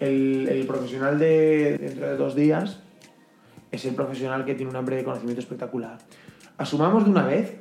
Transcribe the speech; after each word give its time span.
El, 0.00 0.48
el 0.48 0.66
profesional 0.66 1.18
de 1.18 1.78
dentro 1.78 2.08
de 2.08 2.16
dos 2.16 2.34
días 2.34 2.80
es 3.70 3.84
el 3.84 3.94
profesional 3.94 4.44
que 4.44 4.54
tiene 4.54 4.70
un 4.70 4.76
hambre 4.76 4.96
de 4.96 5.04
conocimiento 5.04 5.40
espectacular. 5.40 5.98
Asumamos 6.56 7.04
de 7.04 7.10
una 7.10 7.26
vez 7.26 7.56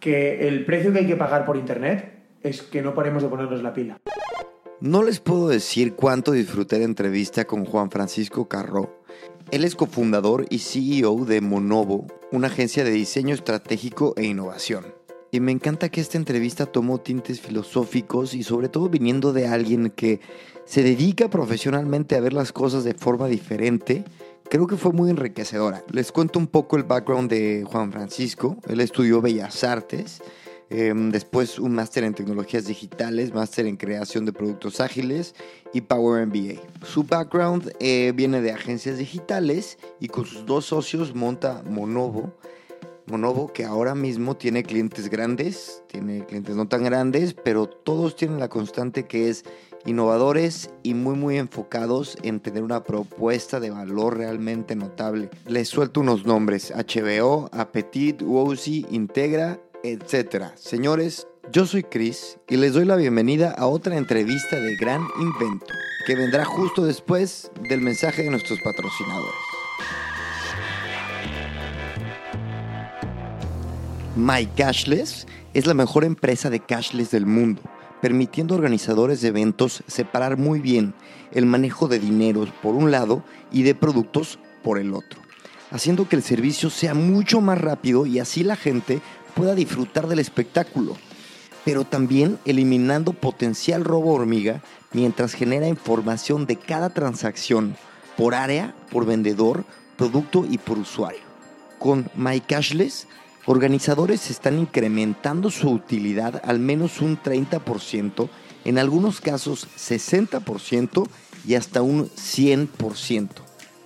que 0.00 0.46
el 0.48 0.64
precio 0.64 0.92
que 0.92 1.00
hay 1.00 1.06
que 1.06 1.16
pagar 1.16 1.44
por 1.44 1.56
Internet 1.56 2.18
es 2.42 2.62
que 2.62 2.82
no 2.82 2.94
paremos 2.94 3.22
de 3.22 3.28
ponernos 3.28 3.62
la 3.62 3.74
pila. 3.74 3.98
No 4.80 5.02
les 5.02 5.18
puedo 5.18 5.48
decir 5.48 5.94
cuánto 5.94 6.32
disfruté 6.32 6.78
la 6.78 6.84
entrevista 6.84 7.44
con 7.46 7.64
Juan 7.64 7.90
Francisco 7.90 8.48
Carró. 8.48 9.02
Él 9.50 9.64
es 9.64 9.74
cofundador 9.74 10.46
y 10.50 10.58
CEO 10.58 11.24
de 11.24 11.40
Monovo, 11.40 12.06
una 12.30 12.46
agencia 12.46 12.84
de 12.84 12.90
diseño 12.90 13.34
estratégico 13.34 14.14
e 14.16 14.24
innovación. 14.24 14.84
Y 15.32 15.40
me 15.40 15.52
encanta 15.52 15.88
que 15.88 16.00
esta 16.00 16.16
entrevista 16.16 16.66
tomó 16.66 16.98
tintes 16.98 17.40
filosóficos 17.40 18.34
y 18.34 18.44
sobre 18.44 18.68
todo 18.68 18.88
viniendo 18.88 19.32
de 19.32 19.48
alguien 19.48 19.90
que 19.90 20.20
se 20.68 20.82
dedica 20.82 21.30
profesionalmente 21.30 22.14
a 22.14 22.20
ver 22.20 22.34
las 22.34 22.52
cosas 22.52 22.84
de 22.84 22.92
forma 22.92 23.26
diferente, 23.26 24.04
creo 24.50 24.66
que 24.66 24.76
fue 24.76 24.92
muy 24.92 25.08
enriquecedora. 25.08 25.82
Les 25.90 26.12
cuento 26.12 26.38
un 26.38 26.46
poco 26.46 26.76
el 26.76 26.82
background 26.82 27.30
de 27.30 27.64
Juan 27.66 27.90
Francisco. 27.90 28.58
Él 28.68 28.80
estudió 28.80 29.22
Bellas 29.22 29.64
Artes, 29.64 30.20
eh, 30.68 30.92
después 30.94 31.58
un 31.58 31.74
máster 31.74 32.04
en 32.04 32.12
tecnologías 32.12 32.66
digitales, 32.66 33.32
máster 33.32 33.64
en 33.64 33.78
creación 33.78 34.26
de 34.26 34.34
productos 34.34 34.82
ágiles 34.82 35.34
y 35.72 35.80
Power 35.80 36.26
MBA. 36.26 36.60
Su 36.84 37.04
background 37.04 37.72
eh, 37.80 38.12
viene 38.14 38.42
de 38.42 38.52
agencias 38.52 38.98
digitales 38.98 39.78
y 40.00 40.08
con 40.08 40.26
sus 40.26 40.44
dos 40.44 40.66
socios 40.66 41.14
monta 41.14 41.62
Monovo. 41.64 42.34
Monovo 43.06 43.54
que 43.54 43.64
ahora 43.64 43.94
mismo 43.94 44.36
tiene 44.36 44.62
clientes 44.62 45.08
grandes, 45.08 45.82
tiene 45.86 46.26
clientes 46.26 46.56
no 46.56 46.68
tan 46.68 46.84
grandes, 46.84 47.32
pero 47.32 47.66
todos 47.66 48.16
tienen 48.16 48.38
la 48.38 48.50
constante 48.50 49.06
que 49.06 49.30
es 49.30 49.46
innovadores 49.88 50.70
y 50.82 50.94
muy 50.94 51.16
muy 51.16 51.38
enfocados 51.38 52.16
en 52.22 52.40
tener 52.40 52.62
una 52.62 52.84
propuesta 52.84 53.58
de 53.58 53.70
valor 53.70 54.16
realmente 54.16 54.76
notable. 54.76 55.30
Les 55.46 55.68
suelto 55.68 56.00
unos 56.00 56.26
nombres, 56.26 56.72
HBO, 56.72 57.48
Appetit, 57.52 58.22
Wozy, 58.22 58.86
Integra, 58.90 59.58
etc. 59.82 60.52
Señores, 60.54 61.26
yo 61.50 61.64
soy 61.66 61.82
Chris 61.82 62.38
y 62.48 62.56
les 62.56 62.74
doy 62.74 62.84
la 62.84 62.96
bienvenida 62.96 63.52
a 63.52 63.66
otra 63.66 63.96
entrevista 63.96 64.60
de 64.60 64.76
Gran 64.76 65.06
Invento, 65.18 65.72
que 66.06 66.14
vendrá 66.14 66.44
justo 66.44 66.84
después 66.84 67.50
del 67.68 67.80
mensaje 67.80 68.22
de 68.22 68.30
nuestros 68.30 68.60
patrocinadores. 68.60 69.34
My 74.14 74.46
Cashless 74.46 75.26
es 75.54 75.66
la 75.66 75.74
mejor 75.74 76.04
empresa 76.04 76.50
de 76.50 76.60
cashless 76.60 77.10
del 77.12 77.24
mundo, 77.24 77.62
permitiendo 78.00 78.54
a 78.54 78.58
organizadores 78.58 79.20
de 79.20 79.28
eventos 79.28 79.82
separar 79.86 80.36
muy 80.36 80.60
bien 80.60 80.94
el 81.32 81.46
manejo 81.46 81.88
de 81.88 81.98
dineros 81.98 82.50
por 82.62 82.74
un 82.74 82.90
lado 82.90 83.22
y 83.52 83.62
de 83.62 83.74
productos 83.74 84.38
por 84.62 84.78
el 84.78 84.94
otro, 84.94 85.20
haciendo 85.70 86.08
que 86.08 86.16
el 86.16 86.22
servicio 86.22 86.70
sea 86.70 86.94
mucho 86.94 87.40
más 87.40 87.60
rápido 87.60 88.06
y 88.06 88.18
así 88.18 88.44
la 88.44 88.56
gente 88.56 89.00
pueda 89.34 89.54
disfrutar 89.54 90.06
del 90.08 90.18
espectáculo, 90.18 90.96
pero 91.64 91.84
también 91.84 92.38
eliminando 92.44 93.12
potencial 93.12 93.84
robo 93.84 94.14
hormiga 94.14 94.62
mientras 94.92 95.34
genera 95.34 95.68
información 95.68 96.46
de 96.46 96.56
cada 96.56 96.90
transacción 96.90 97.76
por 98.16 98.34
área, 98.34 98.74
por 98.90 99.06
vendedor, 99.06 99.64
producto 99.96 100.46
y 100.48 100.58
por 100.58 100.78
usuario. 100.78 101.20
Con 101.78 102.10
My 102.16 102.40
Cashless, 102.40 103.06
organizadores 103.48 104.30
están 104.30 104.58
incrementando 104.58 105.50
su 105.50 105.70
utilidad 105.70 106.42
al 106.44 106.58
menos 106.58 107.00
un 107.00 107.18
30%, 107.18 108.28
en 108.66 108.78
algunos 108.78 109.22
casos 109.22 109.66
60% 109.74 111.08
y 111.46 111.54
hasta 111.54 111.80
un 111.80 112.10
100%. 112.10 113.28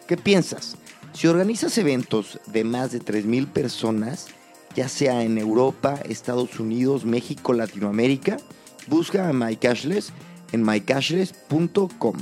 ¿Qué 0.08 0.16
piensas? 0.16 0.76
Si 1.12 1.28
organizas 1.28 1.78
eventos 1.78 2.40
de 2.46 2.64
más 2.64 2.90
de 2.90 3.00
3.000 3.00 3.46
personas, 3.52 4.26
ya 4.74 4.88
sea 4.88 5.22
en 5.22 5.38
Europa, 5.38 6.00
Estados 6.08 6.58
Unidos, 6.58 7.04
México, 7.04 7.52
Latinoamérica, 7.52 8.38
busca 8.88 9.28
a 9.28 9.32
MyCashless 9.32 10.12
en 10.50 10.64
mycashless.com. 10.64 12.16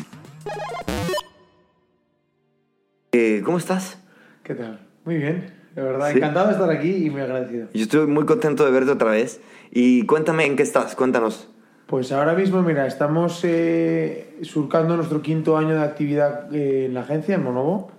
Eh, 3.12 3.40
¿Cómo 3.42 3.56
estás? 3.56 3.96
¿Qué 4.42 4.54
tal? 4.54 4.86
Muy 5.06 5.16
bien, 5.16 5.59
de 5.74 5.82
verdad, 5.82 6.10
Sí. 6.10 6.18
encantado 6.18 6.46
de 6.48 6.52
estar 6.52 6.70
aquí 6.70 7.06
y 7.06 7.10
muy 7.10 7.20
agradecido. 7.20 7.68
Yo 7.72 7.82
estoy 7.82 8.06
muy 8.06 8.24
contento 8.24 8.64
de 8.64 8.70
verte 8.70 8.90
otra 8.90 9.10
vez. 9.10 9.40
Y 9.70 10.04
cuéntame 10.06 10.46
en 10.46 10.56
qué 10.56 10.62
estás, 10.62 10.94
cuéntanos. 10.96 11.48
Pues 11.86 12.12
ahora 12.12 12.34
mismo, 12.34 12.62
mira, 12.62 12.86
estamos 12.86 13.40
eh, 13.44 14.36
surcando 14.42 14.96
nuestro 14.96 15.22
quinto 15.22 15.56
año 15.56 15.74
de 15.74 15.82
actividad 15.82 16.54
eh, 16.54 16.86
en 16.86 16.94
la 16.94 17.00
agencia, 17.00 17.34
en 17.34 17.42
Monovo. 17.44 17.90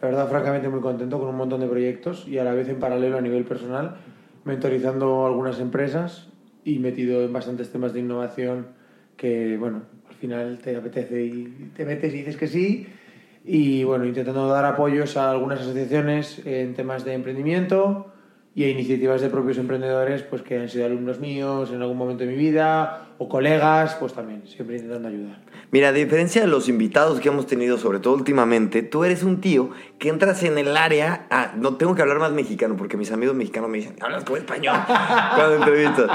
La 0.00 0.08
verdad, 0.08 0.28
francamente, 0.28 0.68
muy 0.68 0.80
contento 0.80 1.18
con 1.18 1.28
un 1.28 1.36
montón 1.36 1.60
de 1.60 1.66
proyectos 1.66 2.26
y 2.28 2.38
a 2.38 2.44
la 2.44 2.52
vez 2.54 2.68
en 2.68 2.78
paralelo 2.78 3.18
a 3.18 3.20
nivel 3.20 3.44
personal, 3.44 3.96
mentorizando 4.44 5.26
algunas 5.26 5.60
empresas 5.60 6.28
y 6.64 6.78
metido 6.78 7.22
en 7.22 7.32
bastantes 7.32 7.70
temas 7.70 7.92
de 7.92 8.00
innovación 8.00 8.68
que, 9.16 9.56
bueno, 9.58 9.82
al 10.08 10.14
final 10.14 10.58
te 10.62 10.76
apetece 10.76 11.24
y 11.24 11.70
te 11.76 11.84
metes 11.84 12.14
y 12.14 12.18
dices 12.18 12.36
que 12.36 12.46
sí. 12.46 12.86
Y 13.50 13.82
bueno, 13.82 14.04
intentando 14.04 14.46
dar 14.46 14.66
apoyos 14.66 15.16
a 15.16 15.30
algunas 15.30 15.60
asociaciones 15.60 16.42
en 16.44 16.74
temas 16.74 17.06
de 17.06 17.14
emprendimiento 17.14 18.12
y 18.54 18.64
a 18.64 18.68
iniciativas 18.68 19.22
de 19.22 19.30
propios 19.30 19.56
emprendedores 19.56 20.22
pues 20.22 20.42
que 20.42 20.58
han 20.58 20.68
sido 20.68 20.84
alumnos 20.84 21.18
míos 21.18 21.70
en 21.72 21.80
algún 21.80 21.96
momento 21.96 22.24
de 22.24 22.30
mi 22.30 22.36
vida 22.36 23.06
o 23.16 23.26
colegas, 23.26 23.96
pues 23.98 24.12
también, 24.12 24.46
siempre 24.46 24.76
intentando 24.76 25.08
ayudar. 25.08 25.38
Mira, 25.70 25.88
a 25.88 25.92
diferencia 25.92 26.42
de 26.42 26.46
los 26.46 26.68
invitados 26.68 27.20
que 27.20 27.28
hemos 27.28 27.46
tenido, 27.46 27.78
sobre 27.78 28.00
todo 28.00 28.14
últimamente, 28.14 28.82
tú 28.82 29.04
eres 29.04 29.22
un 29.22 29.40
tío 29.40 29.70
que 29.98 30.08
entras 30.08 30.42
en 30.42 30.58
el 30.58 30.76
área. 30.76 31.26
Ah, 31.30 31.52
no 31.56 31.76
tengo 31.76 31.94
que 31.94 32.02
hablar 32.02 32.18
más 32.18 32.32
mexicano 32.32 32.76
porque 32.76 32.96
mis 32.96 33.12
amigos 33.12 33.34
mexicanos 33.34 33.70
me 33.70 33.78
dicen, 33.78 33.96
hablas 34.00 34.24
como 34.24 34.36
español 34.36 34.76
cuando 34.86 35.54
entrevistas. 35.56 36.10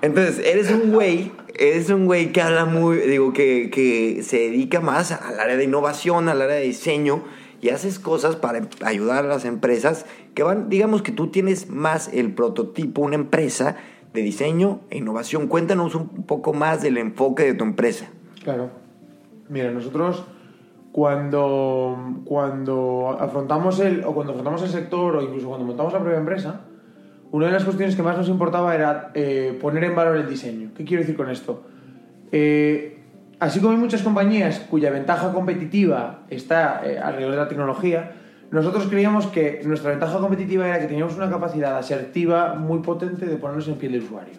Entonces, 0.00 0.38
eres 0.44 0.70
un 0.70 0.90
güey, 0.92 1.32
eres 1.58 1.90
un 1.90 2.06
güey 2.06 2.32
que 2.32 2.40
habla 2.40 2.64
muy, 2.64 2.98
digo, 2.98 3.32
que, 3.32 3.70
que 3.70 4.22
se 4.22 4.38
dedica 4.38 4.80
más 4.80 5.12
al 5.12 5.38
área 5.40 5.56
de 5.56 5.64
innovación, 5.64 6.28
al 6.28 6.40
área 6.40 6.56
de 6.56 6.62
diseño 6.62 7.24
y 7.60 7.70
haces 7.70 7.98
cosas 7.98 8.36
para 8.36 8.68
ayudar 8.84 9.24
a 9.24 9.28
las 9.28 9.44
empresas 9.44 10.06
que 10.34 10.42
van, 10.42 10.68
digamos 10.68 11.02
que 11.02 11.12
tú 11.12 11.28
tienes 11.28 11.68
más 11.68 12.08
el 12.12 12.32
prototipo, 12.32 13.02
una 13.02 13.16
empresa 13.16 13.76
de 14.12 14.22
diseño 14.22 14.80
e 14.90 14.98
innovación. 14.98 15.48
Cuéntanos 15.48 15.94
un 15.94 16.24
poco 16.24 16.52
más 16.52 16.82
del 16.82 16.98
enfoque 16.98 17.44
de 17.44 17.54
tu 17.54 17.64
empresa. 17.64 18.08
Claro. 18.42 18.70
Mira, 19.48 19.70
nosotros 19.70 20.24
cuando, 20.92 22.22
cuando 22.24 23.16
afrontamos 23.18 23.80
el, 23.80 24.04
o 24.04 24.14
cuando 24.14 24.32
afrontamos 24.32 24.62
el 24.62 24.68
sector 24.68 25.16
o 25.16 25.22
incluso 25.22 25.48
cuando 25.48 25.66
montamos 25.66 25.92
la 25.92 26.00
propia 26.00 26.18
empresa, 26.18 26.60
una 27.30 27.46
de 27.46 27.52
las 27.52 27.64
cuestiones 27.64 27.94
que 27.94 28.02
más 28.02 28.16
nos 28.16 28.28
importaba 28.28 28.74
era 28.74 29.10
eh, 29.14 29.56
poner 29.60 29.84
en 29.84 29.94
valor 29.94 30.16
el 30.16 30.28
diseño. 30.28 30.70
¿Qué 30.76 30.84
quiero 30.84 31.02
decir 31.02 31.16
con 31.16 31.30
esto? 31.30 31.62
Eh, 32.32 32.98
así 33.38 33.60
como 33.60 33.72
hay 33.72 33.78
muchas 33.78 34.02
compañías 34.02 34.60
cuya 34.60 34.90
ventaja 34.90 35.32
competitiva 35.32 36.20
está 36.30 36.82
eh, 36.84 36.98
alrededor 36.98 37.32
de 37.32 37.38
la 37.38 37.48
tecnología, 37.48 38.12
nosotros 38.50 38.86
creíamos 38.88 39.26
que 39.26 39.60
nuestra 39.64 39.90
ventaja 39.90 40.18
competitiva 40.18 40.66
era 40.66 40.80
que 40.80 40.86
teníamos 40.86 41.16
una 41.16 41.28
capacidad 41.28 41.76
asertiva 41.76 42.54
muy 42.54 42.78
potente 42.78 43.26
de 43.26 43.36
ponernos 43.36 43.68
en 43.68 43.74
piel 43.74 43.92
del 43.92 44.04
usuario. 44.04 44.34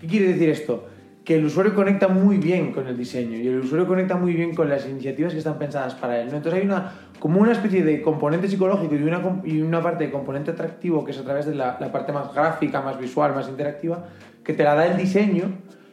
¿Qué 0.00 0.08
quiere 0.08 0.28
decir 0.28 0.48
esto? 0.48 0.88
Que 1.28 1.36
el 1.36 1.44
usuario 1.44 1.74
conecta 1.74 2.08
muy 2.08 2.38
bien 2.38 2.72
con 2.72 2.86
el 2.86 2.96
diseño 2.96 3.36
y 3.36 3.46
el 3.46 3.58
usuario 3.58 3.86
conecta 3.86 4.16
muy 4.16 4.32
bien 4.32 4.54
con 4.54 4.66
las 4.70 4.88
iniciativas 4.88 5.34
que 5.34 5.38
están 5.40 5.58
pensadas 5.58 5.94
para 5.94 6.18
él. 6.22 6.30
¿no? 6.30 6.38
Entonces 6.38 6.58
hay 6.58 6.66
una, 6.66 6.90
como 7.18 7.38
una 7.38 7.52
especie 7.52 7.84
de 7.84 8.00
componente 8.00 8.48
psicológico 8.48 8.94
y 8.94 9.02
una, 9.02 9.42
y 9.44 9.60
una 9.60 9.82
parte 9.82 10.04
de 10.04 10.10
componente 10.10 10.52
atractivo 10.52 11.04
que 11.04 11.10
es 11.10 11.18
a 11.18 11.24
través 11.24 11.44
de 11.44 11.54
la, 11.54 11.76
la 11.78 11.92
parte 11.92 12.14
más 12.14 12.32
gráfica, 12.32 12.80
más 12.80 12.98
visual, 12.98 13.34
más 13.34 13.46
interactiva, 13.46 14.06
que 14.42 14.54
te 14.54 14.64
la 14.64 14.74
da 14.74 14.86
el 14.86 14.96
diseño 14.96 15.50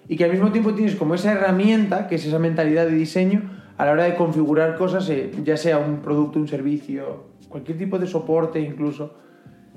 y 0.07 0.15
que 0.15 0.23
al 0.23 0.31
mismo 0.31 0.53
tiempo 0.53 0.73
tienes 0.73 0.95
como 0.95 1.15
esa 1.15 1.33
herramienta, 1.33 2.07
que 2.07 2.15
es 2.15 2.25
esa 2.25 2.39
mentalidad 2.39 2.85
de 2.85 2.95
diseño, 2.95 3.41
a 3.77 3.85
la 3.85 3.91
hora 3.91 4.03
de 4.05 4.15
configurar 4.15 4.77
cosas, 4.77 5.09
eh, 5.09 5.31
ya 5.43 5.57
sea 5.57 5.79
un 5.79 5.97
producto, 5.97 6.39
un 6.39 6.47
servicio, 6.47 7.25
cualquier 7.49 7.77
tipo 7.77 7.99
de 7.99 8.07
soporte 8.07 8.61
incluso, 8.61 9.15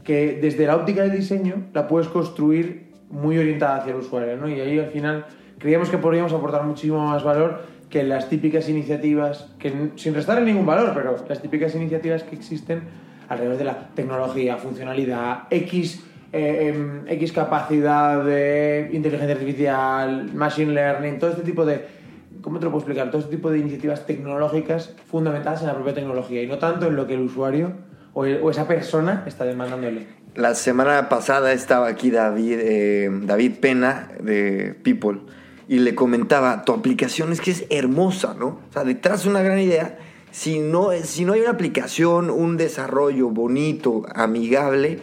que 0.05 0.39
desde 0.41 0.69
la 0.69 0.77
óptica 0.77 1.03
del 1.03 1.11
diseño 1.11 1.67
la 1.75 1.89
puedes 1.89 2.07
construir 2.07 2.93
muy 3.11 3.39
orientada 3.39 3.79
hacia 3.79 3.93
el 3.93 3.99
usuario, 3.99 4.37
¿no? 4.37 4.49
Y 4.49 4.61
ahí 4.61 4.79
al 4.79 4.91
final 4.91 5.27
creíamos 5.59 5.91
que 5.91 5.99
podríamos 5.99 6.33
aportar 6.33 6.65
muchísimo 6.65 7.05
más 7.07 7.23
valor 7.25 7.63
que 7.91 8.03
las 8.03 8.29
típicas 8.29 8.69
iniciativas, 8.69 9.49
que 9.59 9.91
sin 9.97 10.15
restarle 10.15 10.45
ningún 10.45 10.67
valor, 10.67 10.93
pero 10.95 11.17
las 11.29 11.41
típicas 11.43 11.75
iniciativas 11.75 12.23
que 12.23 12.37
existen 12.37 12.83
alrededor 13.29 13.57
de 13.59 13.65
la 13.65 13.89
tecnología, 13.95 14.57
funcionalidad, 14.57 15.45
X, 15.51 16.03
eh, 16.33 16.75
em, 16.75 17.03
X 17.09 17.33
capacidad 17.33 18.23
de 18.25 18.91
inteligencia 18.93 19.35
artificial, 19.35 20.31
machine 20.35 20.73
learning, 20.73 21.19
todo 21.19 21.31
este 21.31 21.43
tipo 21.43 21.65
de, 21.65 21.87
¿cómo 22.43 22.59
te 22.59 22.67
lo 22.67 22.71
puedo 22.71 22.81
explicar? 22.85 23.11
Todo 23.11 23.21
este 23.23 23.35
tipo 23.37 23.51
de 23.51 23.59
iniciativas 23.59 24.05
tecnológicas 24.07 24.95
fundamentadas 25.11 25.63
en 25.63 25.69
la 25.69 25.75
propia 25.75 25.95
tecnología 25.95 26.43
y 26.43 26.47
no 26.47 26.59
tanto 26.59 26.87
en 26.89 26.97
lo 26.97 27.07
que 27.07 27.15
el 27.15 27.21
usuario 27.21 27.73
o, 28.13 28.27
el- 28.27 28.41
o 28.43 28.51
esa 28.51 28.69
persona 28.69 29.25
está 29.27 29.45
demandándole. 29.45 30.07
La 30.35 30.55
semana 30.55 31.09
pasada 31.09 31.53
estaba 31.53 31.89
aquí 31.89 32.11
David, 32.11 32.59
eh, 32.61 33.09
David 33.23 33.53
Pena 33.61 34.09
de 34.23 34.75
People 34.83 35.21
y 35.69 35.81
le 35.81 35.95
comentaba, 35.95 36.65
tu 36.65 36.73
aplicación 36.73 37.31
es 37.31 37.43
que 37.43 37.51
es 37.51 37.67
hermosa, 37.69 38.35
¿no? 38.35 38.61
O 38.69 38.73
sea, 38.73 38.85
detrás 38.85 39.25
de 39.25 39.31
una 39.31 39.43
gran 39.43 39.61
idea, 39.61 39.99
si 40.31 40.61
no, 40.61 40.91
si 41.03 41.27
no 41.27 41.35
hay 41.35 41.43
una 41.43 41.51
aplicación, 41.51 42.31
un 42.31 42.57
desarrollo 42.57 43.29
bonito, 43.29 44.05
amigable, 44.15 45.01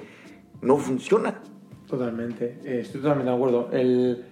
no 0.62 0.78
funciona. 0.78 1.42
Totalmente, 1.88 2.60
eh, 2.66 2.80
estoy 2.82 3.02
totalmente 3.02 3.30
de 3.30 3.36
acuerdo. 3.36 3.70
El, 3.72 4.26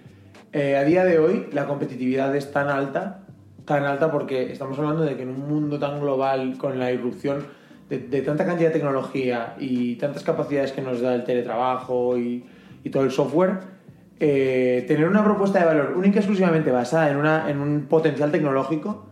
eh, 0.52 0.76
a 0.76 0.82
día 0.82 1.04
de 1.04 1.20
hoy 1.20 1.46
la 1.52 1.66
competitividad 1.66 2.34
es 2.34 2.50
tan 2.50 2.68
alta, 2.68 3.26
tan 3.64 3.84
alta 3.84 4.10
porque 4.10 4.50
estamos 4.50 4.76
hablando 4.78 5.02
de 5.02 5.16
que 5.16 5.22
en 5.22 5.28
un 5.28 5.48
mundo 5.48 5.78
tan 5.78 6.00
global, 6.00 6.58
con 6.58 6.80
la 6.80 6.90
irrupción 6.90 7.46
de, 7.88 7.98
de 7.98 8.22
tanta 8.22 8.44
cantidad 8.44 8.70
de 8.70 8.74
tecnología 8.74 9.54
y 9.60 9.94
tantas 9.96 10.24
capacidades 10.24 10.72
que 10.72 10.82
nos 10.82 11.00
da 11.00 11.14
el 11.14 11.22
teletrabajo 11.22 12.18
y, 12.18 12.44
y 12.82 12.90
todo 12.90 13.04
el 13.04 13.12
software, 13.12 13.73
eh, 14.20 14.84
tener 14.86 15.08
una 15.08 15.24
propuesta 15.24 15.58
de 15.58 15.66
valor 15.66 15.94
única 15.96 16.16
y 16.16 16.18
exclusivamente 16.18 16.70
basada 16.70 17.10
en, 17.10 17.16
una, 17.16 17.50
en 17.50 17.58
un 17.60 17.86
potencial 17.86 18.30
tecnológico 18.30 19.06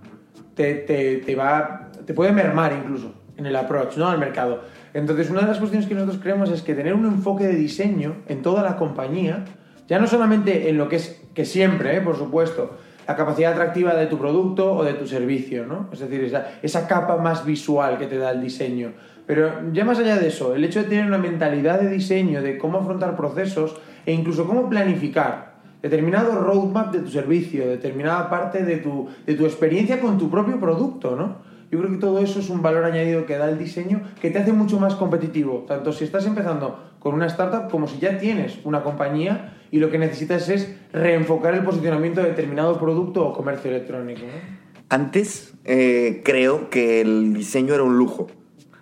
te, 0.54 0.74
te, 0.74 1.16
te 1.18 1.34
va, 1.34 1.90
te 2.06 2.14
puede 2.14 2.32
mermar 2.32 2.72
incluso 2.72 3.14
en 3.36 3.46
el 3.46 3.56
approach 3.56 3.96
¿no? 3.96 4.08
al 4.08 4.18
mercado. 4.18 4.62
Entonces, 4.94 5.30
una 5.30 5.40
de 5.40 5.46
las 5.46 5.58
cuestiones 5.58 5.88
que 5.88 5.94
nosotros 5.94 6.20
creemos 6.22 6.50
es 6.50 6.62
que 6.62 6.74
tener 6.74 6.94
un 6.94 7.06
enfoque 7.06 7.46
de 7.46 7.54
diseño 7.54 8.16
en 8.28 8.42
toda 8.42 8.62
la 8.62 8.76
compañía, 8.76 9.44
ya 9.88 9.98
no 9.98 10.06
solamente 10.06 10.68
en 10.68 10.78
lo 10.78 10.88
que 10.88 10.96
es, 10.96 11.22
que 11.34 11.44
siempre, 11.44 11.96
¿eh? 11.96 12.00
por 12.00 12.16
supuesto, 12.16 12.76
la 13.06 13.16
capacidad 13.16 13.52
atractiva 13.52 13.94
de 13.94 14.06
tu 14.06 14.18
producto 14.18 14.72
o 14.74 14.84
de 14.84 14.94
tu 14.94 15.06
servicio, 15.06 15.66
¿no? 15.66 15.88
Es 15.92 15.98
decir, 15.98 16.22
esa, 16.22 16.52
esa 16.62 16.86
capa 16.86 17.16
más 17.16 17.44
visual 17.44 17.98
que 17.98 18.06
te 18.06 18.16
da 18.16 18.30
el 18.30 18.40
diseño. 18.40 18.92
Pero 19.26 19.72
ya 19.72 19.84
más 19.84 19.98
allá 19.98 20.16
de 20.16 20.28
eso, 20.28 20.54
el 20.54 20.64
hecho 20.64 20.82
de 20.82 20.88
tener 20.88 21.06
una 21.06 21.18
mentalidad 21.18 21.80
de 21.80 21.88
diseño, 21.88 22.42
de 22.42 22.58
cómo 22.58 22.78
afrontar 22.78 23.16
procesos 23.16 23.76
e 24.06 24.12
incluso 24.12 24.46
cómo 24.46 24.68
planificar 24.68 25.52
determinado 25.82 26.40
roadmap 26.40 26.92
de 26.92 27.00
tu 27.00 27.10
servicio, 27.10 27.66
determinada 27.66 28.30
parte 28.30 28.62
de 28.62 28.76
tu, 28.76 29.08
de 29.26 29.34
tu 29.34 29.44
experiencia 29.44 30.00
con 30.00 30.16
tu 30.16 30.30
propio 30.30 30.60
producto, 30.60 31.16
¿no? 31.16 31.50
Yo 31.72 31.78
creo 31.78 31.90
que 31.90 31.96
todo 31.96 32.18
eso 32.18 32.38
es 32.38 32.50
un 32.50 32.60
valor 32.60 32.84
añadido 32.84 33.24
que 33.24 33.36
da 33.36 33.48
el 33.48 33.58
diseño 33.58 34.02
que 34.20 34.30
te 34.30 34.38
hace 34.38 34.52
mucho 34.52 34.78
más 34.78 34.94
competitivo, 34.94 35.64
tanto 35.66 35.92
si 35.92 36.04
estás 36.04 36.26
empezando 36.26 36.78
con 36.98 37.14
una 37.14 37.26
startup 37.26 37.70
como 37.70 37.88
si 37.88 37.98
ya 37.98 38.18
tienes 38.18 38.58
una 38.64 38.82
compañía 38.82 39.56
y 39.70 39.78
lo 39.78 39.90
que 39.90 39.98
necesitas 39.98 40.48
es 40.50 40.76
reenfocar 40.92 41.54
el 41.54 41.64
posicionamiento 41.64 42.20
de 42.20 42.28
determinado 42.28 42.78
producto 42.78 43.26
o 43.26 43.32
comercio 43.32 43.70
electrónico. 43.70 44.20
Antes 44.90 45.54
eh, 45.64 46.20
creo 46.22 46.68
que 46.68 47.00
el 47.00 47.32
diseño 47.32 47.72
era 47.72 47.82
un 47.82 47.96
lujo. 47.96 48.26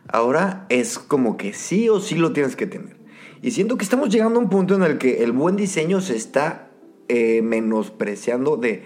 Ahora 0.08 0.66
es 0.68 0.98
como 0.98 1.36
que 1.36 1.52
sí 1.52 1.88
o 1.88 2.00
sí 2.00 2.16
lo 2.16 2.32
tienes 2.32 2.56
que 2.56 2.66
tener. 2.66 2.99
Y 3.42 3.52
siento 3.52 3.76
que 3.76 3.84
estamos 3.84 4.10
llegando 4.10 4.38
a 4.38 4.42
un 4.42 4.50
punto 4.50 4.74
en 4.74 4.82
el 4.82 4.98
que 4.98 5.22
el 5.22 5.32
buen 5.32 5.56
diseño 5.56 6.00
se 6.00 6.16
está 6.16 6.70
eh, 7.08 7.40
menospreciando 7.42 8.56
de, 8.56 8.84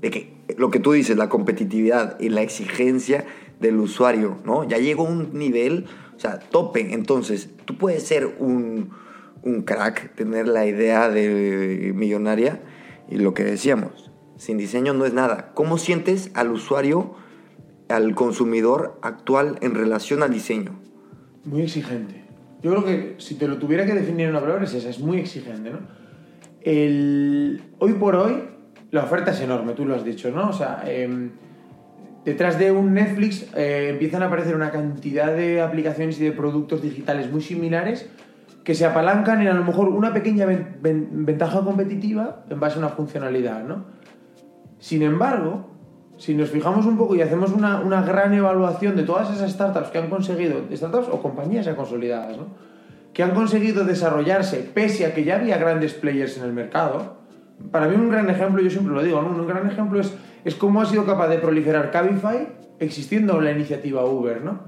de 0.00 0.10
que 0.10 0.36
lo 0.56 0.70
que 0.70 0.78
tú 0.78 0.92
dices, 0.92 1.16
la 1.16 1.28
competitividad 1.28 2.18
y 2.20 2.28
la 2.28 2.42
exigencia 2.42 3.24
del 3.60 3.78
usuario, 3.78 4.38
¿no? 4.44 4.64
Ya 4.64 4.78
llegó 4.78 5.06
a 5.06 5.10
un 5.10 5.32
nivel, 5.32 5.86
o 6.16 6.20
sea, 6.20 6.38
tope. 6.38 6.92
Entonces, 6.92 7.50
tú 7.64 7.76
puedes 7.78 8.02
ser 8.02 8.36
un, 8.38 8.90
un 9.42 9.62
crack, 9.62 10.14
tener 10.14 10.48
la 10.48 10.66
idea 10.66 11.08
de 11.08 11.92
millonaria 11.94 12.60
y 13.08 13.16
lo 13.16 13.34
que 13.34 13.44
decíamos, 13.44 14.10
sin 14.36 14.58
diseño 14.58 14.92
no 14.94 15.06
es 15.06 15.14
nada. 15.14 15.52
¿Cómo 15.54 15.78
sientes 15.78 16.30
al 16.34 16.52
usuario, 16.52 17.14
al 17.88 18.14
consumidor 18.14 18.98
actual 19.02 19.58
en 19.62 19.74
relación 19.74 20.22
al 20.22 20.32
diseño? 20.32 20.78
Muy 21.44 21.62
exigente. 21.62 22.17
Yo 22.62 22.70
creo 22.72 22.84
que 22.84 23.14
si 23.18 23.36
te 23.36 23.46
lo 23.46 23.58
tuviera 23.58 23.86
que 23.86 23.94
definir 23.94 24.24
en 24.26 24.30
una 24.30 24.40
palabra 24.40 24.64
es 24.64 24.74
esa, 24.74 24.88
es 24.88 24.98
muy 24.98 25.18
exigente, 25.18 25.70
¿no? 25.70 25.78
El, 26.62 27.62
hoy 27.78 27.92
por 27.94 28.16
hoy 28.16 28.42
la 28.90 29.04
oferta 29.04 29.30
es 29.30 29.40
enorme, 29.40 29.72
tú 29.74 29.84
lo 29.84 29.94
has 29.94 30.04
dicho, 30.04 30.30
¿no? 30.30 30.48
O 30.50 30.52
sea, 30.52 30.82
em, 30.86 31.30
detrás 32.24 32.58
de 32.58 32.72
un 32.72 32.94
Netflix 32.94 33.46
eh, 33.54 33.88
empiezan 33.90 34.22
a 34.22 34.26
aparecer 34.26 34.54
una 34.56 34.70
cantidad 34.70 35.34
de 35.34 35.60
aplicaciones 35.60 36.20
y 36.20 36.24
de 36.24 36.32
productos 36.32 36.82
digitales 36.82 37.30
muy 37.30 37.40
similares 37.42 38.08
que 38.64 38.74
se 38.74 38.84
apalancan 38.84 39.40
en 39.40 39.48
a 39.48 39.54
lo 39.54 39.64
mejor 39.64 39.88
una 39.88 40.12
pequeña 40.12 40.44
ven- 40.44 40.76
ven- 40.82 41.08
ventaja 41.24 41.62
competitiva 41.62 42.44
en 42.50 42.60
base 42.60 42.76
a 42.76 42.78
una 42.80 42.88
funcionalidad, 42.90 43.64
¿no? 43.64 43.84
Sin 44.78 45.02
embargo, 45.02 45.70
si 46.18 46.34
nos 46.34 46.50
fijamos 46.50 46.84
un 46.84 46.98
poco 46.98 47.14
y 47.14 47.22
hacemos 47.22 47.52
una, 47.52 47.80
una 47.80 48.02
gran 48.02 48.34
evaluación 48.34 48.96
de 48.96 49.04
todas 49.04 49.34
esas 49.34 49.50
startups 49.52 49.88
que 49.88 49.98
han 49.98 50.10
conseguido, 50.10 50.60
startups 50.72 51.08
o 51.10 51.22
compañías 51.22 51.64
ya 51.64 51.74
consolidadas, 51.74 52.36
¿no? 52.36 52.46
que 53.12 53.22
han 53.22 53.30
conseguido 53.30 53.84
desarrollarse 53.84 54.58
pese 54.74 55.06
a 55.06 55.14
que 55.14 55.24
ya 55.24 55.36
había 55.36 55.56
grandes 55.58 55.94
players 55.94 56.36
en 56.36 56.44
el 56.44 56.52
mercado, 56.52 57.16
para 57.70 57.88
mí 57.88 57.96
un 57.96 58.10
gran 58.10 58.28
ejemplo, 58.28 58.60
yo 58.60 58.70
siempre 58.70 58.94
lo 58.94 59.02
digo, 59.02 59.22
¿no? 59.22 59.30
un 59.30 59.46
gran 59.46 59.66
ejemplo 59.68 60.00
es, 60.00 60.12
es 60.44 60.54
cómo 60.54 60.80
ha 60.80 60.86
sido 60.86 61.06
capaz 61.06 61.28
de 61.28 61.38
proliferar 61.38 61.90
Cabify 61.90 62.48
existiendo 62.80 63.40
la 63.40 63.52
iniciativa 63.52 64.04
Uber, 64.04 64.42
¿no? 64.42 64.60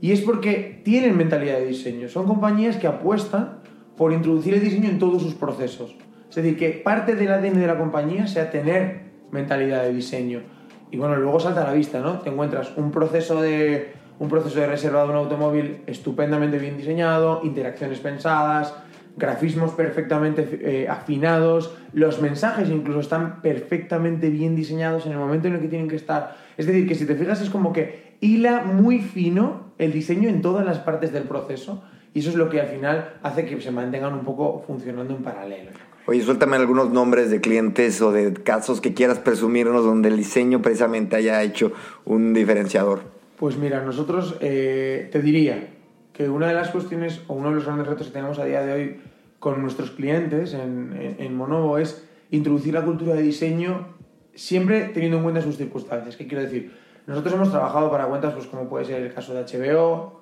Y 0.00 0.12
es 0.12 0.20
porque 0.20 0.80
tienen 0.84 1.16
mentalidad 1.16 1.58
de 1.58 1.66
diseño, 1.66 2.08
son 2.08 2.26
compañías 2.26 2.76
que 2.76 2.86
apuestan 2.86 3.58
por 3.96 4.12
introducir 4.12 4.54
el 4.54 4.60
diseño 4.60 4.88
en 4.88 4.98
todos 4.98 5.22
sus 5.22 5.34
procesos. 5.34 5.96
Es 6.28 6.36
decir, 6.36 6.56
que 6.56 6.70
parte 6.70 7.14
del 7.14 7.32
ADN 7.32 7.58
de 7.58 7.66
la 7.66 7.78
compañía 7.78 8.26
sea 8.26 8.50
tener 8.50 9.06
mentalidad 9.30 9.82
de 9.84 9.94
diseño. 9.94 10.42
Y 10.90 10.98
bueno, 10.98 11.16
luego 11.16 11.40
salta 11.40 11.62
a 11.62 11.64
la 11.64 11.72
vista, 11.72 12.00
¿no? 12.00 12.20
Te 12.20 12.30
encuentras 12.30 12.72
un 12.76 12.90
proceso 12.90 13.40
de, 13.42 13.92
un 14.18 14.28
proceso 14.28 14.60
de 14.60 14.66
reserva 14.66 15.02
de 15.04 15.10
un 15.10 15.16
automóvil 15.16 15.82
estupendamente 15.86 16.58
bien 16.58 16.76
diseñado, 16.76 17.40
interacciones 17.42 17.98
pensadas, 17.98 18.74
grafismos 19.16 19.72
perfectamente 19.72 20.46
eh, 20.62 20.88
afinados, 20.88 21.74
los 21.92 22.20
mensajes 22.20 22.68
incluso 22.68 23.00
están 23.00 23.40
perfectamente 23.40 24.28
bien 24.28 24.54
diseñados 24.54 25.06
en 25.06 25.12
el 25.12 25.18
momento 25.18 25.48
en 25.48 25.54
el 25.54 25.60
que 25.60 25.68
tienen 25.68 25.88
que 25.88 25.96
estar. 25.96 26.36
Es 26.56 26.66
decir, 26.66 26.86
que 26.86 26.94
si 26.94 27.06
te 27.06 27.14
fijas 27.14 27.40
es 27.40 27.50
como 27.50 27.72
que 27.72 28.16
hila 28.20 28.62
muy 28.62 29.00
fino 29.00 29.72
el 29.78 29.92
diseño 29.92 30.28
en 30.28 30.42
todas 30.42 30.64
las 30.64 30.78
partes 30.78 31.12
del 31.12 31.24
proceso 31.24 31.82
y 32.14 32.20
eso 32.20 32.30
es 32.30 32.36
lo 32.36 32.48
que 32.48 32.60
al 32.60 32.68
final 32.68 33.14
hace 33.22 33.44
que 33.44 33.60
se 33.60 33.70
mantengan 33.70 34.14
un 34.14 34.24
poco 34.24 34.62
funcionando 34.66 35.14
en 35.14 35.22
paralelo. 35.22 35.70
Oye, 36.08 36.22
suéltame 36.22 36.54
algunos 36.54 36.90
nombres 36.90 37.30
de 37.30 37.40
clientes 37.40 38.00
o 38.00 38.12
de 38.12 38.32
casos 38.32 38.80
que 38.80 38.94
quieras 38.94 39.18
presumirnos 39.18 39.84
donde 39.84 40.08
el 40.08 40.16
diseño 40.16 40.62
precisamente 40.62 41.16
haya 41.16 41.42
hecho 41.42 41.72
un 42.04 42.32
diferenciador. 42.32 43.00
Pues 43.36 43.56
mira, 43.56 43.82
nosotros 43.84 44.36
eh, 44.40 45.08
te 45.10 45.20
diría 45.20 45.68
que 46.12 46.28
una 46.28 46.46
de 46.46 46.54
las 46.54 46.70
cuestiones 46.70 47.22
o 47.26 47.34
uno 47.34 47.48
de 47.48 47.56
los 47.56 47.64
grandes 47.64 47.88
retos 47.88 48.06
que 48.06 48.12
tenemos 48.12 48.38
a 48.38 48.44
día 48.44 48.62
de 48.62 48.72
hoy 48.72 49.00
con 49.40 49.60
nuestros 49.60 49.90
clientes 49.90 50.54
en, 50.54 51.16
en, 51.18 51.36
Monovo 51.36 51.76
es 51.76 52.06
introducir 52.30 52.74
la 52.74 52.84
cultura 52.84 53.14
de 53.14 53.22
diseño 53.22 53.88
siempre 54.34 54.90
teniendo 54.94 55.16
en 55.18 55.24
cuenta 55.24 55.42
sus 55.42 55.56
circunstancias. 55.56 56.16
¿Qué 56.16 56.28
quiero 56.28 56.44
decir? 56.44 56.72
Nosotros 57.08 57.34
hemos 57.34 57.50
trabajado 57.50 57.90
para 57.90 58.06
cuentas 58.06 58.32
pues, 58.32 58.46
como 58.46 58.68
puede 58.68 58.84
ser 58.84 59.02
el 59.02 59.12
caso 59.12 59.34
de 59.34 59.42
HBO, 59.42 60.20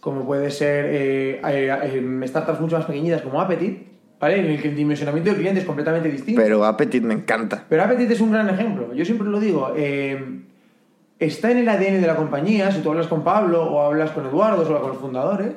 como 0.00 0.24
puede 0.24 0.50
ser 0.50 0.86
eh, 0.88 1.40
eh, 1.44 2.24
startups 2.26 2.60
mucho 2.60 2.76
más 2.76 2.86
pequeñitas 2.86 3.20
como 3.20 3.42
Appetit, 3.42 3.87
¿vale? 4.20 4.40
En 4.40 4.46
el 4.46 4.62
que 4.62 4.68
el 4.68 4.76
dimensionamiento 4.76 5.30
del 5.30 5.38
cliente 5.38 5.60
es 5.60 5.66
completamente 5.66 6.10
distinto. 6.10 6.40
Pero 6.42 6.64
Appetit 6.64 7.02
me 7.02 7.14
encanta. 7.14 7.64
Pero 7.68 7.82
Appetit 7.82 8.10
es 8.10 8.20
un 8.20 8.32
gran 8.32 8.48
ejemplo. 8.48 8.92
Yo 8.94 9.04
siempre 9.04 9.28
lo 9.28 9.40
digo. 9.40 9.72
Eh, 9.76 10.42
está 11.18 11.50
en 11.50 11.58
el 11.58 11.68
ADN 11.68 12.00
de 12.00 12.06
la 12.06 12.16
compañía. 12.16 12.70
Si 12.70 12.80
tú 12.80 12.90
hablas 12.90 13.06
con 13.06 13.24
Pablo 13.24 13.64
o 13.64 13.82
hablas 13.82 14.10
con 14.10 14.26
Eduardo 14.26 14.62
o 14.62 14.66
hablas 14.66 14.80
con 14.80 14.90
los 14.90 14.98
fundadores, 14.98 15.52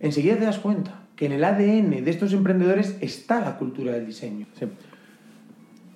enseguida 0.00 0.36
te 0.36 0.44
das 0.44 0.58
cuenta 0.58 1.02
que 1.16 1.26
en 1.26 1.32
el 1.32 1.44
ADN 1.44 2.04
de 2.04 2.10
estos 2.10 2.32
emprendedores 2.32 2.96
está 3.00 3.40
la 3.40 3.56
cultura 3.56 3.92
del 3.92 4.06
diseño. 4.06 4.46
Sí. 4.58 4.66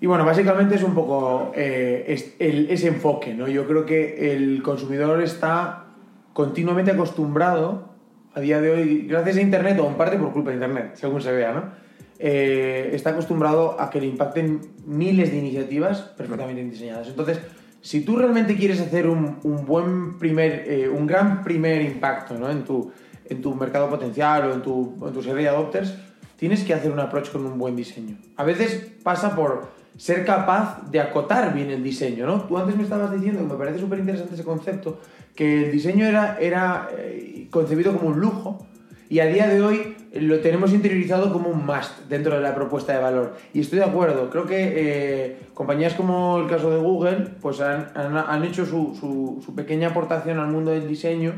Y 0.00 0.06
bueno, 0.06 0.24
básicamente 0.24 0.74
es 0.74 0.82
un 0.82 0.94
poco 0.94 1.52
eh, 1.54 2.04
es 2.08 2.34
el, 2.40 2.68
ese 2.70 2.88
enfoque, 2.88 3.34
¿no? 3.34 3.46
Yo 3.46 3.68
creo 3.68 3.86
que 3.86 4.34
el 4.34 4.60
consumidor 4.60 5.22
está 5.22 5.84
continuamente 6.32 6.90
acostumbrado 6.90 7.91
a 8.34 8.40
día 8.40 8.60
de 8.60 8.70
hoy, 8.70 9.06
gracias 9.06 9.36
a 9.36 9.40
Internet 9.40 9.78
o 9.80 9.86
en 9.86 9.94
parte 9.94 10.16
por 10.18 10.32
culpa 10.32 10.50
de 10.50 10.56
Internet, 10.56 10.92
según 10.94 11.20
se 11.20 11.32
vea, 11.32 11.52
¿no? 11.52 11.82
Eh, 12.18 12.90
está 12.92 13.10
acostumbrado 13.10 13.80
a 13.80 13.90
que 13.90 14.00
le 14.00 14.06
impacten 14.06 14.60
miles 14.86 15.30
de 15.32 15.38
iniciativas 15.38 16.00
perfectamente 16.00 16.62
diseñadas. 16.62 17.08
Entonces, 17.08 17.40
si 17.80 18.02
tú 18.02 18.16
realmente 18.16 18.56
quieres 18.56 18.80
hacer 18.80 19.08
un, 19.08 19.38
un 19.42 19.66
buen 19.66 20.18
primer, 20.18 20.64
eh, 20.68 20.88
un 20.88 21.06
gran 21.06 21.42
primer 21.42 21.82
impacto 21.82 22.34
¿no? 22.34 22.48
en, 22.48 22.62
tu, 22.62 22.92
en 23.28 23.42
tu 23.42 23.54
mercado 23.56 23.90
potencial 23.90 24.44
o 24.44 24.54
en 24.54 24.62
tu, 24.62 25.04
en 25.04 25.12
tu 25.12 25.20
serie 25.20 25.42
de 25.42 25.48
adopters, 25.48 25.94
tienes 26.36 26.62
que 26.62 26.74
hacer 26.74 26.92
un 26.92 27.00
approach 27.00 27.30
con 27.30 27.44
un 27.44 27.58
buen 27.58 27.74
diseño. 27.74 28.16
A 28.36 28.44
veces 28.44 28.92
pasa 29.02 29.34
por 29.34 29.70
ser 29.96 30.24
capaz 30.24 30.90
de 30.90 31.00
acotar 31.00 31.52
bien 31.54 31.70
el 31.70 31.82
diseño, 31.82 32.26
¿no? 32.26 32.42
Tú 32.42 32.58
antes 32.58 32.76
me 32.76 32.82
estabas 32.82 33.12
diciendo, 33.12 33.40
que 33.40 33.52
me 33.52 33.58
parece 33.58 33.78
súper 33.78 33.98
interesante 33.98 34.34
ese 34.34 34.44
concepto, 34.44 35.00
que 35.34 35.64
el 35.64 35.72
diseño 35.72 36.06
era, 36.06 36.38
era 36.40 36.88
eh, 36.96 37.48
concebido 37.50 37.96
como 37.96 38.08
un 38.08 38.20
lujo 38.20 38.66
y 39.08 39.20
a 39.20 39.26
día 39.26 39.46
de 39.46 39.60
hoy 39.60 39.96
lo 40.14 40.40
tenemos 40.40 40.72
interiorizado 40.72 41.32
como 41.32 41.50
un 41.50 41.66
must 41.66 42.06
dentro 42.08 42.34
de 42.34 42.40
la 42.40 42.54
propuesta 42.54 42.94
de 42.94 42.98
valor. 42.98 43.34
Y 43.52 43.60
estoy 43.60 43.78
de 43.78 43.84
acuerdo, 43.84 44.30
creo 44.30 44.46
que 44.46 44.72
eh, 44.74 45.36
compañías 45.54 45.94
como 45.94 46.38
el 46.38 46.48
caso 46.48 46.70
de 46.70 46.78
Google 46.78 47.28
pues 47.40 47.60
han, 47.60 47.90
han, 47.94 48.44
hecho 48.44 48.64
su, 48.66 48.96
su, 48.98 49.54
pequeña 49.54 49.88
aportación 49.88 50.38
al 50.38 50.48
mundo 50.48 50.70
del 50.70 50.88
diseño 50.88 51.34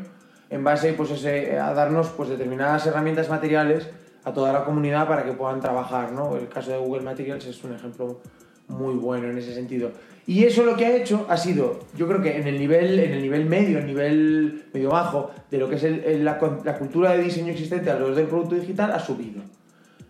en 0.51 0.63
base 0.63 0.93
pues, 0.93 1.25
a 1.25 1.75
darnos 1.75 2.11
pues, 2.11 2.29
determinadas 2.29 2.87
herramientas 2.87 3.29
materiales 3.29 3.91
a 4.25 4.33
toda 4.33 4.53
la 4.53 4.65
comunidad 4.65 5.07
para 5.07 5.25
que 5.25 5.33
puedan 5.33 5.61
trabajar. 5.61 6.13
¿no? 6.13 6.37
El 6.37 6.49
caso 6.49 6.71
de 6.71 6.79
Google 6.79 7.03
Materials 7.03 7.45
es 7.47 7.63
un 7.65 7.75
ejemplo 7.75 8.21
muy 8.69 8.95
bueno 8.95 9.31
en 9.31 9.39
ese 9.39 9.55
sentido. 9.55 9.93
Y 10.27 10.45
eso 10.45 10.65
lo 10.65 10.77
que 10.77 10.87
ha 10.87 10.97
hecho 10.97 11.27
ha 11.29 11.37
sido, 11.37 11.81
yo 11.97 12.09
creo 12.09 12.23
que 12.23 12.39
en 12.39 12.47
el 12.47 12.59
nivel, 12.59 12.99
en 12.99 13.13
el 13.13 13.23
nivel 13.23 13.45
medio, 13.45 13.79
el 13.79 13.87
nivel 13.87 14.65
medio 14.73 14.91
bajo 14.91 15.31
de 15.51 15.59
lo 15.59 15.69
que 15.69 15.77
es 15.77 16.21
la, 16.21 16.39
cultura 16.39 17.13
de 17.13 17.23
diseño 17.23 17.53
existente 17.53 17.91
alrededor 17.91 18.15
del 18.15 18.27
producto 18.27 18.55
digital, 18.55 18.93
ha 18.93 19.01
subido. 19.01 19.43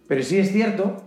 Pero 0.06 0.22
sí 0.22 0.38
es 0.38 0.52
cierto 0.52 1.02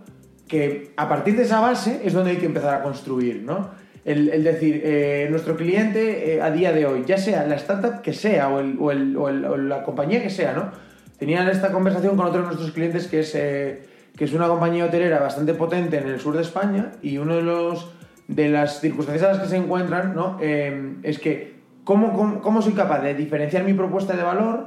que 0.46 0.92
a 0.96 1.08
partir 1.08 1.36
de 1.36 1.44
esa 1.44 1.60
base 1.60 2.02
es 2.04 2.12
donde 2.12 2.32
hay 2.32 2.36
que 2.36 2.46
empezar 2.46 2.74
a 2.74 2.82
construir, 2.82 3.42
¿no? 3.42 3.70
El, 4.04 4.42
decir, 4.42 4.80
eh, 4.84 5.26
nuestro 5.30 5.54
cliente 5.54 6.36
eh, 6.36 6.40
a 6.40 6.50
día 6.50 6.72
de 6.72 6.86
hoy, 6.86 7.04
ya 7.06 7.18
sea 7.18 7.46
la 7.46 7.56
startup 7.56 8.00
que 8.00 8.14
sea 8.14 8.48
o, 8.48 8.92
la 8.92 9.82
compañía 9.84 10.22
que 10.22 10.30
sea, 10.30 10.54
¿no? 10.54 10.70
Tenían 11.18 11.46
esta 11.48 11.72
conversación 11.72 12.16
con 12.16 12.26
otro 12.26 12.40
de 12.40 12.46
nuestros 12.46 12.70
clientes 12.70 13.06
que 13.06 13.20
es, 13.20 13.34
eh, 13.34 13.82
que 14.18 14.24
es 14.24 14.32
una 14.32 14.48
compañía 14.48 14.84
hotelera 14.84 15.20
bastante 15.20 15.54
potente 15.54 15.98
en 15.98 16.08
el 16.08 16.18
sur 16.18 16.34
de 16.34 16.42
España 16.42 16.92
y 17.02 17.18
uno 17.18 17.36
de 17.36 17.42
los 17.42 17.92
de 18.26 18.50
las 18.50 18.80
circunstancias 18.80 19.26
a 19.26 19.32
las 19.32 19.42
que 19.42 19.48
se 19.48 19.56
encuentran, 19.56 20.14
¿no? 20.14 20.36
Eh, 20.40 20.96
es 21.02 21.18
que 21.18 21.54
¿cómo, 21.84 22.12
cómo, 22.12 22.42
cómo, 22.42 22.60
soy 22.60 22.74
capaz 22.74 23.00
de 23.00 23.14
diferenciar 23.14 23.64
mi 23.64 23.72
propuesta 23.72 24.14
de 24.14 24.22
valor 24.22 24.66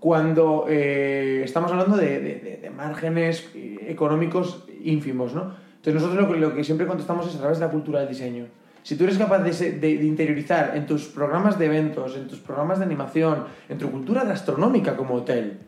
cuando 0.00 0.66
eh, 0.68 1.40
estamos 1.44 1.70
hablando 1.70 1.96
de, 1.96 2.20
de, 2.20 2.58
de, 2.60 2.70
márgenes 2.70 3.48
económicos 3.54 4.66
ínfimos, 4.82 5.34
¿no? 5.34 5.54
Entonces 5.76 5.94
nosotros 5.94 6.28
lo 6.28 6.34
que, 6.34 6.40
lo 6.40 6.54
que, 6.54 6.64
siempre 6.64 6.86
contestamos 6.86 7.26
es 7.26 7.36
a 7.36 7.38
través 7.38 7.58
de 7.58 7.64
la 7.64 7.70
cultura 7.70 8.00
del 8.00 8.08
diseño. 8.08 8.46
Si 8.82 8.96
tú 8.96 9.04
eres 9.04 9.18
capaz 9.18 9.38
de, 9.38 9.90
interiorizar 10.02 10.72
en 10.74 10.86
tus 10.86 11.06
programas 11.06 11.58
de 11.58 11.66
eventos, 11.66 12.16
en 12.16 12.26
tus 12.26 12.38
programas 12.38 12.78
de 12.78 12.84
animación, 12.84 13.44
en 13.68 13.78
tu 13.78 13.90
cultura 13.90 14.24
gastronómica 14.24 14.96
como 14.96 15.14
hotel, 15.14 15.58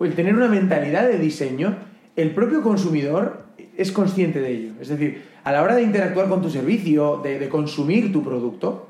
el 0.00 0.14
tener 0.14 0.34
una 0.34 0.48
mentalidad 0.48 1.08
de 1.08 1.18
diseño, 1.18 1.76
el 2.18 2.32
propio 2.32 2.62
consumidor 2.62 3.44
es 3.76 3.92
consciente 3.92 4.40
de 4.40 4.50
ello. 4.50 4.72
Es 4.80 4.88
decir, 4.88 5.22
a 5.44 5.52
la 5.52 5.62
hora 5.62 5.76
de 5.76 5.82
interactuar 5.82 6.28
con 6.28 6.42
tu 6.42 6.50
servicio, 6.50 7.20
de, 7.22 7.38
de, 7.38 7.48
consumir 7.48 8.12
tu 8.12 8.24
producto, 8.24 8.88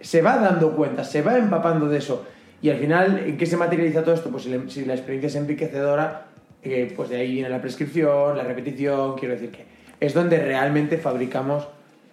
se 0.00 0.20
va 0.20 0.36
dando 0.36 0.76
cuenta, 0.76 1.02
se 1.02 1.22
va 1.22 1.38
empapando 1.38 1.88
de 1.88 1.96
eso. 1.96 2.26
Y 2.60 2.68
al 2.68 2.76
final, 2.76 3.22
¿en 3.26 3.38
qué 3.38 3.46
se 3.46 3.56
materializa 3.56 4.04
todo 4.04 4.14
esto? 4.14 4.30
Pues 4.30 4.46
si, 4.68 4.84
la 4.84 4.92
experiencia 4.92 5.28
es 5.28 5.34
enriquecedora, 5.36 6.26
eh, 6.62 6.92
pues 6.94 7.08
de 7.08 7.16
ahí 7.16 7.32
viene 7.32 7.48
la 7.48 7.62
prescripción, 7.62 8.36
la 8.36 8.44
repetición, 8.44 9.16
quiero 9.16 9.34
decir 9.34 9.50
que 9.50 9.64
es 9.98 10.12
donde 10.12 10.38
realmente 10.38 10.98
fabricamos, 10.98 11.66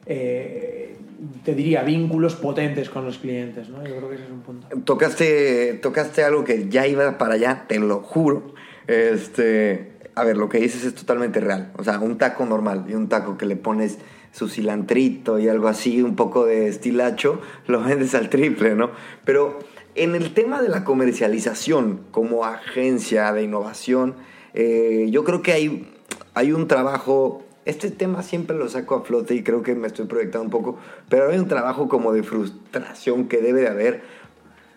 eh, 0.05 0.95
te 1.43 1.53
diría, 1.53 1.83
vínculos 1.83 2.35
potentes 2.35 2.89
con 2.89 3.03
los 3.03 3.17
clientes, 3.17 3.67
¿no? 3.67 3.85
Yo 3.85 3.97
creo 3.97 4.09
que 4.09 4.15
ese 4.15 4.23
es 4.23 4.31
un 4.31 4.39
punto. 4.39 4.67
Tocaste, 4.85 5.73
tocaste 5.81 6.23
algo 6.23 6.45
que 6.45 6.69
ya 6.69 6.87
iba 6.87 7.17
para 7.17 7.33
allá, 7.33 7.65
te 7.67 7.77
lo 7.77 7.99
juro. 7.99 8.53
Este, 8.87 9.98
a 10.15 10.23
ver, 10.23 10.37
lo 10.37 10.49
que 10.49 10.59
dices 10.59 10.83
es 10.83 10.95
totalmente 10.95 11.39
real. 11.39 11.71
O 11.77 11.83
sea, 11.83 11.99
un 11.99 12.17
taco 12.17 12.45
normal 12.45 12.85
y 12.89 12.93
un 12.93 13.09
taco 13.09 13.37
que 13.37 13.45
le 13.45 13.55
pones 13.55 13.99
su 14.31 14.47
cilantrito 14.47 15.39
y 15.39 15.47
algo 15.47 15.67
así, 15.67 16.01
un 16.01 16.15
poco 16.15 16.45
de 16.45 16.67
estilacho, 16.67 17.41
lo 17.67 17.83
vendes 17.83 18.13
al 18.15 18.29
triple, 18.29 18.75
¿no? 18.75 18.91
Pero 19.25 19.59
en 19.95 20.15
el 20.15 20.33
tema 20.33 20.61
de 20.61 20.69
la 20.69 20.83
comercialización 20.83 22.01
como 22.11 22.45
agencia 22.45 23.33
de 23.33 23.43
innovación, 23.43 24.15
eh, 24.53 25.07
yo 25.11 25.23
creo 25.23 25.41
que 25.41 25.53
hay, 25.53 25.91
hay 26.33 26.51
un 26.51 26.67
trabajo, 26.67 27.43
este 27.65 27.91
tema 27.91 28.23
siempre 28.23 28.55
lo 28.57 28.69
saco 28.69 28.95
a 28.95 29.01
flote 29.01 29.35
y 29.35 29.43
creo 29.43 29.63
que 29.63 29.75
me 29.75 29.87
estoy 29.87 30.05
proyectando 30.05 30.45
un 30.45 30.51
poco, 30.51 30.77
pero 31.09 31.29
hay 31.29 31.37
un 31.37 31.47
trabajo 31.47 31.87
como 31.87 32.13
de 32.13 32.23
frustración 32.23 33.27
que 33.27 33.41
debe 33.41 33.61
de 33.61 33.67
haber 33.67 34.01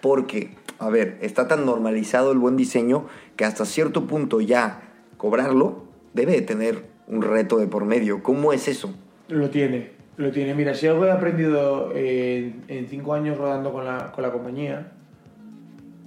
porque, 0.00 0.56
a 0.78 0.88
ver, 0.88 1.18
está 1.20 1.46
tan 1.46 1.64
normalizado 1.66 2.32
el 2.32 2.38
buen 2.38 2.56
diseño 2.56 3.06
que 3.36 3.44
hasta 3.44 3.64
cierto 3.64 4.06
punto 4.06 4.40
ya 4.40 4.91
cobrarlo 5.22 5.84
debe 6.14 6.32
de 6.32 6.42
tener 6.42 6.82
un 7.06 7.22
reto 7.22 7.58
de 7.58 7.68
por 7.68 7.84
medio. 7.84 8.24
¿Cómo 8.24 8.52
es 8.52 8.66
eso? 8.66 8.92
Lo 9.28 9.50
tiene, 9.50 9.90
lo 10.16 10.32
tiene. 10.32 10.52
Mira, 10.52 10.74
si 10.74 10.88
algo 10.88 11.06
he 11.06 11.12
aprendido 11.12 11.92
en, 11.94 12.64
en 12.66 12.88
cinco 12.88 13.14
años 13.14 13.38
rodando 13.38 13.72
con 13.72 13.84
la, 13.84 14.10
con 14.10 14.22
la 14.22 14.32
compañía, 14.32 14.90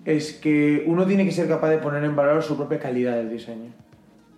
es 0.04 0.34
que 0.34 0.84
uno 0.86 1.06
tiene 1.06 1.24
que 1.24 1.32
ser 1.32 1.48
capaz 1.48 1.70
de 1.70 1.78
poner 1.78 2.04
en 2.04 2.14
valor 2.14 2.44
su 2.44 2.58
propia 2.58 2.78
calidad 2.78 3.16
del 3.16 3.30
diseño. 3.30 3.72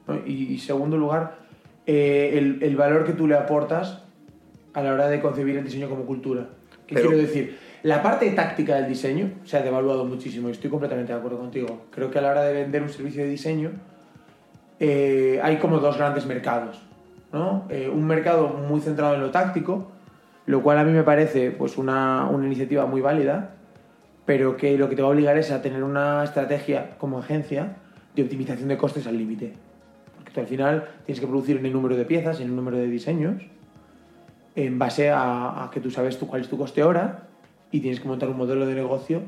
¿no? 0.07 0.19
Y, 0.27 0.53
y, 0.53 0.60
segundo 0.60 0.96
lugar, 0.96 1.39
eh, 1.88 2.36
el, 2.36 2.60
el, 2.62 2.75
valor 2.75 3.03
que 3.03 3.13
tú 3.13 3.27
le 3.27 3.34
aportas 3.34 4.03
a 4.74 4.84
la 4.84 4.93
hora 4.93 5.07
de 5.07 5.19
concebir 5.19 5.57
el 5.57 5.63
diseño 5.63 5.89
como 5.89 6.05
cultura. 6.05 6.50
¿Qué 6.86 6.93
Pero... 6.93 7.10
quiero 7.10 7.24
decir? 7.24 7.57
La 7.81 8.03
parte 8.03 8.29
táctica 8.31 8.75
del 8.75 8.88
diseño 8.88 9.31
se 9.43 9.57
ha 9.57 9.63
devaluado 9.63 10.05
muchísimo 10.05 10.50
y 10.50 10.51
estoy 10.51 10.69
completamente 10.69 11.13
de 11.13 11.17
acuerdo 11.17 11.39
contigo. 11.39 11.86
Creo 11.89 12.12
que 12.12 12.19
a 12.19 12.22
la 12.22 12.29
hora 12.29 12.43
de 12.43 12.53
vender 12.53 12.84
un 12.84 12.89
servicio 12.89 13.24
de 13.24 13.29
diseño 13.29 13.72
eh, 14.79 15.39
hay 15.41 15.57
como 15.57 15.79
dos 15.79 15.98
grandes 15.98 16.25
mercados. 16.25 16.81
¿no? 17.34 17.65
Eh, 17.69 17.89
un 17.89 18.05
mercado 18.05 18.48
muy 18.48 18.81
centrado 18.81 19.15
en 19.15 19.22
lo 19.22 19.31
táctico, 19.31 19.91
lo 20.46 20.62
cual 20.62 20.77
a 20.77 20.84
mí 20.84 20.91
me 20.91 21.03
parece 21.03 21.51
pues, 21.51 21.77
una, 21.77 22.27
una 22.29 22.46
iniciativa 22.46 22.86
muy 22.86 23.01
válida, 23.01 23.55
pero 24.25 24.57
que 24.57 24.77
lo 24.77 24.89
que 24.89 24.96
te 24.96 25.01
va 25.01 25.10
a 25.10 25.12
obligar 25.12 25.38
es 25.38 25.51
a 25.51 25.62
tener 25.62 25.84
una 25.84 26.24
estrategia 26.24 26.98
como 26.98 27.19
agencia 27.19 27.77
de 28.15 28.24
optimización 28.24 28.67
de 28.69 28.77
costes 28.77 29.07
al 29.07 29.17
límite. 29.17 29.53
Porque 30.15 30.31
tú 30.31 30.39
al 30.39 30.48
final 30.48 30.88
tienes 31.05 31.19
que 31.19 31.27
producir 31.27 31.57
en 31.57 31.65
el 31.65 31.74
número 31.74 31.96
de 31.96 32.05
piezas, 32.05 32.39
en 32.39 32.48
el 32.48 32.55
número 32.55 32.77
de 32.77 32.88
diseños, 32.88 33.43
en 34.55 34.79
base 34.79 35.10
a, 35.10 35.63
a, 35.63 35.72
que 35.72 35.79
tú 35.79 35.91
sabes 35.91 36.17
tú 36.17 36.27
cuál 36.27 36.41
es 36.41 36.50
tu 36.50 36.57
coste 36.57 36.84
hora 36.84 37.27
y 37.72 37.79
tienes 37.79 38.00
que 38.00 38.07
montar 38.07 38.29
un 38.29 38.38
modelo 38.38 38.65
de 38.65 38.74
negocio 38.74 39.22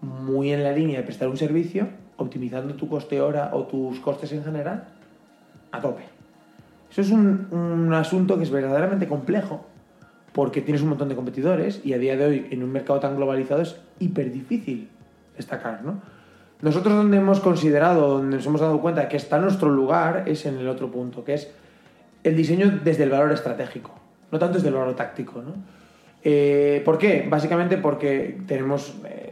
muy 0.00 0.52
en 0.52 0.62
la 0.62 0.72
línea 0.72 0.98
de 0.98 1.02
prestar 1.04 1.28
un 1.28 1.36
servicio, 1.36 1.88
optimizando 2.18 2.74
tu 2.74 2.88
coste 2.88 3.20
hora 3.20 3.50
o 3.54 3.64
tus 3.64 3.98
costes 4.00 4.30
en 4.32 4.44
general 4.44 4.84
a 5.72 5.80
tope. 5.80 6.02
Eso 6.90 7.00
es 7.00 7.10
un, 7.10 7.48
un 7.50 7.92
asunto 7.94 8.36
que 8.36 8.44
es 8.44 8.50
verdaderamente 8.50 9.08
complejo 9.08 9.64
porque 10.32 10.60
tienes 10.60 10.82
un 10.82 10.90
montón 10.90 11.08
de 11.08 11.16
competidores 11.16 11.80
y 11.84 11.94
a 11.94 11.98
día 11.98 12.16
de 12.16 12.24
hoy 12.24 12.46
en 12.50 12.62
un 12.62 12.70
mercado 12.70 13.00
tan 13.00 13.16
globalizado 13.16 13.62
es 13.62 13.80
hiper 13.98 14.30
difícil 14.30 14.88
destacar, 15.36 15.82
¿no? 15.82 16.00
Nosotros 16.60 16.94
donde 16.94 17.16
hemos 17.16 17.40
considerado, 17.40 18.18
donde 18.18 18.36
nos 18.36 18.46
hemos 18.46 18.60
dado 18.60 18.80
cuenta 18.80 19.08
que 19.08 19.16
está 19.16 19.38
nuestro 19.38 19.70
lugar 19.70 20.24
es 20.26 20.44
en 20.44 20.58
el 20.58 20.68
otro 20.68 20.90
punto, 20.90 21.24
que 21.24 21.34
es 21.34 21.50
el 22.24 22.36
diseño 22.36 22.80
desde 22.82 23.04
el 23.04 23.10
valor 23.10 23.32
estratégico, 23.32 23.92
no 24.32 24.38
tanto 24.38 24.54
desde 24.54 24.68
el 24.68 24.74
valor 24.74 24.96
táctico, 24.96 25.40
¿no? 25.40 25.54
Eh, 26.24 26.82
¿Por 26.84 26.98
qué? 26.98 27.26
Básicamente 27.28 27.76
porque 27.76 28.40
tenemos 28.46 28.96
eh, 29.06 29.27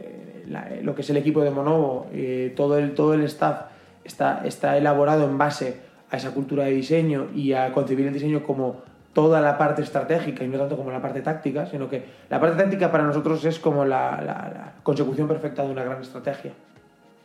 la, 0.49 0.69
lo 0.81 0.95
que 0.95 1.01
es 1.01 1.09
el 1.09 1.17
equipo 1.17 1.41
de 1.41 1.51
Monovo, 1.51 2.07
eh, 2.13 2.53
todo, 2.55 2.77
el, 2.77 2.93
todo 2.93 3.13
el 3.13 3.23
staff 3.23 3.63
está, 4.03 4.41
está 4.45 4.77
elaborado 4.77 5.25
en 5.25 5.37
base 5.37 5.79
a 6.09 6.17
esa 6.17 6.31
cultura 6.31 6.65
de 6.65 6.71
diseño 6.71 7.27
y 7.35 7.53
a 7.53 7.71
concebir 7.71 8.07
el 8.07 8.13
diseño 8.13 8.43
como 8.43 8.81
toda 9.13 9.41
la 9.41 9.57
parte 9.57 9.81
estratégica 9.81 10.43
y 10.43 10.47
no 10.47 10.59
tanto 10.59 10.77
como 10.77 10.91
la 10.91 11.01
parte 11.01 11.21
táctica, 11.21 11.65
sino 11.65 11.89
que 11.89 12.05
la 12.29 12.39
parte 12.39 12.55
táctica 12.61 12.91
para 12.91 13.03
nosotros 13.03 13.43
es 13.45 13.59
como 13.59 13.83
la, 13.83 14.21
la 14.21 14.73
consecución 14.83 15.27
perfecta 15.27 15.63
de 15.63 15.71
una 15.71 15.83
gran 15.83 16.01
estrategia, 16.01 16.51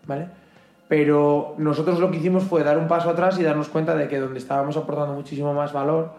¿vale? 0.06 0.26
Pero 0.88 1.54
nosotros 1.58 2.00
lo 2.00 2.10
que 2.10 2.16
hicimos 2.16 2.44
fue 2.44 2.64
dar 2.64 2.78
un 2.78 2.88
paso 2.88 3.10
atrás 3.10 3.38
y 3.38 3.42
darnos 3.42 3.68
cuenta 3.68 3.94
de 3.94 4.08
que 4.08 4.18
donde 4.18 4.38
estábamos 4.38 4.76
aportando 4.76 5.12
muchísimo 5.12 5.52
más 5.52 5.72
valor 5.72 6.12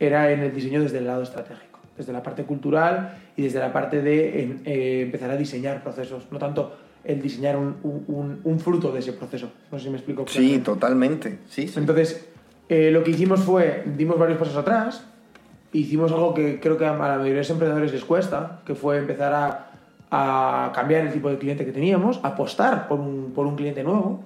era 0.00 0.32
en 0.32 0.40
el 0.40 0.52
diseño 0.52 0.80
desde 0.80 0.98
el 0.98 1.06
lado 1.06 1.22
estratégico, 1.22 1.69
desde 1.96 2.12
la 2.12 2.22
parte 2.22 2.44
cultural 2.44 3.18
y 3.36 3.42
desde 3.42 3.58
la 3.58 3.72
parte 3.72 4.02
de 4.02 4.58
eh, 4.64 5.02
empezar 5.02 5.30
a 5.30 5.36
diseñar 5.36 5.82
procesos, 5.82 6.26
no 6.30 6.38
tanto 6.38 6.76
el 7.04 7.20
diseñar 7.20 7.56
un, 7.56 7.76
un, 7.82 8.40
un, 8.44 8.60
fruto 8.60 8.92
de 8.92 8.98
ese 8.98 9.14
proceso. 9.14 9.50
No 9.72 9.78
sé 9.78 9.84
si 9.84 9.90
me 9.90 9.96
explico. 9.96 10.24
Sí, 10.28 10.58
totalmente. 10.58 11.38
Sí, 11.48 11.66
sí. 11.66 11.78
Entonces, 11.78 12.28
eh, 12.68 12.90
lo 12.90 13.02
que 13.02 13.10
hicimos 13.10 13.40
fue, 13.40 13.84
dimos 13.96 14.18
varios 14.18 14.38
pasos 14.38 14.56
atrás, 14.56 15.06
hicimos 15.72 16.12
algo 16.12 16.34
que 16.34 16.60
creo 16.60 16.76
que 16.76 16.84
a 16.84 16.92
la 16.92 16.98
mayoría 16.98 17.32
de 17.32 17.38
los 17.38 17.50
emprendedores 17.50 17.92
les 17.92 18.04
cuesta, 18.04 18.60
que 18.66 18.74
fue 18.74 18.98
empezar 18.98 19.32
a, 19.32 19.70
a 20.10 20.72
cambiar 20.74 21.06
el 21.06 21.12
tipo 21.12 21.30
de 21.30 21.38
cliente 21.38 21.64
que 21.64 21.72
teníamos, 21.72 22.20
apostar 22.22 22.88
por 22.88 23.00
un, 23.00 23.32
por 23.34 23.46
un 23.46 23.56
cliente 23.56 23.82
nuevo, 23.82 24.22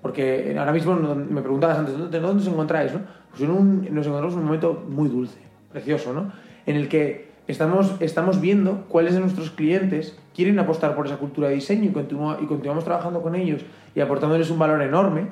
porque 0.00 0.56
ahora 0.58 0.72
mismo 0.72 0.94
me 0.94 1.42
preguntabas 1.42 1.78
antes, 1.78 1.98
¿dónde, 1.98 2.20
dónde 2.20 2.42
os 2.42 2.48
encontráis? 2.48 2.92
¿no? 2.92 3.00
Pues 3.30 3.42
en 3.42 3.50
un, 3.50 3.88
nos 3.90 4.06
encontramos 4.06 4.32
en 4.34 4.40
un 4.40 4.44
momento 4.46 4.86
muy 4.88 5.08
dulce, 5.08 5.38
precioso, 5.70 6.12
¿no? 6.12 6.32
En 6.68 6.76
el 6.76 6.88
que 6.88 7.28
estamos, 7.48 7.96
estamos 8.00 8.40
viendo 8.42 8.84
cuáles 8.88 9.14
de 9.14 9.20
nuestros 9.20 9.50
clientes 9.50 10.16
quieren 10.34 10.58
apostar 10.58 10.94
por 10.94 11.06
esa 11.06 11.16
cultura 11.16 11.48
de 11.48 11.54
diseño 11.54 11.84
y, 11.84 11.88
y 11.88 12.46
continuamos 12.46 12.84
trabajando 12.84 13.22
con 13.22 13.34
ellos 13.34 13.62
y 13.94 14.00
aportándoles 14.00 14.50
un 14.50 14.58
valor 14.58 14.82
enorme, 14.82 15.28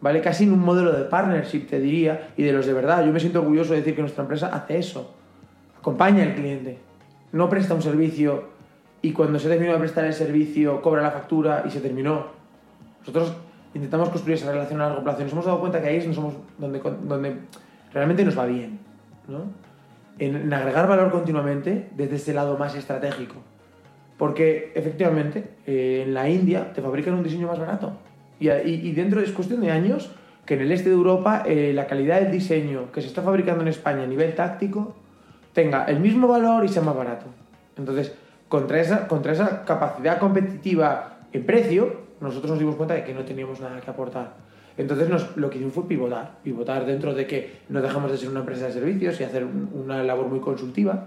¿vale? 0.00 0.22
Casi 0.22 0.44
en 0.44 0.52
un 0.52 0.60
modelo 0.60 0.92
de 0.92 1.04
partnership, 1.04 1.66
te 1.68 1.78
diría, 1.78 2.30
y 2.38 2.42
de 2.42 2.54
los 2.54 2.64
de 2.64 2.72
verdad. 2.72 3.04
Yo 3.04 3.12
me 3.12 3.20
siento 3.20 3.40
orgulloso 3.40 3.72
de 3.72 3.80
decir 3.80 3.94
que 3.94 4.00
nuestra 4.00 4.22
empresa 4.22 4.48
hace 4.48 4.78
eso. 4.78 5.14
Acompaña 5.78 6.22
al 6.22 6.34
cliente. 6.34 6.78
No 7.32 7.50
presta 7.50 7.74
un 7.74 7.82
servicio 7.82 8.44
y 9.02 9.12
cuando 9.12 9.38
se 9.38 9.48
terminó 9.48 9.74
de 9.74 9.78
prestar 9.78 10.06
el 10.06 10.14
servicio 10.14 10.80
cobra 10.80 11.02
la 11.02 11.10
factura 11.10 11.64
y 11.66 11.70
se 11.70 11.80
terminó. 11.80 12.28
Nosotros 13.00 13.34
intentamos 13.74 14.08
construir 14.08 14.38
esa 14.38 14.50
relación 14.50 14.80
a 14.80 14.88
largo 14.88 15.04
plazo 15.04 15.20
y 15.20 15.24
nos 15.24 15.32
hemos 15.34 15.44
dado 15.44 15.60
cuenta 15.60 15.82
que 15.82 15.88
ahí 15.88 15.96
es 15.96 16.04
donde, 16.04 16.16
somos, 16.16 16.34
donde, 16.56 16.80
donde 16.80 17.36
realmente 17.92 18.24
nos 18.24 18.38
va 18.38 18.46
bien. 18.46 18.78
¿no? 19.28 19.67
En, 20.18 20.52
agregar 20.52 20.88
valor 20.88 21.10
continuamente 21.10 21.88
desde 21.96 22.16
ese 22.16 22.34
lado 22.34 22.58
más 22.58 22.74
estratégico. 22.74 23.36
Porque 24.16 24.72
efectivamente 24.74 25.44
eh, 25.66 26.04
en 26.06 26.14
la 26.14 26.28
India 26.28 26.72
te 26.72 26.82
fabrican 26.82 27.14
un 27.14 27.22
diseño 27.22 27.46
más 27.46 27.58
barato. 27.58 27.92
Y, 28.40 28.50
y, 28.50 28.88
y 28.88 28.92
dentro 28.92 29.20
es 29.20 29.32
cuestión 29.32 29.60
de 29.60 29.70
años 29.70 30.10
que 30.48 30.54
en 30.54 30.62
el 30.62 30.72
este 30.72 30.88
de 30.88 30.94
Europa 30.94 31.42
eh, 31.44 31.72
la 31.74 31.86
calidad 31.86 32.22
del 32.22 32.32
diseño 32.32 32.90
que 32.90 33.02
se 33.02 33.08
está 33.08 33.20
fabricando 33.20 33.60
en 33.60 33.68
España 33.68 34.04
a 34.04 34.06
nivel 34.06 34.34
táctico 34.34 34.96
tenga 35.52 35.84
el 35.84 36.00
mismo 36.00 36.26
valor 36.26 36.64
y 36.64 36.68
sea 36.68 36.80
más 36.80 36.96
barato. 36.96 37.26
Entonces, 37.76 38.14
contra 38.48 38.80
esa, 38.80 39.06
contra 39.08 39.32
esa 39.32 39.66
capacidad 39.66 40.18
competitiva 40.18 41.18
en 41.34 41.44
precio, 41.44 42.00
nosotros 42.22 42.52
nos 42.52 42.58
dimos 42.58 42.76
cuenta 42.76 42.94
de 42.94 43.04
que 43.04 43.12
no 43.12 43.26
teníamos 43.26 43.60
nada 43.60 43.78
que 43.78 43.90
aportar. 43.90 44.36
Entonces 44.78 45.08
nos, 45.08 45.36
lo 45.36 45.50
que 45.50 45.56
hicimos 45.56 45.74
fue 45.74 45.88
pivotar, 45.88 46.38
pivotar 46.42 46.86
dentro 46.86 47.12
de 47.12 47.26
que 47.26 47.58
no 47.68 47.82
dejamos 47.82 48.10
de 48.10 48.16
ser 48.16 48.30
una 48.30 48.40
empresa 48.40 48.66
de 48.66 48.72
servicios 48.72 49.20
y 49.20 49.24
hacer 49.24 49.44
un, 49.44 49.68
una 49.74 50.02
labor 50.04 50.28
muy 50.28 50.38
consultiva, 50.38 51.06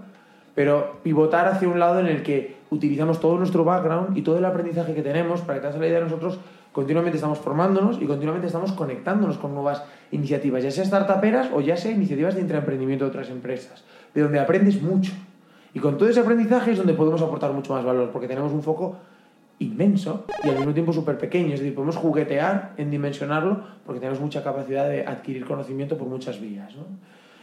pero 0.54 1.00
pivotar 1.02 1.48
hacia 1.48 1.70
un 1.70 1.80
lado 1.80 2.02
en 2.02 2.08
el 2.08 2.22
que 2.22 2.58
utilizamos 2.70 3.22
todo 3.22 3.38
nuestro 3.38 3.64
background 3.64 4.18
y 4.18 4.22
todo 4.22 4.38
el 4.38 4.46
aprendizaje 4.46 4.94
que 4.94 5.02
tenemos 5.02 5.42
para 5.42 5.62
que 5.62 5.68
te 5.68 5.80
la 5.80 5.88
idea 5.88 6.02
nosotros 6.02 6.40
continuamente 6.74 7.18
estamos 7.18 7.40
formándonos 7.40 8.02
y 8.02 8.06
continuamente 8.06 8.48
estamos 8.48 8.74
conectándonos 8.74 9.38
con 9.38 9.54
nuevas 9.54 9.84
iniciativas, 10.12 10.64
ya 10.64 10.72
sea 10.72 10.86
startuperas 10.86 11.50
o 11.54 11.62
ya 11.62 11.78
sea 11.78 11.92
iniciativas 11.92 12.36
de 12.36 12.42
intraemprendimiento 12.42 13.06
de 13.06 13.10
otras 13.10 13.30
empresas, 13.30 13.84
de 14.14 14.22
donde 14.22 14.40
aprendes 14.40 14.82
mucho. 14.82 15.14
Y 15.74 15.80
con 15.80 15.98
todo 15.98 16.10
ese 16.10 16.20
aprendizaje 16.20 16.72
es 16.72 16.78
donde 16.78 16.94
podemos 16.94 17.22
aportar 17.22 17.54
mucho 17.54 17.74
más 17.74 17.86
valor, 17.86 18.10
porque 18.12 18.28
tenemos 18.28 18.52
un 18.52 18.62
foco 18.62 18.98
inmenso 19.62 20.26
y 20.44 20.50
al 20.50 20.58
mismo 20.58 20.74
tiempo 20.74 20.94
súper 20.94 21.18
pequeño. 21.18 21.54
Es 21.54 21.60
decir, 21.60 21.76
podemos 21.76 21.96
juguetear 21.96 22.74
en 22.78 22.92
dimensionarlo 22.92 23.64
porque 23.86 24.00
tenemos 24.00 24.20
mucha 24.20 24.44
capacidad 24.44 24.90
de 24.90 25.06
adquirir 25.06 25.46
conocimiento 25.46 25.98
por 25.98 26.08
muchas 26.08 26.42
vías. 26.42 26.76
¿no? 26.76 26.86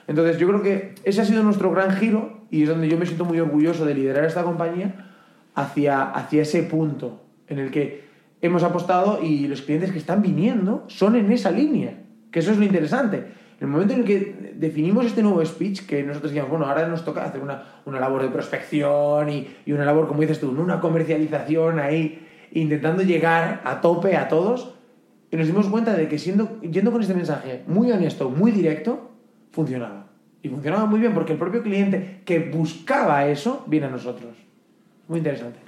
Entonces, 0.07 0.39
yo 0.39 0.49
creo 0.49 0.63
que 0.63 0.95
ese 1.05 1.21
ha 1.21 1.25
sido 1.25 1.43
nuestro 1.43 1.71
gran 1.71 1.93
giro 1.97 2.41
y 2.51 2.63
es 2.63 2.69
donde 2.69 2.89
yo 2.89 2.99
me 2.99 3.07
siento 3.07 3.25
muy 3.25 3.39
orgulloso 3.41 3.85
de 3.85 3.95
liderar 3.95 4.25
esta 4.25 4.43
compañía 4.43 5.13
hacia, 5.55 6.03
hacia 6.03 6.43
ese 6.43 6.63
punto 6.63 7.23
en 7.47 7.59
el 7.59 7.71
que 7.71 8.05
hemos 8.41 8.63
apostado 8.63 9.23
y 9.23 9.49
los 9.49 9.63
clientes 9.63 9.93
que 9.93 9.99
están 9.99 10.23
viniendo 10.23 10.85
son 10.89 11.17
en 11.17 11.31
esa 11.33 11.51
línea, 11.51 11.99
que 12.31 12.39
eso 12.39 12.53
es 12.53 12.59
lo 12.59 12.65
interesante. 12.65 13.27
En 13.61 13.67
el 13.67 13.73
momento 13.73 13.95
en 13.95 14.01
el 14.01 14.07
que 14.07 14.53
definimos 14.55 15.07
este 15.07 15.23
nuevo 15.23 15.45
speech, 15.45 15.85
que 15.85 16.03
nosotros 16.05 16.31
decíamos, 16.31 16.51
bueno, 16.51 16.67
ahora 16.67 16.87
nos 16.87 17.05
toca 17.05 17.25
hacer 17.25 17.41
una, 17.41 17.81
una 17.87 17.99
labor 17.99 18.23
de 18.23 18.29
prospección 18.29 19.29
y, 19.31 19.49
y, 19.67 19.73
una 19.73 19.85
labor, 19.85 20.07
como 20.07 20.21
dices 20.21 20.39
tú, 20.39 20.51
una 20.51 20.81
comercialización 20.81 21.81
ahí, 21.81 22.25
intentando 22.53 23.03
llegar 23.03 23.61
a 23.65 23.81
tope 23.81 24.17
a 24.17 24.29
todos, 24.29 24.75
y 25.31 25.37
nos 25.37 25.47
dimos 25.47 25.67
cuenta 25.67 25.95
de 25.95 26.09
que 26.09 26.19
siendo, 26.19 26.61
yendo 26.61 26.93
con 26.93 27.03
este 27.03 27.15
mensaje 27.15 27.63
muy 27.67 27.91
honesto, 27.91 28.31
muy 28.31 28.53
directo, 28.53 29.11
funcionaba. 29.51 30.07
Y 30.41 30.49
funcionaba 30.49 30.87
muy 30.87 31.01
bien 31.01 31.13
porque 31.13 31.33
el 31.33 31.39
propio 31.39 31.63
cliente 31.63 32.23
que 32.25 32.39
buscaba 32.39 33.27
eso 33.27 33.65
viene 33.67 33.87
a 33.87 33.91
nosotros. 33.91 34.37
Muy 35.09 35.19
interesante. 35.19 35.59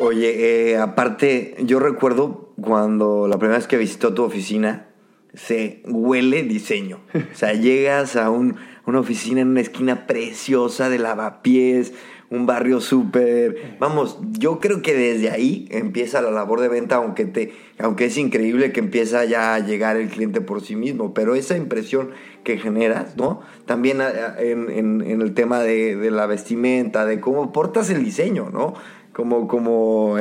Oye, 0.00 0.72
eh, 0.72 0.78
aparte, 0.78 1.56
yo 1.60 1.78
recuerdo 1.78 2.54
cuando 2.60 3.28
la 3.28 3.38
primera 3.38 3.58
vez 3.58 3.66
que 3.66 3.76
visitó 3.76 4.14
tu 4.14 4.22
oficina, 4.22 4.86
se 5.34 5.82
huele 5.86 6.42
diseño. 6.42 7.00
O 7.14 7.34
sea, 7.34 7.54
llegas 7.54 8.16
a 8.16 8.30
un, 8.30 8.56
una 8.86 9.00
oficina 9.00 9.40
en 9.40 9.48
una 9.48 9.60
esquina 9.60 10.06
preciosa 10.06 10.88
de 10.88 10.98
lavapiés, 10.98 11.92
un 12.30 12.46
barrio 12.46 12.80
súper... 12.80 13.76
Vamos, 13.78 14.18
yo 14.38 14.58
creo 14.58 14.80
que 14.80 14.94
desde 14.94 15.30
ahí 15.30 15.68
empieza 15.70 16.22
la 16.22 16.30
labor 16.30 16.60
de 16.60 16.68
venta, 16.68 16.96
aunque, 16.96 17.26
te, 17.26 17.52
aunque 17.78 18.06
es 18.06 18.16
increíble 18.16 18.72
que 18.72 18.80
empieza 18.80 19.24
ya 19.26 19.54
a 19.54 19.58
llegar 19.58 19.98
el 19.98 20.08
cliente 20.08 20.40
por 20.40 20.62
sí 20.62 20.74
mismo, 20.74 21.12
pero 21.12 21.34
esa 21.34 21.58
impresión 21.58 22.10
que 22.42 22.56
generas, 22.56 23.16
¿no? 23.16 23.42
También 23.66 24.00
en, 24.38 24.70
en, 24.70 25.02
en 25.02 25.20
el 25.20 25.34
tema 25.34 25.60
de, 25.60 25.96
de, 25.96 26.10
la 26.10 26.26
vestimenta, 26.26 27.04
de 27.04 27.20
cómo 27.20 27.52
portas 27.52 27.90
el 27.90 28.02
diseño, 28.02 28.48
¿no? 28.50 28.74
Como, 29.12 29.46
como 29.46 30.16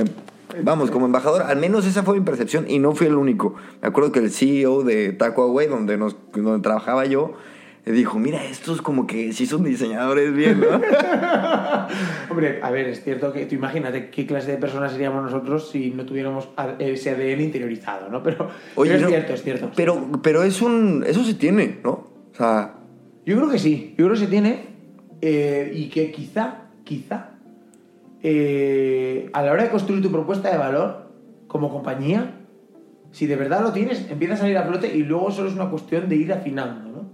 Vamos, 0.63 0.91
como 0.91 1.05
embajador, 1.05 1.43
al 1.43 1.57
menos 1.57 1.85
esa 1.85 2.03
fue 2.03 2.19
mi 2.19 2.25
percepción 2.25 2.65
y 2.69 2.79
no 2.79 2.93
fui 2.93 3.07
el 3.07 3.15
único. 3.15 3.55
Me 3.81 3.87
acuerdo 3.87 4.11
que 4.11 4.19
el 4.19 4.31
CEO 4.31 4.83
de 4.83 5.13
Taco 5.13 5.43
Away, 5.43 5.67
donde, 5.67 5.97
nos, 5.97 6.15
donde 6.33 6.61
trabajaba 6.61 7.05
yo, 7.05 7.33
dijo, 7.85 8.19
mira, 8.19 8.43
estos 8.45 8.81
como 8.81 9.07
que 9.07 9.33
sí 9.33 9.47
son 9.47 9.63
diseñadores 9.63 10.33
bien, 10.33 10.61
¿no? 10.61 10.67
Hombre, 12.29 12.59
a 12.61 12.69
ver, 12.69 12.87
es 12.87 13.03
cierto 13.03 13.33
que 13.33 13.45
tú 13.47 13.55
imagínate 13.55 14.09
qué 14.09 14.27
clase 14.27 14.51
de 14.51 14.57
personas 14.57 14.91
seríamos 14.91 15.23
nosotros 15.23 15.69
si 15.71 15.89
no 15.91 16.05
tuviéramos 16.05 16.49
ese 16.79 17.09
ADN 17.09 17.41
interiorizado, 17.41 18.09
¿no? 18.09 18.21
Pero, 18.21 18.49
Oye, 18.75 18.91
pero 18.91 18.95
es 18.95 19.01
no, 19.01 19.07
cierto, 19.09 19.33
es 19.33 19.43
cierto. 19.43 19.71
Pero, 19.75 20.09
pero 20.21 20.43
es 20.43 20.61
un... 20.61 21.03
Eso 21.07 21.23
se 21.23 21.33
tiene, 21.33 21.79
¿no? 21.83 21.91
O 21.91 22.35
sea... 22.35 22.75
Yo 23.25 23.35
creo 23.37 23.49
que 23.49 23.59
sí, 23.59 23.95
yo 23.97 24.05
creo 24.05 24.13
que 24.13 24.25
se 24.25 24.27
tiene 24.27 24.67
eh, 25.21 25.71
y 25.73 25.89
que 25.89 26.11
quizá, 26.11 26.63
quizá, 26.83 27.30
eh, 28.23 29.29
a 29.33 29.41
la 29.41 29.51
hora 29.51 29.63
de 29.63 29.69
construir 29.69 30.01
tu 30.01 30.11
propuesta 30.11 30.51
de 30.51 30.57
valor 30.57 31.09
como 31.47 31.69
compañía, 31.69 32.37
si 33.11 33.25
de 33.25 33.35
verdad 33.35 33.61
lo 33.61 33.73
tienes, 33.73 34.09
empieza 34.09 34.35
a 34.35 34.37
salir 34.37 34.57
a 34.57 34.63
flote 34.63 34.95
y 34.95 35.03
luego 35.03 35.31
solo 35.31 35.49
es 35.49 35.55
una 35.55 35.69
cuestión 35.69 36.07
de 36.07 36.15
ir 36.15 36.31
afinando. 36.31 36.89
¿no? 36.89 37.09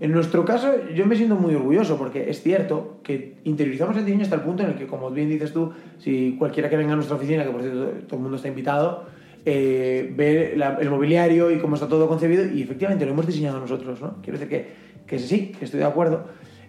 En 0.00 0.12
nuestro 0.12 0.44
caso, 0.44 0.88
yo 0.94 1.06
me 1.06 1.16
siento 1.16 1.36
muy 1.36 1.54
orgulloso 1.54 1.96
porque 1.96 2.30
es 2.30 2.42
cierto 2.42 3.00
que 3.02 3.38
interiorizamos 3.44 3.96
el 3.96 4.04
diseño 4.04 4.24
hasta 4.24 4.36
el 4.36 4.42
punto 4.42 4.62
en 4.62 4.70
el 4.70 4.74
que, 4.76 4.86
como 4.86 5.10
bien 5.10 5.28
dices 5.28 5.52
tú, 5.52 5.72
si 5.98 6.36
cualquiera 6.38 6.68
que 6.68 6.76
venga 6.76 6.92
a 6.92 6.96
nuestra 6.96 7.16
oficina, 7.16 7.44
que 7.44 7.50
por 7.50 7.62
cierto 7.62 7.86
todo 8.06 8.16
el 8.16 8.22
mundo 8.22 8.36
está 8.36 8.48
invitado, 8.48 9.06
eh, 9.44 10.12
ve 10.16 10.54
la, 10.56 10.76
el 10.80 10.88
mobiliario 10.88 11.50
y 11.50 11.58
cómo 11.58 11.74
está 11.74 11.88
todo 11.88 12.06
concebido 12.06 12.46
y 12.46 12.62
efectivamente 12.62 13.04
lo 13.06 13.12
hemos 13.12 13.26
diseñado 13.26 13.58
nosotros. 13.58 14.00
¿no? 14.00 14.18
Quiero 14.22 14.38
decir 14.38 14.48
que, 14.48 14.72
que 15.06 15.18
sí, 15.18 15.52
que 15.58 15.64
estoy 15.64 15.80
de 15.80 15.86
acuerdo 15.86 16.26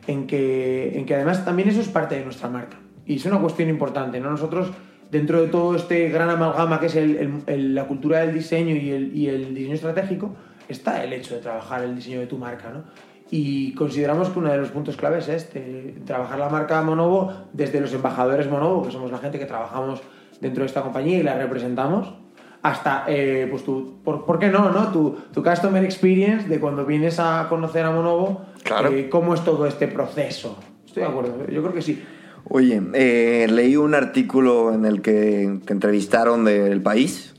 en 0.08 0.27
que, 0.27 0.97
en 0.97 1.06
que 1.06 1.15
además 1.15 1.45
también 1.45 1.69
eso 1.69 1.82
es 1.82 1.88
parte 1.88 2.15
de 2.15 2.23
nuestra 2.23 2.49
marca. 2.49 2.77
Y 3.05 3.15
es 3.15 3.25
una 3.25 3.39
cuestión 3.39 3.69
importante, 3.69 4.19
¿no? 4.19 4.31
Nosotros, 4.31 4.71
dentro 5.11 5.41
de 5.41 5.47
todo 5.47 5.75
este 5.75 6.09
gran 6.09 6.29
amalgama 6.29 6.79
que 6.79 6.87
es 6.87 6.95
el, 6.95 7.17
el, 7.17 7.33
el, 7.47 7.75
la 7.75 7.85
cultura 7.85 8.19
del 8.19 8.33
diseño 8.33 8.75
y 8.75 8.91
el, 8.91 9.15
y 9.15 9.27
el 9.27 9.53
diseño 9.53 9.75
estratégico, 9.75 10.35
está 10.67 11.03
el 11.03 11.13
hecho 11.13 11.35
de 11.35 11.41
trabajar 11.41 11.83
el 11.83 11.95
diseño 11.95 12.19
de 12.19 12.27
tu 12.27 12.37
marca, 12.37 12.69
¿no? 12.69 12.83
Y 13.31 13.73
consideramos 13.73 14.29
que 14.29 14.39
uno 14.39 14.51
de 14.51 14.57
los 14.57 14.69
puntos 14.69 14.95
claves 14.95 15.27
es 15.27 15.43
este, 15.45 15.95
trabajar 16.05 16.37
la 16.37 16.49
marca 16.49 16.81
Monovo 16.83 17.33
desde 17.51 17.81
los 17.81 17.91
embajadores 17.93 18.47
Monovo, 18.47 18.83
que 18.83 18.91
somos 18.91 19.11
la 19.11 19.17
gente 19.17 19.39
que 19.39 19.45
trabajamos 19.45 20.01
dentro 20.39 20.61
de 20.61 20.67
esta 20.67 20.83
compañía 20.83 21.17
y 21.17 21.23
la 21.23 21.35
representamos, 21.35 22.13
hasta, 22.61 23.05
eh, 23.07 23.47
pues 23.49 23.63
tu, 23.63 24.01
por, 24.03 24.25
¿por, 24.25 24.39
qué 24.39 24.49
no, 24.49 24.69
no? 24.69 24.91
Tu, 24.91 25.17
tu, 25.33 25.43
customer 25.43 25.83
experience 25.83 26.47
de 26.47 26.59
cuando 26.59 26.85
vienes 26.85 27.19
a 27.19 27.47
conocer 27.49 27.85
a 27.85 27.91
Monovo, 27.91 28.45
claro. 28.63 28.89
eh, 28.89 29.09
cómo 29.09 29.33
es 29.33 29.43
todo 29.43 29.65
este 29.65 29.87
proceso. 29.87 30.57
Estoy 30.85 31.03
de 31.03 31.09
acuerdo, 31.09 31.37
yo 31.49 31.61
creo 31.61 31.73
que 31.73 31.81
sí. 31.81 32.03
Oye, 32.45 32.82
eh, 32.93 33.47
leí 33.49 33.77
un 33.77 33.95
artículo 33.95 34.73
en 34.73 34.86
el 34.86 35.01
que 35.01 35.60
te 35.65 35.73
entrevistaron 35.73 36.45
del 36.45 36.82
país 36.82 37.34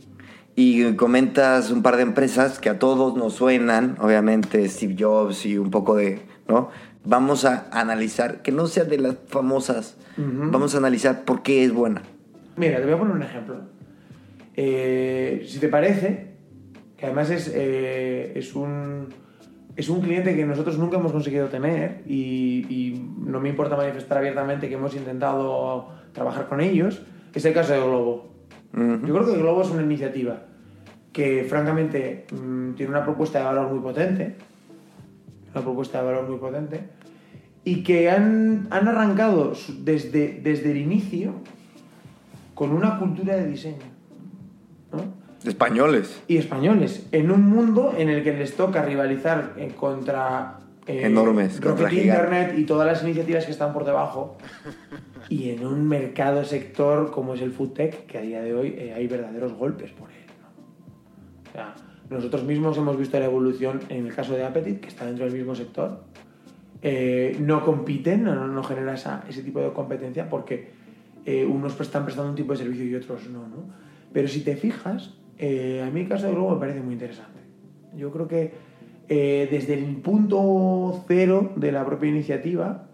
y 0.57 0.95
comentas 0.95 1.71
un 1.71 1.83
par 1.83 1.97
de 1.97 2.03
empresas 2.03 2.59
que 2.59 2.71
a 2.71 2.79
todos 2.79 3.17
nos 3.17 3.35
suenan, 3.35 3.97
obviamente 4.01 4.69
Steve 4.69 4.97
Jobs 4.99 5.45
y 5.47 5.59
un 5.59 5.71
poco 5.71 5.97
de, 5.97 6.23
¿no? 6.49 6.71
Vamos 7.05 7.45
a 7.45 7.69
analizar, 7.71 8.41
que 8.41 8.51
no 8.51 8.67
sea 8.67 8.85
de 8.85 8.99
las 8.99 9.17
famosas, 9.29 9.97
uh 10.17 10.23
-huh. 10.23 10.51
vamos 10.51 10.75
a 10.75 10.79
analizar 10.79 11.25
por 11.25 11.43
qué 11.43 11.65
es 11.65 11.73
buena. 11.73 12.03
Mira, 12.57 12.79
te 12.79 12.85
voy 12.85 12.95
a 12.95 12.99
poner 12.99 13.17
un 13.17 13.23
ejemplo. 13.23 13.57
Eh, 14.57 15.45
si 15.47 15.59
te 15.59 15.69
parece, 15.69 16.35
que 16.97 17.07
además 17.07 17.31
es, 17.31 17.51
eh, 17.53 18.33
es 18.37 18.55
un 18.55 19.09
es 19.77 19.89
un 19.89 20.01
cliente 20.01 20.37
que 20.37 20.45
nosotros 20.47 20.79
nunca 20.79 20.99
hemos 20.99 21.13
conseguido 21.13 21.49
tener 21.49 22.03
y, 22.07 22.67
y, 22.69 23.11
no 23.19 23.41
me 23.41 23.49
importa 23.49 23.77
manifestar 23.77 24.19
abiertamente 24.19 24.69
que 24.69 24.75
hemos 24.75 24.95
intentado 24.95 25.89
trabajar 26.13 26.49
con 26.49 26.61
ellos, 26.61 27.03
es 27.35 27.45
el 27.45 27.53
caso 27.53 27.73
de 27.73 27.81
Globo. 27.81 28.31
Uh 28.73 28.79
-huh. 28.79 29.07
Yo 29.07 29.15
creo 29.15 29.27
que 29.27 29.39
Globo 29.39 29.63
es 29.63 29.71
una 29.71 29.83
iniciativa 29.83 30.45
que 31.13 31.45
francamente 31.49 32.27
mmm, 32.33 32.75
tiene 32.75 32.91
una 32.91 33.05
propuesta 33.05 33.39
de 33.39 33.45
valor 33.45 33.71
muy 33.71 33.81
potente, 33.81 34.37
una 35.53 35.63
propuesta 35.63 36.01
de 36.01 36.07
valor 36.07 36.29
muy 36.29 36.39
potente, 36.39 36.81
y 37.65 37.83
que 37.83 38.11
han, 38.11 38.67
han 38.71 38.89
arrancado 38.89 39.53
desde, 39.81 40.41
desde 40.43 40.71
el 40.71 40.77
inicio 40.77 41.35
con 42.55 42.73
una 42.73 42.99
cultura 42.99 43.37
de 43.37 43.47
diseño. 43.47 43.87
¿no? 44.93 45.24
Españoles. 45.45 46.23
Y 46.29 46.37
españoles. 46.39 47.07
En 47.13 47.31
un 47.31 47.43
mundo 47.43 47.95
en 47.97 48.09
el 48.09 48.23
que 48.25 48.33
les 48.33 48.55
toca 48.57 48.83
rivalizar 48.85 49.55
contra. 49.77 50.59
Eh, 50.87 51.07
Enormes. 51.07 51.61
Rocket 51.61 51.93
Internet 51.93 52.55
y 52.59 52.65
todas 52.65 52.87
las 52.87 53.03
iniciativas 53.03 53.45
que 53.47 53.53
están 53.53 53.73
por 53.73 53.85
debajo. 53.85 54.37
y 55.31 55.51
en 55.51 55.67
un 55.67 55.89
mercado 55.89 56.45
sector 56.45 57.11
como 57.11 57.35
es 57.35 57.41
el 57.41 57.53
food 57.53 57.71
tech, 57.71 58.07
que 58.07 58.19
a 58.19 58.21
día 58.21 58.43
de 58.43 58.55
hoy 58.55 58.75
eh, 58.77 58.93
hay 58.95 59.07
verdaderos 59.07 59.55
golpes 59.55 59.91
por 59.93 60.11
él. 60.11 60.17
¿no? 60.43 61.51
O 61.51 61.53
sea, 61.53 61.75
Nosotros 62.11 62.45
mismos 62.45 62.77
hemos 62.77 62.99
visto 62.99 63.19
la 63.19 63.25
evolución 63.25 63.81
en 63.89 64.07
el 64.07 64.15
caso 64.15 64.35
de 64.35 64.45
Appetit, 64.45 64.81
que 64.81 64.89
está 64.89 65.07
dentro 65.07 65.25
del 65.25 65.35
mismo 65.35 65.55
sector. 65.55 66.05
Eh, 66.83 67.39
no 67.41 67.65
compiten, 67.65 68.25
no, 68.25 68.47
no 68.47 68.63
genera 68.63 68.93
esa- 68.93 69.25
ese 69.27 69.43
tipo 69.43 69.61
de 69.61 69.73
competencia 69.73 70.29
porque 70.29 70.69
eh, 71.25 71.47
unos 71.47 71.81
están 71.81 72.05
prestando 72.05 72.29
un 72.29 72.37
tipo 72.37 72.53
de 72.53 72.59
servicio 72.59 72.85
y 72.85 72.95
otros 72.95 73.27
no, 73.31 73.39
¿no? 73.49 73.71
Pero 74.13 74.29
si 74.29 74.41
te 74.41 74.55
fijas, 74.57 75.15
eh, 75.39 75.85
a 75.87 75.91
mí 75.91 76.01
el 76.03 76.09
caso 76.09 76.27
de 76.27 76.33
Globo 76.33 76.55
me 76.55 76.61
parece 76.61 76.81
muy 76.81 76.95
interesante. 76.95 77.41
Yo 77.97 78.11
creo 78.13 78.27
que 78.29 78.53
eh, 79.09 79.49
desde 79.51 79.75
el 79.75 79.97
punto 79.97 81.05
cero 81.07 81.53
de 81.57 81.73
la 81.73 81.85
propia 81.85 82.09
iniciativa, 82.11 82.87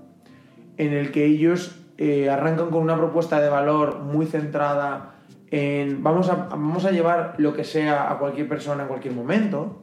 en 0.77 0.93
el 0.93 1.11
que 1.13 1.25
ellos 1.27 1.77
eh, 1.99 2.31
arrancan 2.31 2.71
con 2.71 2.83
una 2.83 2.97
propuesta 2.97 3.41
de 3.41 3.49
valor 3.49 4.01
muy 4.01 4.27
centrada 4.27 5.15
en 5.51 6.03
vamos 6.03 6.29
a, 6.31 6.35
vamos 6.51 6.85
a 6.85 6.91
llevar 6.93 7.35
lo 7.39 7.53
que 7.55 7.65
sea 7.65 8.11
a 8.11 8.19
cualquier 8.19 8.49
persona 8.49 8.83
en 8.83 8.89
cualquier 8.89 9.15
momento. 9.15 9.83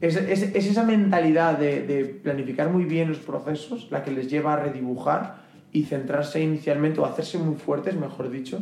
Es, 0.00 0.16
es- 0.16 0.54
es 0.54 0.66
esa 0.66 0.84
mentalidad 0.84 1.58
de 1.58 2.20
planificar 2.22 2.68
muy 2.70 2.84
bien 2.84 3.08
los 3.08 3.18
procesos 3.18 3.88
la 3.90 4.02
que 4.04 4.10
les 4.12 4.28
lleva 4.30 4.54
a 4.54 4.56
redibujar 4.56 5.36
y 5.72 5.84
centrarse 5.84 6.40
inicialmente 6.42 7.00
o 7.00 7.04
hacerse 7.06 7.38
muy 7.38 7.56
fuertes, 7.56 7.94
mejor 7.96 8.30
dicho, 8.30 8.60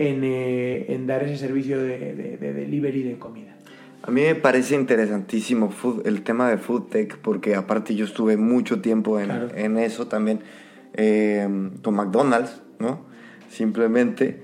en, 0.00 0.24
eh, 0.24 0.86
en 0.94 1.06
dar 1.06 1.22
ese 1.22 1.36
servicio 1.36 1.78
de, 1.78 2.14
de- 2.14 2.36
de 2.38 2.52
delivery 2.54 3.02
de 3.02 3.18
comida. 3.18 3.54
A 4.02 4.10
mí 4.10 4.22
me 4.22 4.34
parece 4.34 4.74
interesantísimo 4.74 5.70
food- 5.70 6.06
el 6.06 6.22
tema 6.22 6.48
de 6.48 6.56
food 6.56 6.84
tech 6.88 7.18
porque 7.18 7.54
aparte 7.54 7.94
yo 7.94 8.06
estuve 8.06 8.38
mucho 8.38 8.80
tiempo 8.80 9.20
en, 9.20 9.26
Claro. 9.26 9.48
en 9.54 9.76
eso 9.76 10.06
también 10.06 10.40
eh, 10.94 11.46
con 11.82 11.94
McDonald's, 11.94 12.62
¿no? 12.78 13.00
Simplemente 13.50 14.42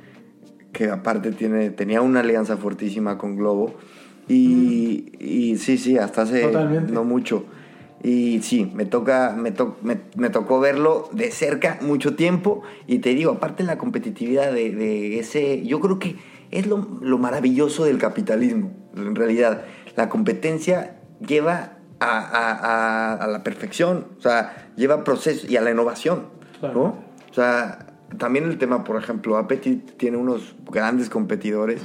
que 0.72 0.90
aparte 0.90 1.32
tiene, 1.32 1.70
tenía 1.70 2.02
una 2.02 2.20
alianza 2.20 2.58
fuertísima 2.58 3.16
con 3.16 3.36
Globo 3.36 3.74
y, 4.28 5.12
y 5.18 5.56
sí, 5.56 5.78
sí, 5.78 5.96
hasta 5.96 6.22
hace 6.22 6.42
Totalmente. 6.42 6.92
no 6.92 7.04
mucho. 7.04 7.46
Y 8.02 8.40
sí, 8.42 8.70
me, 8.74 8.84
toca, 8.84 9.34
me, 9.36 9.50
to- 9.52 9.76
me, 9.82 9.98
me 10.16 10.30
tocó 10.30 10.60
verlo 10.60 11.08
de 11.12 11.30
cerca 11.30 11.78
mucho 11.80 12.14
tiempo. 12.14 12.62
Y 12.86 12.98
te 12.98 13.10
digo, 13.14 13.32
aparte 13.32 13.62
la 13.64 13.78
competitividad 13.78 14.52
de, 14.52 14.70
de 14.70 15.18
ese, 15.18 15.64
yo 15.66 15.80
creo 15.80 15.98
que 15.98 16.16
es 16.50 16.66
lo, 16.66 16.86
lo 17.00 17.18
maravilloso 17.18 17.84
del 17.84 17.98
capitalismo, 17.98 18.70
en 18.96 19.14
realidad. 19.16 19.64
La 19.96 20.08
competencia 20.08 21.00
lleva 21.26 21.78
a, 21.98 22.18
a- 22.18 22.52
a- 22.52 23.14
a 23.14 23.26
la 23.26 23.42
perfección, 23.42 24.06
o 24.18 24.20
sea, 24.20 24.70
lleva 24.76 25.02
proceso 25.02 25.46
y 25.48 25.56
a 25.56 25.62
la 25.62 25.70
innovación, 25.70 26.26
¿no? 26.54 26.58
Claro. 26.60 26.82
O 27.30 27.34
sea, 27.34 27.86
también 28.18 28.44
el 28.44 28.58
tema, 28.58 28.84
por 28.84 28.96
ejemplo, 29.02 29.36
Appetit 29.38 29.96
tiene 29.96 30.16
unos 30.18 30.54
grandes 30.70 31.08
competidores 31.08 31.82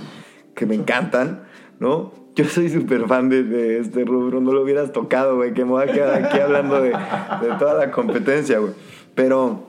que 0.55 0.65
me 0.65 0.75
encantan, 0.75 1.43
¿no? 1.81 2.11
Yo 2.35 2.45
soy 2.45 2.69
súper 2.69 3.07
fan 3.07 3.27
de, 3.27 3.43
de 3.43 3.79
este 3.79 4.05
rubro, 4.05 4.39
no 4.39 4.53
lo 4.53 4.61
hubieras 4.61 4.93
tocado, 4.93 5.35
güey, 5.35 5.53
que 5.53 5.65
me 5.65 5.71
voy 5.71 5.83
a 5.83 5.91
quedar 5.91 6.23
aquí 6.23 6.39
hablando 6.39 6.79
de, 6.79 6.89
de 6.89 7.55
toda 7.59 7.73
la 7.73 7.91
competencia, 7.91 8.59
güey. 8.59 8.73
Pero, 9.15 9.63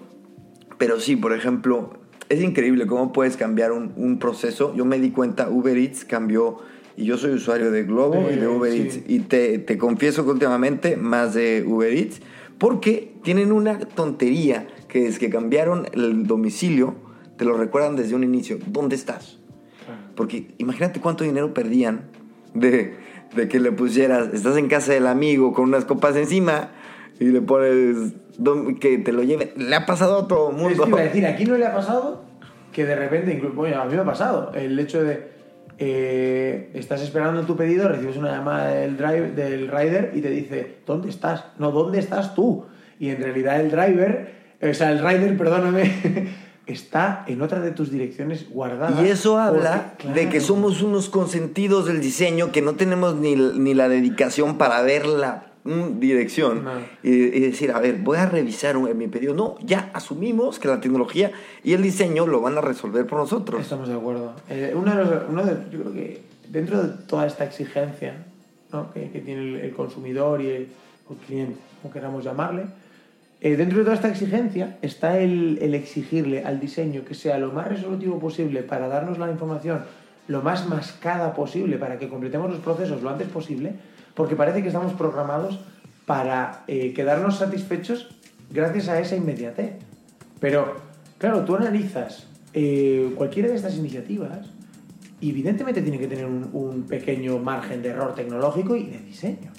pero 0.78 1.00
sí, 1.00 1.16
por 1.16 1.32
ejemplo, 1.32 1.94
es 2.28 2.42
increíble 2.42 2.86
cómo 2.86 3.12
puedes 3.12 3.36
cambiar 3.38 3.72
un, 3.72 3.92
un 3.96 4.18
proceso. 4.18 4.74
Yo 4.76 4.84
me 4.84 5.00
di 5.00 5.10
cuenta, 5.10 5.48
Uber 5.48 5.76
Eats 5.76 6.04
cambió, 6.04 6.58
y 6.98 7.06
yo 7.06 7.16
soy 7.16 7.32
usuario 7.32 7.70
de 7.70 7.84
Globo 7.84 8.28
y 8.30 8.36
de 8.36 8.46
Uber 8.46 8.70
sí. 8.70 8.80
Eats, 8.82 9.00
y 9.08 9.20
te, 9.20 9.58
te 9.58 9.78
confieso 9.78 10.24
que 10.24 10.32
últimamente 10.32 10.96
más 10.98 11.32
de 11.32 11.64
Uber 11.66 11.92
Eats, 11.92 12.20
porque 12.58 13.14
tienen 13.22 13.50
una 13.52 13.78
tontería, 13.78 14.68
que 14.86 15.08
es 15.08 15.18
que 15.18 15.30
cambiaron 15.30 15.86
el 15.94 16.26
domicilio, 16.26 16.94
te 17.38 17.46
lo 17.46 17.56
recuerdan 17.56 17.96
desde 17.96 18.14
un 18.14 18.22
inicio, 18.22 18.58
¿dónde 18.66 18.96
estás? 18.96 19.41
Porque 20.14 20.54
imagínate 20.58 21.00
cuánto 21.00 21.24
dinero 21.24 21.54
perdían 21.54 22.02
de, 22.54 22.94
de 23.34 23.48
que 23.48 23.60
le 23.60 23.72
pusieras, 23.72 24.28
estás 24.32 24.56
en 24.56 24.68
casa 24.68 24.92
del 24.92 25.06
amigo 25.06 25.52
con 25.52 25.64
unas 25.64 25.84
copas 25.84 26.16
encima 26.16 26.70
y 27.18 27.26
le 27.26 27.40
pones 27.40 28.12
que 28.80 28.98
te 28.98 29.12
lo 29.12 29.22
lleven. 29.22 29.50
Le 29.56 29.74
ha 29.76 29.86
pasado 29.86 30.18
a 30.20 30.28
todo 30.28 30.50
el 30.50 30.72
Es 30.72 30.78
mundo. 30.78 30.96
a 30.96 31.00
decir, 31.02 31.26
aquí 31.26 31.44
no 31.44 31.56
le 31.56 31.66
ha 31.66 31.74
pasado 31.74 32.24
que 32.72 32.84
de 32.86 32.96
repente, 32.96 33.32
incluso, 33.34 33.54
bueno, 33.54 33.80
a 33.80 33.84
mí 33.84 33.94
me 33.94 34.00
ha 34.00 34.04
pasado, 34.04 34.52
el 34.54 34.78
hecho 34.78 35.02
de 35.04 35.30
eh, 35.78 36.70
estás 36.74 37.02
esperando 37.02 37.42
tu 37.42 37.56
pedido, 37.56 37.88
recibes 37.88 38.16
una 38.16 38.30
llamada 38.32 38.68
del, 38.68 38.96
drive, 38.96 39.32
del 39.32 39.68
rider 39.68 40.12
y 40.14 40.20
te 40.20 40.30
dice, 40.30 40.76
¿dónde 40.86 41.08
estás? 41.10 41.44
No, 41.58 41.70
¿dónde 41.70 41.98
estás 41.98 42.34
tú? 42.34 42.64
Y 42.98 43.10
en 43.10 43.22
realidad 43.22 43.60
el 43.60 43.70
driver, 43.70 44.32
o 44.62 44.74
sea, 44.74 44.90
el 44.90 45.00
rider, 45.00 45.36
perdóname, 45.36 45.90
está 46.66 47.24
en 47.26 47.42
otra 47.42 47.60
de 47.60 47.72
tus 47.72 47.90
direcciones 47.90 48.48
guardadas. 48.50 49.04
Y 49.04 49.08
eso 49.08 49.38
habla 49.38 49.94
porque, 49.98 50.12
de 50.20 50.28
que 50.28 50.40
somos 50.40 50.82
unos 50.82 51.08
consentidos 51.08 51.86
del 51.86 52.00
diseño, 52.00 52.52
que 52.52 52.62
no 52.62 52.74
tenemos 52.74 53.16
ni, 53.16 53.34
ni 53.34 53.74
la 53.74 53.88
dedicación 53.88 54.58
para 54.58 54.80
ver 54.82 55.06
la 55.06 55.46
mm, 55.64 55.98
dirección 55.98 56.64
No. 56.64 56.70
y, 57.02 57.10
y 57.10 57.40
decir, 57.40 57.72
a 57.72 57.80
ver, 57.80 57.96
voy 57.98 58.18
a 58.18 58.26
revisar 58.26 58.76
un- 58.76 58.96
mi 58.96 59.08
pedido. 59.08 59.34
No, 59.34 59.56
ya 59.64 59.90
asumimos 59.92 60.58
que 60.58 60.68
la 60.68 60.80
tecnología 60.80 61.32
y 61.64 61.72
el 61.72 61.82
diseño 61.82 62.26
lo 62.26 62.40
van 62.40 62.56
a 62.58 62.60
resolver 62.60 63.06
por 63.06 63.18
nosotros. 63.18 63.60
Estamos 63.60 63.88
de 63.88 63.94
acuerdo. 63.94 64.34
Eh, 64.48 64.72
uno 64.74 64.94
de 64.94 65.04
los- 65.04 65.22
uno 65.28 65.44
de- 65.44 65.56
yo 65.72 65.80
creo 65.80 65.92
que 65.92 66.22
dentro 66.48 66.82
de 66.82 66.88
toda 67.06 67.26
esta 67.26 67.44
exigencia 67.44 68.24
¿no? 68.72 68.92
que, 68.92 69.10
que 69.10 69.20
tiene 69.20 69.40
el, 69.42 69.54
el 69.66 69.72
consumidor 69.74 70.40
y 70.40 70.46
el, 70.48 70.68
el 71.10 71.16
cliente, 71.26 71.56
como 71.82 71.92
queramos 71.92 72.22
llamarle, 72.24 72.66
eh, 73.44 73.56
dentro 73.56 73.78
de 73.78 73.84
toda 73.84 73.96
esta 73.96 74.08
exigencia 74.08 74.78
está 74.82 75.18
el, 75.18 75.58
exigirle 75.74 76.44
al 76.44 76.60
diseño 76.60 77.04
que 77.04 77.14
sea 77.14 77.38
lo 77.38 77.50
más 77.50 77.66
resolutivo 77.66 78.20
posible 78.20 78.62
para 78.62 78.86
darnos 78.86 79.18
la 79.18 79.28
información 79.32 79.80
lo 80.28 80.42
más 80.42 80.68
mascada 80.68 81.34
posible 81.34 81.76
para 81.76 81.98
que 81.98 82.08
completemos 82.08 82.48
los 82.48 82.60
procesos 82.60 83.02
lo 83.02 83.10
antes 83.10 83.26
posible, 83.26 83.72
porque 84.14 84.36
parece 84.36 84.62
que 84.62 84.68
estamos 84.68 84.92
programados 84.92 85.58
para 86.06 86.62
eh, 86.68 86.92
quedarnos 86.94 87.38
satisfechos 87.38 88.14
gracias 88.48 88.88
a 88.88 89.00
esa 89.00 89.16
inmediatez. 89.16 89.72
Pero, 90.38 90.76
claro, 91.18 91.44
tú 91.44 91.56
analizas 91.56 92.28
eh, 92.54 93.12
cualquiera 93.16 93.48
de 93.48 93.56
estas 93.56 93.76
iniciativas 93.76 94.50
evidentemente 95.20 95.82
tiene 95.82 95.98
que 95.98 96.06
tener 96.06 96.26
un 96.26 96.84
pequeño 96.88 97.38
margen 97.38 97.82
de 97.82 97.88
error 97.88 98.14
tecnológico 98.14 98.76
y 98.76 98.86
de 98.86 98.98
diseño. 98.98 99.51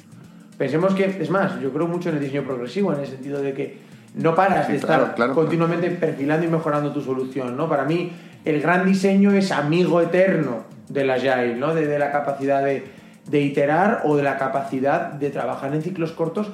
Pensemos 0.57 0.93
que, 0.93 1.05
es 1.05 1.29
más, 1.29 1.59
yo 1.59 1.71
creo 1.71 1.87
mucho 1.87 2.09
en 2.09 2.15
el 2.15 2.21
diseño 2.21 2.43
progresivo, 2.43 2.93
en 2.93 2.99
el 2.99 3.07
sentido 3.07 3.41
de 3.41 3.53
que 3.53 3.77
no 4.15 4.35
paras 4.35 4.67
de 4.67 4.77
claro, 4.77 5.03
estar 5.03 5.15
claro. 5.15 5.33
continuamente 5.33 5.89
perfilando 5.89 6.45
y 6.45 6.49
mejorando 6.49 6.91
tu 6.91 7.01
solución, 7.01 7.57
¿no? 7.57 7.67
Para 7.67 7.85
mí, 7.85 8.11
el 8.45 8.61
gran 8.61 8.85
diseño 8.85 9.31
es 9.31 9.51
amigo 9.51 9.99
eterno 10.01 10.63
del 10.89 11.09
Agile, 11.09 11.55
¿no? 11.55 11.73
De, 11.73 11.87
de 11.87 11.97
la 11.97 12.11
capacidad 12.11 12.63
de, 12.63 12.83
de 13.29 13.41
iterar 13.41 14.01
o 14.05 14.15
de 14.15 14.23
la 14.23 14.37
capacidad 14.37 15.11
de 15.13 15.29
trabajar 15.31 15.73
en 15.73 15.81
ciclos 15.81 16.11
cortos 16.11 16.51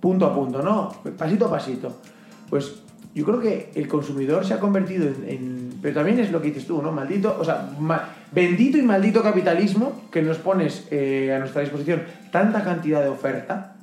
punto 0.00 0.24
a 0.26 0.34
punto, 0.34 0.62
¿no? 0.62 0.92
Pasito 1.18 1.46
a 1.46 1.50
pasito. 1.50 2.00
Pues 2.48 2.76
yo 3.14 3.24
creo 3.24 3.40
que 3.40 3.70
el 3.74 3.88
consumidor 3.88 4.46
se 4.46 4.54
ha 4.54 4.60
convertido 4.60 5.06
en, 5.08 5.24
en- 5.28 5.55
Pero 5.86 5.98
también 6.00 6.18
es 6.18 6.32
lo 6.32 6.42
que 6.42 6.48
dices 6.48 6.66
tú, 6.66 6.82
¿no? 6.82 6.90
Maldito, 6.90 7.36
o 7.38 7.44
sea, 7.44 7.70
ma- 7.78 8.08
bendito 8.32 8.76
y 8.76 8.82
maldito 8.82 9.22
capitalismo 9.22 10.02
que 10.10 10.20
nos 10.20 10.36
pones 10.38 10.88
eh, 10.90 11.32
a 11.32 11.38
nuestra 11.38 11.60
disposición 11.60 12.02
tanta 12.32 12.64
cantidad 12.64 13.00
de 13.02 13.08
oferta 13.08 13.74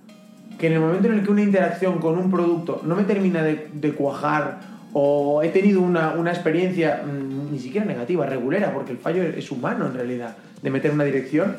que 0.60 0.68
en 0.68 0.74
el 0.74 0.80
momento 0.82 1.08
en 1.08 1.14
el 1.14 1.24
que 1.24 1.32
una 1.32 1.44
interacción 1.44 2.00
con 2.00 2.18
un 2.18 2.30
producto 2.30 2.82
no 2.84 2.96
me 2.96 3.04
termina 3.04 3.42
de, 3.42 3.70
de 3.72 3.94
cuajar 3.94 4.60
o 4.92 5.42
he 5.44 5.48
tenido 5.48 5.80
una, 5.80 6.12
una 6.12 6.32
experiencia 6.32 7.04
mm, 7.06 7.54
ni 7.54 7.60
siquiera 7.60 7.86
negativa, 7.86 8.26
regulera, 8.26 8.74
porque 8.74 8.92
el 8.92 8.98
fallo 8.98 9.24
es 9.24 9.50
humano 9.50 9.86
en 9.88 9.94
realidad, 9.94 10.36
de 10.62 10.70
meter 10.70 10.92
una 10.92 11.06
dirección, 11.06 11.56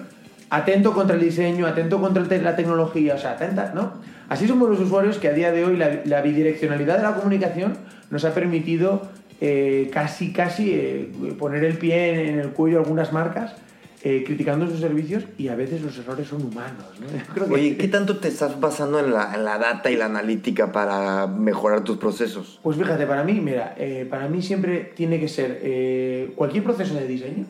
atento 0.51 0.93
contra 0.93 1.17
el 1.17 1.23
diseño, 1.23 1.67
atento 1.67 1.99
contra 2.03 2.23
la 2.23 2.55
tecnología, 2.55 3.15
o 3.15 3.19
sea, 3.19 3.31
atenta, 3.31 3.73
¿no? 3.75 3.93
Así 4.29 4.47
somos 4.47 4.69
los 4.69 4.79
usuarios 4.79 5.17
que 5.17 5.29
a 5.29 5.33
día 5.33 5.53
de 5.53 5.65
hoy 5.65 5.79
la, 5.79 6.01
la 6.05 6.21
bidireccionalidad 6.21 6.99
de 6.99 7.03
la 7.03 7.15
comunicación 7.15 7.79
nos 8.11 8.27
ha 8.27 8.35
permitido 8.35 9.09
eh, 9.47 9.91
casi, 9.93 10.33
casi 10.33 10.73
eh, 10.73 11.13
poner 11.39 11.63
el 11.65 11.77
pie 11.77 12.31
en, 12.31 12.39
el 12.39 12.49
cuello 12.51 12.79
a 12.79 12.83
algunas 12.83 13.13
marcas 13.13 13.55
eh, 14.03 14.23
criticando 14.27 14.67
sus 14.67 14.81
servicios 14.81 15.25
y 15.37 15.49
a 15.49 15.55
veces 15.55 15.83
los 15.83 15.99
errores 15.99 16.29
son 16.29 16.43
humanos, 16.47 16.87
¿no? 16.99 17.07
Creo 17.35 17.47
que- 17.49 17.55
Oye, 17.55 17.77
¿qué 17.77 17.89
tanto 17.89 18.17
te 18.19 18.29
estás 18.29 18.59
basando 18.59 18.99
en 19.01 19.13
la, 19.13 19.35
en 19.35 19.45
la 19.45 19.59
data 19.59 19.91
y 19.91 19.97
la 19.97 20.07
analítica 20.07 20.73
para 20.73 21.27
mejorar 21.27 21.85
tus 21.85 21.99
procesos? 21.99 22.59
Pues 22.63 22.79
fíjate, 22.79 23.07
para 23.07 23.23
mí, 23.23 23.35
mira, 23.41 23.75
eh, 23.77 24.07
para 24.09 24.29
mí 24.29 24.41
siempre 24.41 24.93
tiene 24.97 25.21
que 25.21 25.29
ser 25.29 25.61
eh, 25.63 26.33
cualquier 26.37 26.65
proceso 26.65 26.95
de 26.95 27.07
diseño, 27.07 27.45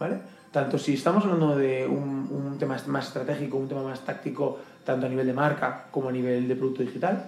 ¿vale? 0.00 0.16
Tanto 0.50 0.78
si 0.78 0.94
estamos 0.94 1.24
hablando 1.24 1.56
de 1.56 1.86
un, 1.86 2.28
un 2.30 2.58
tema 2.58 2.76
más 2.86 3.06
estratégico, 3.06 3.56
un 3.56 3.68
tema 3.68 3.82
más 3.84 4.04
táctico, 4.04 4.58
tanto 4.84 5.06
a 5.06 5.08
nivel 5.08 5.26
de 5.26 5.32
marca 5.32 5.86
como 5.92 6.08
a 6.08 6.12
nivel 6.12 6.46
de 6.48 6.54
producto 6.56 6.82
digital, 6.82 7.24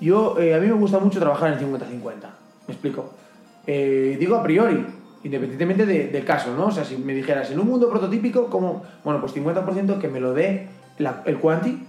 yo, 0.00 0.34
a 0.36 0.58
mí 0.60 0.66
me 0.66 0.72
gusta 0.72 0.98
mucho 1.00 1.18
trabajar 1.18 1.52
en 1.52 1.58
50-50, 1.60 2.12
me 2.68 2.74
explico. 2.74 3.10
Eh, 3.66 4.16
digo 4.20 4.36
a 4.36 4.42
priori, 4.42 4.84
independientemente 5.24 5.84
de- 5.86 6.08
del 6.08 6.24
caso, 6.24 6.54
¿no? 6.54 6.66
O 6.66 6.70
sea, 6.70 6.84
si 6.84 6.96
me 6.96 7.14
dijeras, 7.14 7.50
en 7.50 7.58
un 7.58 7.66
mundo 7.66 7.90
prototípico, 7.90 8.46
como, 8.46 8.84
bueno, 9.04 9.20
pues 9.20 9.32
50% 9.32 9.98
que 9.98 10.08
me 10.08 10.20
lo 10.20 10.32
dé 10.34 10.68
la- 10.98 11.22
el 11.26 11.38
quanti, 11.38 11.82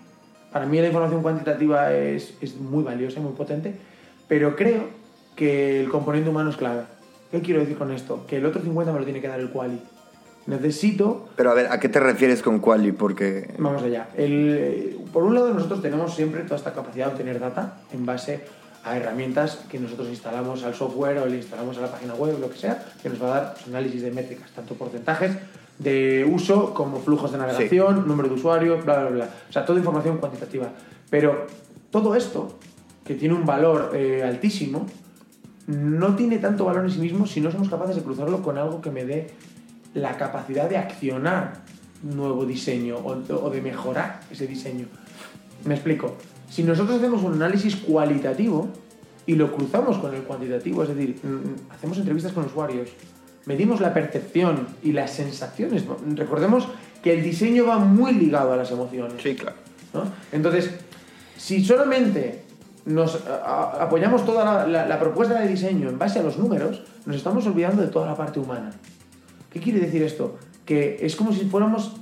para 0.52 0.66
mí 0.66 0.80
la 0.82 0.88
información 0.88 1.22
cuantitativa 1.22 1.94
es, 1.94 2.34
es 2.42 2.58
muy 2.58 2.84
valiosa 2.84 3.20
y 3.20 3.24
muy 3.24 3.34
potente, 3.34 3.76
pero 4.28 4.56
creo 4.56 4.86
que 5.36 5.82
el 5.82 5.90
componente 5.90 6.30
humano 6.30 6.50
es 6.50 6.58
clave. 6.58 6.82
¿Qué 7.32 7.42
quiero 7.42 7.60
decir 7.60 7.78
con 7.78 7.92
esto? 7.92 8.26
Que 8.28 8.38
el 8.38 8.46
otro 8.46 8.62
50 8.62 8.92
me 8.92 9.00
lo 9.00 9.06
tiene 9.06 9.22
que 9.22 9.28
dar 9.28 9.40
el 9.40 9.52
quali. 9.52 9.80
Necesito 10.48 11.30
Pero 11.36 11.52
a 11.52 11.54
ver, 11.54 11.68
¿a 11.72 11.80
qué 11.80 11.90
te 11.90 12.00
refieres 12.00 12.42
con 12.42 12.60
quali? 12.60 12.92
Porque... 12.92 13.54
Vamos 13.60 13.84
allá. 13.84 14.10
El- 14.18 14.98
por 15.14 15.24
un 15.24 15.36
lado, 15.36 15.54
nosotros 15.54 15.82
tenemos 15.82 16.16
siempre 16.16 16.42
toda 16.44 16.56
esta 16.56 16.74
capacidad 16.74 17.06
de 17.08 17.12
obtener 17.12 17.40
data 17.40 17.78
en 17.94 18.06
base 18.06 18.42
a 18.84 18.98
herramientas 18.98 19.60
que 19.70 19.80
nosotros 19.80 20.10
instalamos 20.10 20.64
al 20.64 20.74
software 20.74 21.18
o 21.20 21.26
le 21.26 21.38
instalamos 21.38 21.78
a 21.78 21.82
la 21.82 21.92
página 21.92 22.14
web, 22.16 22.40
lo 22.40 22.50
que 22.50 22.58
sea, 22.58 22.86
que 23.02 23.10
nos 23.10 23.22
va 23.22 23.28
a 23.28 23.42
dar 23.42 23.54
pues, 23.54 23.68
análisis 23.68 24.02
de 24.02 24.12
métricas, 24.12 24.50
tanto 24.52 24.76
porcentajes 24.76 25.38
de 25.80 26.30
uso 26.30 26.74
como 26.74 27.00
flujos 27.00 27.32
de 27.32 27.38
navegación, 27.38 28.08
número 28.08 28.30
de 28.30 28.36
usuarios, 28.36 28.84
bla, 28.84 29.00
bla, 29.00 29.10
bla. 29.10 29.30
O 29.50 29.54
sea, 29.54 29.66
toda 29.66 29.80
información 29.80 30.18
cuantitativa. 30.18 30.70
Pero 31.10 31.48
todo 31.90 32.16
esto, 32.16 32.60
que 33.06 33.16
tiene 33.16 33.34
un 33.34 33.46
valor 33.46 33.92
eh, 33.96 34.24
altísimo, 34.24 34.86
no 35.68 36.16
tiene 36.16 36.38
tanto 36.40 36.66
valor 36.66 36.84
en 36.86 36.92
sí 36.92 37.00
mismo 37.00 37.26
si 37.26 37.42
no 37.42 37.52
somos 37.52 37.70
capaces 37.70 37.96
de 37.96 38.02
cruzarlo 38.02 38.42
con 38.42 38.58
algo 38.58 38.82
que 38.82 38.92
me 38.92 39.06
dé 39.06 39.32
la 39.94 40.18
capacidad 40.18 40.70
de 40.70 40.78
accionar 40.78 41.62
nuevo 42.04 42.46
diseño 42.46 42.98
o, 42.98 43.12
o 43.12 43.50
de 43.50 43.62
mejorar 43.62 44.20
ese 44.32 44.48
diseño. 44.48 44.88
Me 45.66 45.76
explico. 45.76 46.16
Si 46.50 46.64
nosotros 46.64 46.98
hacemos 46.98 47.24
un 47.24 47.34
análisis 47.34 47.76
cualitativo 47.76 48.70
y 49.26 49.36
lo 49.36 49.52
cruzamos 49.56 49.98
con 50.00 50.14
el 50.16 50.24
cuantitativo, 50.24 50.84
es 50.84 50.90
decir, 50.90 51.20
mm, 51.24 51.72
hacemos 51.74 51.98
entrevistas 51.98 52.34
con 52.34 52.46
usuarios, 52.46 52.90
medimos 53.46 53.80
la 53.82 53.94
percepción 53.94 54.68
y 54.84 54.92
las 54.92 55.12
sensaciones. 55.12 55.84
Recordemos 56.16 56.68
que 57.04 57.14
el 57.14 57.24
diseño 57.24 57.66
va 57.68 57.78
muy 57.80 58.14
ligado 58.14 58.54
a 58.54 58.58
las 58.58 58.72
emociones. 58.72 59.22
Sí, 59.22 59.36
claro. 59.36 59.56
¿no? 59.94 60.04
Entonces, 60.32 60.72
si 61.38 61.64
solamente 61.64 62.44
nos 62.86 63.20
apoyamos 63.26 64.26
toda 64.26 64.44
la, 64.44 64.68
la- 64.68 64.86
la 64.88 65.00
propuesta 65.00 65.40
de 65.40 65.48
diseño 65.48 65.90
en 65.90 65.98
base 66.00 66.20
a 66.20 66.24
los 66.24 66.38
números, 66.38 66.82
nos 67.06 67.16
estamos 67.16 67.46
olvidando 67.48 67.82
de 67.82 67.88
toda 67.90 68.08
la 68.08 68.16
parte 68.16 68.40
humana. 68.40 68.72
¿Qué 69.52 69.60
quiere 69.60 69.80
decir 69.80 70.04
esto? 70.04 70.38
Que 70.66 70.98
es 71.02 71.16
como 71.16 71.32
si 71.34 71.46
fuéramos 71.46 71.94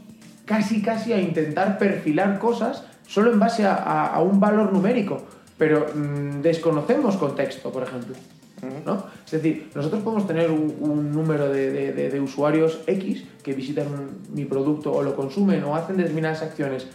casi 0.46 0.82
casi 0.82 1.14
a 1.14 1.20
intentar 1.20 1.78
perfilar 1.78 2.40
cosas 2.40 2.84
solo 3.08 3.32
en 3.32 3.40
base 3.40 3.66
a, 3.66 3.74
a- 3.76 4.08
a 4.16 4.22
un 4.22 4.40
valor 4.40 4.72
numérico, 4.74 5.22
pero 5.58 5.88
mm, 5.94 6.42
desconocemos 6.42 7.16
contexto, 7.18 7.72
por 7.72 7.84
ejemplo. 7.84 8.16
¿no? 8.86 9.04
Es 9.24 9.32
decir, 9.32 9.70
nosotros 9.76 10.02
podemos 10.02 10.26
tener 10.26 10.50
un, 10.50 10.76
un 10.80 11.12
número 11.12 11.48
de, 11.50 11.72
de- 11.72 11.94
de- 11.94 12.10
de 12.10 12.20
usuarios 12.20 12.80
X 12.88 13.24
que 13.44 13.54
visitan 13.54 13.86
un- 13.88 14.36
mi 14.36 14.46
producto 14.46 14.92
o 14.92 15.04
lo 15.04 15.16
consumen 15.16 15.64
o 15.64 15.76
hacen 15.76 15.96
determinadas 15.98 16.42
acciones, 16.42 16.88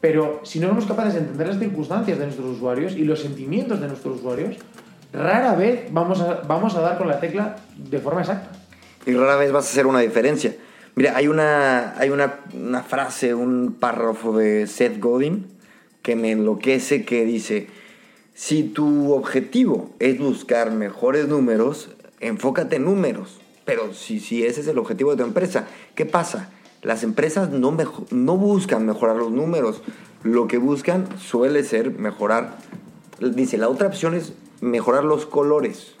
pero 0.00 0.40
si 0.42 0.58
no 0.58 0.68
somos 0.68 0.86
capaces 0.86 1.14
de 1.14 1.20
entender 1.20 1.46
las 1.48 1.58
circunstancias 1.58 2.18
de 2.18 2.24
nuestros 2.24 2.56
usuarios 2.56 2.94
y 2.94 3.04
los 3.04 3.20
sentimientos 3.20 3.80
de 3.80 3.86
nuestros 3.88 4.16
usuarios, 4.18 4.56
rara 5.12 5.54
vez 5.54 5.86
vamos 5.92 6.20
a, 6.20 6.40
vamos 6.48 6.74
a 6.74 6.80
dar 6.80 6.98
con 6.98 7.06
la 7.06 7.20
tecla 7.20 7.56
de 7.78 7.98
forma 8.00 8.20
exacta. 8.22 8.50
Y 9.06 9.12
rara 9.14 9.36
vez 9.36 9.52
vas 9.52 9.66
a 9.66 9.70
hacer 9.70 9.86
una 9.86 10.00
diferencia. 10.00 10.52
Mira, 10.96 11.16
hay 11.16 11.28
una, 11.28 11.94
hay 11.96 12.10
una, 12.10 12.40
una 12.54 12.82
frase, 12.82 13.34
un 13.34 13.76
párrafo 13.78 14.36
de 14.36 14.66
Seth 14.66 14.98
Godin 15.00 15.46
que 16.04 16.16
me 16.16 16.30
enloquece 16.32 17.04
que 17.06 17.24
dice, 17.24 17.66
si 18.34 18.62
tu 18.62 19.12
objetivo 19.14 19.90
es 19.98 20.18
buscar 20.18 20.70
mejores 20.70 21.26
números, 21.28 21.88
enfócate 22.20 22.76
en 22.76 22.84
números. 22.84 23.40
Pero 23.64 23.94
si, 23.94 24.20
si 24.20 24.44
ese 24.44 24.60
es 24.60 24.68
el 24.68 24.76
objetivo 24.78 25.12
de 25.12 25.16
tu 25.16 25.22
empresa, 25.24 25.66
¿qué 25.94 26.04
pasa? 26.04 26.50
Las 26.82 27.02
empresas 27.04 27.48
no, 27.48 27.72
mejo- 27.72 28.04
no 28.10 28.36
buscan 28.36 28.84
mejorar 28.84 29.16
los 29.16 29.30
números. 29.32 29.82
Lo 30.22 30.46
que 30.46 30.58
buscan 30.58 31.06
suele 31.18 31.64
ser 31.64 31.90
mejorar. 31.98 32.58
Dice, 33.20 33.56
la 33.56 33.70
otra 33.70 33.88
opción 33.88 34.12
es 34.14 34.34
mejorar 34.60 35.04
los 35.04 35.24
colores. 35.24 35.94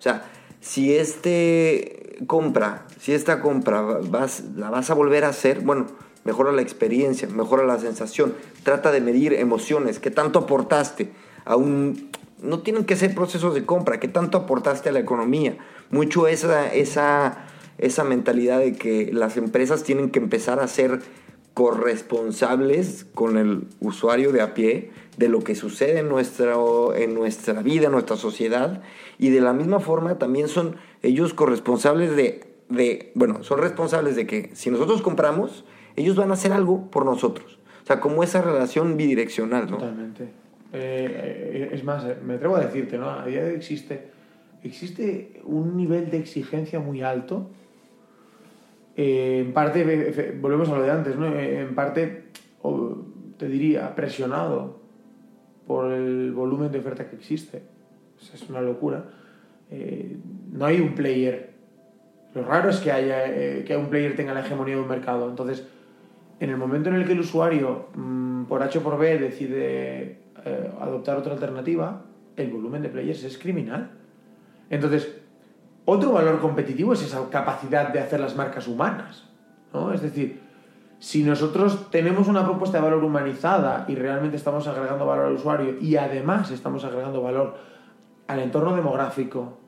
O 0.00 0.02
sea, 0.02 0.24
si 0.60 0.96
este 0.96 2.16
compra, 2.26 2.86
si 3.00 3.12
esta 3.12 3.40
compra 3.40 3.82
va- 3.82 4.00
vas, 4.00 4.42
la 4.56 4.70
vas 4.70 4.90
a 4.90 4.94
volver 4.94 5.24
a 5.24 5.28
hacer, 5.28 5.60
bueno, 5.60 5.86
mejora 6.24 6.52
la 6.52 6.62
experiencia, 6.62 7.28
mejora 7.28 7.64
la 7.64 7.78
sensación, 7.78 8.34
trata 8.62 8.90
de 8.90 9.00
medir 9.00 9.34
emociones, 9.34 9.98
qué 9.98 10.10
tanto 10.10 10.40
aportaste 10.40 11.12
a 11.44 11.56
un... 11.56 12.10
No 12.42 12.60
tienen 12.60 12.84
que 12.84 12.96
ser 12.96 13.14
procesos 13.14 13.54
de 13.54 13.64
compra, 13.64 14.00
qué 14.00 14.08
tanto 14.08 14.36
aportaste 14.36 14.90
a 14.90 14.92
la 14.92 14.98
economía. 14.98 15.56
Mucho 15.90 16.26
esa, 16.26 16.72
esa, 16.74 17.46
esa 17.78 18.04
mentalidad 18.04 18.58
de 18.58 18.74
que 18.74 19.10
las 19.12 19.38
empresas 19.38 19.82
tienen 19.82 20.10
que 20.10 20.18
empezar 20.18 20.60
a 20.60 20.68
ser 20.68 21.00
corresponsables 21.54 23.06
con 23.14 23.38
el 23.38 23.66
usuario 23.80 24.32
de 24.32 24.42
a 24.42 24.54
pie 24.54 24.90
de 25.16 25.28
lo 25.28 25.40
que 25.40 25.54
sucede 25.54 26.00
en, 26.00 26.08
nuestro, 26.08 26.94
en 26.94 27.14
nuestra 27.14 27.62
vida, 27.62 27.86
en 27.86 27.92
nuestra 27.92 28.16
sociedad, 28.16 28.82
y 29.18 29.30
de 29.30 29.40
la 29.40 29.52
misma 29.52 29.78
forma 29.78 30.18
también 30.18 30.48
son 30.48 30.76
ellos 31.02 31.32
corresponsables 31.32 32.16
de, 32.16 32.44
de, 32.68 33.12
bueno, 33.14 33.44
son 33.44 33.60
responsables 33.60 34.16
de 34.16 34.26
que 34.26 34.50
si 34.54 34.70
nosotros 34.70 35.00
compramos, 35.00 35.64
ellos 35.96 36.16
van 36.16 36.30
a 36.30 36.34
hacer 36.34 36.52
algo 36.52 36.90
por 36.90 37.04
nosotros. 37.04 37.58
O 37.82 37.86
sea, 37.86 38.00
como 38.00 38.22
esa 38.22 38.42
relación 38.42 38.96
bidireccional, 38.96 39.70
¿no? 39.70 39.78
Totalmente. 39.78 40.24
Eh, 40.24 40.28
eh, 40.72 41.70
es 41.72 41.84
más, 41.84 42.04
eh, 42.04 42.16
me 42.24 42.34
atrevo 42.34 42.56
a 42.56 42.60
decirte, 42.60 42.98
¿no? 42.98 43.10
A 43.10 43.26
día 43.26 43.44
de 43.44 43.50
hoy 43.50 43.56
existe, 43.56 44.08
existe 44.62 45.40
un 45.44 45.76
nivel 45.76 46.10
de 46.10 46.18
exigencia 46.18 46.80
muy 46.80 47.02
alto. 47.02 47.50
Eh, 48.96 49.42
en 49.46 49.52
parte, 49.52 50.34
volvemos 50.40 50.68
a 50.70 50.76
lo 50.76 50.82
de 50.82 50.90
antes, 50.90 51.16
¿no? 51.16 51.26
Eh, 51.34 51.60
En 51.60 51.74
parte, 51.74 52.24
te 53.36 53.48
diría, 53.48 53.94
presionado 53.94 54.80
por 55.66 55.92
el 55.92 56.32
volumen 56.32 56.70
de 56.72 56.78
oferta 56.78 57.08
que 57.08 57.16
existe. 57.16 57.62
O 58.16 58.20
sea, 58.20 58.36
es 58.36 58.48
una 58.48 58.60
locura. 58.60 59.04
Eh, 59.70 60.16
no 60.52 60.64
hay 60.66 60.80
un 60.80 60.94
player. 60.94 61.52
Lo 62.34 62.44
raro 62.44 62.70
es 62.70 62.78
que 62.78 62.90
haya 62.92 63.26
eh, 63.26 63.64
que 63.66 63.76
un 63.76 63.88
player 63.88 64.16
tenga 64.16 64.34
la 64.34 64.40
hegemonía 64.40 64.76
de 64.76 64.82
un 64.82 64.88
mercado. 64.88 65.28
Entonces, 65.28 65.66
en 66.40 66.50
el 66.50 66.56
momento 66.56 66.88
en 66.88 66.96
el 66.96 67.06
que 67.06 67.12
el 67.12 67.20
usuario, 67.20 67.88
mm, 67.94 68.44
por 68.44 68.62
H 68.62 68.78
o 68.78 68.82
por 68.82 68.98
B, 68.98 69.18
decide 69.18 70.18
eh, 70.44 70.72
adoptar 70.80 71.16
otra 71.16 71.32
alternativa, 71.32 72.02
el 72.36 72.50
volumen 72.50 72.82
de 72.82 72.88
players 72.88 73.24
es 73.24 73.38
criminal. 73.38 73.90
Entonces, 74.68 75.20
otro 75.84 76.12
valor 76.12 76.40
competitivo 76.40 76.92
es 76.92 77.02
esa 77.02 77.28
capacidad 77.30 77.92
de 77.92 78.00
hacer 78.00 78.20
las 78.20 78.36
marcas 78.36 78.66
humanas. 78.66 79.28
¿no? 79.72 79.92
Es 79.92 80.02
decir, 80.02 80.40
si 80.98 81.22
nosotros 81.22 81.90
tenemos 81.90 82.28
una 82.28 82.44
propuesta 82.44 82.78
de 82.78 82.84
valor 82.84 83.04
humanizada 83.04 83.84
y 83.88 83.94
realmente 83.94 84.36
estamos 84.36 84.66
agregando 84.66 85.06
valor 85.06 85.26
al 85.26 85.34
usuario 85.34 85.76
y 85.80 85.96
además 85.96 86.50
estamos 86.50 86.84
agregando 86.84 87.22
valor 87.22 87.56
al 88.26 88.40
entorno 88.40 88.74
demográfico, 88.74 89.58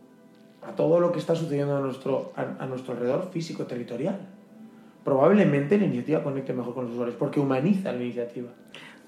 a 0.67 0.73
todo 0.73 0.99
lo 0.99 1.13
que 1.13 1.19
está 1.19 1.37
sucediendo 1.37 1.77
a 1.77 1.81
nuestro, 1.81 2.33
a, 2.37 2.65
a 2.65 2.67
nuestro 2.67 2.95
alrededor 2.95 3.31
físico-territorial, 3.31 4.19
probablemente 5.07 5.79
la 5.79 5.85
iniciativa 5.85 6.25
conecte 6.25 6.53
mejor 6.53 6.75
con 6.75 6.85
los 6.87 6.95
usuarios 6.95 7.17
porque 7.17 7.39
humaniza 7.39 7.93
la 7.93 8.03
iniciativa. 8.03 8.49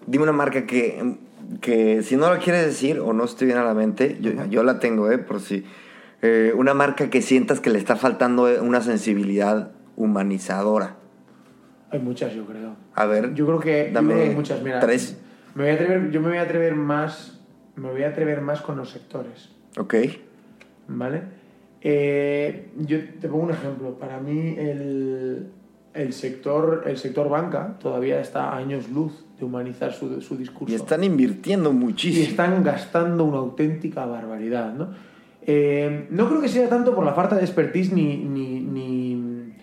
Dime 0.06 0.22
una 0.22 0.32
marca 0.32 0.64
que, 0.64 1.16
que 1.60 2.04
si 2.04 2.16
no 2.16 2.32
la 2.32 2.38
quieres 2.38 2.64
decir 2.64 3.00
o 3.00 3.12
no 3.12 3.24
estoy 3.24 3.48
bien 3.48 3.58
a 3.58 3.64
la 3.64 3.74
mente, 3.74 4.16
yo, 4.20 4.30
yo 4.46 4.62
la 4.62 4.78
tengo, 4.78 5.10
¿eh? 5.10 5.18
Por 5.18 5.40
si. 5.40 5.64
Eh, 6.22 6.52
una 6.56 6.72
marca 6.72 7.10
que 7.10 7.20
sientas 7.20 7.58
que 7.58 7.70
le 7.70 7.80
está 7.80 7.96
faltando 7.96 8.48
eh, 8.48 8.60
una 8.60 8.80
sensibilidad 8.80 9.72
humanizadora. 9.96 10.94
Hay 11.90 11.98
muchas, 11.98 12.32
yo 12.32 12.46
creo. 12.46 12.76
A 12.94 13.06
ver, 13.06 13.34
Yo 13.34 13.46
creo 13.46 13.58
que, 13.58 13.86
yo 13.88 13.94
dame 13.94 14.14
creo 14.14 14.24
que 14.24 14.30
hay 14.30 14.36
muchas. 14.36 14.62
Mira, 14.62 14.78
tres. 14.78 15.20
Me 15.56 15.64
voy 15.64 15.72
a 15.72 15.74
atrever, 15.74 16.10
yo 16.12 16.20
me 16.20 16.28
voy 16.28 16.38
a 16.38 16.42
atrever 16.42 16.76
más. 16.76 17.40
Me 17.74 17.90
voy 17.90 18.04
a 18.04 18.10
atrever 18.10 18.40
más 18.40 18.60
con 18.60 18.76
los 18.76 18.90
sectores. 18.90 19.50
Ok. 19.76 19.94
¿Vale? 20.86 21.22
Eh, 21.80 22.70
yo 22.76 22.98
te 23.20 23.28
pongo 23.28 23.44
un 23.44 23.50
ejemplo. 23.50 23.98
Para 23.98 24.20
mí 24.20 24.54
el, 24.58 25.48
el, 25.98 26.12
sector, 26.12 26.84
el 26.86 26.96
sector 26.96 27.28
banca 27.28 27.76
todavía 27.80 28.20
está 28.20 28.50
a 28.50 28.56
años 28.56 28.88
luz 28.88 29.26
de 29.38 29.44
humanizar 29.44 29.92
su, 29.92 30.20
su 30.20 30.36
discurso. 30.36 30.72
Y 30.72 30.76
están 30.76 31.04
invirtiendo 31.04 31.70
y 31.70 31.74
muchísimo. 31.74 32.26
están 32.26 32.62
gastando 32.62 33.24
una 33.24 33.38
auténtica 33.38 34.06
barbaridad, 34.06 34.72
¿no? 34.72 34.88
Eh, 35.42 36.06
no 36.10 36.28
creo 36.28 36.40
que 36.40 36.48
sea 36.48 36.68
tanto 36.68 36.94
por 36.94 37.04
la 37.04 37.14
falta 37.14 37.36
de 37.36 37.42
expertise 37.42 37.92
ni, 37.92 38.16
ni, 38.16 38.60
ni, 38.60 39.54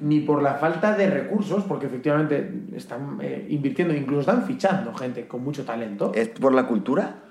ni 0.00 0.20
por 0.20 0.42
la 0.42 0.54
falta 0.54 0.96
de 0.96 1.08
recursos, 1.08 1.64
porque 1.64 1.86
efectivamente 1.86 2.64
están 2.74 3.18
eh, 3.22 3.46
invirtiendo, 3.48 3.94
incluso 3.94 4.20
están 4.20 4.44
fichando 4.44 4.92
gente 4.94 5.26
con 5.26 5.42
mucho 5.42 5.64
talento. 5.64 6.12
¿Es 6.14 6.28
por 6.28 6.54
la 6.54 6.66
cultura? 6.66 7.22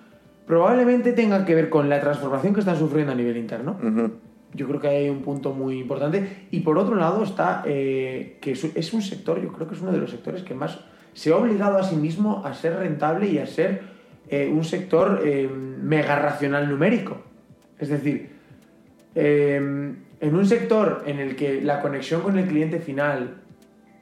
Probablemente 0.48 1.14
tenga 1.14 1.46
que 1.46 1.54
ver 1.54 1.70
con 1.70 1.88
la 1.88 2.02
transformación 2.02 2.54
que 2.54 2.62
están 2.62 2.78
sufriendo 2.78 3.12
a 3.12 3.16
nivel 3.16 3.38
interno. 3.38 3.78
Ujú. 3.82 4.12
Yo 4.54 4.68
creo 4.68 4.80
que 4.80 4.88
hay 4.88 5.10
un 5.10 5.22
punto 5.22 5.54
muy 5.54 5.80
importante. 5.80 6.48
Y 6.52 6.62
por 6.62 6.78
otro 6.78 6.96
lado 6.96 7.24
está 7.24 7.64
eh, 7.66 8.38
que 8.42 8.52
es, 8.52 8.94
un 8.94 9.02
sector, 9.02 9.42
yo 9.42 9.52
creo 9.54 9.68
que 9.68 9.76
es 9.76 9.82
uno 9.82 9.92
de 9.92 10.00
los 10.00 10.12
sectores 10.12 10.44
que 10.44 10.54
más 10.54 10.80
se 11.14 11.32
ha 11.32 11.36
obligado 11.36 11.78
a 11.78 11.84
sí 11.84 11.96
mismo 11.96 12.44
a 12.46 12.54
ser 12.54 12.76
rentable 12.78 13.28
y 13.28 13.38
a 13.38 13.46
ser 13.46 13.82
eh, 14.30 14.50
un 14.52 14.64
sector 14.64 15.22
eh, 15.26 15.48
mega 15.48 16.16
racional 16.16 16.70
numérico. 16.70 17.18
Es 17.78 17.90
decir, 17.90 18.30
eh, 19.16 19.56
en 20.22 20.36
un 20.36 20.46
sector 20.46 21.04
en 21.06 21.20
el 21.20 21.36
que 21.36 21.62
la 21.62 21.82
conexión 21.82 22.22
con 22.22 22.38
el 22.38 22.46
cliente 22.46 22.80
final 22.80 23.42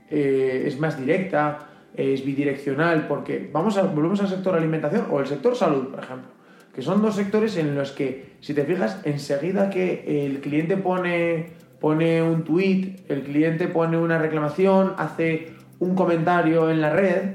eh, 0.10 0.64
es 0.66 0.80
más 0.80 1.00
directa, 1.00 1.70
es 1.96 2.26
bidireccional, 2.26 3.08
porque 3.08 3.50
vamos 3.52 3.78
a, 3.78 3.84
volvemos 3.84 4.22
al 4.22 4.28
sector 4.28 4.56
alimentación 4.56 5.06
o 5.12 5.20
el 5.20 5.28
sector 5.28 5.56
salud, 5.56 5.88
por 5.90 6.04
ejemplo, 6.04 6.30
que 6.78 6.84
son 6.84 7.02
dos 7.02 7.16
sectores 7.16 7.58
en 7.58 7.74
los 7.74 7.92
que, 7.92 8.36
si 8.40 8.54
te 8.54 8.64
fijas, 8.64 9.00
enseguida 9.04 9.72
que 9.72 10.28
el 10.28 10.42
cliente 10.42 10.78
pone 10.78 11.48
pone 11.80 12.22
un 12.22 12.44
tweet, 12.44 12.98
el 13.10 13.24
cliente 13.24 13.68
pone 13.68 13.98
una 13.98 14.20
reclamación, 14.20 14.94
hace 14.98 15.54
un 15.80 15.96
comentario 15.96 16.70
en 16.70 16.80
la 16.80 16.92
red, 16.92 17.32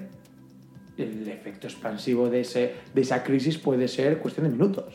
el 0.96 1.26
efecto 1.26 1.66
expansivo 1.66 2.31
de, 2.31 2.42
ese, 2.42 2.72
de 2.94 3.00
esa 3.00 3.24
crisis 3.24 3.59
puede 3.59 3.88
ser 3.88 4.18
cuestión 4.18 4.46
de 4.46 4.52
minutos, 4.52 4.94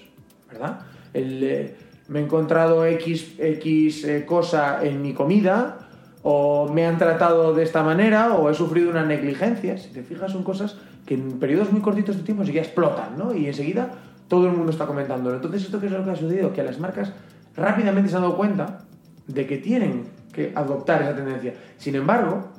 ¿verdad? 0.49 0.79
Eh, 1.13 1.75
me 2.07 2.19
he 2.19 2.23
encontrado 2.23 2.85
X, 2.85 3.33
X 3.37 4.05
eh, 4.05 4.23
cosa 4.25 4.79
en 4.81 5.01
mi 5.01 5.13
comida, 5.13 5.89
o 6.23 6.71
me 6.71 6.85
han 6.85 6.97
tratado 6.97 7.53
de 7.53 7.63
esta 7.63 7.83
manera, 7.83 8.35
o 8.35 8.49
he 8.49 8.53
sufrido 8.53 8.89
una 8.89 9.05
negligencia. 9.05 9.77
Si 9.77 9.89
te 9.89 10.03
fijas, 10.03 10.31
son 10.31 10.43
cosas 10.43 10.77
que 11.05 11.15
en 11.15 11.37
periodos 11.37 11.69
muy 11.73 11.81
cortitos 11.81 12.15
de 12.15 12.23
tiempo 12.23 12.43
ya 12.43 12.61
explotan, 12.61 13.17
¿no? 13.17 13.35
Y 13.35 13.47
enseguida 13.47 13.91
todo 14.27 14.47
el 14.47 14.53
mundo 14.53 14.71
está 14.71 14.85
comentándolo. 14.85 15.35
Entonces, 15.35 15.63
¿esto 15.63 15.79
qué 15.79 15.87
es 15.87 15.91
lo 15.91 16.03
que 16.03 16.11
ha 16.11 16.15
sucedido? 16.15 16.53
Que 16.53 16.63
las 16.63 16.79
marcas 16.79 17.13
rápidamente 17.55 18.09
se 18.09 18.15
han 18.15 18.21
dado 18.21 18.37
cuenta 18.37 18.79
de 19.27 19.45
que 19.45 19.57
tienen 19.57 20.05
que 20.31 20.51
adoptar 20.55 21.01
esa 21.01 21.15
tendencia. 21.15 21.53
Sin 21.77 21.95
embargo, 21.95 22.49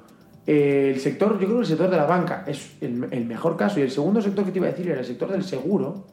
eh, 0.47 0.93
el 0.95 1.01
sector, 1.01 1.33
yo 1.33 1.47
creo 1.47 1.55
que 1.55 1.61
el 1.61 1.67
sector 1.67 1.91
de 1.91 1.97
la 1.97 2.07
banca 2.07 2.45
es 2.47 2.77
el, 2.81 2.93
mejor 3.27 3.57
caso, 3.57 3.81
y 3.81 3.83
el 3.83 3.91
segundo 3.91 4.21
sector 4.21 4.45
que 4.45 4.51
te 4.51 4.59
iba 4.59 4.69
a 4.69 4.71
decir 4.71 4.89
era 4.89 5.01
el 5.01 5.07
sector 5.07 5.31
del 5.31 5.45
seguro. 5.45 6.07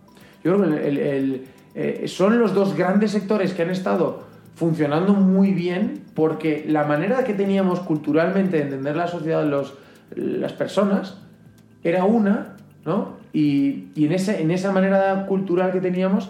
Yo 0.43 0.57
creo 0.57 0.69
que 0.69 1.43
eh, 1.73 2.07
son 2.07 2.39
los 2.39 2.53
dos 2.53 2.75
grandes 2.75 3.11
sectores 3.11 3.53
que 3.53 3.63
han 3.63 3.69
estado 3.69 4.23
funcionando 4.55 5.13
muy 5.13 5.51
bien 5.51 6.03
porque 6.13 6.65
la 6.67 6.85
manera 6.85 7.23
que 7.23 7.33
teníamos 7.33 7.81
culturalmente 7.81 8.57
de 8.57 8.63
entender 8.63 8.95
la 8.95 9.07
sociedad, 9.07 9.45
los, 9.45 9.73
las 10.15 10.53
personas, 10.53 11.17
era 11.83 12.05
una, 12.05 12.55
¿no? 12.85 13.17
Y, 13.35 13.89
y 13.95 14.05
en, 14.05 14.13
ese, 14.13 14.41
en 14.41 14.49
esa 14.49 14.71
manera 14.71 15.25
cultural 15.25 15.73
que 15.73 15.81
teníamos, 15.81 16.29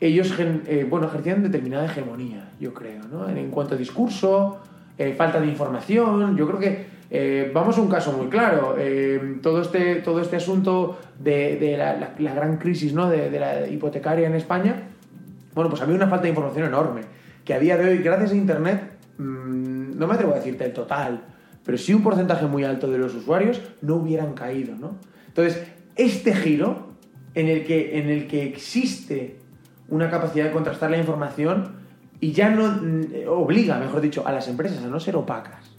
ellos 0.00 0.34
eh, 0.40 0.84
bueno, 0.90 1.06
ejercían 1.06 1.40
determinada 1.40 1.84
hegemonía, 1.84 2.50
yo 2.58 2.74
creo, 2.74 3.04
¿no? 3.04 3.28
En, 3.28 3.48
cuanto 3.48 3.76
a 3.76 3.78
discurso, 3.78 4.58
eh, 4.98 5.14
falta 5.16 5.40
de 5.40 5.46
información, 5.46 6.36
yo 6.36 6.44
creo 6.48 6.58
que 6.58 6.86
eh, 7.12 7.52
vamos 7.54 7.78
a 7.78 7.80
un 7.80 7.88
caso 7.88 8.12
muy 8.12 8.26
claro. 8.26 8.74
Todo, 9.40 9.62
este, 9.62 9.96
todo 9.96 10.20
este 10.20 10.34
asunto 10.34 10.98
de, 11.16 11.58
de 11.58 11.76
la, 11.76 11.96
la, 11.96 12.14
la, 12.18 12.34
gran 12.34 12.56
crisis 12.56 12.92
¿no? 12.92 13.08
de, 13.08 13.38
la 13.38 13.68
hipotecaria 13.68 14.26
en 14.26 14.34
España, 14.34 14.82
bueno, 15.54 15.70
pues 15.70 15.80
había 15.80 15.94
una 15.94 16.08
falta 16.08 16.24
de 16.24 16.30
información 16.30 16.66
enorme. 16.66 17.02
Que 17.44 17.54
a 17.54 17.60
día 17.60 17.76
de 17.76 17.88
hoy, 17.88 17.98
gracias 17.98 18.32
a 18.32 18.34
Internet, 18.34 18.80
mmm, 19.16 19.96
no 19.96 20.08
me 20.08 20.14
atrevo 20.14 20.32
a 20.32 20.38
decirte 20.38 20.64
el 20.64 20.72
total, 20.72 21.20
pero 21.64 21.78
sí 21.78 21.94
un 21.94 22.02
porcentaje 22.02 22.46
muy 22.46 22.64
alto 22.64 22.90
de 22.90 22.98
los 22.98 23.14
usuarios 23.14 23.60
no 23.80 23.94
hubieran 23.94 24.32
caído. 24.32 24.74
¿no? 24.74 24.96
Entonces, 25.28 25.62
este 25.96 26.34
giro 26.34 26.88
en 27.34 27.48
el, 27.48 27.64
que, 27.64 27.98
en 27.98 28.10
el 28.10 28.26
que 28.26 28.44
existe 28.44 29.38
una 29.88 30.10
capacidad 30.10 30.46
de 30.46 30.52
contrastar 30.52 30.90
la 30.90 30.98
información 30.98 31.76
y 32.20 32.32
ya 32.32 32.50
no 32.50 32.80
obliga, 33.30 33.78
mejor 33.78 34.00
dicho, 34.00 34.26
a 34.26 34.32
las 34.32 34.48
empresas 34.48 34.82
a 34.84 34.86
no 34.86 35.00
ser 35.00 35.16
opacas 35.16 35.72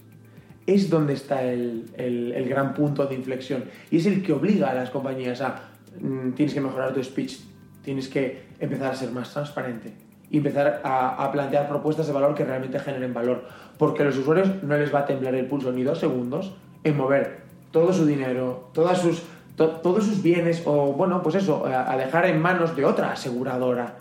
es 0.66 0.88
donde 0.88 1.12
está 1.12 1.42
el, 1.42 1.84
el, 1.96 2.48
gran 2.48 2.74
punto 2.74 3.06
de 3.06 3.14
inflexión. 3.14 3.64
Y 3.90 3.98
es 3.98 4.06
el 4.06 4.22
que 4.22 4.32
obliga 4.32 4.70
a 4.70 4.74
las 4.74 4.90
compañías 4.90 5.40
a, 5.40 5.68
mmm, 6.00 6.30
tienes 6.32 6.54
que 6.54 6.60
mejorar 6.60 6.94
tu 6.94 7.02
speech, 7.02 7.38
tienes 7.82 8.08
que 8.08 8.44
empezar 8.58 8.92
a 8.92 8.94
ser 8.94 9.10
más 9.10 9.32
transparente 9.32 9.92
y 10.30 10.38
empezar 10.38 10.80
a, 10.82 11.22
a, 11.22 11.32
plantear 11.32 11.68
propuestas 11.68 12.06
de 12.06 12.12
valor 12.12 12.34
que 12.34 12.44
realmente 12.44 12.78
generen 12.78 13.12
valor. 13.12 13.44
Porque 13.78 14.02
a 14.02 14.06
los 14.06 14.16
usuarios 14.16 14.62
no 14.62 14.76
les 14.76 14.94
va 14.94 15.00
a 15.00 15.06
temblar 15.06 15.34
el 15.34 15.46
pulso 15.46 15.70
ni 15.70 15.82
dos 15.82 15.98
segundos 15.98 16.54
en 16.82 16.96
mover 16.96 17.44
todo 17.70 17.92
su 17.92 18.06
dinero, 18.06 18.70
todas 18.72 19.00
sus, 19.00 19.22
to, 19.56 19.68
todos 19.82 20.04
sus 20.04 20.22
bienes 20.22 20.62
o, 20.64 20.92
bueno, 20.92 21.22
pues 21.22 21.36
eso, 21.36 21.66
a, 21.66 21.92
a 21.92 21.96
dejar 21.96 22.26
en 22.26 22.40
manos 22.40 22.74
de 22.76 22.84
otra 22.84 23.12
aseguradora, 23.12 23.96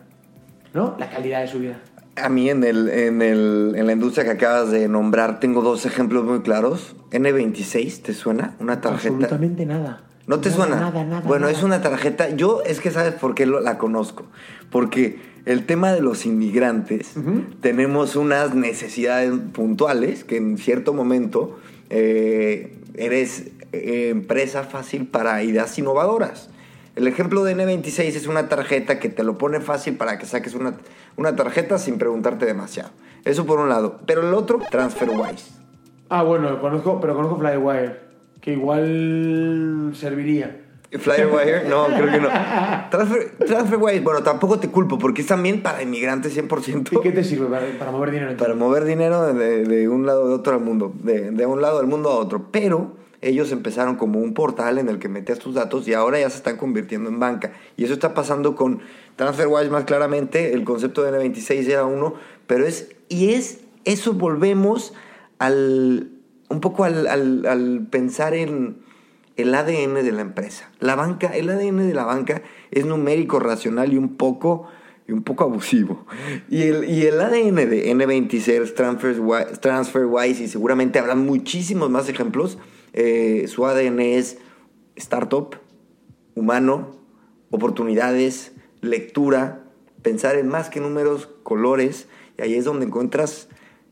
¿no? 0.74 0.96
La 1.00 1.10
calidad 1.10 1.42
de 1.42 1.48
su 1.48 1.60
vida. 1.60 1.80
A 2.16 2.30
mí 2.30 2.50
en, 2.50 2.63
el, 2.63 2.89
en, 2.89 3.22
el, 3.22 3.74
en, 3.76 3.88
la 3.88 3.94
industria 3.94 4.24
que 4.24 4.32
acabas 4.32 4.70
de 4.70 4.88
nombrar 4.88 5.39
tengo 5.39 5.62
dos 5.62 5.86
ejemplos 5.86 6.24
muy 6.24 6.42
claros. 6.42 6.96
N26, 7.12 8.04
¿te 8.04 8.13
suena? 8.13 8.56
Una 8.60 8.82
tarjeta. 8.82 9.13
Absolutamente 9.16 9.66
nada. 9.66 10.04
¿No 10.28 10.39
te 10.39 10.50
nada, 10.50 10.62
suena? 10.62 10.80
Nada, 10.80 11.04
nada. 11.04 11.28
Bueno, 11.28 11.48
nada. 11.48 11.58
es 11.58 11.63
una 11.63 11.82
tarjeta. 11.82 12.30
Yo 12.30 12.62
es 12.66 12.80
que 12.80 12.92
sabes 12.92 13.13
por 13.16 13.34
qué 13.34 13.48
lo, 13.48 13.62
la 13.62 13.80
conozco. 13.80 14.26
Porque 14.70 15.20
el 15.46 15.66
tema 15.66 15.92
de 15.92 16.02
los 16.02 16.28
inmigrantes, 16.28 17.18
uh 17.18 17.22
-huh. 17.22 17.60
tenemos 17.62 18.16
unas 18.16 18.54
necesidades 18.54 19.32
puntuales 19.52 20.24
que 20.24 20.38
en 20.38 20.58
cierto 20.60 20.94
momento 20.94 21.60
eh, 21.89 22.78
eres 22.96 23.52
eh, 23.74 24.10
empresa 24.10 24.64
fácil 24.64 25.08
para 25.08 25.42
ideas 25.44 25.78
innovadoras. 25.78 26.50
El 26.96 27.08
ejemplo 27.08 27.44
de 27.44 27.56
N26 27.56 28.02
es 28.02 28.28
una 28.28 28.48
tarjeta 28.50 29.00
que 29.00 29.10
te 29.10 29.24
lo 29.24 29.38
pone 29.40 29.60
fácil 29.60 29.98
para 29.98 30.20
que 30.20 30.28
saques 30.28 30.54
una, 30.54 30.76
una 31.18 31.36
tarjeta 31.36 31.80
sin 31.80 31.98
preguntarte 31.98 32.46
demasiado. 32.46 32.92
Eso 33.26 33.46
por 33.46 33.60
un 33.60 33.70
lado. 33.70 34.00
Pero 34.06 34.28
el 34.28 34.34
otro, 34.34 34.60
TransferWise. 34.70 35.52
Ah, 36.10 36.22
bueno, 36.22 36.62
conozco, 36.62 37.00
pero 37.02 37.16
conozco 37.16 37.40
Flywire, 37.40 38.00
que 38.42 38.54
igual 38.54 39.92
serviría. 39.96 40.60
Flywire, 40.92 41.68
no, 41.68 41.86
creo 41.98 42.12
que 42.12 42.20
no. 42.20 42.30
Transfer, 42.92 43.32
TransferWise, 43.40 44.02
bueno, 44.02 44.22
tampoco 44.22 44.60
te 44.60 44.70
culpo, 44.70 45.00
porque 45.00 45.22
es 45.22 45.28
también 45.28 45.64
para 45.64 45.82
inmigrantes 45.82 46.38
100%. 46.38 46.90
¿Y 46.92 47.02
qué 47.02 47.12
te 47.12 47.24
sirve 47.24 47.48
para, 47.48 47.66
para 47.80 47.90
mover 47.90 48.12
dinero? 48.12 48.38
Para 48.38 48.54
mover 48.54 48.86
dinero 48.86 49.34
de, 49.34 49.64
de, 49.64 49.90
un 49.90 50.06
lado 50.06 50.28
de 50.28 50.36
otro 50.36 50.54
al 50.54 50.62
mundo, 50.62 50.94
de, 51.02 51.32
de 51.32 51.46
un 51.48 51.60
lado 51.60 51.80
del 51.80 51.88
mundo 51.88 52.12
a 52.12 52.18
otro. 52.18 52.50
Pero 52.52 53.02
ellos 53.24 53.52
empezaron 53.52 53.96
como 53.96 54.20
un 54.20 54.34
portal 54.34 54.78
en 54.78 54.90
el 54.90 55.00
que 55.00 55.10
metías 55.10 55.40
tus 55.40 55.56
datos 55.56 55.88
y 55.88 55.94
ahora 55.94 56.20
ya 56.20 56.30
se 56.30 56.38
están 56.38 56.58
convirtiendo 56.58 57.10
en 57.10 57.20
banca. 57.20 57.54
Y 57.78 57.84
eso 57.84 57.94
está 57.94 58.14
pasando 58.14 58.56
con 58.56 58.82
TransferWise 59.16 59.70
más 59.70 59.86
claramente, 59.86 60.54
el 60.54 60.64
concepto 60.64 61.04
de 61.04 61.12
N26 61.12 61.68
era 61.70 61.86
uno, 61.86 62.16
pero 62.48 62.66
es, 62.66 62.96
y 63.10 63.34
es, 63.34 63.62
eso 63.86 64.14
volvemos 64.14 64.94
al, 65.40 66.10
un 66.50 66.60
poco 66.62 66.84
al, 66.84 67.08
al, 67.08 67.88
pensar 67.90 68.34
en 68.34 68.78
el 69.36 69.54
ADN 69.54 69.96
de 69.96 70.12
la 70.12 70.22
empresa. 70.22 70.72
La 70.80 70.96
banca, 70.96 71.28
el 71.28 71.50
ADN 71.50 71.88
de 71.88 71.94
la 71.94 72.06
banca 72.06 72.42
es 72.72 72.86
numérico, 72.86 73.40
racional 73.40 73.94
y 73.94 73.98
un 73.98 74.16
poco 74.16 74.68
y 75.08 75.12
un 75.12 75.24
poco 75.24 75.44
abusivo. 75.44 76.06
Y 76.50 76.64
el, 76.64 76.90
y 76.90 77.06
el 77.06 77.20
ADN 77.20 77.56
de 77.56 77.94
N26, 77.94 78.74
TransferWise, 78.74 79.60
TransferWise, 79.60 80.44
y 80.44 80.48
seguramente 80.48 81.00
habrá 81.00 81.16
muchísimos 81.16 81.90
más 81.90 82.08
ejemplos, 82.08 82.58
eh, 82.94 83.46
su 83.48 83.66
ADN 83.66 84.00
es 84.00 84.38
startup, 84.96 85.56
humano, 86.36 86.96
oportunidades, 87.50 88.54
lectura, 88.82 89.64
pensar 90.02 90.36
en 90.36 90.48
más 90.48 90.70
que 90.70 90.80
números, 90.80 91.28
colores, 91.44 92.08
y 92.38 92.44
ahí 92.44 92.56
es 92.56 92.66
donde 92.66 92.86
encuentras 92.86 93.50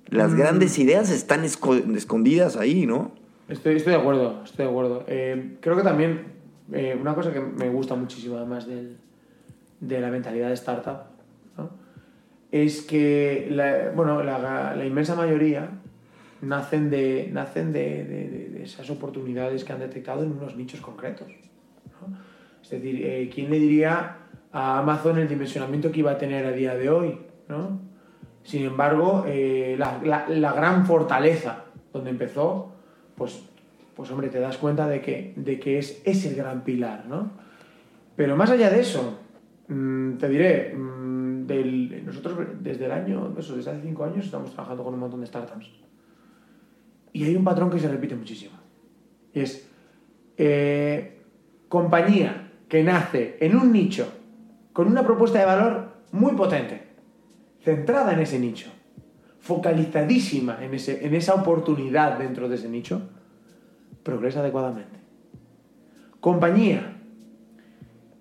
las 0.07 0.31
mm. 0.31 0.37
grandes 0.37 0.79
ideas 0.79 1.09
están 1.09 1.43
escondidas 1.43 2.57
ahí, 2.57 2.85
¿no? 2.85 3.11
Estoy, 3.49 3.75
estoy 3.75 3.93
de 3.93 3.99
acuerdo, 3.99 4.43
estoy 4.43 4.65
de 4.65 4.71
acuerdo. 4.71 5.03
Eh, 5.07 5.57
creo 5.59 5.75
que 5.75 5.83
también 5.83 6.25
eh, 6.71 6.97
una 6.99 7.15
cosa 7.15 7.33
que 7.33 7.41
me 7.41 7.69
gusta 7.69 7.95
muchísimo 7.95 8.37
además 8.37 8.67
del, 8.67 8.97
de 9.79 9.99
la 9.99 10.09
mentalidad 10.09 10.47
de 10.47 10.53
startup 10.53 11.03
¿no? 11.57 11.69
es 12.51 12.81
que 12.81 13.47
la, 13.51 13.91
bueno, 13.93 14.23
la, 14.23 14.73
la 14.75 14.85
inmensa 14.85 15.15
mayoría 15.15 15.80
nacen, 16.41 16.89
de, 16.89 17.29
nacen 17.31 17.71
de, 17.71 18.61
esas 18.63 18.89
oportunidades 18.89 19.63
que 19.63 19.73
han 19.73 19.79
detectado 19.79 20.23
en 20.23 20.31
unos 20.31 20.55
nichos 20.55 20.81
concretos. 20.81 21.27
Es 22.63 22.69
decir, 22.69 23.05
eh, 23.05 23.29
¿quién 23.33 23.49
le 23.49 23.59
diría 23.59 24.17
a 24.51 24.79
Amazon 24.79 25.19
el 25.19 25.27
dimensionamiento 25.27 25.91
que 25.91 25.99
iba 25.99 26.11
a 26.11 26.17
tener 26.17 26.45
a 26.45 26.51
día 26.51 26.75
de 26.75 26.89
hoy? 26.89 27.17
¿no? 27.47 27.79
Sin 28.43 28.63
embargo, 28.63 29.25
eh, 29.27 29.75
la, 29.77 29.99
la, 30.27 30.53
gran 30.53 30.85
fortaleza 30.85 31.65
donde 31.93 32.09
empezó, 32.09 32.73
pues, 33.15 33.43
pues 33.95 34.09
hombre, 34.09 34.29
te 34.29 34.39
das 34.39 34.57
cuenta 34.57 34.87
de 34.87 35.01
que, 35.01 35.33
de 35.35 35.59
que 35.59 35.77
es, 35.77 36.01
es 36.05 36.25
el 36.25 36.35
gran 36.35 36.63
pilar. 36.63 37.05
¿no? 37.07 37.31
Pero 38.15 38.35
más 38.35 38.49
allá 38.49 38.69
de 38.69 38.79
eso, 38.79 39.19
mmm, 39.67 40.13
te 40.13 40.29
diré, 40.29 40.75
del, 40.75 42.05
nosotros 42.05 42.37
desde 42.59 42.85
el 42.85 42.91
año, 42.91 43.35
eso, 43.37 43.55
desde 43.55 43.71
hace 43.71 43.81
cinco 43.81 44.05
años 44.05 44.25
estamos 44.25 44.51
trabajando 44.53 44.83
con 44.83 44.93
un 44.93 44.99
montón 44.99 45.21
de 45.21 45.27
startups. 45.27 45.69
Y 47.13 47.23
hay 47.25 47.35
un 47.35 47.43
patrón 47.43 47.69
que 47.69 47.79
se 47.79 47.87
repite 47.87 48.15
muchísimo. 48.15 48.53
Es 49.33 49.67
eh, 50.37 51.21
compañía 51.67 52.51
que 52.67 52.83
nace 52.83 53.37
en 53.39 53.55
un 53.55 53.71
nicho 53.71 54.07
con 54.73 54.87
una 54.87 55.03
propuesta 55.03 55.39
de 55.39 55.45
valor 55.45 55.91
muy 56.11 56.33
potente, 56.33 56.81
centrada 57.61 58.13
en 58.13 58.19
ese 58.19 58.39
nicho, 58.39 58.69
focalizadísima 59.39 60.63
en, 60.63 60.73
ese, 60.73 61.05
en 61.05 61.13
esa 61.13 61.35
oportunidad 61.35 62.17
dentro 62.17 62.47
de 62.47 62.55
ese 62.55 62.69
nicho, 62.69 63.01
progresa 64.03 64.39
adecuadamente. 64.39 64.99
Compañía 66.19 66.97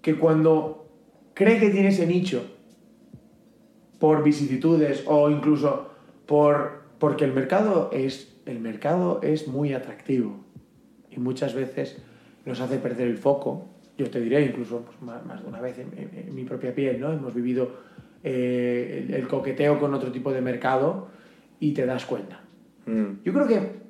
que 0.03 0.19
cuando 0.19 0.89
cree 1.35 1.59
que 1.59 1.71
tiene 1.71 1.89
ese 1.89 2.07
nicho 2.07 2.45
por 3.99 4.23
vicisitudes 4.23 5.05
o 5.07 5.31
incluso 5.31 5.91
por, 6.27 6.83
porque 6.99 7.25
el 7.25 7.33
mercado 7.33 7.91
es 7.93 8.30
el 8.47 8.61
mercado 8.61 9.21
es 9.23 9.49
muy 9.49 9.73
atractivo 9.73 10.45
y 11.11 11.19
muchas 11.19 11.55
veces 11.55 12.03
nos 12.45 12.61
hace 12.61 12.79
perder 12.79 13.09
el 13.09 13.19
foco. 13.19 13.67
Yo 13.99 14.11
te 14.11 14.21
diré, 14.21 14.43
incluso 14.43 14.83
pues, 14.83 15.01
más, 15.03 15.25
más, 15.27 15.43
de 15.43 15.49
una 15.49 15.61
vez 15.61 15.79
en, 15.79 15.93
en, 15.97 16.29
en, 16.29 16.35
mi 16.35 16.45
propia 16.45 16.75
piel, 16.75 17.01
¿no? 17.01 17.13
Hemos 17.13 17.35
vivido 17.35 17.71
eh, 18.25 19.05
el, 19.07 19.15
el, 19.15 19.29
coqueteo 19.29 19.79
con 19.79 19.93
otro 19.95 20.11
tipo 20.11 20.33
de 20.33 20.41
mercado 20.41 21.09
y 21.59 21.73
te 21.73 21.85
das 21.85 22.07
cuenta. 22.07 22.41
Mm. 22.87 23.23
Yo 23.25 23.33
creo 23.33 23.47
que 23.47 23.81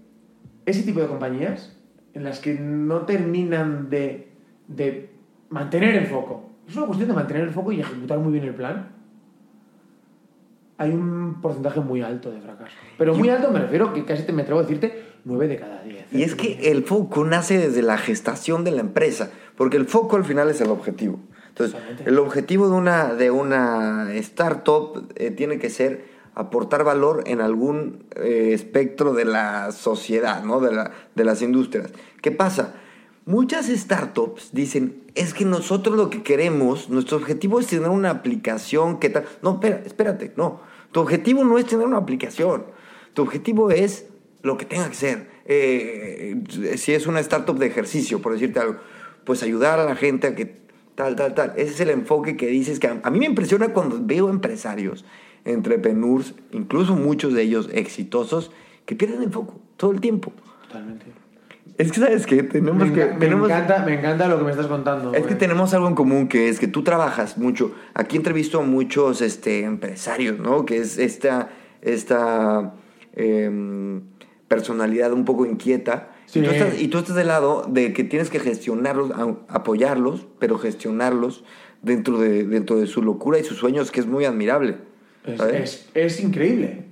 ese 0.66 0.82
tipo 0.82 1.00
de 1.00 1.06
compañías 1.06 1.76
en 2.14 2.24
las 2.24 2.40
que 2.40 2.54
no 2.54 3.06
terminan 3.06 3.88
de, 3.88 4.28
de 4.68 5.10
mantener 5.48 5.94
el 5.94 6.06
foco, 6.06 6.50
es 6.68 6.76
una 6.76 6.86
cuestión 6.86 7.08
de 7.08 7.14
mantener 7.14 7.44
el 7.44 7.50
foco 7.50 7.72
y 7.72 7.80
ejecutar 7.80 8.18
muy 8.18 8.32
bien 8.32 8.44
el 8.44 8.54
plan, 8.54 8.88
hay 10.80 10.90
un 10.92 11.40
porcentaje 11.42 11.80
muy 11.80 12.00
alto 12.00 12.30
de 12.30 12.40
fracaso. 12.40 12.72
Pero 12.96 13.14
muy 13.14 13.28
alto 13.28 13.50
me 13.50 13.58
refiero 13.60 13.92
que 13.92 14.04
casi 14.06 14.22
te 14.22 14.32
me 14.32 14.42
atrevo 14.42 14.60
a 14.60 14.62
decirte 14.62 15.04
9 15.26 15.46
de 15.46 15.56
cada 15.58 15.82
10. 15.82 16.06
Y 16.12 16.22
es 16.22 16.34
que 16.34 16.70
el 16.72 16.84
foco 16.84 17.22
nace 17.24 17.58
desde 17.58 17.82
la 17.82 17.98
gestación 17.98 18.64
de 18.64 18.70
la 18.70 18.80
empresa, 18.80 19.30
porque 19.56 19.76
el 19.76 19.84
foco 19.86 20.16
al 20.16 20.24
final 20.24 20.48
es 20.48 20.60
el 20.62 20.70
objetivo. 20.70 21.20
Entonces, 21.48 21.76
el 22.06 22.18
objetivo 22.18 22.70
de 22.70 22.76
una, 22.76 23.12
de 23.14 23.30
una 23.30 24.10
startup 24.14 25.12
eh, 25.16 25.30
tiene 25.30 25.58
que 25.58 25.68
ser 25.68 26.06
aportar 26.34 26.82
valor 26.84 27.24
en 27.26 27.42
algún 27.42 28.04
eh, 28.16 28.52
espectro 28.54 29.12
de 29.12 29.26
la 29.26 29.72
sociedad, 29.72 30.42
¿no? 30.44 30.60
de, 30.60 30.72
la- 30.72 30.92
de 31.14 31.24
las 31.24 31.42
industrias. 31.42 31.90
¿Qué 32.22 32.30
pasa? 32.30 32.72
Muchas 33.26 33.66
startups 33.66 34.50
dicen, 34.52 35.02
es 35.14 35.34
que 35.34 35.44
nosotros 35.44 35.94
lo 35.96 36.08
que 36.08 36.22
queremos, 36.22 36.88
nuestro 36.88 37.18
objetivo 37.18 37.60
es 37.60 37.66
tener 37.66 37.90
una 37.90 38.08
aplicación 38.10 38.98
que 38.98 39.10
tal... 39.10 39.24
No, 39.42 39.54
espera, 39.54 39.82
espérate, 39.84 40.32
no. 40.36 40.60
Tu 40.92 41.00
objetivo 41.00 41.44
no 41.44 41.58
es 41.58 41.66
tener 41.66 41.86
una 41.86 41.98
aplicación. 41.98 42.64
Tu 43.14 43.22
objetivo 43.22 43.70
es 43.70 44.06
lo 44.42 44.56
que 44.56 44.64
tenga 44.64 44.88
que 44.88 44.94
ser. 44.94 45.30
Eh, 45.44 46.42
si 46.76 46.92
es 46.92 47.06
una 47.06 47.20
startup 47.20 47.58
de 47.58 47.66
ejercicio, 47.66 48.20
por 48.20 48.32
decirte 48.32 48.60
algo, 48.60 48.76
pues 49.24 49.42
ayudar 49.42 49.78
a 49.78 49.84
la 49.84 49.96
gente 49.96 50.26
a 50.26 50.34
que 50.34 50.56
tal, 50.94 51.16
tal, 51.16 51.34
tal. 51.34 51.52
Ese 51.56 51.72
es 51.72 51.80
el 51.80 51.90
enfoque 51.90 52.36
que 52.36 52.46
dices 52.46 52.78
que 52.78 52.86
a, 52.86 53.00
a 53.02 53.10
mí 53.10 53.18
me 53.18 53.26
impresiona 53.26 53.72
cuando 53.72 53.98
veo 54.00 54.28
empresarios, 54.28 55.04
entrepreneurs, 55.44 56.34
incluso 56.52 56.94
muchos 56.94 57.34
de 57.34 57.42
ellos 57.42 57.68
exitosos, 57.72 58.50
que 58.86 58.96
pierden 58.96 59.22
el 59.22 59.30
foco 59.30 59.60
todo 59.76 59.92
el 59.92 60.00
tiempo. 60.00 60.32
Totalmente. 60.62 61.19
Es 61.80 61.92
que, 61.92 62.00
¿sabes 62.00 62.26
qué? 62.26 62.42
Tenemos 62.42 62.88
Me, 62.88 62.92
que... 62.92 63.06
me 63.06 63.12
tenemos, 63.18 63.48
encanta, 63.50 63.84
me 63.84 63.94
encanta 63.98 64.28
lo 64.28 64.38
que 64.38 64.44
me 64.44 64.50
estás 64.50 64.66
contando. 64.66 65.12
es 65.14 65.26
que 65.26 65.34
tenemos 65.34 65.72
algo 65.74 65.88
en 65.88 65.94
común, 65.94 66.28
que 66.28 66.48
es 66.48 66.58
que 66.60 66.66
tú 66.68 66.82
trabajas 66.82 67.38
mucho. 67.38 67.72
Aquí 67.94 68.16
entrevisto 68.16 68.60
a 68.60 68.62
muchos 68.62 69.20
este, 69.22 69.62
empresarios, 69.64 70.38
¿no? 70.38 70.64
Que 70.66 70.78
es 70.78 70.98
esta, 70.98 71.48
esta 71.82 72.74
em, 73.14 74.02
personalidad 74.48 75.12
un 75.12 75.24
poco 75.24 75.46
inquieta. 75.46 76.10
Sí. 76.26 76.40
Y, 76.40 76.42
tú 76.42 76.50
estás, 76.50 76.80
y 76.80 76.88
tú 76.88 76.98
estás 76.98 77.16
del 77.16 77.26
lado 77.28 77.64
de 77.68 77.92
que 77.92 78.04
tienes 78.04 78.30
que 78.30 78.38
gestionarlos, 78.40 79.10
apoyarlos, 79.48 80.26
pero 80.38 80.58
gestionarlos 80.58 81.44
dentro 81.82 82.18
de, 82.18 82.44
dentro 82.44 82.78
de 82.78 82.86
su 82.86 83.02
locura 83.02 83.38
y 83.38 83.44
sus 83.44 83.58
sueños, 83.58 83.90
que 83.90 84.00
es 84.00 84.06
muy 84.06 84.24
admirable. 84.24 84.76
Es, 85.24 85.40
es- 85.40 85.90
es 85.94 86.20
increíble. 86.20 86.84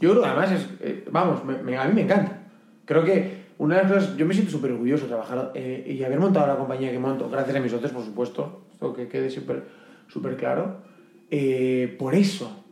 Yo 0.00 0.10
creo 0.12 0.24
además 0.24 0.50
es. 0.52 0.66
eh, 0.80 1.04
vamos, 1.10 1.44
me- 1.44 1.62
me- 1.62 1.76
a 1.76 1.84
mí 1.84 1.94
me 1.94 2.02
encanta. 2.02 2.42
Creo 2.84 3.04
que 3.04 3.41
una 3.62 3.76
de 3.76 3.82
las 3.82 3.92
cosas. 3.92 4.16
Yo 4.16 4.26
me 4.26 4.34
siento 4.34 4.50
súper 4.50 4.72
orgulloso 4.72 5.04
de 5.04 5.08
trabajar 5.10 5.52
eh, 5.54 5.84
y 5.86 6.02
haber 6.02 6.18
montado 6.18 6.48
la 6.48 6.56
compañía 6.56 6.90
que 6.90 6.98
monto, 6.98 7.30
gracias 7.30 7.56
a 7.56 7.60
mis 7.60 7.70
socios, 7.70 7.92
por 7.92 8.04
supuesto. 8.04 8.64
Esto 8.72 8.92
que 8.92 9.06
quede 9.06 9.30
súper 9.30 9.62
súper 10.08 10.36
claro. 10.36 10.82
eh, 11.30 11.94
por 11.98 12.14
eso. 12.14 12.64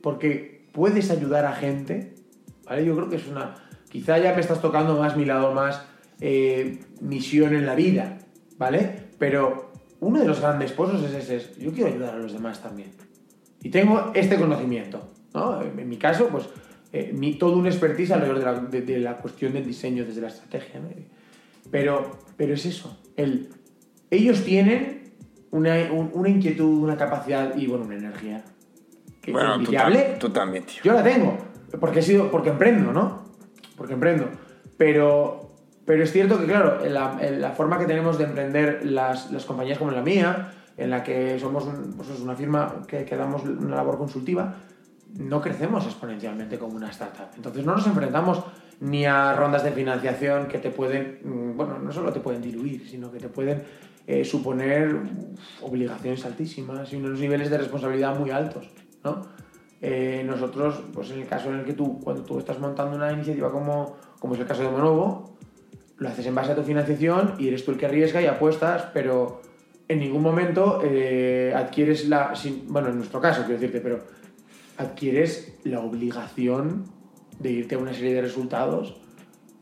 Porque 0.00 0.66
puedes 0.72 1.10
ayudar 1.10 1.44
a 1.44 1.52
gente. 1.52 2.14
¿Vale? 2.66 2.84
Yo 2.84 2.96
creo 2.96 3.10
que 3.10 3.16
es 3.16 3.28
una. 3.28 3.54
Quizá 3.90 4.18
ya 4.18 4.34
me 4.34 4.40
estás 4.40 4.62
tocando 4.62 4.96
más 4.96 5.16
mi 5.16 5.26
lado 5.26 5.52
más 5.52 5.84
eh, 6.20 6.80
misión 7.00 7.54
en 7.54 7.66
la 7.66 7.74
vida. 7.74 8.18
¿Vale? 8.56 9.10
Pero 9.18 9.72
uno 10.00 10.18
de 10.18 10.26
los 10.26 10.40
grandes 10.40 10.72
pozos 10.72 11.02
es 11.04 11.14
ese. 11.14 11.36
es, 11.36 11.58
yo 11.58 11.72
quiero 11.72 11.90
ayudar 11.90 12.14
a 12.14 12.18
los 12.18 12.32
demás 12.32 12.62
también. 12.62 12.90
Y 13.62 13.68
tengo 13.68 14.10
este 14.14 14.38
conocimiento, 14.38 15.12
¿no? 15.34 15.62
En 15.62 15.88
mi 15.88 15.98
caso, 15.98 16.28
pues, 16.28 16.48
eh, 16.92 17.12
mi- 17.14 17.34
todo 17.34 17.56
un 17.56 17.66
expertise 17.66 18.10
alrededor 18.12 18.38
de 18.38 18.44
la, 18.44 18.54
de- 18.60 18.82
de 18.82 18.98
la 18.98 19.16
cuestión 19.16 19.52
del 19.52 19.64
diseño 19.66 20.04
desde 20.04 20.20
la 20.20 20.28
estrategia, 20.28 20.80
¿no? 20.80 20.88
Pero, 21.70 22.18
pero 22.36 22.54
es 22.54 22.66
eso, 22.66 22.98
el, 23.16 23.48
ellos 24.10 24.44
tienen 24.44 25.12
una, 25.50 25.74
un- 25.92 26.10
una 26.12 26.28
inquietud, 26.28 26.82
una 26.82 26.96
capacidad 26.96 27.56
y, 27.56 27.66
bueno, 27.66 27.84
una 27.84 27.96
energía 27.96 28.44
que 29.20 29.32
Bueno, 29.32 29.58
tú, 29.62 29.72
tam- 29.72 30.18
tú 30.18 30.30
también, 30.30 30.64
tío. 30.64 30.82
Yo 30.82 30.92
la 30.92 31.02
tengo, 31.02 31.38
porque 31.80 32.00
he 32.00 32.02
sido, 32.02 32.30
porque 32.30 32.50
emprendo, 32.50 32.92
¿no? 32.92 33.24
Porque 33.76 33.94
emprendo. 33.94 34.26
Pero, 34.76 35.48
pero 35.86 36.02
es 36.02 36.12
cierto 36.12 36.38
que, 36.40 36.46
claro, 36.46 36.84
en 36.84 36.92
la, 36.94 37.18
en 37.20 37.40
la 37.40 37.50
forma 37.52 37.78
que 37.78 37.86
tenemos 37.86 38.18
de 38.18 38.24
emprender 38.24 38.84
las, 38.84 39.30
las 39.30 39.44
compañías 39.44 39.78
como 39.78 39.90
la 39.92 40.02
mía, 40.02 40.52
en 40.76 40.90
la 40.90 41.04
que 41.04 41.38
somos 41.38 41.64
un- 41.64 41.94
pues 41.96 42.08
es 42.10 42.20
una 42.20 42.34
firma 42.34 42.82
que, 42.88 43.04
que 43.04 43.16
damos 43.16 43.44
una 43.44 43.76
labor 43.76 43.98
consultiva, 43.98 44.56
no 45.18 45.40
crecemos 45.40 45.84
exponencialmente 45.86 46.58
como 46.58 46.76
una 46.76 46.90
startup. 46.90 47.26
Entonces 47.36 47.64
no 47.64 47.74
nos 47.76 47.86
enfrentamos 47.86 48.42
ni 48.80 49.04
a 49.06 49.34
rondas 49.34 49.62
de 49.64 49.72
financiación 49.72 50.46
que 50.48 50.58
te 50.58 50.70
pueden, 50.70 51.20
mm, 51.24 51.56
bueno, 51.56 51.78
no 51.78 51.92
solo 51.92 52.12
te 52.12 52.20
pueden 52.20 52.42
diluir, 52.42 52.88
sino 52.88 53.10
que 53.12 53.18
te 53.18 53.28
pueden 53.28 53.62
eh, 54.06 54.24
suponer 54.24 54.96
obligaciones 55.60 56.24
altísimas 56.24 56.92
y 56.92 56.96
unos 56.96 57.20
niveles 57.20 57.50
de 57.50 57.58
responsabilidad 57.58 58.18
muy 58.18 58.30
altos, 58.30 58.68
¿no? 59.04 59.22
Eh, 59.80 60.22
nosotros, 60.26 60.82
pues 60.92 61.10
en 61.10 61.20
el 61.20 61.26
caso 61.26 61.50
en 61.50 61.60
el 61.60 61.64
que 61.64 61.72
tú, 61.72 62.00
cuando 62.00 62.22
tú 62.24 62.38
estás 62.38 62.58
montando 62.58 62.96
una 62.96 63.12
iniciativa 63.12 63.50
como, 63.50 63.96
como 64.20 64.34
es 64.34 64.40
el 64.40 64.46
caso 64.46 64.62
de 64.62 64.70
Monovo, 64.70 65.36
lo 65.98 66.08
haces 66.08 66.26
en 66.26 66.34
base 66.34 66.52
a 66.52 66.56
tu 66.56 66.62
financiación 66.62 67.34
y 67.38 67.48
eres 67.48 67.64
tú 67.64 67.70
el 67.72 67.78
que 67.78 67.86
arriesga 67.86 68.20
y 68.22 68.26
apuestas, 68.26 68.86
pero 68.94 69.40
en 69.88 69.98
ningún 70.00 70.22
momento 70.22 70.80
eh, 70.84 71.52
adquieres 71.54 72.08
la... 72.08 72.34
sin- 72.34 72.64
bueno, 72.68 72.88
en 72.88 72.96
nuestro 72.96 73.20
caso, 73.20 73.42
quiero 73.44 73.60
decirte, 73.60 73.80
pero 73.80 74.00
adquieres 74.82 75.54
la 75.64 75.80
obligación 75.80 76.84
de 77.38 77.50
irte 77.52 77.74
a 77.74 77.78
una 77.78 77.92
serie 77.94 78.14
de 78.14 78.22
resultados 78.22 78.96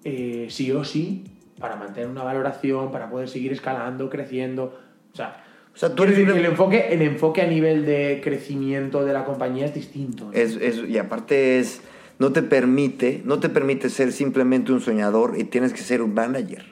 eh, 0.05 0.47
sí 0.51 0.71
o 0.73 0.85
sí 0.85 1.25
para 1.59 1.77
mantener 1.77 2.09
una 2.09 2.23
valoración, 2.25 2.91
para 2.91 3.11
poder 3.11 3.29
seguir 3.29 3.53
escalando, 3.53 4.09
creciendo. 4.11 4.79
O 5.12 5.16
sea, 5.16 5.45
O 5.75 5.77
sea, 5.77 5.95
tú 5.95 6.03
eres 6.05 6.16
decir 6.16 6.35
el 6.35 6.45
enfoque, 6.47 6.89
el 6.93 7.03
enfoque 7.03 7.43
a 7.43 7.47
nivel 7.47 7.85
de 7.87 8.21
crecimiento 8.25 9.05
de 9.05 9.12
la 9.12 9.25
compañía 9.25 9.66
es 9.66 9.75
distinto. 9.75 10.27
¿no? 10.27 10.33
Es, 10.33 10.57
es- 10.57 10.89
y 10.89 10.97
aparte 10.99 11.59
es, 11.59 11.83
no 12.18 12.33
te 12.33 12.43
permite, 12.43 13.21
no 13.25 13.41
te 13.41 13.49
permite 13.51 13.89
ser 13.91 14.12
simplemente 14.12 14.73
un 14.73 14.81
soñador 14.81 15.35
y 15.39 15.45
tienes 15.45 15.73
que 15.75 15.81
ser 15.83 16.01
un 16.03 16.14
manager. 16.14 16.64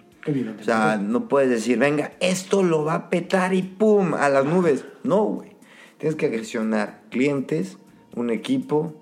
O 0.60 0.62
sea, 0.62 0.98
no 0.98 1.26
puedes 1.28 1.48
decir, 1.48 1.78
venga, 1.78 2.12
esto 2.20 2.62
lo 2.62 2.84
va 2.84 2.94
a 2.94 3.08
petar 3.10 3.54
y 3.54 3.62
pum, 3.62 4.12
a 4.14 4.28
las 4.28 4.44
nubes. 4.44 4.84
No, 5.02 5.24
güey. 5.24 5.52
Tienes 5.98 6.16
que 6.16 6.28
gestionar 6.28 7.00
clientes, 7.10 7.78
un 8.20 8.30
equipo. 8.30 8.94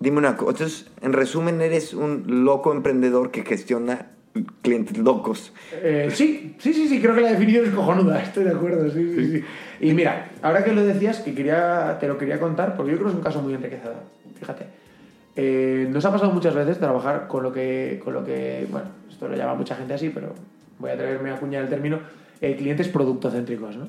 Dime 0.00 0.18
una 0.18 0.36
cosa. 0.36 0.50
Entonces, 0.50 0.90
en 1.00 1.12
resumen, 1.12 1.60
eres 1.60 1.94
un 1.94 2.44
loco 2.44 2.72
emprendedor 2.72 3.30
que 3.30 3.44
gestiona 3.44 4.12
clientes 4.62 4.98
locos. 4.98 5.52
Eh, 5.72 6.08
sí, 6.12 6.56
sí, 6.58 6.72
sí, 6.72 6.88
sí, 6.88 7.00
creo 7.00 7.14
que 7.14 7.20
la 7.20 7.32
definición 7.32 7.66
es 7.66 7.70
cojonuda, 7.72 8.22
estoy 8.22 8.44
de 8.44 8.50
acuerdo, 8.50 8.90
sí, 8.90 9.14
sí, 9.14 9.32
sí. 9.32 9.44
Y 9.80 9.92
mira, 9.92 10.30
ahora 10.42 10.64
que 10.64 10.72
lo 10.72 10.82
decías, 10.82 11.20
que 11.20 11.34
quería, 11.34 11.98
te 12.00 12.08
lo 12.08 12.16
quería 12.16 12.40
contar, 12.40 12.76
porque 12.76 12.92
yo 12.92 12.98
creo 12.98 13.08
que 13.08 13.12
es 13.12 13.18
un 13.18 13.24
caso 13.24 13.42
muy 13.42 13.54
enriquecedor. 13.54 13.96
Fíjate, 14.38 14.66
eh, 15.36 15.86
nos 15.90 16.04
ha 16.04 16.12
pasado 16.12 16.32
muchas 16.32 16.54
veces 16.54 16.78
trabajar 16.78 17.26
con 17.28 17.42
lo 17.42 17.52
que, 17.52 18.00
con 18.02 18.14
lo 18.14 18.24
que, 18.24 18.66
bueno, 18.70 18.88
esto 19.10 19.28
lo 19.28 19.36
llama 19.36 19.54
mucha 19.54 19.74
gente 19.76 19.94
así, 19.94 20.10
pero 20.10 20.34
voy 20.78 20.90
a 20.90 20.94
atreverme 20.94 21.30
a 21.30 21.34
acuñar 21.34 21.62
el 21.64 21.68
término, 21.68 22.00
eh, 22.40 22.56
clientes 22.56 22.88
productocéntricos, 22.88 23.76
¿no? 23.76 23.88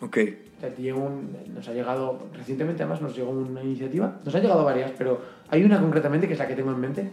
Ok. 0.00 0.18
Un- 0.62 1.36
nos 1.54 1.66
ha 1.68 1.72
llegado, 1.72 2.18
recientemente 2.34 2.84
además 2.84 3.02
nos 3.02 3.16
llegó 3.16 3.30
una 3.30 3.62
iniciativa, 3.62 4.16
nos 4.24 4.32
han 4.34 4.42
llegado 4.42 4.64
varias, 4.64 4.92
pero 4.96 5.20
hay 5.48 5.64
una 5.64 5.80
concretamente 5.80 6.28
que 6.28 6.34
es 6.34 6.38
la 6.38 6.46
que 6.46 6.54
tengo 6.54 6.70
en 6.70 6.80
mente, 6.80 7.10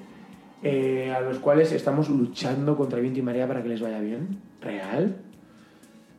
eh, 0.61 1.11
a 1.11 1.19
los 1.21 1.39
cuales 1.39 1.71
estamos 1.71 2.09
luchando 2.09 2.77
contra 2.77 2.99
viento 2.99 3.19
y 3.19 3.23
marea 3.23 3.47
para 3.47 3.63
que 3.63 3.69
les 3.69 3.81
vaya 3.81 3.99
bien, 3.99 4.37
real. 4.61 5.15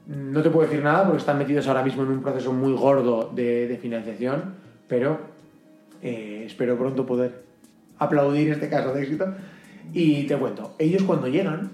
No 0.08 0.42
te 0.42 0.50
puedo 0.50 0.66
decir 0.68 0.82
nada 0.82 1.04
porque 1.04 1.18
están 1.18 1.38
metidos 1.38 1.68
ahora 1.68 1.84
mismo 1.84 2.02
en 2.02 2.08
un 2.08 2.20
proceso 2.20 2.52
muy 2.52 2.72
gordo 2.72 3.30
de, 3.32 3.68
de 3.68 3.76
financiación, 3.76 4.54
pero 4.88 5.18
eh, 6.02 6.42
espero 6.46 6.76
pronto 6.76 7.06
poder 7.06 7.44
aplaudir 7.98 8.50
este 8.50 8.68
caso 8.68 8.92
de 8.92 9.02
éxito. 9.02 9.26
Y 9.92 10.24
te 10.24 10.36
cuento, 10.36 10.74
ellos 10.78 11.04
cuando 11.04 11.28
llegan 11.28 11.70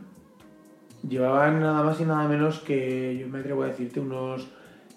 llevaban 1.08 1.60
nada 1.60 1.82
más 1.82 2.00
y 2.00 2.04
nada 2.04 2.28
menos 2.28 2.58
que, 2.58 3.16
yo 3.18 3.28
me 3.28 3.38
atrevo 3.38 3.62
a 3.62 3.68
decirte, 3.68 4.00
unos 4.00 4.48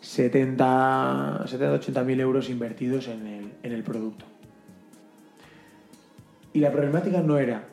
70, 0.01 1.45
70 1.45 1.73
80 1.73 2.03
mil 2.03 2.19
euros 2.19 2.49
invertidos 2.49 3.07
en 3.07 3.27
el, 3.27 3.51
en 3.63 3.71
el 3.71 3.83
producto. 3.83 4.25
Y 6.53 6.59
la 6.59 6.71
problemática 6.71 7.21
no 7.21 7.37
era 7.37 7.65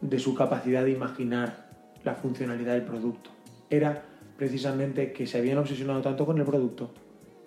de 0.00 0.18
su 0.18 0.34
capacidad 0.34 0.84
de 0.84 0.90
imaginar 0.90 1.70
la 2.04 2.14
funcionalidad 2.14 2.74
del 2.74 2.82
producto, 2.82 3.30
era 3.70 4.02
precisamente 4.36 5.12
que 5.12 5.26
se 5.26 5.38
habían 5.38 5.58
obsesionado 5.58 6.02
tanto 6.02 6.26
con 6.26 6.38
el 6.38 6.44
producto 6.44 6.90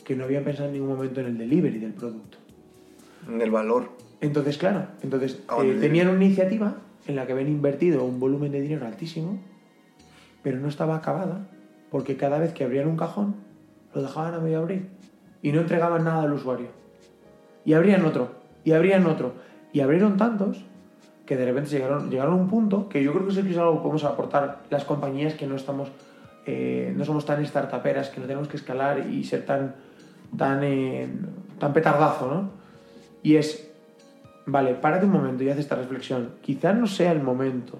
que 0.06 0.16
no 0.16 0.24
habían 0.24 0.44
pensado 0.44 0.70
en 0.70 0.76
ningún 0.76 0.90
momento 0.90 1.20
en 1.20 1.28
el 1.28 1.38
delivery 1.38 1.80
del 1.80 1.94
producto. 1.94 2.38
En 3.28 3.42
el 3.42 3.52
valor. 3.52 3.90
Entonces, 4.22 4.58
claro, 4.58 4.88
entonces 5.02 5.42
Ah, 5.50 5.58
eh, 5.64 5.78
tenían 5.82 6.08
una 6.08 6.24
iniciativa 6.24 6.78
en 7.08 7.16
la 7.16 7.26
que 7.26 7.34
habían 7.34 7.50
invertido 7.50 8.06
un 8.06 8.20
volumen 8.20 8.52
de 8.52 8.62
dinero 8.62 8.86
altísimo, 8.86 9.40
pero 10.42 10.60
no 10.60 10.70
estaba 10.70 10.96
acabada, 10.96 11.50
porque 11.92 12.16
cada 12.16 12.40
vez 12.40 12.54
que 12.54 12.64
abrían 12.64 12.88
un 12.88 12.98
cajón, 12.98 13.36
lo 13.96 14.02
dejaban 14.02 14.36
a 14.36 14.40
medio 14.40 14.60
abrir 14.60 14.90
y 15.42 15.52
no 15.52 15.62
entregaban 15.62 16.04
nada 16.04 16.24
al 16.24 16.34
usuario. 16.34 16.68
Y 17.64 17.74
abrían 17.74 18.06
otro, 18.06 18.30
y 18.64 18.74
abrían 18.74 19.08
otro. 19.08 19.34
Y 19.74 19.80
abrieron 19.80 20.18
tantos 20.18 20.64
que 21.26 21.36
de 21.36 21.46
repente 21.46 21.72
llegaron, 21.72 22.10
llegaron 22.12 22.34
a 22.34 22.38
un 22.38 22.48
punto 22.48 22.88
que 22.88 23.04
yo 23.04 23.12
creo 23.14 23.26
que 23.26 23.32
es 23.32 23.58
algo 23.58 23.78
que 23.78 23.82
podemos 23.82 24.04
aportar 24.04 24.64
las 24.70 24.84
compañías 24.84 25.34
que 25.34 25.48
no 25.48 25.56
estamos, 25.56 25.90
eh, 26.46 26.94
no 26.96 27.04
somos 27.06 27.26
tan 27.26 27.44
startuperas, 27.46 28.10
que 28.10 28.20
no 28.20 28.28
tenemos 28.28 28.48
que 28.48 28.58
escalar 28.58 29.10
y 29.10 29.24
ser 29.24 29.46
tan, 29.46 29.76
tan, 30.38 30.64
eh, 30.64 31.08
tan 31.58 31.74
petardazo, 31.74 32.28
¿no? 32.32 32.50
Y 33.24 33.38
es, 33.38 33.72
vale, 34.46 34.76
párate 34.76 35.06
un 35.06 35.14
momento 35.14 35.44
y 35.44 35.50
haz 35.50 35.58
esta 35.58 35.76
reflexión. 35.76 36.36
Quizás 36.42 36.76
no 36.76 36.86
sea 36.86 37.12
el 37.12 37.24
momento 37.24 37.80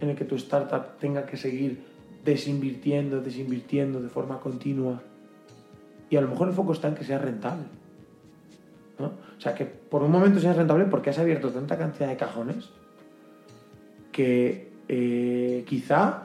en 0.00 0.10
el 0.10 0.16
que 0.16 0.24
tu 0.24 0.34
startup 0.34 0.98
tenga 0.98 1.26
que 1.26 1.36
seguir 1.36 1.84
desinvirtiendo, 2.24 3.20
desinvirtiendo 3.20 4.00
de 4.00 4.08
forma 4.08 4.40
continua. 4.40 5.00
Y 6.10 6.16
a 6.16 6.20
lo 6.20 6.28
mejor 6.28 6.48
el 6.48 6.54
foco 6.54 6.72
está 6.72 6.88
en 6.88 6.94
que 6.94 7.04
sea 7.04 7.18
rentable. 7.18 7.64
O 8.98 9.40
sea, 9.40 9.54
que 9.54 9.64
por 9.64 10.02
un 10.02 10.10
momento 10.10 10.40
sea 10.40 10.52
rentable 10.52 10.84
porque 10.84 11.10
has 11.10 11.18
abierto 11.18 11.50
tanta 11.50 11.76
cantidad 11.76 12.08
de 12.08 12.16
cajones 12.16 12.70
que 14.12 14.72
eh, 14.88 15.64
quizá 15.66 16.22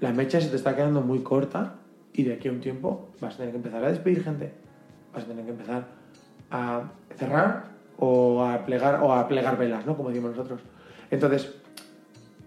la 0.00 0.12
mecha 0.12 0.40
se 0.40 0.48
te 0.48 0.56
está 0.56 0.74
quedando 0.74 1.02
muy 1.02 1.20
corta 1.20 1.74
y 2.12 2.22
de 2.22 2.34
aquí 2.34 2.48
a 2.48 2.52
un 2.52 2.60
tiempo 2.60 3.10
vas 3.20 3.34
a 3.34 3.38
tener 3.38 3.52
que 3.52 3.58
empezar 3.58 3.84
a 3.84 3.90
despedir 3.90 4.24
gente, 4.24 4.52
vas 5.12 5.24
a 5.24 5.26
tener 5.26 5.44
que 5.44 5.50
empezar 5.50 5.84
a 6.50 6.82
cerrar 7.16 7.64
o 7.98 8.42
a 8.44 8.64
plegar, 8.64 9.00
o 9.02 9.12
a 9.12 9.28
plegar 9.28 9.58
velas, 9.58 9.84
¿no? 9.84 9.96
Como 9.96 10.08
decimos 10.08 10.30
nosotros. 10.30 10.60
Entonces, 11.10 11.54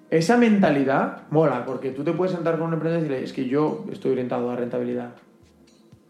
esa 0.10 0.38
mentalidad 0.38 1.24
mola, 1.30 1.64
porque 1.66 1.92
tú 1.92 2.04
te 2.04 2.12
puedes 2.12 2.34
sentar 2.34 2.58
con 2.58 2.68
un 2.68 2.74
emprendedor 2.74 3.06
y 3.06 3.10
decirle, 3.10 3.26
es 3.26 3.34
que 3.34 3.48
yo 3.48 3.86
estoy 3.92 4.14
orientado 4.14 4.50
a 4.50 4.56
rentabilidad, 4.56 5.12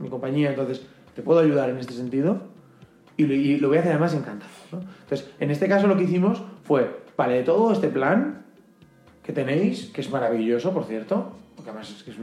mi 0.04 0.10
compañía, 0.10 0.49
entonces 0.49 0.86
te 1.16 1.22
puedo 1.22 1.39
ayudar 1.39 1.70
en 1.70 1.78
este 1.78 1.93
sentido 1.93 2.43
y 3.18 3.26
lo, 3.26 3.34
y 3.34 3.58
lo 3.58 3.68
voy 3.68 3.78
a 3.78 3.80
hacer 3.82 3.93
además 3.93 4.14
encantado. 4.14 4.51
¿no? 4.72 4.80
Entonces, 4.80 5.30
en 5.39 5.51
este 5.51 5.68
caso 5.68 5.88
lo 5.88 5.97
que 5.97 6.04
hicimos 6.04 6.41
fue, 6.64 6.89
vale, 7.18 7.36
de 7.36 7.43
todo 7.43 7.72
este 7.72 7.89
plan 7.89 8.43
que 9.24 9.32
tenéis, 9.34 9.89
que 9.93 10.01
es 10.01 10.10
maravilloso, 10.12 10.74
por 10.74 10.86
cierto, 10.86 11.34
porque 11.56 11.70
además 11.70 11.89
es 11.91 12.04
que 12.04 12.12
es, 12.12 12.18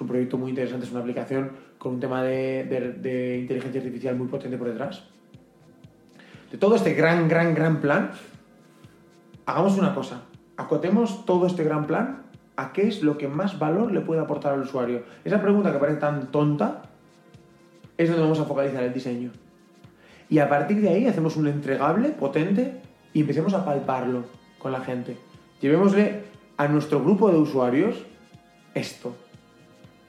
un 0.00 0.06
proyecto 0.08 0.38
muy 0.38 0.50
interesante, 0.50 0.86
es 0.86 0.92
una 0.92 1.00
aplicación 1.00 1.50
con 1.78 1.94
un 1.94 2.00
tema 2.00 2.22
de- 2.22 2.64
de 2.98 3.38
inteligencia 3.38 3.80
artificial 3.80 4.16
muy 4.16 4.28
potente 4.28 4.56
por 4.56 4.68
detrás. 4.68 5.04
De 6.50 6.58
todo 6.58 6.74
este 6.74 6.94
gran, 6.94 7.28
gran, 7.28 7.54
gran 7.54 7.80
plan, 7.80 8.10
hagamos 9.46 9.78
una 9.78 9.94
cosa, 9.94 10.22
acotemos 10.56 11.24
todo 11.24 11.46
este 11.46 11.62
gran 11.64 11.86
plan 11.86 12.22
a 12.56 12.72
qué 12.72 12.88
es 12.88 13.02
lo 13.02 13.16
que 13.18 13.28
más 13.28 13.58
valor 13.58 13.92
le 13.92 14.00
puede 14.00 14.20
aportar 14.20 14.54
al 14.54 14.62
usuario. 14.62 15.02
Esa 15.24 15.40
pregunta 15.40 15.72
que 15.72 15.78
parece 15.78 16.00
tan 16.00 16.30
tonta 16.30 16.82
es 18.02 18.08
donde 18.08 18.22
vamos 18.22 18.40
a 18.40 18.46
focalizar 18.46 18.82
el 18.82 18.94
diseño. 18.94 19.30
Y 20.30 20.38
a 20.38 20.48
partir 20.48 20.80
de 20.80 20.88
ahí 20.88 21.06
hacemos 21.06 21.36
un 21.36 21.48
entregable 21.48 22.08
potente 22.10 22.80
y 23.12 23.20
empecemos 23.20 23.52
a 23.52 23.64
palparlo 23.64 24.24
con 24.58 24.72
la 24.72 24.80
gente. 24.80 25.18
Llevémosle 25.60 26.22
a 26.56 26.66
nuestro 26.68 27.02
grupo 27.02 27.30
de 27.30 27.36
usuarios 27.36 28.06
esto. 28.74 29.14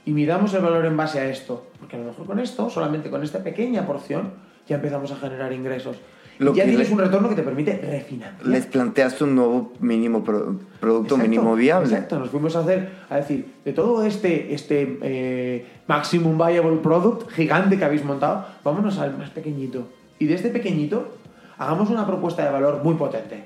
Y 0.06 0.12
midamos 0.12 0.54
el 0.54 0.62
valor 0.62 0.86
en 0.86 0.96
base 0.96 1.20
a 1.20 1.26
esto. 1.26 1.68
Porque 1.80 1.98
a 1.98 2.00
lo 2.00 2.06
mejor 2.06 2.26
con 2.26 2.40
esto, 2.40 2.70
solamente 2.70 3.10
con 3.10 3.24
esta 3.24 3.44
pequeña 3.44 3.86
porción, 3.86 4.36
ya 4.68 4.78
empezamos 4.78 5.12
a 5.12 5.18
generar 5.18 5.52
ingresos. 5.52 5.98
Lo 6.40 6.54
ya 6.56 6.66
tienes 6.66 6.90
un 6.90 6.98
retorno 6.98 7.30
que 7.30 7.36
te 7.36 7.44
permite 7.44 7.78
refinanciar. 7.78 8.48
Les 8.48 8.66
planteaste 8.66 9.24
un 9.26 9.36
nuevo 9.36 9.74
mínimo 9.80 10.24
pro- 10.24 10.56
producto 10.80 11.16
Exacto, 11.16 11.30
mínimo 11.30 11.56
viable. 11.56 11.88
Exacto, 11.90 12.18
nos 12.18 12.30
fuimos 12.30 12.56
a 12.56 12.62
hacer, 12.62 12.90
a 13.10 13.18
decir, 13.18 13.46
de 13.64 13.74
todo 13.74 14.04
este, 14.06 14.54
este 14.54 14.98
eh, 15.04 15.66
Maximum 15.88 16.38
Viable 16.38 16.78
Product 16.78 17.30
gigante 17.32 17.78
que 17.78 17.86
habéis 17.86 18.04
montado, 18.04 18.46
vámonos 18.64 18.98
al 18.98 19.16
más 19.18 19.30
pequeñito. 19.30 19.88
Y 20.18 20.26
de 20.26 20.34
este 20.34 20.50
pequeñito, 20.50 21.16
hagamos 21.60 21.90
una 21.92 22.08
propuesta 22.08 22.44
de 22.44 22.52
valor 22.52 22.84
muy 22.84 22.96
potente. 22.96 23.44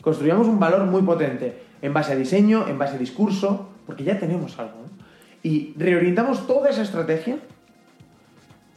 Construyamos 0.00 0.46
un 0.46 0.58
valor 0.58 0.84
muy 0.84 1.02
potente 1.02 1.58
en 1.82 1.92
base 1.92 2.12
a 2.12 2.16
diseño, 2.16 2.66
en 2.68 2.78
base 2.78 2.96
a 2.96 2.98
discurso, 2.98 3.68
porque 3.86 4.04
ya 4.04 4.18
tenemos 4.18 4.58
algo. 4.58 4.72
¿no? 4.84 5.04
Y 5.42 5.74
reorientamos 5.76 6.46
toda 6.46 6.70
esa 6.70 6.82
estrategia 6.82 7.38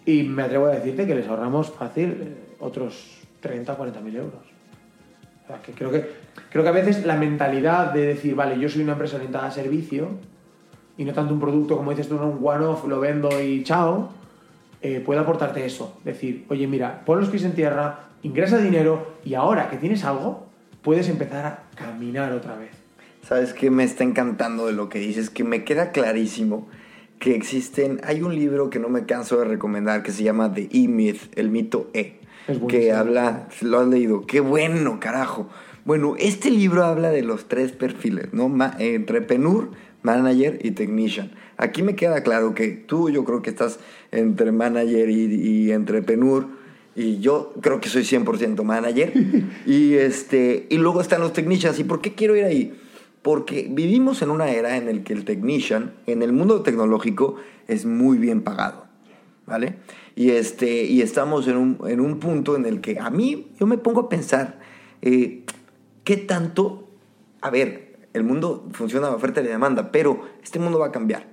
y 0.05 0.23
me 0.23 0.43
atrevo 0.43 0.65
a 0.65 0.71
decirte 0.71 1.05
que 1.07 1.15
les 1.15 1.27
ahorramos 1.27 1.69
fácil 1.71 2.09
eh, 2.21 2.36
otros 2.59 3.18
30 3.40 3.74
o 3.74 3.78
40 3.78 4.02
mil 4.02 4.16
euros. 4.16 4.42
Que 5.66 5.72
creo, 5.72 5.90
que 5.90 6.08
creo 6.52 6.64
que 6.64 6.70
a 6.70 6.74
veces 6.74 7.06
la 7.06 7.16
mentalidad 7.16 7.92
de 7.92 8.06
decir, 8.06 8.36
vale, 8.36 8.60
yo 8.60 8.70
soy 8.70 8.84
una 8.84 8.92
empresa 8.92 9.16
orientada 9.16 9.48
a 9.48 9.52
servicio 9.52 10.10
y 10.96 11.06
no 11.06 11.14
tanto 11.14 11.34
un 11.34 11.40
producto, 11.40 11.76
como 11.76 11.90
dices 11.90 12.08
tú, 12.08 12.16
no, 12.16 12.28
un 12.28 12.40
one-off, 12.46 12.86
lo 12.86 13.00
vendo 13.00 13.42
y 13.42 13.64
chao, 13.64 14.12
eh, 14.82 15.02
puede 15.04 15.20
aportarte 15.20 15.66
eso. 15.66 15.98
Decir, 16.04 16.46
oye, 16.50 16.68
mira, 16.68 17.04
pon 17.04 17.20
los 17.20 17.30
pies 17.30 17.46
en 17.46 17.54
tierra, 17.54 18.10
ingresa 18.22 18.60
dinero 18.60 19.16
y 19.26 19.34
ahora 19.34 19.72
que 19.72 19.78
tienes 19.78 20.04
algo, 20.04 20.46
puedes 20.84 21.10
empezar 21.10 21.46
a 21.46 21.64
caminar 21.76 22.32
otra 22.34 22.56
vez. 22.56 22.72
¿Sabes 23.24 23.54
qué 23.54 23.72
me 23.72 23.84
está 23.84 24.04
encantando 24.04 24.68
de 24.68 24.74
lo 24.74 24.90
que 24.90 25.00
dices? 25.00 25.30
Que 25.30 25.44
me 25.44 25.64
queda 25.64 25.92
clarísimo 25.92 26.68
que 27.20 27.36
existen... 27.36 28.02
Hay 28.04 28.22
un 28.22 28.36
libro 28.36 28.70
que 28.70 28.80
no 28.80 28.90
me 28.90 29.06
canso 29.06 29.40
de 29.40 29.46
recomendar 29.46 30.04
que 30.04 30.12
se 30.12 30.24
llama 30.24 30.54
The 30.54 30.70
E-Myth, 30.72 31.38
el 31.38 31.50
mito 31.50 31.90
E. 31.94 32.18
Es 32.48 32.60
que 32.68 32.92
habla... 32.92 33.48
¿Lo 33.62 33.80
has 33.80 33.88
leído? 33.88 34.26
¡Qué 34.26 34.40
bueno, 34.40 35.00
carajo! 35.00 35.50
Bueno, 35.86 36.16
este 36.20 36.52
libro 36.52 36.84
habla 36.84 37.10
de 37.10 37.24
los 37.24 37.48
tres 37.48 37.72
perfiles, 37.72 38.34
¿no? 38.34 38.50
Ma- 38.50 38.76
eh, 38.80 38.96
entrepreneur, 38.96 39.70
manager 40.04 40.60
y 40.64 40.72
technician. 40.72 41.32
Aquí 41.58 41.84
me 41.84 41.96
queda 41.96 42.22
claro 42.24 42.54
que 42.54 42.68
tú 42.70 43.10
yo 43.10 43.24
creo 43.26 43.42
que 43.42 43.50
estás 43.50 43.80
entre 44.12 44.52
manager 44.52 45.10
y, 45.10 45.24
y 45.36 45.72
entrepreneur 45.72 46.48
y 46.96 47.20
yo 47.20 47.54
creo 47.62 47.80
que 47.82 47.90
soy 47.90 48.04
100% 48.04 48.64
manager 48.64 49.14
y 49.66 49.94
este 49.96 50.68
y 50.70 50.78
luego 50.78 51.02
están 51.02 51.22
los 51.22 51.34
technicians 51.34 51.80
y 51.80 51.84
por 51.84 52.02
qué 52.02 52.14
quiero 52.14 52.36
ir 52.36 52.44
ahí 52.46 52.74
porque 53.22 53.68
vivimos 53.70 54.22
en 54.22 54.32
una 54.32 54.50
era 54.52 54.78
en 54.78 54.88
el 54.88 55.04
que 55.04 55.14
el 55.14 55.26
technician 55.26 55.94
en 56.08 56.22
el 56.24 56.34
mundo 56.34 56.62
tecnológico 56.62 57.36
es 57.68 57.86
muy 57.86 58.18
bien 58.18 58.42
pagado 58.42 58.86
¿vale? 59.46 59.76
Y, 60.20 60.32
este, 60.32 60.84
y 60.84 61.01
estamos 61.01 61.47
en 61.47 61.55
un, 61.55 61.80
en 61.88 62.01
un 62.01 62.20
punto 62.20 62.57
en 62.57 62.65
el 62.65 62.82
que 62.82 62.99
a 62.99 63.09
mí 63.09 63.53
yo 63.57 63.65
me 63.65 63.78
pongo 63.78 64.01
a 64.01 64.09
pensar, 64.09 64.59
eh, 65.01 65.45
¿qué 66.03 66.17
tanto? 66.17 66.89
A 67.39 67.49
ver, 67.49 67.97
el 68.11 68.26
mundo 68.26 68.67
funciona 68.74 69.07
a 69.07 69.15
oferta 69.15 69.39
y 69.39 69.45
demanda, 69.45 69.93
pero 69.93 70.26
este 70.43 70.59
mundo 70.59 70.78
va 70.78 70.88
a 70.88 70.91
cambiar. 70.91 71.28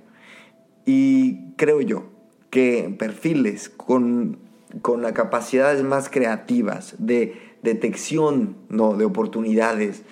Y 0.85 1.51
creo 1.57 1.81
yo 1.81 2.05
que 2.49 2.95
perfiles 2.97 3.67
con, 3.67 4.37
con 4.81 5.01
las 5.01 5.11
capacidades 5.11 5.83
más 5.83 6.07
creativas 6.07 6.95
de 6.97 7.35
detección 7.63 8.55
¿no? 8.69 8.95
de 8.95 9.03
oportunidades, 9.03 10.03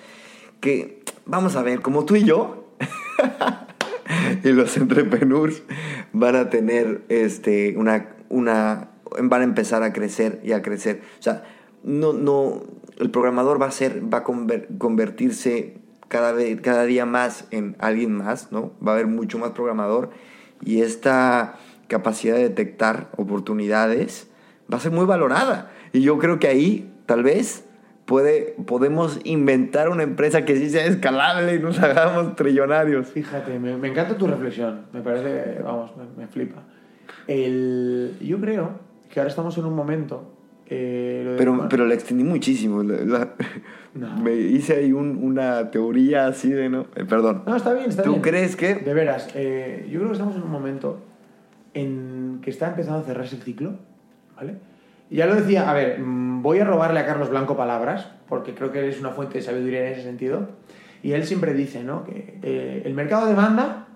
que 0.60 1.02
vamos 1.24 1.56
a 1.56 1.62
ver, 1.62 1.80
como 1.80 2.04
tú 2.04 2.16
y 2.16 2.24
yo, 2.24 2.68
y 4.44 4.50
los 4.50 4.76
entrepreneurs 4.76 5.62
van 6.12 6.36
a 6.36 6.50
tener 6.50 7.06
este, 7.08 7.74
una, 7.78 8.15
una, 8.28 8.90
van 9.22 9.40
a 9.40 9.44
empezar 9.44 9.82
a 9.82 9.92
crecer 9.92 10.40
y 10.44 10.52
a 10.52 10.62
crecer. 10.62 11.02
O 11.18 11.22
sea, 11.22 11.44
no, 11.82 12.12
no, 12.12 12.62
el 12.98 13.10
programador 13.10 13.60
va 13.60 13.66
a 13.66 13.70
ser, 13.70 14.02
va 14.12 14.18
a 14.18 14.24
conver- 14.24 14.66
convertirse 14.78 15.78
cada, 16.08 16.32
vez, 16.32 16.60
cada 16.60 16.84
día 16.84 17.06
más 17.06 17.46
en 17.50 17.76
alguien 17.78 18.12
más, 18.12 18.52
¿no? 18.52 18.72
Va 18.86 18.92
a 18.92 18.94
haber 18.94 19.06
mucho 19.06 19.38
más 19.38 19.50
programador 19.50 20.10
y 20.64 20.80
esta 20.82 21.56
capacidad 21.88 22.36
de 22.36 22.42
detectar 22.42 23.10
oportunidades 23.16 24.28
va 24.72 24.78
a 24.78 24.80
ser 24.80 24.92
muy 24.92 25.06
valorada. 25.06 25.70
Y 25.92 26.00
yo 26.00 26.18
creo 26.18 26.38
que 26.38 26.48
ahí, 26.48 26.92
tal 27.06 27.22
vez, 27.22 27.64
puede, 28.04 28.56
podemos 28.66 29.20
inventar 29.24 29.88
una 29.88 30.02
empresa 30.02 30.44
que 30.44 30.56
sí 30.56 30.70
sea 30.70 30.86
escalable 30.86 31.54
y 31.54 31.58
nos 31.58 31.78
hagamos 31.78 32.34
trillonarios. 32.36 33.08
Fíjate, 33.08 33.58
me, 33.58 33.72
encanta 33.86 34.16
tu 34.16 34.26
reflexión. 34.26 34.86
Me 34.92 35.00
parece, 35.02 35.60
vamos, 35.62 35.92
me 36.16 36.26
flipa. 36.26 36.62
El, 37.28 38.16
yo 38.20 38.40
creo 38.40 38.70
que 39.12 39.20
ahora 39.20 39.30
estamos 39.30 39.56
en 39.58 39.64
un 39.64 39.74
momento. 39.74 40.32
eh, 40.68 41.22
lo 41.24 41.30
de- 41.32 41.38
Pero, 41.38 41.68
pero 41.68 41.86
la 41.86 41.94
extendí 41.94 42.24
muchísimo. 42.24 42.82
la- 42.82 43.04
la- 43.04 43.34
No. 43.94 44.14
Me 44.18 44.34
hice 44.34 44.74
ahí 44.76 44.92
un- 44.92 45.16
una 45.22 45.70
teoría 45.70 46.26
así 46.26 46.50
de, 46.50 46.68
¿no? 46.68 46.82
Eh, 46.96 47.04
perdón. 47.08 47.44
No, 47.46 47.56
está 47.56 47.72
bien, 47.72 47.88
está 47.88 48.02
¿Tú 48.02 48.10
bien. 48.10 48.22
crees 48.22 48.54
que...? 48.56 48.74
De 48.74 48.92
veras, 48.92 49.30
eh, 49.34 49.86
yo 49.90 49.98
creo 50.00 50.08
que 50.08 50.12
estamos 50.12 50.36
en 50.36 50.42
un 50.42 50.50
momento 50.50 50.98
en 51.72 52.40
que 52.42 52.50
está 52.50 52.68
empezando 52.68 52.98
a 53.00 53.02
cerrarse 53.04 53.36
el 53.36 53.42
ciclo, 53.42 53.76
¿vale? 54.36 54.56
Ya 55.08 55.24
lo 55.26 55.34
decía, 55.34 55.70
a 55.70 55.72
ver, 55.72 55.98
mm, 56.00 56.42
voy 56.42 56.58
a 56.58 56.64
robarle 56.64 57.00
a 57.00 57.06
Carlos 57.06 57.30
Blanco 57.30 57.56
palabras, 57.56 58.10
porque 58.28 58.54
creo 58.54 58.70
que 58.72 58.86
es 58.88 59.00
una 59.00 59.10
fuente 59.10 59.38
de 59.38 59.42
sabiduría 59.42 59.86
en 59.86 59.92
ese 59.94 60.02
sentido. 60.02 60.48
Y 61.02 61.12
él 61.12 61.24
siempre 61.24 61.54
dice, 61.54 61.82
¿no? 61.84 62.04
Que 62.04 62.38
eh, 62.42 62.82
el 62.84 62.92
mercado 62.92 63.26
demanda 63.26 63.86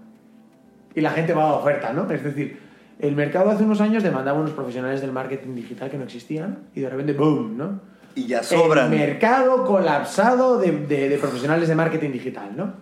y 0.94 1.00
la 1.02 1.10
gente 1.10 1.34
va 1.34 1.50
a 1.50 1.54
oferta, 1.54 1.92
¿no? 1.92 2.10
Es 2.10 2.22
decir, 2.24 2.58
el 3.02 3.14
mercado 3.16 3.50
hace 3.50 3.64
unos 3.64 3.80
años 3.80 4.02
demandaba 4.02 4.38
unos 4.38 4.52
profesionales 4.52 5.00
del 5.00 5.12
marketing 5.12 5.54
digital 5.54 5.90
que 5.90 5.98
no 5.98 6.04
existían 6.04 6.60
y 6.74 6.80
de 6.80 6.90
repente, 6.90 7.12
¡boom!, 7.14 7.56
¿no? 7.56 7.80
Y 8.14 8.26
ya 8.26 8.42
sobran. 8.42 8.92
El 8.92 8.98
mercado 8.98 9.64
colapsado 9.64 10.58
de, 10.58 10.72
de- 10.72 11.08
de 11.08 11.18
profesionales 11.18 11.68
de 11.68 11.74
marketing 11.74 12.10
digital, 12.10 12.50
¿no? 12.56 12.72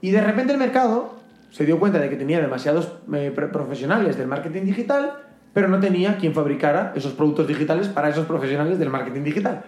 Y 0.00 0.10
de 0.10 0.20
repente 0.20 0.52
el 0.52 0.58
mercado 0.58 1.16
se 1.50 1.64
dio 1.64 1.78
cuenta 1.78 1.98
de 1.98 2.10
que 2.10 2.16
tenía 2.16 2.40
demasiados 2.40 2.92
eh, 3.14 3.32
pro- 3.34 3.50
profesionales 3.50 4.18
del 4.18 4.26
marketing 4.26 4.64
digital, 4.64 5.12
pero 5.54 5.68
no 5.68 5.80
tenía 5.80 6.18
quien 6.18 6.34
fabricara 6.34 6.92
esos 6.94 7.12
productos 7.12 7.48
digitales 7.48 7.88
para 7.88 8.10
esos 8.10 8.26
profesionales 8.26 8.78
del 8.78 8.90
marketing 8.90 9.22
digital. 9.22 9.62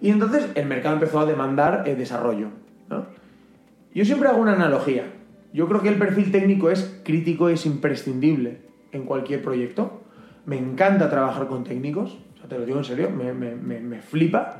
Y 0.00 0.10
entonces 0.10 0.46
el 0.54 0.66
mercado 0.66 0.94
empezó 0.94 1.18
a 1.20 1.26
demandar 1.26 1.82
eh, 1.86 1.96
desarrollo. 1.96 2.48
¿no? 2.88 3.06
Yo 3.94 4.04
siempre 4.04 4.28
hago 4.28 4.40
una 4.40 4.52
analogía. 4.52 5.04
Yo 5.52 5.68
creo 5.68 5.82
que 5.82 5.88
el 5.88 5.96
perfil 5.96 6.30
técnico 6.30 6.70
es 6.70 7.00
crítico, 7.04 7.48
es 7.48 7.66
imprescindible 7.66 8.60
en 8.92 9.04
cualquier 9.04 9.42
proyecto. 9.42 10.02
Me 10.46 10.58
encanta 10.58 11.08
trabajar 11.10 11.46
con 11.48 11.64
técnicos, 11.64 12.18
o 12.34 12.38
sea, 12.38 12.48
te 12.48 12.58
lo 12.58 12.64
digo 12.66 12.78
en 12.78 12.84
serio, 12.84 13.10
me, 13.10 13.32
me- 13.32 13.54
me- 13.54 13.80
me 13.80 14.00
flipa, 14.00 14.58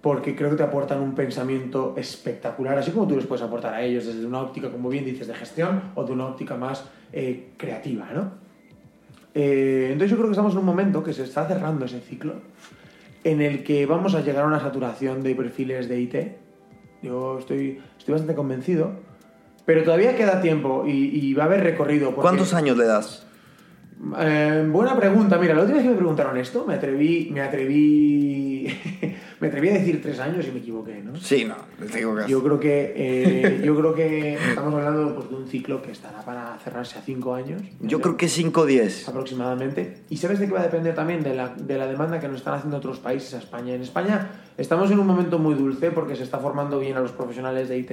porque 0.00 0.36
creo 0.36 0.50
que 0.50 0.56
te 0.56 0.62
aportan 0.62 1.00
un 1.00 1.14
pensamiento 1.14 1.94
espectacular, 1.96 2.78
así 2.78 2.90
como 2.92 3.06
tú 3.08 3.16
les 3.16 3.26
puedes 3.26 3.42
aportar 3.44 3.74
a 3.74 3.82
ellos 3.82 4.06
desde 4.06 4.24
una 4.24 4.40
óptica, 4.40 4.70
como 4.70 4.88
bien 4.88 5.04
dices, 5.04 5.26
de 5.26 5.34
gestión 5.34 5.82
o 5.94 6.04
de 6.04 6.12
una 6.12 6.26
óptica 6.26 6.56
más 6.56 6.84
eh, 7.12 7.48
creativa, 7.56 8.06
¿no? 8.14 8.30
Eh, 9.34 9.88
entonces 9.92 10.10
yo 10.10 10.16
creo 10.16 10.28
que 10.28 10.32
estamos 10.32 10.52
en 10.52 10.58
un 10.60 10.64
momento 10.64 11.02
que 11.02 11.12
se 11.12 11.22
está 11.24 11.46
cerrando 11.46 11.84
ese 11.84 12.00
ciclo 12.00 12.34
en 13.24 13.42
el 13.42 13.64
que 13.64 13.84
vamos 13.84 14.14
a 14.14 14.20
llegar 14.22 14.44
a 14.44 14.46
una 14.46 14.60
saturación 14.60 15.22
de 15.22 15.34
perfiles 15.34 15.88
de 15.88 16.00
IT. 16.00 16.14
Yo 17.02 17.38
estoy, 17.38 17.80
estoy 17.98 18.12
bastante 18.12 18.34
convencido, 18.34 18.92
pero 19.66 19.82
todavía 19.82 20.16
queda 20.16 20.40
tiempo 20.40 20.84
y, 20.86 20.90
y 21.12 21.34
va 21.34 21.42
a 21.42 21.46
haber 21.46 21.64
recorrido. 21.64 22.06
porque- 22.10 22.22
¿Cuántos 22.22 22.54
años 22.54 22.76
le 22.78 22.86
das? 22.86 23.25
Eh, 24.18 24.68
buena 24.70 24.94
pregunta. 24.96 25.38
Mira, 25.38 25.54
la 25.54 25.62
última 25.62 25.78
vez 25.78 25.84
que 25.84 25.90
me 25.90 25.96
preguntaron 25.96 26.36
esto, 26.36 26.64
me 26.66 26.74
atreví, 26.74 27.30
me 27.32 27.40
atreví, 27.40 28.66
me 29.40 29.48
atreví 29.48 29.68
a 29.70 29.72
decir 29.72 30.02
tres 30.02 30.20
años 30.20 30.46
y 30.46 30.52
me 30.52 30.58
equivoqué, 30.58 31.02
¿no? 31.02 31.16
Sí, 31.16 31.46
no, 31.46 31.56
digo 31.94 32.14
que 32.14 32.28
Yo 32.28 32.42
creo 32.42 32.60
que, 32.60 32.92
eh, 32.94 33.60
yo 33.64 33.74
creo 33.74 33.94
que 33.94 34.34
estamos 34.34 34.74
hablando 34.74 35.14
pues, 35.14 35.30
de 35.30 35.36
un 35.36 35.48
ciclo 35.48 35.80
que 35.80 35.92
estará 35.92 36.22
para 36.22 36.58
cerrarse 36.62 36.98
a 36.98 37.02
cinco 37.02 37.34
años. 37.34 37.62
Yo 37.80 38.00
creo 38.02 38.16
que 38.18 38.28
5 38.28 38.60
o 38.60 38.66
10. 38.66 39.08
aproximadamente. 39.08 40.02
¿Y 40.10 40.18
sabes 40.18 40.40
de 40.40 40.46
qué 40.46 40.52
va 40.52 40.60
a 40.60 40.64
depender 40.64 40.94
también? 40.94 41.22
De 41.22 41.34
la, 41.34 41.54
de 41.54 41.78
la 41.78 41.86
demanda 41.86 42.20
que 42.20 42.28
nos 42.28 42.38
están 42.38 42.54
haciendo 42.54 42.76
otros 42.76 42.98
países 42.98 43.32
a 43.34 43.38
España. 43.38 43.74
En 43.74 43.82
España 43.82 44.28
estamos 44.58 44.90
en 44.90 44.98
un 44.98 45.06
momento 45.06 45.38
muy 45.38 45.54
dulce 45.54 45.90
porque 45.90 46.16
se 46.16 46.22
está 46.22 46.38
formando 46.38 46.78
bien 46.78 46.96
a 46.96 47.00
los 47.00 47.12
profesionales 47.12 47.70
de 47.70 47.78
IT. 47.78 47.92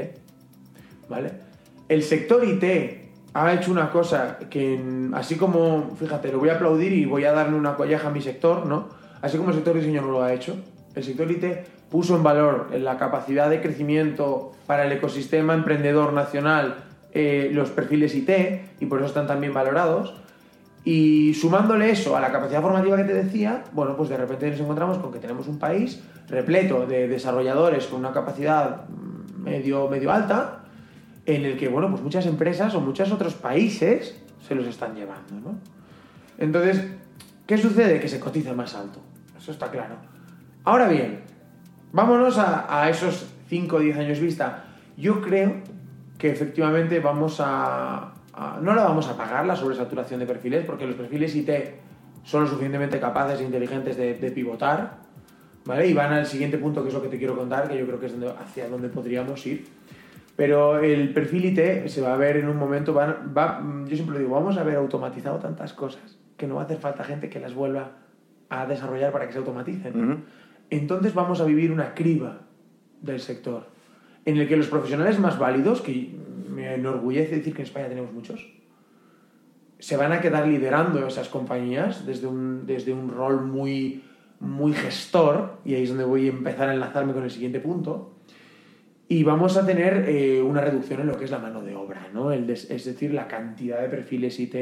¿Vale? 1.09 1.31
El 1.87 2.03
sector 2.03 2.43
IT 2.43 3.02
ha 3.33 3.53
hecho 3.53 3.71
una 3.71 3.89
cosa 3.89 4.37
que, 4.49 4.79
así 5.13 5.35
como, 5.35 5.95
fíjate, 5.99 6.31
lo 6.31 6.39
voy 6.39 6.49
a 6.49 6.55
aplaudir 6.55 6.93
y 6.93 7.05
voy 7.05 7.25
a 7.25 7.33
darle 7.33 7.57
una 7.57 7.75
colleja 7.75 8.09
a 8.09 8.11
mi 8.11 8.21
sector, 8.21 8.65
¿no? 8.65 8.89
Así 9.21 9.37
como 9.37 9.49
el 9.49 9.55
sector 9.55 9.75
diseño 9.75 10.01
no 10.01 10.11
lo 10.11 10.23
ha 10.23 10.33
hecho, 10.33 10.55
el 10.95 11.03
sector 11.03 11.31
IT 11.31 11.45
puso 11.89 12.15
en 12.15 12.23
valor 12.23 12.69
la 12.77 12.97
capacidad 12.97 13.49
de 13.49 13.61
crecimiento 13.61 14.51
para 14.67 14.85
el 14.85 14.91
ecosistema 14.91 15.53
emprendedor 15.53 16.13
nacional 16.13 16.83
eh, 17.11 17.51
los 17.53 17.69
perfiles 17.69 18.15
IT 18.15 18.29
y 18.79 18.85
por 18.87 18.99
eso 18.99 19.07
están 19.07 19.27
tan 19.27 19.39
bien 19.39 19.53
valorados. 19.53 20.15
Y 20.85 21.33
sumándole 21.35 21.91
eso 21.91 22.17
a 22.17 22.19
la 22.19 22.31
capacidad 22.31 22.61
formativa 22.61 22.97
que 22.97 23.03
te 23.03 23.13
decía, 23.13 23.63
bueno, 23.71 23.95
pues 23.95 24.09
de 24.09 24.17
repente 24.17 24.49
nos 24.49 24.59
encontramos 24.59 24.97
con 24.97 25.13
que 25.13 25.19
tenemos 25.19 25.47
un 25.47 25.57
país 25.57 26.01
repleto 26.27 26.85
de 26.85 27.07
desarrolladores 27.07 27.85
con 27.87 27.99
una 27.99 28.11
capacidad 28.11 28.87
mm, 28.89 29.43
medio, 29.43 29.87
medio 29.87 30.11
alta, 30.11 30.62
en 31.25 31.45
el 31.45 31.57
que, 31.57 31.67
bueno, 31.69 31.89
pues 31.89 32.01
muchas 32.01 32.25
empresas 32.25 32.73
o 32.75 32.81
muchos 32.81 33.11
otros 33.11 33.33
países 33.35 34.19
se 34.45 34.55
los 34.55 34.65
están 34.67 34.95
llevando, 34.95 35.35
¿no? 35.43 35.57
Entonces, 36.37 36.85
¿qué 37.47 37.57
sucede? 37.57 37.99
Que 37.99 38.07
se 38.09 38.19
cotiza 38.19 38.53
más 38.53 38.75
alto. 38.75 38.99
Eso 39.37 39.51
está 39.51 39.69
claro. 39.71 39.95
Ahora 40.65 40.87
bien, 40.87 41.21
vámonos 41.91 42.37
a, 42.37 42.81
a 42.83 42.89
esos 42.89 43.27
5 43.47 43.75
o 43.75 43.79
10 43.79 43.97
años 43.97 44.19
vista. 44.19 44.65
Yo 44.97 45.21
creo 45.21 45.55
que 46.17 46.31
efectivamente 46.31 46.99
vamos 46.99 47.39
a, 47.39 48.13
a- 48.33 48.59
No 48.61 48.73
la 48.73 48.83
vamos 48.83 49.07
a 49.07 49.15
pagar 49.17 49.45
la 49.45 49.55
sobresaturación 49.55 50.19
de 50.19 50.25
perfiles, 50.25 50.65
porque 50.65 50.85
los 50.85 50.95
perfiles 50.95 51.35
IT 51.35 51.49
son 52.23 52.43
lo 52.43 52.47
suficientemente 52.47 52.99
capaces 52.99 53.39
e 53.41 53.43
inteligentes 53.43 53.97
de, 53.97 54.13
de 54.15 54.31
pivotar, 54.31 54.97
¿vale? 55.65 55.87
Y 55.87 55.93
van 55.93 56.13
al 56.13 56.25
siguiente 56.25 56.57
punto, 56.57 56.81
que 56.81 56.87
es 56.89 56.93
lo 56.93 57.01
que 57.01 57.09
te 57.09 57.17
quiero 57.17 57.35
contar, 57.37 57.67
que 57.69 57.77
yo 57.77 57.85
creo 57.85 57.99
que 57.99 58.05
es 58.07 58.11
donde- 58.13 58.31
hacia 58.41 58.67
donde 58.69 58.89
podríamos 58.89 59.45
ir. 59.45 59.67
Pero 60.35 60.79
el 60.79 61.13
perfil 61.13 61.45
IT 61.45 61.87
se 61.87 62.01
va 62.01 62.13
a 62.13 62.17
ver 62.17 62.37
en 62.37 62.47
un 62.49 62.57
momento, 62.57 62.93
van- 62.93 63.33
va, 63.37 63.61
yo 63.87 63.95
siempre 63.95 64.17
digo, 64.19 64.31
vamos 64.31 64.57
a 64.57 64.63
ver 64.63 64.77
automatizado 64.77 65.37
tantas 65.37 65.73
cosas 65.73 66.17
que 66.37 66.47
no 66.47 66.55
va 66.55 66.61
a 66.61 66.65
hacer 66.65 66.77
falta 66.77 67.03
gente 67.03 67.29
que 67.29 67.39
las 67.39 67.53
vuelva 67.53 67.91
a 68.49 68.65
desarrollar 68.65 69.11
para 69.11 69.27
que 69.27 69.33
se 69.33 69.37
automaticen. 69.39 70.11
Ujú. 70.11 70.19
Entonces 70.69 71.13
vamos 71.13 71.39
a 71.39 71.45
vivir 71.45 71.71
una 71.71 71.93
criba 71.93 72.39
del 73.01 73.19
sector 73.19 73.67
en 74.25 74.37
el 74.37 74.47
que 74.47 74.57
los 74.57 74.67
profesionales 74.67 75.19
más 75.19 75.37
válidos, 75.37 75.81
que 75.81 76.15
me 76.49 76.73
enorgullece 76.75 77.35
decir 77.35 77.53
que 77.53 77.61
en 77.61 77.67
España 77.67 77.89
tenemos 77.89 78.11
muchos, 78.13 78.53
se 79.79 79.97
van 79.97 80.13
a 80.13 80.21
quedar 80.21 80.47
liderando 80.47 81.05
esas 81.05 81.27
compañías 81.27 82.05
desde 82.05 82.25
un, 82.27 82.65
desde 82.65 82.93
un 82.93 83.11
rol 83.11 83.41
muy, 83.45 84.01
muy 84.39 84.71
gestor, 84.73 85.57
y 85.65 85.75
ahí 85.75 85.83
es 85.83 85.89
donde 85.89 86.05
voy 86.05 86.27
a 86.27 86.29
empezar 86.29 86.69
a 86.69 86.73
enlazarme 86.73 87.11
con 87.13 87.23
el 87.23 87.31
siguiente 87.31 87.59
punto, 87.59 88.12
y 89.07 89.23
vamos 89.23 89.57
a 89.57 89.65
tener 89.65 90.05
eh, 90.07 90.41
una 90.41 90.61
reducción 90.61 91.01
en 91.01 91.07
lo 91.07 91.17
que 91.17 91.25
es 91.25 91.31
la 91.31 91.39
mano 91.39 91.61
de 91.61 91.75
obra, 91.75 92.07
¿no? 92.13 92.31
El 92.31 92.49
es 92.49 92.67
decir, 92.85 93.13
la 93.13 93.27
cantidad 93.27 93.81
de 93.81 93.89
perfiles 93.89 94.39
IT 94.39 94.55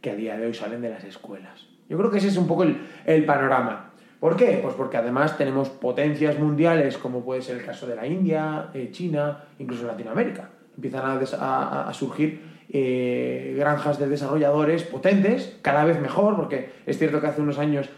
que 0.00 0.10
a 0.10 0.14
día 0.14 0.36
de 0.36 0.46
hoy 0.46 0.54
salen 0.54 0.82
de 0.82 0.90
las 0.90 1.04
escuelas. 1.04 1.66
Yo 1.88 1.96
creo 1.96 2.10
que 2.10 2.18
ese 2.18 2.28
es 2.28 2.36
un 2.36 2.46
poco 2.46 2.64
el, 2.64 3.24
panorama. 3.24 3.92
¿Por 4.20 4.36
qué? 4.36 4.58
Pues 4.62 4.74
porque 4.74 4.96
además 4.96 5.38
tenemos 5.38 5.70
potencias 5.70 6.38
mundiales, 6.38 6.98
como 6.98 7.24
puede 7.24 7.42
ser 7.42 7.56
el 7.56 7.64
caso 7.64 7.86
de 7.86 7.96
la 7.96 8.06
India, 8.06 8.68
eh, 8.74 8.90
China, 8.90 9.44
incluso 9.58 9.86
Latinoamérica. 9.86 10.50
Empiezan 10.74 11.04
a, 11.40 11.88
a- 11.88 11.94
surgir 11.94 12.42
eh, 12.68 13.54
granjas 13.58 13.98
de 13.98 14.08
desarrolladores 14.08 14.82
potentes, 14.82 15.58
cada 15.62 15.84
vez 15.84 16.00
mejor, 16.00 16.36
porque 16.36 16.70
es 16.84 16.98
cierto 16.98 17.20
que 17.20 17.28
hace 17.28 17.40
unos 17.40 17.58
años 17.58 17.88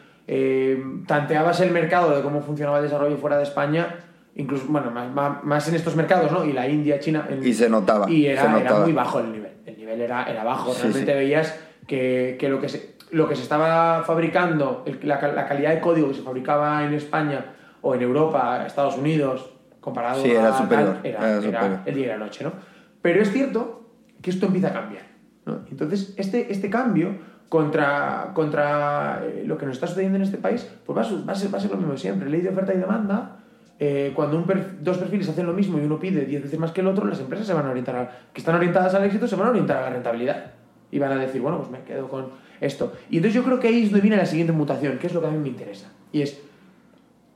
tanteabas 1.07 1.61
el 1.61 1.71
mercado 1.71 2.15
de 2.15 2.23
cómo 2.23 2.43
funcionaba 2.43 2.77
el 2.79 2.85
desarrollo 2.85 3.17
fuera 3.17 3.39
de 3.39 3.45
España, 3.45 3.97
incluso, 4.39 4.65
bueno, 4.69 4.91
más, 4.91 5.45
más- 5.45 5.69
en 5.69 5.75
estos 5.75 5.95
mercados, 5.95 6.33
¿no? 6.33 6.45
Y 6.45 6.53
la 6.55 6.67
India, 6.67 6.99
China... 6.99 7.27
en- 7.29 7.47
Y 7.47 7.53
se 7.53 7.69
notaba, 7.69 8.11
Y 8.11 8.23
se 8.23 8.33
era, 8.33 8.43
era 8.45 8.53
notaba. 8.61 8.81
muy 8.85 8.93
bajo 8.95 9.21
el 9.21 9.31
nivel. 9.33 9.53
El 9.67 9.77
nivel 9.77 10.01
era, 10.01 10.25
era 10.25 10.43
bajo. 10.45 10.73
Sí, 10.73 10.83
Realmente 10.85 11.13
sí. 11.13 11.19
veías 11.19 11.61
que, 11.87 12.37
que 12.41 12.49
lo 12.49 12.61
que 12.61 12.69
se 12.71 12.97
lo 13.11 13.27
que 13.29 13.37
se 13.37 13.43
estaba 13.43 14.03
fabricando, 14.05 14.83
el- 14.87 14.99
la, 15.03 15.21
la 15.33 15.47
calidad 15.47 15.71
de 15.75 15.81
código 15.81 16.09
que 16.09 16.15
se 16.15 16.23
fabricaba 16.23 16.85
en 16.85 16.93
España 16.95 17.45
o 17.81 17.95
en 17.95 18.03
Europa, 18.03 18.65
Estados 18.67 18.97
Unidos, 18.99 19.51
comparado 19.81 20.23
Sí, 20.23 20.31
era 20.31 20.55
a 20.55 20.59
superior, 20.59 20.95
tal, 20.97 21.07
era, 21.07 21.19
era 21.19 21.29
era 21.29 21.43
superior. 21.43 21.79
el 21.87 21.95
día 21.95 22.05
y 22.05 22.09
la 22.09 22.19
noche, 22.19 22.45
¿no? 22.45 22.53
Pero 23.01 23.23
es 23.23 23.33
cierto 23.33 23.89
que 24.21 24.29
esto 24.31 24.45
empieza 24.47 24.69
a 24.69 24.73
cambiar, 24.75 25.05
¿no? 25.47 25.61
Entonces, 25.71 26.13
este, 26.19 26.53
este 26.53 26.69
cambio 26.69 27.17
contra, 27.49 28.33
contra 28.35 29.23
eh, 29.25 29.45
lo 29.47 29.57
que 29.57 29.65
nos 29.65 29.77
está 29.77 29.87
sucediendo 29.87 30.17
en 30.17 30.23
este 30.23 30.37
país, 30.37 30.71
pues 30.85 30.97
va 30.99 31.03
a, 31.03 31.25
va 31.27 31.33
a 31.33 31.35
ser, 31.35 31.53
va 31.53 31.57
a 31.59 31.61
ser 31.63 31.71
lo 31.71 31.79
mismo 31.79 31.97
siempre. 31.97 32.29
Ley 32.29 32.43
de 32.43 32.51
oferta 32.51 32.75
y 32.75 32.79
demanda, 32.79 33.37
eh, 33.81 34.13
cuando 34.15 34.37
un 34.37 34.45
dos 34.81 34.99
perfiles 34.99 35.29
hacen 35.29 35.47
lo 35.47 35.53
mismo 35.53 35.79
y 35.79 35.83
uno 35.83 35.99
pide 35.99 36.25
10 36.25 36.43
veces 36.43 36.59
más 36.59 36.73
que 36.73 36.81
el 36.81 36.87
otro, 36.89 37.07
las 37.07 37.21
empresas 37.21 37.47
se 37.47 37.53
van 37.55 37.67
a 37.67 37.71
orientar, 37.71 37.97
a- 37.97 38.11
que 38.33 38.41
están 38.41 38.55
orientadas 38.57 38.95
al 38.95 39.05
éxito, 39.05 39.27
se 39.29 39.37
van 39.37 39.49
a 39.49 39.51
orientar 39.51 39.77
a 39.79 39.81
la 39.83 39.91
rentabilidad. 39.91 40.53
Y 40.91 40.99
van 40.99 41.13
a 41.13 41.17
decir, 41.17 41.41
bueno, 41.43 41.59
pues 41.59 41.71
me 41.71 41.83
quedo 41.83 42.09
con 42.09 42.27
esto. 42.61 42.93
Y 43.11 43.17
entonces 43.19 43.35
yo 43.35 43.45
creo 43.45 43.61
que 43.61 43.69
ahí 43.69 43.83
es 43.85 43.91
donde 43.91 44.01
viene 44.01 44.17
la 44.17 44.27
siguiente 44.27 44.53
mutación, 44.53 44.99
que 44.99 45.07
es 45.07 45.15
lo 45.15 45.21
que 45.21 45.27
a 45.27 45.31
mí 45.31 45.39
me 45.39 45.49
interesa. 45.49 45.93
Y 46.13 46.23
es, 46.23 46.41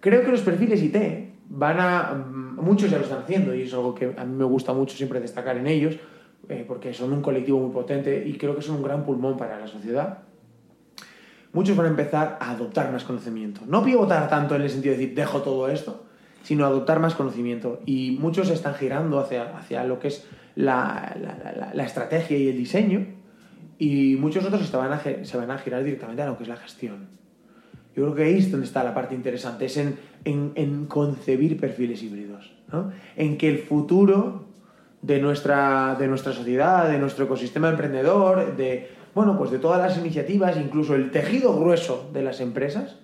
creo 0.01 0.22
que 0.24 0.30
los 0.30 0.40
perfiles 0.40 0.82
IT 0.82 0.97
van 1.49 1.78
a... 1.80 2.14
mm, 2.14 2.43
Muchos 2.62 2.90
ya 2.90 2.97
lo 2.99 3.05
están 3.05 3.22
haciendo 3.22 3.55
y 3.55 3.62
es 3.62 3.72
algo 3.74 3.95
que 3.95 4.14
a 4.16 4.24
mí 4.24 4.34
me 4.36 4.45
gusta 4.45 4.72
mucho 4.72 4.97
siempre 4.97 5.20
destacar 5.20 5.57
en 5.57 5.66
ellos, 5.66 5.97
eh, 6.49 6.64
porque 6.66 6.95
son 6.95 7.12
un 7.12 7.20
colectivo 7.20 7.59
muy 7.61 7.72
potente 7.72 8.24
y 8.26 8.38
creo 8.38 8.55
que 8.57 8.62
son 8.62 8.76
un 8.76 8.82
gran 8.82 9.05
pulmón 9.05 9.36
para 9.36 9.59
la 9.59 9.66
sociedad. 9.66 10.18
Muchos 11.53 11.76
van 11.76 11.86
a 11.86 11.88
empezar 11.90 12.38
a 12.40 12.53
adoptar 12.53 12.90
más 12.90 13.05
conocimiento. 13.05 13.61
No 13.66 13.84
pivotar 13.84 14.28
tanto 14.30 14.55
en 14.57 14.62
el 14.62 14.70
sentido 14.70 14.95
de 14.95 15.01
decir, 15.01 15.14
dejo 15.14 15.43
todo 15.43 15.68
esto, 15.68 16.05
sino 16.43 16.66
adoptar 16.66 17.01
más 17.01 17.14
conocimiento. 17.14 17.80
Y 17.86 18.16
muchos 18.20 18.51
están 18.51 18.74
girando 18.74 19.18
hacia, 19.18 19.57
hacia 19.57 19.84
lo 19.84 19.99
que 19.99 20.09
es 20.09 20.26
la, 20.55 21.16
la- 21.20 21.53
la- 21.57 21.74
la 21.74 21.84
estrategia 21.84 22.36
y 22.36 22.49
el 22.49 22.57
diseño, 22.57 23.07
y 23.78 24.16
muchos 24.16 24.45
otros 24.45 24.66
se 24.66 24.76
van, 24.76 24.93
a, 24.93 25.01
se 25.24 25.36
van 25.36 25.51
a 25.51 25.59
girar 25.59 25.82
directamente 25.82 26.22
a 26.22 26.26
lo 26.26 26.36
que 26.36 26.45
es 26.45 26.49
la 26.49 26.57
gestión. 26.57 27.09
Yo 27.97 28.05
creo 28.05 28.14
que 28.14 28.22
ahí 28.24 28.38
es 28.38 28.51
donde 28.51 28.66
está 28.66 28.84
la 28.84 28.95
parte 28.95 29.14
interesante, 29.14 29.66
es 29.66 29.76
en, 29.76 29.97
en- 30.24 30.53
en 30.55 30.86
concebir 30.86 31.59
perfiles 31.61 32.03
híbridos, 32.03 32.53
¿no? 32.72 32.90
en 33.16 33.36
que 33.38 33.49
el 33.49 33.59
futuro 33.59 34.47
de 35.03 35.20
nuestra, 35.20 35.97
de 35.99 36.07
nuestra 36.07 36.32
sociedad, 36.32 36.88
de 36.88 36.99
nuestro 36.99 37.24
ecosistema 37.24 37.68
emprendedor, 37.68 38.57
de, 38.57 38.88
bueno, 39.14 39.36
pues 39.36 39.51
de 39.51 39.59
todas 39.59 39.78
las 39.80 39.99
iniciativas, 39.99 40.57
incluso 40.57 40.95
el 40.95 41.11
tejido 41.11 41.59
grueso 41.59 42.09
de 42.12 42.22
las 42.22 42.40
empresas, 42.40 42.99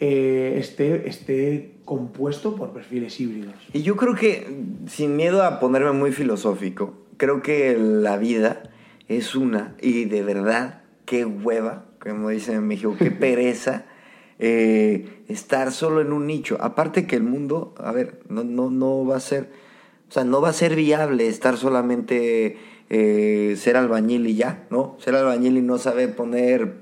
eh, 0.00 0.56
esté, 0.58 1.08
esté 1.08 1.72
compuesto 1.84 2.54
por 2.54 2.72
perfiles 2.72 3.18
híbridos. 3.20 3.54
Y 3.72 3.82
yo 3.82 3.96
creo 3.96 4.14
que, 4.14 4.46
sin 4.86 5.16
miedo 5.16 5.42
a 5.42 5.58
ponerme 5.60 5.92
muy 5.92 6.12
filosófico, 6.12 6.94
creo 7.16 7.42
que 7.42 7.76
la 7.76 8.16
vida 8.16 8.62
es 9.08 9.34
una, 9.34 9.74
y 9.80 10.04
de 10.04 10.22
verdad, 10.22 10.82
qué 11.04 11.24
hueva, 11.24 11.86
como 11.98 12.28
dicen 12.28 12.56
en 12.56 12.66
México, 12.66 12.96
qué 12.98 13.10
pereza 13.10 13.86
eh, 14.38 15.22
estar 15.28 15.72
solo 15.72 16.00
en 16.00 16.12
un 16.12 16.26
nicho. 16.26 16.58
Aparte 16.60 17.06
que 17.06 17.16
el 17.16 17.24
mundo, 17.24 17.74
a 17.78 17.90
ver, 17.90 18.20
no, 18.28 18.44
no, 18.44 18.70
no 18.70 19.04
va 19.04 19.16
a 19.16 19.20
ser, 19.20 19.48
o 20.08 20.12
sea, 20.12 20.24
no 20.24 20.40
va 20.40 20.50
a 20.50 20.52
ser 20.52 20.76
viable 20.76 21.26
estar 21.26 21.56
solamente 21.56 22.56
eh, 22.90 23.54
ser 23.58 23.76
albañil 23.76 24.26
y 24.26 24.36
ya, 24.36 24.66
¿no? 24.70 24.96
Ser 25.00 25.14
albañil 25.14 25.58
y 25.58 25.62
no 25.62 25.76
saber 25.78 26.14
poner 26.14 26.76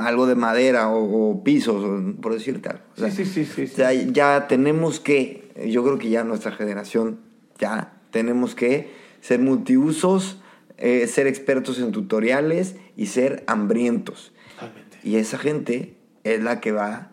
algo 0.00 0.26
de 0.26 0.34
madera 0.34 0.88
o, 0.90 1.30
o 1.30 1.44
pisos, 1.44 1.82
o- 1.84 2.20
por 2.20 2.32
decirte 2.34 2.68
algo. 2.68 2.82
O 2.96 3.00
sea, 3.00 3.10
Sí, 3.10 3.24
sí, 3.24 3.44
sí, 3.44 3.66
sea, 3.66 3.92
ya 3.92 4.46
tenemos 4.48 5.00
que, 5.00 5.50
yo 5.68 5.82
creo 5.84 5.98
que 5.98 6.10
ya 6.10 6.24
nuestra 6.24 6.52
generación, 6.52 7.20
ya 7.58 7.92
tenemos 8.10 8.54
que 8.54 8.90
ser 9.20 9.40
multiusos, 9.40 10.40
eh, 10.76 11.06
ser 11.06 11.26
expertos 11.26 11.78
en 11.80 11.92
tutoriales 11.92 12.76
y 12.96 13.06
ser 13.06 13.42
hambrientos. 13.46 14.32
Totalmente. 14.54 14.98
Y 15.02 15.16
esa 15.16 15.38
gente 15.38 15.96
es 16.24 16.42
la 16.42 16.60
que 16.60 16.72
va 16.72 17.10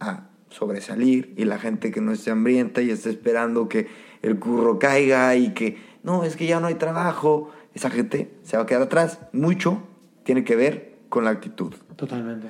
a 0.00 0.28
sobresalir 0.50 1.32
y 1.36 1.44
la 1.44 1.58
gente 1.58 1.90
que 1.90 2.00
no 2.00 2.12
esté 2.12 2.30
hambrienta 2.30 2.82
y 2.82 2.90
está 2.90 3.08
esperando 3.10 3.68
que 3.68 3.88
el 4.22 4.38
curro 4.38 4.78
caiga 4.78 5.34
y 5.36 5.52
que 5.54 5.76
no, 6.02 6.24
es 6.24 6.36
que 6.36 6.46
ya 6.46 6.60
no 6.60 6.66
hay 6.68 6.74
trabajo, 6.76 7.50
esa 7.74 7.90
gente 7.90 8.30
se 8.42 8.56
va 8.56 8.62
a 8.62 8.66
quedar 8.66 8.82
atrás. 8.82 9.18
Mucho 9.32 9.82
tiene 10.24 10.44
que 10.44 10.56
ver 10.56 10.96
con 11.08 11.24
la 11.24 11.30
actitud. 11.30 11.72
Totalmente. 11.96 12.48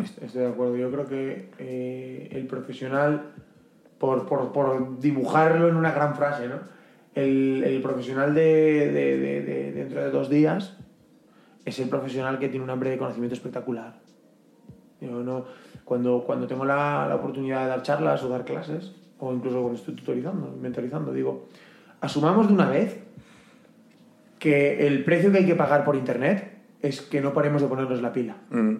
Estoy, 0.00 0.26
estoy 0.26 0.42
de 0.42 0.48
acuerdo. 0.48 0.76
Yo 0.76 0.90
creo 0.92 1.06
que 1.06 1.50
eh, 1.58 2.28
el 2.32 2.46
profesional, 2.46 3.32
por, 3.98 4.26
por, 4.26 4.52
por 4.52 5.00
dibujarlo 5.00 5.68
en 5.68 5.76
una 5.76 5.90
gran 5.92 6.14
frase, 6.14 6.46
¿no? 6.48 6.56
El, 7.14 7.64
el 7.66 7.82
profesional 7.82 8.32
de, 8.34 8.92
de- 8.92 9.18
de- 9.18 9.42
de 9.42 9.72
dentro 9.72 10.00
de 10.00 10.10
dos 10.10 10.30
días 10.30 10.76
es 11.64 11.78
el 11.80 11.88
profesional 11.88 12.38
que 12.38 12.48
tiene 12.48 12.62
un 12.64 12.70
hambre 12.70 12.90
de 12.90 12.98
conocimiento 12.98 13.34
espectacular. 13.34 13.94
Yo 15.00 15.10
no, 15.24 15.44
cuando, 15.84 16.22
cuando 16.24 16.46
tengo 16.46 16.64
la, 16.64 17.06
la 17.08 17.16
oportunidad 17.16 17.62
de 17.64 17.68
dar 17.70 17.82
charlas 17.82 18.22
o 18.22 18.28
dar 18.28 18.44
clases, 18.44 18.92
o 19.18 19.32
incluso 19.32 19.60
cuando 19.60 19.78
estoy 19.78 19.94
tutorizando, 19.96 20.56
mentorizando, 20.60 21.12
digo, 21.12 21.48
asumamos 22.00 22.46
de 22.46 22.54
una 22.54 22.68
vez 22.70 23.00
que 24.38 24.86
el 24.86 25.04
precio 25.04 25.32
que 25.32 25.38
hay 25.38 25.46
que 25.46 25.56
pagar 25.56 25.84
por 25.84 25.96
Internet 25.96 26.49
es 26.82 27.00
que 27.02 27.20
no 27.20 27.32
paremos 27.32 27.62
de 27.62 27.68
ponernos 27.68 28.00
la 28.02 28.12
pila. 28.12 28.36
Mm. 28.50 28.74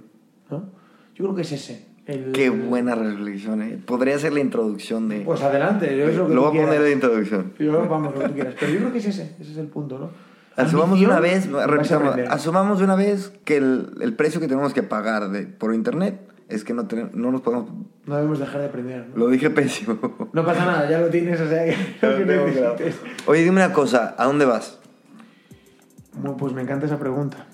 ¿no? 0.51 0.71
Yo 1.15 1.25
creo 1.25 1.35
que 1.35 1.43
es 1.43 1.53
ese. 1.53 1.87
el- 2.07 2.33
Qué 2.33 2.51
buena 2.51 2.95
reflexión, 2.95 3.63
¿eh? 3.63 3.79
Podría 3.85 4.19
ser 4.19 4.33
la 4.33 4.41
introducción 4.41 5.09
de... 5.09 5.21
Pues 5.21 5.43
adelante, 5.43 5.97
yo 5.97 6.09
es 6.09 6.17
lo 6.17 6.29
que 6.29 6.35
lo 6.35 6.51
voy 6.51 6.59
a 6.59 6.65
poner 6.67 6.83
de 6.83 6.93
introducción. 6.93 7.53
Yo, 7.59 7.87
vamos, 7.89 8.15
lo 8.15 8.21
que 8.21 8.29
tú 8.29 8.35
quieras. 8.35 8.55
Pero 8.59 8.73
yo 8.73 8.79
creo 8.79 8.93
que 8.93 8.99
es 8.99 9.07
ese, 9.07 9.37
ese 9.41 9.53
es 9.53 9.57
el 9.59 9.67
punto, 9.69 9.99
¿no? 9.99 10.11
Asumamos 10.57 10.99
de 11.01 11.07
Ambición, 11.07 11.55
una 11.55 11.67
vez, 11.67 11.71
repitamos, 11.71 12.17
asumamos 12.29 12.79
de 12.79 12.85
una 12.85 12.95
vez 12.97 13.33
que 13.45 13.57
el, 13.59 13.93
el 14.01 14.15
precio 14.15 14.41
que 14.41 14.49
tenemos 14.49 14.75
que 14.75 14.83
pagar 14.83 15.31
de, 15.31 15.47
por 15.47 15.73
internet 15.75 16.21
es 16.49 16.65
que 16.65 16.75
no, 16.75 16.87
tenemos, 16.87 17.15
no 17.15 17.31
nos 17.31 17.41
podemos... 17.41 17.71
No 18.05 18.17
debemos 18.17 18.41
dejar 18.41 18.61
de 18.61 18.67
aprender. 18.67 19.07
¿no? 19.09 19.17
Lo 19.17 19.29
dije 19.29 19.49
pésimo. 19.51 19.99
No 20.33 20.45
pasa 20.45 20.67
nada, 20.67 20.91
ya 20.91 21.01
lo 21.01 21.09
tienes, 21.09 21.41
o 21.41 21.49
sea, 21.49 21.65
que. 21.65 22.93
Oye, 23.27 23.45
dime 23.45 23.65
una 23.65 23.73
cosa, 23.73 24.15
¿a 24.19 24.25
dónde 24.25 24.45
vas? 24.45 24.81
Bueno, 26.15 26.37
Pues 26.37 26.53
me 26.53 26.63
encanta 26.63 26.87
esa 26.87 26.99
pregunta. 26.99 27.47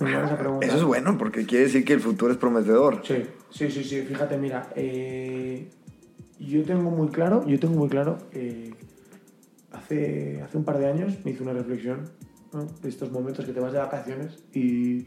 Esa 0.00 0.38
pregunta. 0.38 0.66
Eso 0.66 0.76
es 0.76 0.84
bueno, 0.84 1.16
porque 1.18 1.46
quiere 1.46 1.64
decir 1.64 1.84
que 1.84 1.94
el 1.94 2.00
futuro 2.00 2.32
es 2.32 2.38
prometedor. 2.38 3.00
Sí, 3.04 3.24
sí, 3.50 3.70
sí, 3.70 3.82
sí. 3.82 4.02
Fíjate, 4.02 4.36
mira, 4.36 4.68
eh, 4.76 5.68
yo 6.38 6.62
tengo 6.64 6.90
muy 6.90 7.08
claro, 7.08 7.46
yo 7.46 7.58
tengo 7.58 7.74
muy 7.74 7.88
claro, 7.88 8.18
eh, 8.32 8.74
hace, 9.72 10.42
hace 10.42 10.58
un 10.58 10.64
par 10.64 10.78
de 10.78 10.88
años 10.88 11.14
me 11.24 11.30
hice 11.30 11.42
una 11.42 11.52
reflexión 11.52 12.10
¿no? 12.52 12.66
de 12.82 12.88
estos 12.88 13.10
momentos 13.10 13.44
que 13.44 13.52
te 13.52 13.60
vas 13.60 13.72
de 13.72 13.78
vacaciones 13.78 14.38
y, 14.52 15.06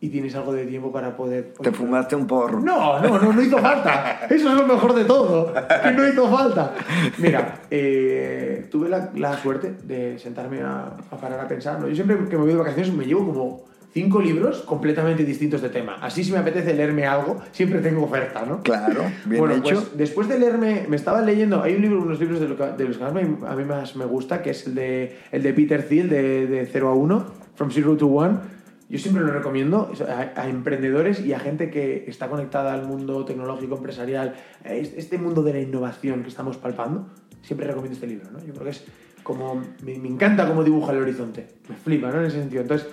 y 0.00 0.08
tienes 0.08 0.34
algo 0.34 0.52
de 0.52 0.66
tiempo 0.66 0.90
para 0.90 1.16
poder... 1.16 1.52
Te 1.62 1.70
fumaste 1.72 2.16
un 2.16 2.26
porro. 2.26 2.60
No, 2.60 3.00
no, 3.00 3.18
no, 3.18 3.32
no 3.32 3.42
hizo 3.42 3.58
falta. 3.58 4.26
Eso 4.30 4.48
es 4.50 4.54
lo 4.54 4.66
mejor 4.66 4.94
de 4.94 5.04
todo. 5.04 5.52
Que 5.52 5.90
no 5.92 6.08
hizo 6.08 6.28
falta. 6.30 6.74
Mira, 7.18 7.60
eh, 7.70 8.68
tuve 8.70 8.88
la, 8.88 9.10
la 9.14 9.36
suerte 9.38 9.72
de 9.84 10.18
sentarme 10.18 10.62
a, 10.62 10.96
a 11.10 11.16
parar 11.16 11.40
a 11.40 11.48
pensar. 11.48 11.78
¿no? 11.80 11.88
Yo 11.88 11.94
siempre 11.94 12.16
que 12.28 12.36
me 12.36 12.42
voy 12.42 12.52
de 12.52 12.58
vacaciones 12.58 12.92
me 12.94 13.04
llevo 13.04 13.26
como 13.26 13.73
cinco 13.94 14.20
libros 14.20 14.62
completamente 14.62 15.24
distintos 15.24 15.62
de 15.62 15.68
tema. 15.68 15.94
Así 16.00 16.24
si 16.24 16.32
me 16.32 16.38
apetece 16.38 16.74
leerme 16.74 17.06
algo, 17.06 17.40
siempre 17.52 17.80
tengo 17.80 18.02
oferta, 18.02 18.44
¿no? 18.44 18.60
Claro, 18.60 19.04
bien 19.24 19.38
bueno, 19.38 19.54
hecho. 19.54 19.76
pues 19.76 19.96
después 19.96 20.28
de 20.28 20.40
leerme, 20.40 20.86
me 20.88 20.96
estaba 20.96 21.22
leyendo, 21.22 21.62
hay 21.62 21.76
un 21.76 21.82
libro, 21.82 22.02
unos 22.02 22.18
libros 22.18 22.40
de, 22.40 22.48
los 22.48 22.58
que 22.98 23.04
a 23.04 23.54
mí 23.54 23.64
más 23.64 23.94
me 23.94 24.04
gusta, 24.04 24.42
que 24.42 24.50
es 24.50 24.66
el 24.66 24.74
de, 24.74 25.16
el 25.30 25.44
de 25.44 25.54
Peter 25.54 25.86
Thiel, 25.86 26.08
de, 26.10 26.46
de 26.48 26.66
0 26.66 26.88
a 26.88 26.94
1, 26.94 27.26
From 27.54 27.70
Zero 27.70 27.96
to 27.96 28.08
One. 28.08 28.38
Yo 28.90 28.98
siempre 28.98 29.22
lo 29.22 29.32
recomiendo 29.32 29.92
a, 30.08 30.40
a 30.40 30.48
emprendedores 30.48 31.24
y 31.24 31.32
a 31.32 31.38
gente 31.38 31.70
que 31.70 32.04
está 32.08 32.28
conectada 32.28 32.74
al 32.74 32.86
mundo 32.86 33.24
tecnológico, 33.24 33.76
empresarial, 33.76 34.34
este 34.64 34.98
este 34.98 35.18
mundo 35.18 35.42
de 35.42 35.52
la 35.52 35.60
innovación 35.60 36.22
que 36.22 36.28
estamos 36.28 36.56
palpando. 36.56 37.06
Siempre 37.42 37.66
recomiendo 37.66 37.94
este 37.94 38.08
libro, 38.08 38.30
¿no? 38.32 38.40
Yo 38.40 38.52
creo 38.52 38.64
que 38.64 38.70
es 38.70 38.84
como... 39.22 39.62
Me, 39.84 39.98
me 39.98 40.08
encanta 40.08 40.46
cómo 40.46 40.64
dibuja 40.64 40.92
el 40.92 40.98
horizonte. 40.98 41.46
Me 41.68 41.76
flipa, 41.76 42.10
¿no? 42.10 42.20
En 42.20 42.26
ese 42.26 42.40
sentido. 42.40 42.62
Entonces, 42.62 42.88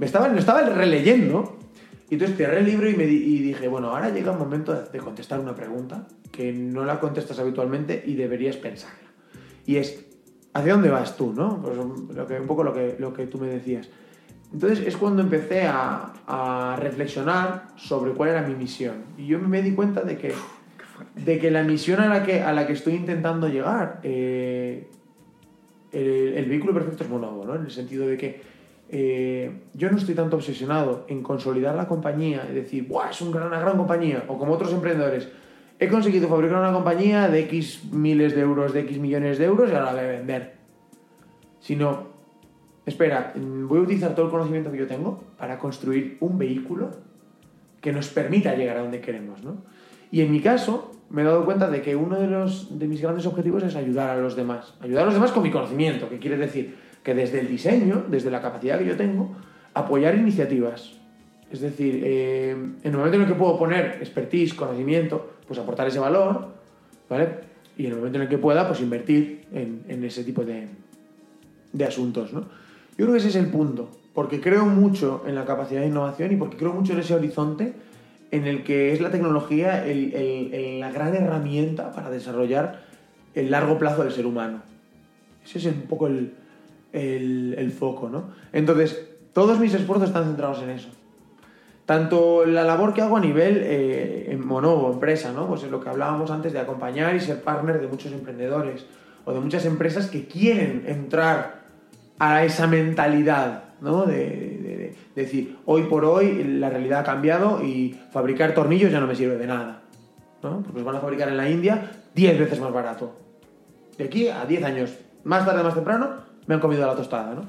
me 0.00 0.06
estaba, 0.06 0.28
lo 0.28 0.38
estaba 0.38 0.62
releyendo 0.62 1.58
y 2.08 2.14
entonces 2.14 2.38
cerré 2.38 2.60
el 2.60 2.64
libro 2.64 2.88
y, 2.88 2.96
me 2.96 3.04
di- 3.06 3.22
y 3.36 3.38
dije, 3.42 3.68
bueno, 3.68 3.90
ahora 3.90 4.08
llega 4.08 4.32
el 4.32 4.38
momento 4.38 4.72
de, 4.72 4.88
de 4.90 4.98
contestar 4.98 5.38
una 5.38 5.54
pregunta 5.54 6.08
que 6.32 6.52
no 6.54 6.84
la 6.86 6.98
contestas 6.98 7.38
habitualmente 7.38 8.02
y 8.06 8.14
deberías 8.14 8.56
pensarla. 8.56 9.10
Y 9.66 9.76
es, 9.76 10.06
¿hacia 10.54 10.72
dónde 10.72 10.88
vas 10.88 11.16
tú? 11.18 11.34
¿no? 11.34 11.60
Pues 11.62 11.76
lo 12.16 12.26
que, 12.26 12.40
un 12.40 12.46
poco 12.46 12.64
lo 12.64 12.72
que, 12.72 12.96
lo 12.98 13.12
que 13.12 13.26
tú 13.26 13.36
me 13.38 13.48
decías. 13.48 13.90
Entonces 14.52 14.80
es 14.86 14.96
cuando 14.96 15.20
empecé 15.22 15.66
a, 15.66 16.14
a 16.26 16.76
reflexionar 16.80 17.68
sobre 17.76 18.12
cuál 18.12 18.30
era 18.30 18.42
mi 18.42 18.54
misión. 18.54 19.04
Y 19.18 19.26
yo 19.26 19.38
me 19.38 19.60
di 19.62 19.72
cuenta 19.72 20.00
de 20.00 20.16
que, 20.16 20.32
de 21.14 21.38
que 21.38 21.50
la 21.50 21.62
misión 21.62 22.00
a 22.00 22.08
la 22.08 22.24
que, 22.24 22.42
a 22.42 22.52
la 22.52 22.66
que 22.66 22.72
estoy 22.72 22.94
intentando 22.94 23.48
llegar, 23.48 24.00
eh, 24.02 24.88
el, 25.92 26.34
el 26.36 26.44
vehículo 26.46 26.72
perfecto 26.72 27.04
es 27.04 27.10
Monovo, 27.10 27.44
¿no? 27.44 27.54
En 27.54 27.62
el 27.66 27.70
sentido 27.70 28.06
de 28.06 28.16
que 28.16 28.49
eh, 28.92 29.52
yo 29.74 29.88
no 29.88 29.98
estoy 29.98 30.16
tanto 30.16 30.36
obsesionado 30.36 31.04
en 31.08 31.22
consolidar 31.22 31.76
la 31.76 31.86
compañía 31.86 32.46
y 32.50 32.54
decir, 32.54 32.88
¡buah! 32.88 33.10
Es 33.10 33.20
una 33.20 33.46
gran 33.46 33.76
compañía. 33.76 34.24
O 34.26 34.36
como 34.36 34.54
otros 34.54 34.72
emprendedores, 34.72 35.28
he 35.78 35.88
conseguido 35.88 36.28
fabricar 36.28 36.58
una 36.58 36.72
compañía 36.72 37.28
de 37.28 37.40
X 37.40 37.84
miles 37.92 38.34
de 38.34 38.40
euros, 38.40 38.72
de 38.72 38.80
X 38.80 38.98
millones 38.98 39.38
de 39.38 39.44
euros 39.44 39.70
y 39.70 39.74
ahora 39.74 39.92
la 39.92 40.02
voy 40.02 40.10
a 40.10 40.12
vender. 40.12 40.54
Sino, 41.60 42.08
espera, 42.84 43.32
voy 43.36 43.78
a 43.78 43.82
utilizar 43.82 44.14
todo 44.16 44.26
el 44.26 44.32
conocimiento 44.32 44.72
que 44.72 44.78
yo 44.78 44.88
tengo 44.88 45.22
para 45.38 45.58
construir 45.58 46.16
un 46.18 46.36
vehículo 46.36 46.90
que 47.80 47.92
nos 47.92 48.08
permita 48.08 48.56
llegar 48.56 48.76
a 48.78 48.82
donde 48.82 49.00
queremos, 49.00 49.44
¿no? 49.44 49.58
Y 50.10 50.22
en 50.22 50.32
mi 50.32 50.40
caso, 50.40 50.90
me 51.10 51.22
he 51.22 51.24
dado 51.24 51.44
cuenta 51.44 51.70
de 51.70 51.80
que 51.80 51.94
uno 51.94 52.18
de, 52.18 52.26
los, 52.26 52.76
de 52.76 52.88
mis 52.88 53.00
grandes 53.00 53.24
objetivos 53.26 53.62
es 53.62 53.76
ayudar 53.76 54.10
a 54.10 54.20
los 54.20 54.34
demás. 54.34 54.74
Ayudar 54.80 55.04
a 55.04 55.06
los 55.06 55.14
demás 55.14 55.30
con 55.30 55.44
mi 55.44 55.52
conocimiento, 55.52 56.08
que 56.08 56.18
quiere 56.18 56.36
decir 56.36 56.89
que 57.02 57.14
desde 57.14 57.40
el 57.40 57.48
diseño, 57.48 58.04
desde 58.08 58.30
la 58.30 58.40
capacidad 58.42 58.78
que 58.78 58.86
yo 58.86 58.96
tengo, 58.96 59.34
apoyar 59.74 60.14
iniciativas. 60.14 60.92
Es 61.50 61.60
decir, 61.60 62.02
eh, 62.04 62.50
en 62.50 62.78
el 62.84 62.92
momento 62.92 63.16
en 63.16 63.22
el 63.22 63.28
que 63.28 63.34
puedo 63.34 63.58
poner 63.58 63.98
expertise, 64.00 64.54
conocimiento, 64.54 65.34
pues 65.46 65.58
aportar 65.58 65.88
ese 65.88 65.98
valor, 65.98 66.48
¿vale? 67.08 67.28
Y 67.76 67.86
en 67.86 67.92
el 67.92 67.96
momento 67.98 68.18
en 68.18 68.22
el 68.22 68.28
que 68.28 68.38
pueda, 68.38 68.68
pues 68.68 68.80
invertir 68.80 69.46
en, 69.52 70.04
ese 70.04 70.22
tipo 70.22 70.44
de, 70.44 70.68
de 71.72 71.84
asuntos, 71.84 72.32
¿no? 72.32 72.40
Yo 72.96 73.06
creo 73.06 73.12
que 73.12 73.18
ese 73.18 73.28
es 73.28 73.36
el 73.36 73.46
punto, 73.46 73.90
porque 74.14 74.40
creo 74.40 74.66
mucho 74.66 75.24
en 75.26 75.34
la 75.34 75.44
capacidad 75.44 75.80
de 75.80 75.86
innovación 75.86 76.32
y 76.32 76.36
porque 76.36 76.56
creo 76.56 76.72
mucho 76.72 76.92
en 76.92 77.00
ese 77.00 77.14
horizonte 77.14 77.72
en 78.30 78.46
el 78.46 78.62
que 78.62 78.92
es 78.92 79.00
la 79.00 79.10
tecnología 79.10 79.84
el- 79.86 80.78
la 80.78 80.92
gran 80.92 81.14
herramienta 81.16 81.92
para 81.92 82.10
desarrollar 82.10 82.82
el 83.34 83.50
largo 83.50 83.78
plazo 83.78 84.04
del 84.04 84.12
ser 84.12 84.26
humano. 84.26 84.62
Ese 85.44 85.58
es 85.58 85.66
un 85.66 85.82
poco 85.88 86.06
el, 86.06 86.32
el- 86.92 87.70
foco, 87.72 88.08
¿no? 88.08 88.30
Entonces, 88.52 89.06
todos 89.32 89.58
mis 89.58 89.72
esfuerzos 89.74 90.08
están 90.08 90.24
centrados 90.24 90.62
en 90.62 90.70
eso. 90.70 90.88
Tanto 91.86 92.44
la 92.46 92.62
labor 92.62 92.94
que 92.94 93.02
hago 93.02 93.16
a 93.16 93.20
nivel 93.20 93.62
eh, 93.64 94.28
en 94.30 94.46
Monovo, 94.46 94.92
empresa, 94.92 95.32
¿no? 95.32 95.48
Pues 95.48 95.64
es 95.64 95.70
lo 95.70 95.80
que 95.80 95.88
hablábamos 95.88 96.30
antes 96.30 96.52
de 96.52 96.60
acompañar 96.60 97.14
y 97.16 97.20
ser 97.20 97.42
partner 97.42 97.80
de 97.80 97.88
muchos 97.88 98.12
emprendedores 98.12 98.86
o 99.24 99.32
de 99.32 99.40
muchas 99.40 99.64
empresas 99.64 100.06
que 100.08 100.26
quieren 100.26 100.84
entrar 100.86 101.62
a 102.18 102.44
esa 102.44 102.66
mentalidad, 102.68 103.64
¿no? 103.80 104.04
De, 104.06 104.14
de- 104.16 104.94
de 105.14 105.22
decir, 105.22 105.56
hoy 105.66 105.82
por 105.84 106.04
hoy 106.04 106.44
la 106.44 106.70
realidad 106.70 107.00
ha 107.00 107.04
cambiado 107.04 107.64
y 107.64 107.98
fabricar 108.12 108.54
tornillos 108.54 108.92
ya 108.92 109.00
no 109.00 109.06
me 109.08 109.16
sirve 109.16 109.36
de 109.36 109.46
nada, 109.48 109.82
¿no? 110.42 110.60
Porque 110.62 110.78
los 110.78 110.84
van 110.84 110.96
a 110.96 111.00
fabricar 111.00 111.28
en 111.28 111.36
la 111.36 111.48
India 111.50 111.90
10 112.14 112.38
veces 112.38 112.60
más 112.60 112.72
barato. 112.72 113.16
De 113.98 114.04
aquí 114.04 114.28
a 114.28 114.44
10 114.44 114.62
años, 114.64 114.96
más 115.24 115.44
tarde, 115.44 115.64
más 115.64 115.74
temprano, 115.74 116.10
me 116.50 116.56
han 116.56 116.60
comido 116.60 116.84
la 116.84 116.96
tostada, 116.96 117.32
¿no? 117.32 117.44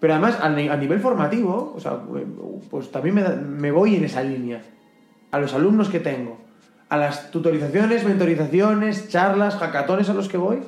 Pero 0.00 0.14
además, 0.14 0.38
a, 0.40 0.48
ni- 0.48 0.70
a 0.70 0.76
nivel 0.78 1.00
formativo, 1.00 1.76
sea, 1.80 2.00
pues 2.70 2.90
también 2.90 3.14
me, 3.58 3.70
voy 3.70 3.96
en 3.96 4.04
esa 4.04 4.22
línea. 4.22 4.62
A 5.32 5.38
los 5.38 5.52
alumnos 5.52 5.90
que 5.90 6.00
tengo, 6.00 6.38
a 6.88 6.96
las 6.96 7.30
tutorizaciones, 7.30 8.04
mentorizaciones, 8.04 9.10
charlas, 9.10 9.56
hackatones 9.56 10.08
a 10.08 10.14
los 10.14 10.30
que 10.30 10.38
voy, 10.38 10.60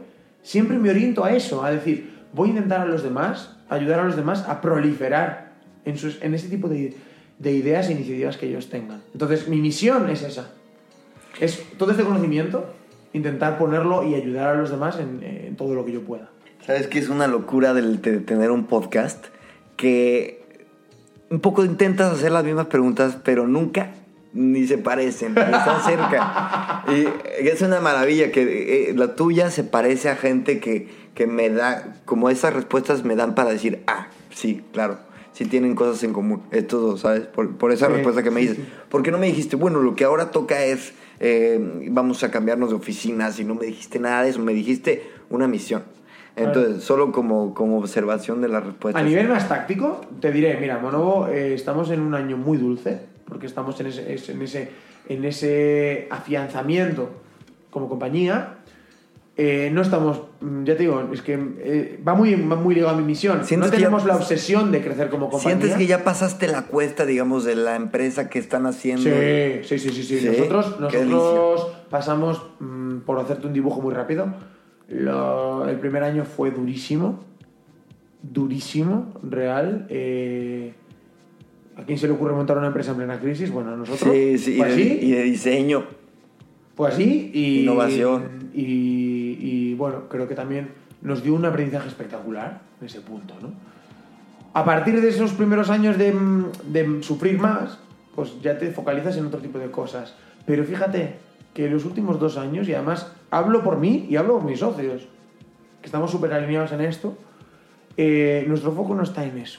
siempre 0.43 0.79
me 0.79 0.91
oriento 0.91 1.25
a 1.25 1.33
eso, 1.33 1.65
a 1.65 1.71
decir, 1.71 2.19
voy 2.35 2.49
a 2.49 2.53
intentar 2.53 2.83
a 2.83 2.85
los 2.85 3.03
demás, 3.03 3.57
ayudar 3.71 4.01
a 4.01 4.05
los 4.05 4.17
demás 4.17 4.47
a 4.47 4.61
proliferar 4.61 5.53
en, 5.87 6.35
ese 6.35 6.49
tipo 6.51 6.69
de, 6.69 6.95
de 7.39 7.53
ideas 7.53 7.89
e 7.89 7.93
iniciativas 7.93 8.37
que 8.37 8.47
ellos 8.47 8.69
tengan. 8.69 9.01
Entonces, 9.15 9.49
mi 9.49 9.57
misión 9.57 10.11
es 10.11 10.23
esa. 10.23 10.51
Es 11.41 11.63
todo 11.79 11.93
este 11.93 12.05
conocimiento, 12.05 12.75
intentar 13.15 13.57
ponerlo 13.57 14.07
y 14.07 14.15
ayudar 14.17 14.49
a 14.49 14.55
los 14.55 14.69
demás 14.69 14.99
en 14.99 15.55
todo 15.57 15.75
lo 15.75 15.87
que 15.87 15.93
yo 15.93 16.03
pueda. 16.03 16.29
¿Sabes 16.67 16.87
qué 16.89 16.99
es 16.99 17.09
una 17.09 17.27
locura 17.27 17.73
del 17.75 18.01
de 18.03 18.19
tener 18.21 18.51
un 18.51 18.65
podcast? 18.67 19.25
Que 19.77 20.43
un 21.31 21.41
poco 21.41 21.65
intentas 21.65 22.13
hacer 22.13 22.33
las 22.33 22.45
mismas 22.45 22.67
preguntas, 22.67 23.19
pero 23.25 23.47
nunca 23.47 23.93
ni 24.35 24.67
se 24.67 24.77
parecen, 24.79 25.35
ni 25.35 25.41
están 25.41 25.83
cerca. 25.83 26.85
Y 26.89 27.07
es 27.47 27.63
una 27.63 27.81
maravilla 27.81 28.31
que 28.31 28.91
eh, 28.91 28.95
la 28.95 29.15
tuya 29.15 29.51
se 29.51 29.65
parece 29.65 30.11
a 30.11 30.17
gente 30.17 30.61
que, 30.61 30.89
que 31.15 31.27
me 31.27 31.49
da, 31.49 31.97
como 32.05 32.29
esas 32.29 32.53
respuestas 32.53 33.05
me 33.05 33.17
dan 33.17 33.35
para 33.35 33.51
decir, 33.51 33.83
ah, 33.87 34.09
sí, 34.31 34.63
claro, 34.73 34.99
sí 35.33 35.47
tienen 35.47 35.75
cosas 35.75 36.03
en 36.05 36.13
común, 36.13 36.43
estos 36.51 36.83
dos, 36.83 37.01
¿sabes? 37.01 37.23
Por, 37.23 37.57
por 37.57 37.73
esa 37.73 37.87
Sí, 37.87 37.93
respuesta 37.95 38.23
que 38.23 38.31
me 38.31 38.41
sí, 38.43 38.49
dices. 38.49 38.65
sí. 38.65 38.73
¿Por 38.91 39.03
qué 39.03 39.11
no 39.11 39.19
me 39.19 39.27
dijiste, 39.27 39.57
bueno, 39.57 39.81
lo 39.81 39.95
que 39.97 40.05
ahora 40.05 40.31
toca 40.31 40.63
es, 40.65 40.93
eh, 41.21 41.59
vamos 41.91 42.23
a 42.23 42.31
cambiarnos 42.31 42.71
de 42.71 42.77
oficinas 42.77 43.41
y 43.41 43.45
no 43.45 43.55
me 43.55 43.65
dijiste 43.67 43.99
nada 43.99 44.23
de 44.23 44.31
eso, 44.31 44.41
me 44.41 44.53
dijiste 44.53 45.03
una 45.31 45.49
misión. 45.49 45.83
Entonces, 46.45 46.85
solo 46.85 47.13
como, 47.13 47.55
como 47.55 47.79
observación 47.79 48.41
de 48.41 48.49
las 48.49 48.65
respuestas. 48.65 49.03
A 49.03 49.07
nivel 49.07 49.29
más 49.29 49.49
táctico, 49.49 50.01
te 50.21 50.31
diré, 50.33 50.57
mira, 50.61 50.79
Monovo, 50.79 51.29
eh, 51.29 51.55
estamos 51.55 51.91
en 51.91 52.01
un 52.01 52.15
año 52.15 52.37
muy 52.37 52.59
dulce, 52.59 53.01
porque 53.27 53.47
estamos 53.47 53.79
en 53.81 53.87
ese, 53.89 54.13
es- 54.15 54.29
en 54.29 54.41
ese, 54.43 54.71
en 55.09 55.25
ese 55.25 56.07
afianzamiento 56.11 57.11
como 57.71 57.89
compañía. 57.89 58.55
Eh, 59.41 59.71
no 59.73 59.83
estamos, 59.83 60.23
mm, 60.41 60.65
ya 60.65 60.75
te 60.77 60.81
digo, 60.83 61.11
es 61.13 61.23
que 61.23 61.35
eh, 61.61 62.01
va, 62.07 62.15
muy, 62.15 62.35
va 62.35 62.57
muy 62.57 62.75
ligado 62.75 62.95
a 62.95 62.99
mi 62.99 63.05
misión. 63.05 63.45
¿Sientes 63.45 63.71
No 63.71 63.77
que 63.77 63.81
ya- 63.81 63.87
tenemos 63.87 64.05
la 64.05 64.17
obsesión 64.17 64.73
de 64.73 64.81
crecer 64.83 65.11
como 65.11 65.31
compañía. 65.31 65.59
¿Sientes 65.59 65.79
que 65.79 65.87
ya 65.87 66.03
pasaste 66.03 66.49
la 66.49 66.63
cuesta, 66.63 67.07
digamos, 67.07 67.45
de 67.45 67.55
la 67.55 67.77
empresa 67.77 68.29
que 68.29 68.41
están 68.41 68.67
haciendo? 68.67 69.09
Sí, 69.09 69.61
sí, 69.63 69.79
sí, 69.79 69.91
sí. 69.91 70.03
sí. 70.03 70.19
Sí, 70.19 70.27
Nosotros, 70.27 70.81
nosotros 70.81 71.69
pasamos, 71.89 72.43
mm, 72.59 72.99
por 73.07 73.21
hacerte 73.21 73.47
un 73.47 73.53
dibujo 73.53 73.81
muy 73.81 73.95
rápido, 73.95 74.27
lo- 74.89 75.69
el 75.69 75.77
primer 75.79 76.03
año 76.03 76.25
fue 76.25 76.51
durísimo, 76.51 77.21
durísimo, 78.23 79.13
real. 79.23 79.87
eh, 79.91 80.73
¿A 81.77 81.83
quién 81.85 81.97
se 81.97 82.09
le 82.09 82.15
ocurre 82.15 82.33
montar 82.35 82.59
una 82.59 82.67
empresa 82.67 82.91
en 82.91 82.97
plena 82.97 83.21
crisis? 83.21 83.51
Bueno, 83.53 83.73
a 83.73 83.77
nosotros. 83.77 84.13
Sí, 84.13 84.37
sí, 84.39 84.55
y 84.55 84.57
de, 84.57 84.65
así, 84.65 84.99
y 85.03 85.11
de 85.13 85.23
diseño. 85.23 85.85
fue 86.75 86.89
así 86.89 87.31
y... 87.33 87.63
Innovación. 87.63 88.51
Y, 88.53 89.37
y, 89.41 89.75
bueno, 89.75 90.09
creo 90.09 90.27
que 90.27 90.35
también 90.35 90.71
nos 91.03 91.23
dio 91.23 91.35
un 91.35 91.45
aprendizaje 91.45 91.87
espectacular 91.87 92.61
en 92.81 92.87
ese 92.87 93.01
punto, 93.01 93.35
¿no? 93.41 93.53
A 94.55 94.65
partir 94.65 95.01
de 95.01 95.09
esos 95.09 95.33
primeros 95.35 95.71
años 95.71 95.97
de, 95.99 96.13
de 96.69 97.03
sufrir 97.05 97.39
más, 97.39 97.79
pues 98.17 98.41
ya 98.43 98.59
te 98.59 98.73
focalizas 98.73 99.17
en 99.17 99.27
otro 99.27 99.39
tipo 99.39 99.59
de 99.61 99.71
cosas. 99.71 100.15
Pero 100.47 100.65
fíjate 100.65 101.15
que 101.59 101.69
los 101.69 101.85
últimos 101.85 102.21
dos 102.21 102.37
años, 102.37 102.69
y 102.69 102.75
además 102.75 103.11
hablo 103.33 103.65
por 103.65 103.79
mí 103.79 104.07
y 104.09 104.15
hablo 104.15 104.35
por 104.35 104.45
mis 104.45 104.61
socios, 104.61 105.09
que 105.81 105.87
estamos 105.87 106.09
súper 106.09 106.33
alineados 106.33 106.71
en 106.71 106.83
esto, 106.83 107.19
eh, 107.97 108.45
nuestro 108.47 108.71
foco 108.71 108.95
no 108.95 109.03
está 109.03 109.25
en 109.25 109.39
eso. 109.39 109.59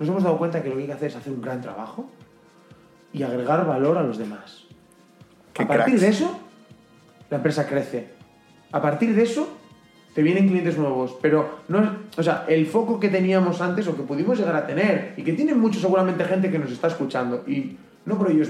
Nos 0.00 0.08
hemos 0.08 0.22
dado 0.22 0.38
cuenta 0.38 0.62
que 0.62 0.70
lo 0.70 0.76
que 0.76 0.80
hay 0.80 0.86
que 0.86 0.94
hacer 0.94 1.08
es 1.08 1.16
hacer 1.16 1.34
un 1.34 1.42
gran 1.42 1.60
trabajo 1.60 2.08
y 3.12 3.22
agregar 3.22 3.66
valor 3.66 3.98
a 3.98 4.02
los 4.02 4.16
demás. 4.16 4.64
Qué 5.52 5.64
a 5.64 5.68
partir 5.68 5.84
cracks. 5.84 6.00
de 6.00 6.08
eso, 6.08 6.40
la 7.28 7.36
empresa 7.36 7.66
crece. 7.66 8.08
A 8.72 8.80
partir 8.80 9.14
de 9.14 9.24
eso, 9.24 9.46
te 10.14 10.22
vienen 10.22 10.48
clientes 10.48 10.78
nuevos. 10.78 11.18
Pero, 11.20 11.58
no 11.68 11.98
o 12.16 12.22
sea, 12.22 12.46
el 12.48 12.64
foco 12.64 12.98
que 12.98 13.10
teníamos 13.10 13.60
antes 13.60 13.86
o 13.88 13.94
que 13.94 14.04
pudimos 14.04 14.38
llegar 14.38 14.56
a 14.56 14.66
tener 14.66 15.12
y 15.18 15.22
que 15.22 15.34
tiene 15.34 15.52
mucho 15.52 15.80
seguramente 15.80 16.24
gente 16.24 16.50
que 16.50 16.58
nos 16.58 16.72
está 16.72 16.86
escuchando 16.86 17.44
y 17.46 17.76
no 18.06 18.16
por 18.16 18.30
ello 18.30 18.46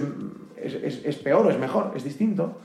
es, 0.65 1.05
es- 1.05 1.17
peor 1.17 1.47
o 1.47 1.51
es 1.51 1.59
mejor, 1.59 1.93
es 1.97 2.05
distinto, 2.05 2.59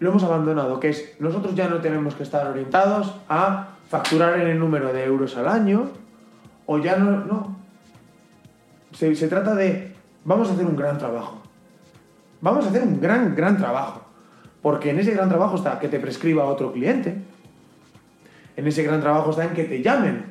lo 0.00 0.10
hemos 0.10 0.22
abandonado, 0.24 0.80
que 0.80 0.88
es 0.90 1.14
nosotros 1.20 1.54
ya 1.54 1.68
no 1.68 1.80
tenemos 1.80 2.14
que 2.14 2.22
estar 2.24 2.46
orientados 2.46 3.14
a 3.28 3.68
facturar 3.88 4.40
en 4.40 4.48
el 4.48 4.58
número 4.58 4.92
de 4.92 5.04
euros 5.04 5.36
al 5.36 5.46
año 5.48 5.90
o 6.66 6.78
ya 6.78 6.96
no, 6.96 7.24
no. 7.24 7.56
Se, 8.92 9.14
se 9.14 9.28
trata 9.28 9.54
de, 9.54 9.92
vamos 10.24 10.48
a 10.50 10.54
hacer 10.54 10.66
un 10.66 10.76
gran 10.76 10.98
trabajo. 10.98 11.40
Vamos 12.40 12.66
a 12.66 12.68
hacer 12.70 12.82
un 12.82 13.00
gran, 13.00 13.34
gran 13.34 13.56
trabajo. 13.58 14.02
Porque 14.60 14.90
en 14.90 14.98
ese 14.98 15.12
gran 15.12 15.28
trabajo 15.28 15.56
está 15.56 15.78
que 15.78 15.88
te 15.88 15.98
prescriba 16.00 16.44
otro 16.44 16.72
cliente. 16.72 17.16
En 18.56 18.66
ese 18.66 18.82
gran 18.82 19.00
trabajo 19.00 19.30
está 19.30 19.44
en 19.44 19.54
que 19.54 19.64
te 19.64 19.82
llamen 19.82 20.24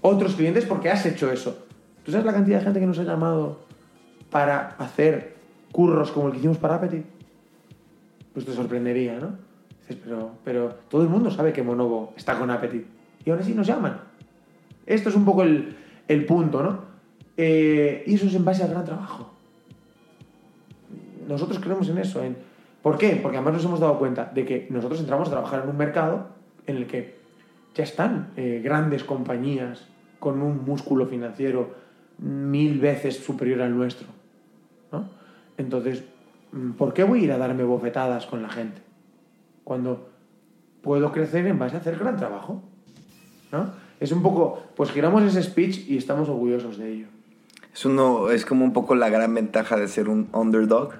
otros 0.00 0.34
clientes 0.34 0.64
porque 0.66 0.90
has 0.90 1.04
hecho 1.06 1.30
eso. 1.32 1.66
¿Tú 2.04 2.12
sabes 2.12 2.26
la 2.26 2.32
cantidad 2.32 2.58
de 2.58 2.64
gente 2.64 2.80
que 2.80 2.86
nos 2.86 2.98
ha 2.98 3.04
llamado 3.04 3.60
para 4.30 4.76
hacer 4.78 5.36
curros 5.72 6.10
como 6.10 6.26
el 6.26 6.32
que 6.32 6.38
hicimos 6.38 6.58
para 6.58 6.76
Appetit? 6.76 7.04
Pues 8.32 8.46
te 8.46 8.52
sorprendería, 8.52 9.18
¿no? 9.18 9.32
Pero, 10.04 10.32
pero 10.44 10.74
todo 10.88 11.02
el 11.02 11.08
mundo 11.08 11.30
sabe 11.30 11.52
que 11.52 11.62
Monovo 11.62 12.12
está 12.16 12.38
con 12.38 12.50
Appetit. 12.50 12.84
Y 13.24 13.30
aún 13.30 13.40
así 13.40 13.54
nos 13.54 13.66
llaman. 13.66 14.00
Esto 14.86 15.08
es 15.08 15.14
un 15.14 15.24
poco 15.24 15.42
el, 15.42 15.76
el 16.08 16.24
punto, 16.26 16.62
¿no? 16.62 16.80
Eh, 17.36 18.04
y 18.06 18.14
eso 18.14 18.26
es 18.26 18.34
en 18.34 18.44
base 18.44 18.62
al 18.62 18.70
gran 18.70 18.84
trabajo. 18.84 19.30
Nosotros 21.28 21.58
creemos 21.60 21.88
en 21.88 21.98
eso. 21.98 22.20
¿Por 22.82 22.98
qué? 22.98 23.18
Porque 23.22 23.36
además 23.36 23.54
nos 23.54 23.64
hemos 23.64 23.80
dado 23.80 23.98
cuenta 23.98 24.30
de 24.34 24.44
que 24.44 24.66
nosotros 24.70 25.00
entramos 25.00 25.28
a 25.28 25.32
trabajar 25.32 25.62
en 25.62 25.70
un 25.70 25.76
mercado 25.76 26.28
en 26.66 26.76
el 26.76 26.86
que 26.86 27.18
ya 27.74 27.84
están 27.84 28.32
eh, 28.36 28.60
grandes 28.62 29.04
compañías 29.04 29.86
con 30.18 30.42
un 30.42 30.64
músculo 30.64 31.06
financiero 31.06 31.74
mil 32.18 32.80
veces 32.80 33.18
superior 33.18 33.62
al 33.62 33.76
nuestro. 33.76 34.08
Entonces, 35.58 36.04
mm, 36.52 36.72
¿por 36.72 36.94
qué 36.94 37.04
voy 37.04 37.20
a 37.20 37.24
ir 37.24 37.32
a 37.32 37.38
darme 37.38 37.64
bofetadas 37.64 38.26
con 38.26 38.42
la 38.42 38.48
gente? 38.48 38.80
Cuando 39.64 40.08
puedo 40.80 41.12
crecer 41.12 41.46
en 41.46 41.58
base 41.58 41.76
a 41.76 41.80
hacer 41.80 41.98
gran 41.98 42.16
trabajo. 42.16 42.62
¿no? 43.52 43.72
Es 44.00 44.12
un 44.12 44.22
poco, 44.22 44.62
pues 44.76 44.90
giramos 44.90 45.22
ese 45.24 45.42
speech 45.42 45.88
y 45.88 45.98
estamos 45.98 46.28
orgullosos 46.28 46.78
de 46.78 46.92
ello. 46.92 47.06
Es, 47.74 47.84
uno, 47.84 48.30
es 48.30 48.46
como 48.46 48.64
un 48.64 48.72
poco 48.72 48.94
la 48.94 49.08
gran 49.08 49.34
ventaja 49.34 49.76
de 49.76 49.88
ser 49.88 50.08
un 50.08 50.28
underdog. 50.32 50.92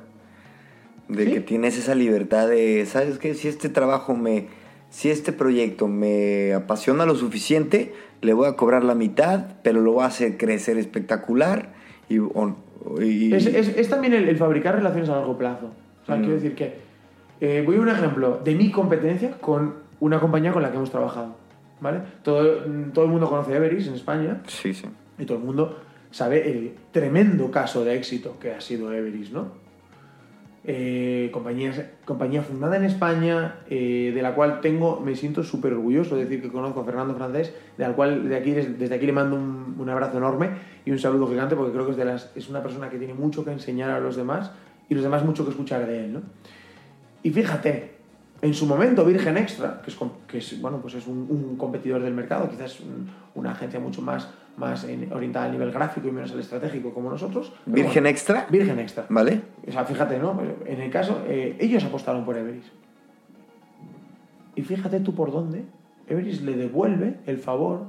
De 1.08 1.24
Sí. 1.24 1.32
que 1.32 1.40
tienes 1.40 1.78
esa 1.78 1.94
libertad 1.94 2.48
de, 2.48 2.84
¿sabes 2.84 3.18
qué? 3.18 3.34
Si 3.34 3.48
este 3.48 3.68
trabajo 3.68 4.14
me... 4.14 4.48
Si 4.90 5.10
este 5.10 5.32
proyecto 5.32 5.86
me 5.86 6.54
apasiona 6.54 7.04
lo 7.04 7.14
suficiente, 7.14 7.94
le 8.22 8.32
voy 8.32 8.48
a 8.48 8.56
cobrar 8.56 8.84
la 8.84 8.94
mitad, 8.94 9.56
pero 9.62 9.82
lo 9.82 9.92
voy 9.92 10.04
a 10.04 10.06
hacer 10.06 10.38
crecer 10.38 10.78
espectacular. 10.78 11.74
Y, 12.08 12.18
o- 12.18 12.56
y- 13.00 13.32
Es, 13.34 13.46
es- 13.46 13.76
es 13.76 13.88
también 13.88 14.14
el, 14.14 14.28
el 14.28 14.36
fabricar 14.36 14.74
relaciones 14.76 15.08
a 15.10 15.16
largo 15.16 15.36
plazo. 15.36 15.70
O 16.02 16.06
sea, 16.06 16.16
Mm. 16.16 16.20
quiero 16.20 16.34
decir 16.34 16.54
que 16.54 16.74
eh, 17.40 17.62
voy 17.64 17.76
a 17.76 17.80
un 17.80 17.88
ejemplo 17.88 18.40
de 18.42 18.54
mi 18.54 18.70
competencia 18.70 19.32
con 19.40 19.74
una 20.00 20.18
compañía 20.20 20.52
con 20.52 20.62
la 20.62 20.70
que 20.70 20.76
hemos 20.76 20.90
trabajado. 20.90 21.36
¿vale? 21.80 22.00
Todo, 22.24 22.64
todo 22.92 23.04
el 23.04 23.10
mundo 23.12 23.28
conoce 23.28 23.54
Everis 23.54 23.86
en 23.86 23.94
España 23.94 24.40
Sí, 24.48 24.74
sí. 24.74 24.86
y 25.18 25.24
todo 25.24 25.38
el 25.38 25.44
mundo 25.44 25.78
sabe 26.10 26.50
el 26.50 26.72
tremendo 26.90 27.50
caso 27.52 27.84
de 27.84 27.94
éxito 27.94 28.36
que 28.40 28.50
ha 28.52 28.60
sido 28.60 28.92
Everis, 28.92 29.30
¿no? 29.30 29.52
Eh, 30.64 31.30
compañía, 31.32 32.42
fundada 32.42 32.76
en 32.76 32.84
España, 32.84 33.60
eh, 33.70 34.12
de 34.14 34.22
la 34.22 34.34
cual 34.34 34.60
tengo, 34.60 35.00
me 35.00 35.14
siento 35.14 35.42
súper 35.42 35.72
orgulloso 35.72 36.16
de 36.16 36.24
decir 36.24 36.42
que 36.42 36.50
conozco 36.50 36.80
a 36.80 36.84
Fernando 36.84 37.14
Francés, 37.14 37.54
de 37.76 37.86
la 37.86 37.94
cual 37.94 38.28
de 38.28 38.36
aquí, 38.36 38.50
desde, 38.50 38.94
aquí 38.94 39.06
le 39.06 39.12
mando 39.12 39.36
un, 39.36 39.88
abrazo 39.88 40.18
enorme 40.18 40.50
y 40.84 40.90
un 40.90 40.98
saludo 40.98 41.28
gigante 41.28 41.54
porque 41.56 41.72
creo 41.72 41.86
que 41.86 41.92
es, 41.92 41.96
de 41.96 42.04
las, 42.04 42.32
es 42.34 42.48
una 42.48 42.62
persona 42.62 42.90
que 42.90 42.98
tiene 42.98 43.14
mucho 43.14 43.44
que 43.44 43.52
enseñar 43.52 43.90
a 43.90 44.00
los 44.00 44.16
demás 44.16 44.50
y 44.90 44.94
los 44.94 45.02
demás 45.02 45.24
mucho 45.24 45.44
que 45.44 45.50
escuchar 45.52 45.86
de 45.86 46.04
él, 46.04 46.12
¿no? 46.14 46.22
Y 47.22 47.30
fíjate, 47.30 47.92
en 48.42 48.52
su 48.52 48.66
momento 48.66 49.04
Virgen 49.04 49.36
Extra, 49.38 49.80
que 49.82 49.90
es, 49.90 49.96
que 50.26 50.38
es, 50.38 50.60
bueno, 50.60 50.78
pues 50.82 50.94
es 50.94 51.06
un, 51.06 51.26
un 51.30 51.56
competidor 51.56 52.02
del 52.02 52.14
mercado, 52.14 52.50
quizás 52.50 52.80
un- 52.80 53.08
una 53.34 53.52
agencia 53.52 53.80
mucho 53.80 54.02
más, 54.02 54.28
más 54.58 54.84
en- 54.84 55.12
orientada 55.12 55.46
al 55.46 55.52
nivel 55.52 55.70
gráfico 55.70 56.08
y 56.08 56.10
menos 56.10 56.32
al 56.32 56.40
estratégico 56.40 56.92
como 56.92 57.10
nosotros. 57.10 57.52
¿Virgen 57.66 57.92
bueno, 57.94 58.08
Extra? 58.08 58.46
Virgen 58.50 58.78
Extra. 58.78 59.06
¿Vale? 59.08 59.40
O 59.66 59.72
sea, 59.72 59.84
fíjate, 59.84 60.18
¿no? 60.18 60.40
En 60.66 60.80
el 60.80 60.90
caso, 60.90 61.22
eh, 61.26 61.56
ellos 61.60 61.84
apostaron 61.84 62.24
por 62.24 62.36
Everis. 62.36 62.70
Y 64.56 64.62
fíjate 64.62 65.00
tú 65.00 65.14
por 65.14 65.30
dónde. 65.32 65.64
Everis 66.08 66.42
le 66.42 66.56
devuelve 66.56 67.20
el 67.26 67.38
favor 67.38 67.86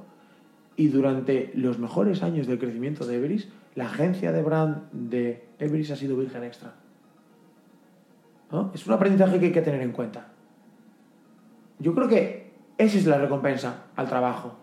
y 0.76 0.88
durante 0.90 1.52
los 1.56 1.80
mejores 1.80 2.22
años 2.24 2.48
del 2.48 2.60
crecimiento 2.60 3.06
de 3.06 3.16
Everis, 3.16 3.50
la 3.76 3.86
agencia 3.86 4.32
de 4.32 4.42
brand 4.42 4.90
de 4.92 5.46
Everis 5.58 5.92
ha 5.92 5.96
sido 5.96 6.16
Virgen 6.18 6.44
Extra. 6.44 6.74
¿No? 8.52 8.72
Es 8.74 8.86
un 8.88 8.94
aprendizaje 8.94 9.40
que 9.40 9.48
hay 9.48 9.52
que 9.52 9.62
tener 9.62 9.82
en 9.82 9.92
cuenta. 9.92 10.28
Yo 11.80 11.94
creo 11.94 12.08
que 12.08 12.52
esa 12.78 12.98
es 12.98 13.06
la 13.06 13.18
recompensa 13.18 13.86
al 13.96 14.08
trabajo. 14.08 14.56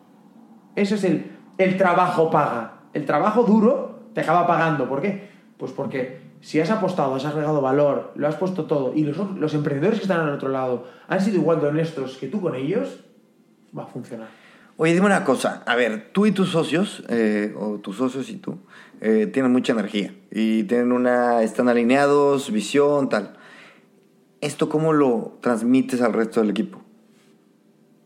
Ese 0.75 0.97
es 0.97 1.05
el, 1.05 1.36
el 1.59 1.77
trabajo 1.77 2.31
paga. 2.31 2.81
El 2.93 3.05
trabajo 3.05 3.43
duro 3.43 4.01
te 4.15 4.21
acaba 4.21 4.47
pagando. 4.47 4.89
¿Por 4.89 5.03
qué? 5.03 5.29
Pues 5.59 5.73
porque 5.73 6.21
si 6.41 6.61
has 6.61 6.71
apostado, 6.71 7.15
has 7.15 7.25
agregado 7.25 7.61
valor, 7.61 8.13
lo 8.15 8.29
has 8.29 8.37
puesto 8.37 8.67
todo 8.67 8.93
y 8.95 9.05
los, 9.05 9.19
los 9.37 9.55
emprendedores 9.55 9.99
que 9.99 10.05
están 10.05 10.21
al 10.21 10.35
otro 10.35 10.49
lado 10.49 10.87
han 11.09 11.21
sido 11.21 11.39
igual 11.39 11.61
de 11.61 11.69
honestos 11.69 12.17
que 12.19 12.29
tú 12.29 12.41
con 12.41 12.55
ellos, 12.55 13.01
va 13.77 13.85
a 13.85 13.87
funcionar. 13.87 14.29
Oye, 14.79 14.93
dime 14.93 15.07
una 15.07 15.25
cosa. 15.25 15.63
A 15.67 15.75
ver, 15.75 16.11
tú 16.13 16.27
y 16.27 16.33
tus 16.33 16.51
socios, 16.51 17.03
eh, 17.09 17.55
o 17.59 17.79
tus 17.79 17.97
socios 17.97 18.29
y 18.29 18.37
tú, 18.37 18.59
eh, 19.01 19.27
tienen 19.33 19.51
mucha 19.51 19.73
energía 19.73 20.15
y 20.31 20.65
tienen 20.65 20.93
una, 20.93 21.43
están 21.43 21.69
alineados, 21.69 22.53
visión, 22.53 23.09
tal. 23.09 23.37
¿Esto 24.43 24.69
cómo 24.69 24.93
lo 24.93 25.39
transmites 25.41 26.03
al 26.03 26.13
resto 26.13 26.41
del 26.41 26.51
equipo? 26.51 26.86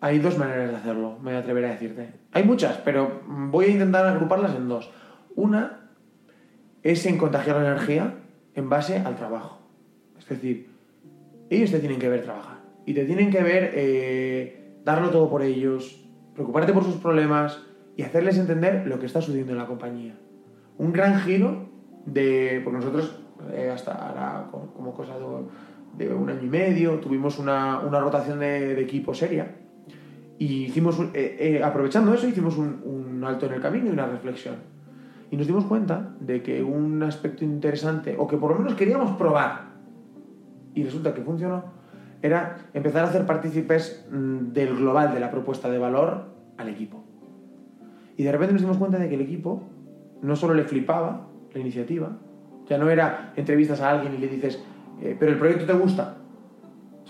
Hay 0.03 0.19
dos 0.19 0.39
maneras 0.39 0.71
de 0.71 0.77
hacerlo, 0.77 1.19
me 1.23 1.37
atreveré 1.37 1.69
a 1.69 1.73
decirte. 1.73 2.09
Hay 2.33 2.45
muchas, 2.45 2.79
pero 2.79 3.21
voy 3.27 3.67
a 3.67 3.69
intentar 3.69 4.07
agruparlas 4.07 4.55
en 4.55 4.67
dos. 4.67 4.91
Una 5.37 5.91
es 6.83 7.05
en 7.05 7.19
contagiar 7.19 7.57
la 7.57 7.73
energía 7.73 8.15
en 8.55 8.71
base 8.71 8.99
al 8.99 9.17
trabajo. 9.17 9.59
Es 10.19 10.27
decir, 10.27 10.71
ellos 11.51 11.71
te 11.71 11.81
tienen 11.81 11.99
que 11.99 12.09
ver 12.09 12.23
trabajar 12.23 12.61
y 12.87 12.95
te 12.95 13.05
tienen 13.05 13.31
que 13.31 13.43
ver 13.43 13.73
eh, 13.75 14.79
darlo 14.87 15.11
todo 15.11 15.29
por 15.29 15.43
ellos, 15.43 16.03
preocuparte 16.35 16.73
por 16.73 16.85
sus 16.85 16.97
problemas 16.97 17.61
y 17.95 18.03
hacerles 18.03 18.39
entender 18.39 18.87
lo 18.87 18.99
que 18.99 19.05
está 19.05 19.21
sucediendo 19.21 19.53
en 19.53 19.59
la 19.59 19.67
compañía. 19.67 20.15
Un 20.79 20.95
gran 20.95 21.21
giro 21.21 21.69
de... 22.07 22.63
Porque 22.65 22.79
nosotros 22.79 23.21
eh, 23.53 23.71
hasta 23.71 23.93
ahora, 23.93 24.49
como, 24.51 24.95
cosa 24.95 25.17
de, 25.19 26.07
de 26.07 26.15
un 26.15 26.31
año 26.31 26.43
y 26.43 26.49
medio, 26.49 27.01
tuvimos 27.01 27.39
una, 27.39 27.81
una 27.81 28.01
rotación 28.01 28.39
de, 28.39 28.75
de 28.75 28.81
equipo 28.81 29.13
seria 29.13 29.60
y 30.41 30.65
hicimos, 30.65 30.99
eh, 31.13 31.37
eh, 31.39 31.63
aprovechando 31.63 32.15
eso, 32.15 32.27
hicimos 32.27 32.57
un, 32.57 32.81
un 32.83 33.23
alto 33.25 33.45
en 33.45 33.53
el 33.53 33.61
camino 33.61 33.89
y 33.89 33.91
una 33.91 34.07
reflexión. 34.07 34.55
Y 35.31 35.37
nos 35.37 35.47
dimos 35.47 35.67
cuenta 35.67 36.15
de 36.19 36.43
que 36.43 36.63
un 36.63 37.03
aspecto 37.03 37.45
interesante, 37.45 38.17
o 38.19 38.27
que 38.27 38.39
por 38.39 38.53
lo 38.53 38.59
menos 38.59 38.73
queríamos 38.73 39.19
probar, 39.19 39.67
y 40.75 40.83
resulta 40.83 41.13
que 41.13 41.21
funcionó, 41.21 41.65
era 42.23 42.57
empezar 42.73 43.05
a 43.05 43.09
hacer 43.09 43.27
partícipes 43.27 44.07
mm, 44.11 44.53
del 44.55 44.77
global 44.77 45.13
de 45.13 45.21
la 45.21 45.31
propuesta 45.31 45.71
de 45.71 45.77
valor 45.77 46.25
al 46.57 46.71
equipo. 46.71 47.05
Y 48.17 48.23
de 48.23 48.33
repente 48.33 48.55
nos 48.55 48.63
dimos 48.63 48.79
cuenta 48.79 48.99
de 48.99 49.11
que 49.11 49.17
el 49.17 49.21
equipo 49.21 49.63
no 50.23 50.37
solo 50.37 50.55
le 50.55 50.65
flipaba 50.65 51.29
la 51.53 51.61
iniciativa, 51.61 52.17
ya 52.67 52.79
no 52.79 52.89
era 52.89 53.35
entrevistas 53.37 53.83
a 53.83 53.91
alguien 53.91 54.15
y 54.15 54.17
le 54.17 54.29
dices, 54.29 54.65
eh, 55.03 55.15
pero 55.21 55.33
el 55.33 55.39
proyecto 55.39 55.67
te 55.67 55.75
gusta. 55.75 56.17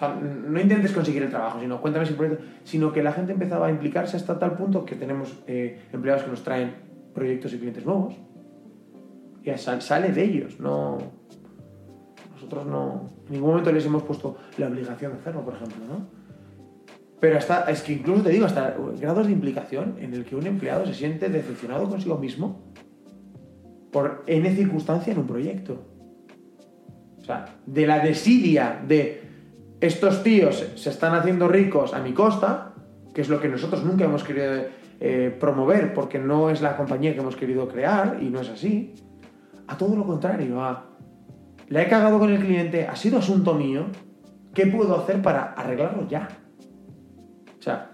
No 0.01 0.61
intentes 0.61 0.93
conseguir 0.93 1.23
el 1.23 1.31
trabajo, 1.31 1.61
sino 1.61 1.81
cuéntame 1.81 2.07
sino 2.65 2.93
que 2.93 3.03
la 3.03 3.13
gente 3.13 3.33
empezaba 3.33 3.67
a 3.67 3.71
implicarse 3.71 4.17
hasta 4.17 4.39
tal 4.39 4.57
punto 4.57 4.85
que 4.85 4.95
tenemos 4.97 5.43
eh, 5.47 5.83
empleados 5.93 6.23
que 6.23 6.31
nos 6.31 6.43
traen 6.43 6.75
proyectos 7.15 7.53
y 7.53 7.59
clientes 7.59 7.85
nuevos. 7.85 8.15
Y 9.43 9.51
sal- 9.59 9.83
sale 9.83 10.13
de 10.13 10.25
ellos, 10.25 10.59
no, 10.61 10.99
nosotros 12.35 12.67
no, 12.67 13.09
en 13.27 13.33
ningún 13.33 13.51
momento 13.51 13.73
les 13.73 13.85
hemos 13.85 14.03
puesto 14.03 14.37
la 14.59 14.69
obligación 14.69 15.13
de 15.13 15.19
hacerlo, 15.19 15.45
por 15.45 15.55
ejemplo, 15.55 15.79
¿no? 15.87 16.07
Pero 17.21 17.37
hasta, 17.37 17.71
es 17.71 17.83
que 17.83 17.93
incluso 17.93 18.23
te 18.23 18.31
digo, 18.31 18.47
hasta 18.47 18.75
grados 18.99 19.27
de 19.27 19.33
implicación 19.33 19.97
en 20.01 20.15
el 20.15 20.25
que 20.25 20.37
un 20.37 20.47
empleado 20.47 20.87
se 20.87 20.95
siente 20.95 21.29
decepcionado 21.29 21.89
consigo 21.89 22.17
mismo 22.17 22.73
por 23.93 24.25
N 24.27 24.51
circunstancia 24.55 25.13
en 25.13 25.19
un 25.19 25.27
proyecto. 25.27 25.85
O 27.19 27.25
sea, 27.25 27.57
de 27.67 27.87
la 27.87 27.99
desidia 28.01 28.83
de 28.89 29.20
estos 29.81 30.23
tíos 30.23 30.67
se 30.75 30.91
están 30.91 31.15
haciendo 31.15 31.49
ricos 31.49 31.95
a 31.95 32.01
mi 32.01 32.13
costa, 32.13 32.75
que 33.15 33.23
es 33.23 33.29
lo 33.29 33.41
que 33.41 33.49
nosotros 33.49 33.83
nunca 33.85 34.05
hemos 34.05 34.25
querido 34.25 34.65
eh, 35.01 35.35
promover 35.41 35.95
porque 35.95 36.19
no 36.19 36.51
es 36.51 36.61
la 36.61 36.77
compañía 36.77 37.15
que 37.15 37.21
hemos 37.21 37.37
querido 37.37 37.69
crear 37.69 38.19
y 38.21 38.27
no 38.27 38.41
es 38.41 38.51
así, 38.51 38.95
a 39.67 39.77
todo 39.79 39.97
lo 39.97 40.05
contrario, 40.05 40.63
a 40.63 40.85
la 41.69 41.83
he 41.83 41.89
cagado 41.89 42.19
con 42.19 42.31
el 42.31 42.41
cliente, 42.41 42.87
ha 42.87 42.97
sido 42.97 43.19
asunto 43.19 43.55
mío, 43.55 43.87
¿qué 44.53 44.67
puedo 44.67 44.97
hacer 44.99 45.23
para 45.23 45.53
arreglarlo 45.53 46.07
ya? 46.09 46.29
O 47.59 47.63
sea, 47.63 47.93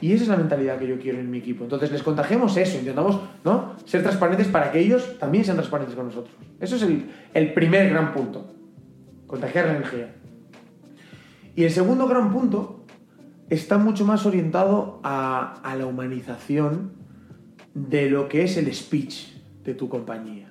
y 0.00 0.12
esa 0.12 0.22
es 0.24 0.28
la 0.28 0.36
mentalidad 0.36 0.78
que 0.78 0.86
yo 0.86 0.98
quiero 0.98 1.18
en 1.18 1.30
mi 1.30 1.38
equipo. 1.38 1.64
Entonces 1.64 1.90
les 1.90 2.02
contagiamos 2.02 2.56
eso, 2.56 2.78
intentamos 2.78 3.18
¿no? 3.44 3.74
ser 3.84 4.02
transparentes 4.02 4.48
para 4.48 4.70
que 4.70 4.78
ellos 4.78 5.18
también 5.18 5.44
sean 5.44 5.56
transparentes 5.56 5.94
con 5.94 6.06
nosotros. 6.06 6.34
Eso 6.60 6.76
es 6.76 6.82
el, 6.82 7.10
el 7.34 7.52
primer 7.52 7.90
gran 7.90 8.12
punto, 8.12 8.52
contagiar 9.26 9.66
la 9.66 9.76
energía. 9.76 10.14
Y 11.60 11.64
el 11.64 11.70
segundo 11.72 12.08
gran 12.08 12.32
punto 12.32 12.86
está 13.50 13.76
mucho 13.76 14.06
más 14.06 14.24
orientado 14.24 14.98
a, 15.02 15.60
a 15.62 15.76
la 15.76 15.84
humanización 15.84 16.92
de 17.74 18.08
lo 18.08 18.30
que 18.30 18.44
es 18.44 18.56
el 18.56 18.72
speech 18.74 19.26
de 19.62 19.74
tu 19.74 19.90
compañía. 19.90 20.48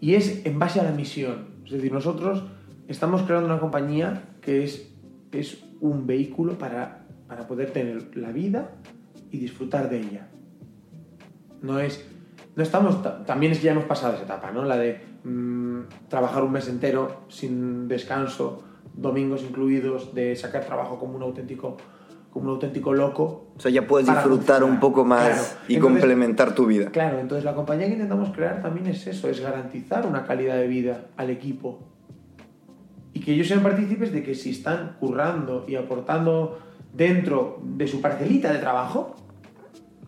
Y 0.00 0.14
es 0.14 0.46
en 0.46 0.58
base 0.58 0.80
a 0.80 0.84
la 0.84 0.92
misión. 0.92 1.48
Es 1.66 1.72
decir, 1.72 1.92
nosotros 1.92 2.42
estamos 2.88 3.20
creando 3.24 3.44
una 3.48 3.60
compañía 3.60 4.30
que 4.40 4.64
es, 4.64 4.88
es 5.30 5.62
un 5.82 6.06
vehículo 6.06 6.56
para, 6.56 7.04
para 7.28 7.46
poder 7.46 7.70
tener 7.72 8.16
la 8.16 8.32
vida 8.32 8.70
y 9.30 9.36
disfrutar 9.40 9.90
de 9.90 10.00
ella. 10.00 10.28
No 11.60 11.80
es. 11.80 12.02
No 12.56 12.62
estamos. 12.62 13.02
ta- 13.02 13.26
También 13.26 13.52
es 13.52 13.58
que 13.58 13.66
ya 13.66 13.72
hemos 13.72 13.84
pasado 13.84 14.14
esa 14.14 14.24
etapa, 14.24 14.52
¿no? 14.52 14.64
La 14.64 14.78
de 14.78 15.02
mm, 15.24 16.08
trabajar 16.08 16.42
un 16.44 16.52
mes 16.52 16.66
entero 16.68 17.24
sin 17.28 17.88
descanso, 17.88 18.64
domingos 18.94 19.42
incluidos, 19.42 20.14
de 20.14 20.36
sacar 20.36 20.64
trabajo 20.64 20.98
como 20.98 21.16
un 21.16 21.22
auténtico, 21.22 21.76
como 22.32 22.46
un 22.46 22.50
auténtico 22.52 22.92
loco. 22.94 23.48
O 23.56 23.60
sea, 23.60 23.70
ya 23.70 23.86
puedes 23.86 24.06
disfrutar 24.06 24.38
funcionar. 24.60 24.62
un 24.64 24.80
poco 24.80 25.04
más 25.04 25.24
Claro. 25.28 25.42
y 25.68 25.74
Entonces- 25.74 26.00
complementar 26.00 26.54
tu 26.54 26.66
vida. 26.66 26.90
Claro, 26.90 27.18
entonces 27.18 27.44
la 27.44 27.54
compañía 27.54 27.86
que 27.86 27.92
intentamos 27.94 28.30
crear 28.30 28.62
también 28.62 28.86
es 28.86 29.06
eso, 29.06 29.28
es 29.28 29.40
garantizar 29.40 30.06
una 30.06 30.24
calidad 30.24 30.56
de 30.56 30.66
vida 30.68 31.06
al 31.16 31.30
equipo. 31.30 31.80
Y 33.14 33.20
que 33.20 33.34
ellos 33.34 33.48
sean 33.48 33.62
partícipes 33.62 34.12
de 34.12 34.22
que 34.22 34.34
si 34.34 34.50
están 34.50 34.96
currando 34.98 35.64
y 35.68 35.76
aportando 35.76 36.58
dentro 36.94 37.60
de 37.62 37.86
su 37.86 38.00
parcelita 38.00 38.52
de 38.52 38.58
trabajo, 38.58 39.14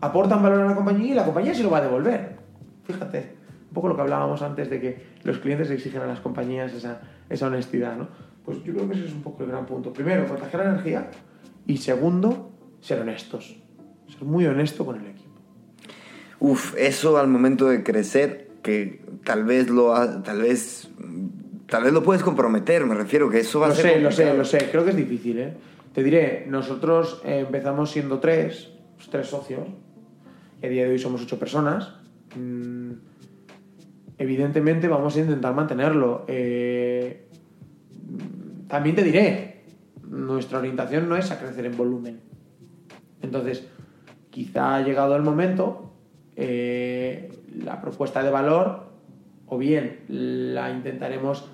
aportan 0.01 0.41
valor 0.41 0.61
a 0.61 0.65
la 0.65 0.75
compañía 0.75 1.11
y 1.11 1.13
la 1.15 1.23
compañía 1.25 1.53
se 1.53 1.63
lo 1.63 1.69
va 1.69 1.77
a 1.79 1.81
devolver. 1.81 2.37
Fíjate, 2.83 3.35
un 3.69 3.73
poco 3.73 3.87
lo 3.89 3.95
que 3.95 4.01
hablábamos 4.01 4.41
antes 4.41 4.69
de 4.69 4.79
que 4.81 5.05
los 5.23 5.37
clientes 5.39 5.69
exigen 5.69 6.01
a 6.01 6.07
las 6.07 6.19
compañías 6.19 6.73
esa, 6.73 7.01
esa 7.29 7.47
honestidad, 7.47 7.95
¿no? 7.95 8.07
Pues 8.45 8.63
yo 8.63 8.73
creo 8.73 8.87
que 8.87 8.95
ese 8.95 9.05
es 9.05 9.13
un 9.13 9.21
poco 9.23 9.43
el 9.43 9.49
gran 9.49 9.65
punto. 9.65 9.91
Primero, 9.91 10.25
proteger 10.27 10.59
la 10.59 10.69
energía 10.71 11.09
y 11.65 11.77
segundo, 11.77 12.51
ser 12.79 13.01
honestos. 13.01 13.57
Ser 14.07 14.23
muy 14.23 14.45
honesto 14.45 14.85
con 14.85 14.99
el 14.99 15.07
equipo. 15.07 15.31
Uf, 16.39 16.75
eso 16.77 17.17
al 17.17 17.27
momento 17.27 17.67
de 17.67 17.81
crecer, 17.83 18.49
que 18.61 19.03
tal 19.23 19.45
vez 19.45 19.69
lo 19.69 19.95
ha- 19.95 20.21
tal 20.21 20.41
vez 20.41 20.89
tal 21.67 21.83
vez 21.83 21.93
lo 21.93 22.03
puedes 22.03 22.21
comprometer, 22.21 22.85
me 22.85 22.93
refiero 22.93 23.27
que 23.29 23.39
eso 23.39 23.59
va 23.59 23.67
Lo 23.67 23.73
a 23.73 23.75
ser 23.75 23.93
sé, 23.95 23.99
lo 23.99 24.11
sé, 24.11 24.33
lo 24.37 24.45
sé. 24.45 24.69
Creo 24.69 24.83
que 24.83 24.91
es 24.91 24.95
difícil, 24.95 25.39
¿eh? 25.39 25.53
Te 25.93 26.03
diré, 26.03 26.45
nosotros 26.47 27.21
empezamos 27.23 27.89
siendo 27.89 28.19
tres, 28.19 28.69
tres 29.09 29.27
socios, 29.27 29.67
y 30.61 30.65
a 30.67 30.69
día 30.69 30.83
de 30.83 30.91
hoy 30.91 30.99
somos 30.99 31.23
ocho 31.23 31.39
personas. 31.39 31.95
Mm, 32.37 32.91
evidentemente 34.17 34.87
vamos 34.87 35.15
a 35.15 35.19
intentar 35.21 35.53
mantenerlo. 35.55 36.25
Eh, 36.27 37.24
también 38.75 38.97
te 38.97 39.03
diré, 39.03 39.61
nuestra 40.03 40.59
orientación 40.59 41.07
no 41.07 41.15
es 41.15 41.31
a 41.31 41.39
crecer 41.39 41.65
en 41.65 41.77
volumen. 41.77 42.19
Entonces, 43.21 43.65
quizá 44.29 44.75
ha 44.75 44.81
llegado 44.81 45.15
el 45.15 45.21
momento, 45.21 45.93
eh, 46.35 47.31
la 47.63 47.79
propuesta 47.79 48.21
de 48.21 48.31
valor, 48.31 48.87
o 49.45 49.57
bien 49.57 50.01
la 50.09 50.71
intentaremos 50.71 51.49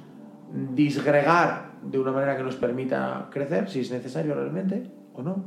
disgregar 0.74 1.74
de 1.84 2.00
una 2.00 2.12
manera 2.12 2.36
que 2.36 2.42
nos 2.42 2.56
permita 2.56 3.30
crecer, 3.30 3.70
si 3.70 3.82
es 3.82 3.92
necesario 3.92 4.34
realmente, 4.34 4.90
o 5.14 5.22
no. 5.22 5.46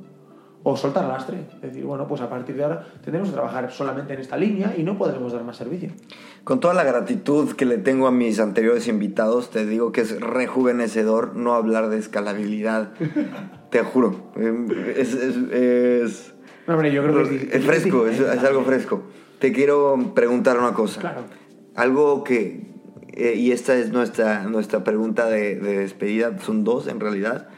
O 0.66 0.76
soltar 0.78 1.04
lastre. 1.04 1.40
Es 1.56 1.60
decir, 1.60 1.84
bueno, 1.84 2.08
pues 2.08 2.22
a 2.22 2.30
partir 2.30 2.56
de 2.56 2.64
ahora 2.64 2.86
tendremos 3.04 3.28
que 3.28 3.34
trabajar 3.34 3.70
solamente 3.70 4.14
en 4.14 4.20
esta 4.20 4.36
línea 4.38 4.74
y 4.76 4.82
no 4.82 4.96
podremos 4.96 5.30
dar 5.32 5.44
más 5.44 5.56
servicio. 5.58 5.90
Con 6.42 6.58
toda 6.58 6.72
la 6.72 6.84
gratitud 6.84 7.52
que 7.54 7.66
le 7.66 7.76
tengo 7.78 8.06
a 8.06 8.10
mis 8.10 8.40
anteriores 8.40 8.88
invitados, 8.88 9.50
te 9.50 9.66
digo 9.66 9.92
que 9.92 10.00
es 10.00 10.18
rejuvenecedor 10.20 11.36
no 11.36 11.54
hablar 11.54 11.90
de 11.90 11.98
escalabilidad. 11.98 12.92
te 13.70 13.80
juro. 13.82 14.32
Eh, 14.36 14.94
Es, 14.96 15.12
es- 15.14 15.36
es- 15.52 16.34
No, 16.66 16.74
hombre, 16.74 16.92
yo 16.92 17.02
creo 17.02 17.14
que 17.16 17.22
es, 17.22 17.30
di- 17.30 17.48
es 17.52 17.64
fresco, 17.64 18.06
es, 18.06 18.20
algo 18.20 18.62
fresco. 18.62 19.02
Te 19.40 19.52
quiero 19.52 20.12
preguntar 20.14 20.58
una 20.58 20.72
cosa. 20.72 21.00
Claro. 21.00 21.22
Algo 21.74 22.24
que, 22.24 22.62
eh, 23.12 23.34
y 23.36 23.52
esta 23.52 23.76
es 23.76 23.92
nuestra, 23.92 24.44
nuestra 24.44 24.82
pregunta 24.82 25.26
de, 25.26 25.56
de 25.56 25.78
despedida, 25.80 26.38
son 26.38 26.64
dos 26.64 26.86
en 26.86 27.00
realidad. 27.00 27.48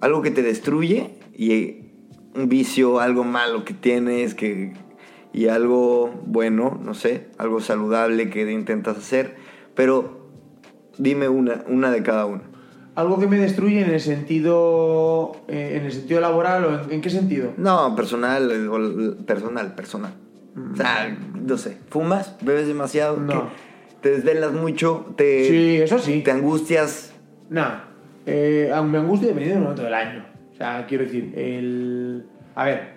Algo 0.00 0.20
que 0.20 0.30
te 0.30 0.42
destruye 0.42 1.14
y 1.32 1.83
vicio, 2.34 3.00
algo 3.00 3.24
malo 3.24 3.64
que 3.64 3.74
tienes 3.74 4.34
que, 4.34 4.72
y 5.32 5.48
algo 5.48 6.12
bueno, 6.26 6.78
no 6.82 6.94
sé, 6.94 7.28
algo 7.38 7.60
saludable 7.60 8.30
que 8.30 8.50
intentas 8.50 8.96
hacer. 8.98 9.36
Pero 9.74 10.28
dime 10.98 11.28
una, 11.28 11.64
una 11.68 11.90
de 11.90 12.02
cada 12.02 12.26
uno. 12.26 12.42
Algo 12.96 13.18
que 13.18 13.26
me 13.26 13.38
destruye 13.38 13.80
en 13.80 13.90
el 13.90 14.00
sentido, 14.00 15.32
eh, 15.48 15.78
en 15.80 15.84
el 15.86 15.92
sentido 15.92 16.20
laboral 16.20 16.64
o 16.64 16.84
en, 16.84 16.92
¿en 16.92 17.00
qué 17.00 17.10
sentido? 17.10 17.52
No, 17.56 17.96
personal, 17.96 18.50
eh, 18.52 19.22
personal, 19.26 19.74
personal. 19.74 20.12
O 20.72 20.76
sea, 20.76 21.16
no 21.34 21.58
sé, 21.58 21.78
fumas, 21.90 22.36
bebes 22.42 22.68
demasiado, 22.68 23.16
No. 23.16 23.48
te 24.00 24.10
desvelas 24.10 24.52
mucho, 24.52 25.12
te, 25.16 25.48
Sí, 25.48 25.76
eso 25.82 25.98
sí. 25.98 26.20
te 26.22 26.30
angustias. 26.30 27.12
Nada, 27.50 27.88
eh, 28.26 28.70
aún 28.72 28.92
me 28.92 28.98
angustia 28.98 29.26
dependiendo 29.28 29.56
del 29.56 29.62
momento 29.64 29.82
del 29.82 29.94
año. 29.94 30.24
O 30.54 30.56
sea, 30.56 30.86
quiero 30.86 31.04
decir, 31.04 31.32
el... 31.36 32.24
A 32.54 32.64
ver, 32.64 32.92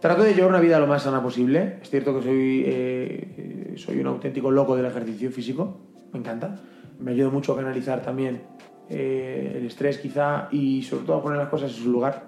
trato 0.00 0.24
de 0.24 0.34
llevar 0.34 0.50
una 0.50 0.60
vida 0.60 0.78
lo 0.80 0.88
más 0.88 1.04
sana 1.04 1.22
posible. 1.22 1.76
Es 1.80 1.88
cierto 1.88 2.18
que 2.18 2.22
soy, 2.24 2.64
eh, 2.66 3.74
soy 3.76 4.00
un 4.00 4.08
auténtico 4.08 4.50
loco 4.50 4.76
del 4.76 4.86
ejercicio 4.86 5.30
físico, 5.30 5.80
me 6.12 6.18
encanta. 6.18 6.60
Me 6.98 7.12
ayuda 7.12 7.30
mucho 7.30 7.52
a 7.52 7.56
canalizar 7.56 8.02
también 8.02 8.42
eh, 8.90 9.54
el 9.56 9.66
estrés 9.66 9.98
quizá 9.98 10.48
y 10.50 10.82
sobre 10.82 11.06
todo 11.06 11.16
a 11.18 11.22
poner 11.22 11.38
las 11.38 11.48
cosas 11.48 11.70
en 11.70 11.84
su 11.84 11.90
lugar. 11.90 12.24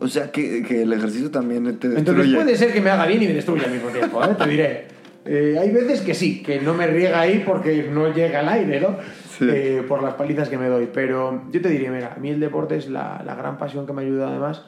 O 0.00 0.08
sea, 0.08 0.30
que, 0.30 0.62
que 0.62 0.82
el 0.82 0.92
ejercicio 0.92 1.30
también 1.30 1.64
te 1.78 1.88
destruye. 1.88 1.98
Entonces 1.98 2.34
puede 2.34 2.56
ser 2.56 2.72
que 2.72 2.80
me 2.80 2.90
haga 2.90 3.06
bien 3.06 3.22
y 3.22 3.26
me 3.26 3.34
destruya 3.34 3.64
al 3.64 3.72
mismo 3.72 3.90
tiempo, 3.90 4.24
¿eh? 4.24 4.34
te 4.38 4.48
diré. 4.48 4.84
Eh, 5.24 5.58
hay 5.60 5.70
veces 5.70 6.00
que 6.00 6.14
sí, 6.14 6.42
que 6.42 6.60
no 6.60 6.72
me 6.72 6.86
riega 6.86 7.20
ahí 7.20 7.42
porque 7.44 7.88
no 7.92 8.12
llega 8.14 8.40
al 8.40 8.48
aire, 8.48 8.80
¿no? 8.80 8.96
Sí. 9.38 9.46
Eh, 9.48 9.84
por 9.86 10.02
las 10.02 10.14
palizas 10.14 10.48
que 10.48 10.58
me 10.58 10.66
doy. 10.68 10.88
Pero 10.92 11.42
yo 11.52 11.60
te 11.62 11.68
diría, 11.68 11.90
mira, 11.92 12.14
a 12.14 12.18
mí 12.18 12.30
el 12.30 12.40
deporte 12.40 12.76
es 12.76 12.88
la, 12.88 13.22
la 13.24 13.34
gran 13.34 13.56
pasión 13.58 13.86
que 13.86 13.92
me 13.92 14.02
ayuda 14.02 14.28
además. 14.28 14.62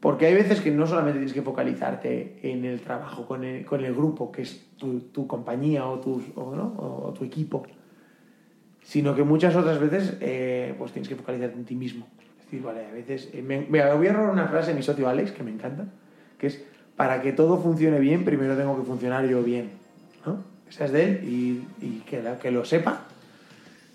Porque 0.00 0.26
hay 0.26 0.34
veces 0.34 0.60
que 0.60 0.70
no 0.70 0.86
solamente 0.86 1.18
tienes 1.18 1.32
que 1.34 1.42
focalizarte 1.42 2.38
en 2.42 2.64
el 2.64 2.80
trabajo 2.80 3.26
con 3.26 3.44
el, 3.44 3.64
con 3.64 3.84
el 3.84 3.94
grupo, 3.94 4.32
que 4.32 4.42
es 4.42 4.66
tu, 4.76 5.00
tu 5.00 5.26
compañía 5.26 5.86
o, 5.86 5.98
tus, 6.00 6.24
o, 6.34 6.54
¿no? 6.54 6.74
o 6.78 7.12
tu 7.16 7.24
equipo, 7.24 7.64
sino 8.82 9.14
que 9.14 9.22
muchas 9.22 9.56
otras 9.56 9.78
veces 9.78 10.16
eh, 10.20 10.74
pues 10.78 10.92
tienes 10.92 11.08
que 11.08 11.16
focalizarte 11.16 11.56
en 11.56 11.64
ti 11.64 11.74
mismo. 11.74 12.06
Es 12.38 12.44
decir, 12.46 12.62
vale, 12.62 12.86
a 12.86 12.92
veces... 12.92 13.30
eh, 13.32 13.42
me, 13.42 13.66
mira, 13.68 13.94
voy 13.94 14.06
a 14.08 14.12
robar 14.12 14.30
una 14.30 14.46
frase 14.48 14.70
de 14.72 14.76
mi 14.76 14.82
socio 14.82 15.08
Alex, 15.08 15.32
que 15.32 15.42
me 15.42 15.50
encanta, 15.50 15.86
que 16.38 16.48
es, 16.48 16.62
para 16.96 17.22
que 17.22 17.32
todo 17.32 17.58
funcione 17.58 17.98
bien, 17.98 18.24
primero 18.24 18.56
tengo 18.56 18.76
que 18.78 18.84
funcionar 18.84 19.26
yo 19.26 19.42
bien. 19.42 19.70
¿no? 20.26 20.42
Esa 20.68 20.84
es 20.86 20.92
de 20.92 21.04
él 21.04 21.20
y, 21.24 21.64
y 21.84 22.02
que, 22.06 22.22
la- 22.22 22.38
que 22.38 22.50
lo 22.50 22.64
sepa, 22.64 23.04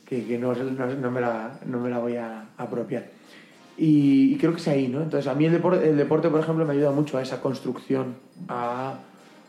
que, 0.10 0.26
que 0.26 0.38
no, 0.38 0.54
no- 0.54 0.96
no 0.96 1.12
me 1.12 1.22
la, 1.22 1.60
no 1.66 1.80
me 1.80 1.90
la 1.90 2.00
voy 2.00 2.16
a 2.16 2.46
apropiar. 2.58 3.06
Y, 3.78 4.34
y 4.34 4.38
creo 4.38 4.52
que 4.54 4.60
es 4.60 4.68
ahí, 4.68 4.88
¿no? 4.90 5.02
Entonces, 5.02 5.28
a 5.32 5.36
mí 5.36 5.46
el 5.46 5.54
deporte, 5.54 5.90
el 5.90 5.96
deporte, 5.98 6.28
por 6.30 6.42
ejemplo, 6.42 6.66
me 6.66 6.74
ayuda 6.74 6.92
mucho 6.92 7.18
a 7.18 7.22
esa 7.22 7.40
construcción, 7.42 8.16
a, 8.50 8.96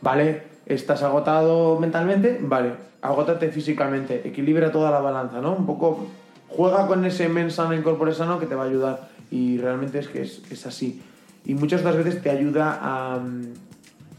vale, 0.02 0.42
estás 0.66 1.02
agotado 1.02 1.80
mentalmente, 1.80 2.38
vale, 2.40 2.74
agótate 3.02 3.48
físicamente, 3.50 4.22
equilibra 4.28 4.70
toda 4.70 4.90
la 4.92 5.00
balanza, 5.00 5.40
¿no? 5.40 5.54
Un 5.56 5.66
poco, 5.66 6.06
juega 6.48 6.86
con 6.86 7.04
ese 7.04 7.28
men 7.28 7.50
sano 7.50 7.74
y 7.74 7.80
corpore 7.82 8.14
sano 8.14 8.38
que 8.38 8.46
te 8.46 8.54
va 8.54 8.64
a 8.64 8.66
ayudar. 8.68 9.08
Y 9.32 9.58
realmente 9.58 9.98
es 9.98 10.08
que 10.08 10.22
es, 10.22 10.42
es 10.50 10.66
así. 10.66 11.00
Y 11.44 11.54
muchas 11.54 11.80
otras 11.80 11.96
veces 11.96 12.22
te 12.22 12.30
ayuda 12.30 12.78
a, 12.80 13.20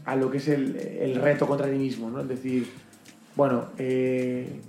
a 0.04 0.16
lo 0.16 0.30
que 0.30 0.38
es 0.38 0.48
el, 0.48 0.76
el 0.76 1.14
reto 1.14 1.46
contra 1.46 1.70
ti 1.70 1.76
mismo, 1.78 2.10
¿no? 2.10 2.20
Es 2.20 2.28
decir, 2.28 2.68
bueno, 3.36 3.66
eh, 3.78 4.60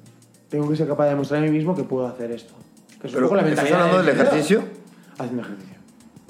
tengo 0.54 0.70
que 0.70 0.76
ser 0.76 0.88
capaz 0.88 1.06
de 1.06 1.10
demostrar 1.10 1.42
a 1.42 1.46
mí 1.48 1.50
mismo 1.50 1.76
que 1.76 1.84
puedo 1.84 2.06
hacer 2.06 2.30
esto. 2.32 2.54
Que 3.02 3.08
es 3.08 3.16
un 3.16 3.24
poco 3.24 3.36
la 3.38 3.50
¿estás 3.50 3.72
hablando 3.72 4.04
del 4.04 4.10
ejercicio? 4.10 4.64
Haciendo 5.18 5.42
ejercicio. 5.42 5.76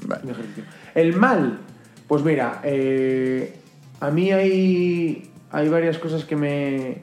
Vale. 0.07 0.13
haciendo 0.21 0.31
ejercicio. 0.39 0.63
El 0.95 1.15
mal, 1.17 1.59
pues 2.07 2.23
mira, 2.23 2.61
eh, 2.63 3.53
a 3.99 4.11
mí 4.11 4.31
hay, 4.31 5.29
hay 5.51 5.67
varias 5.67 5.97
cosas 5.97 6.23
que 6.23 6.37
me, 6.37 6.99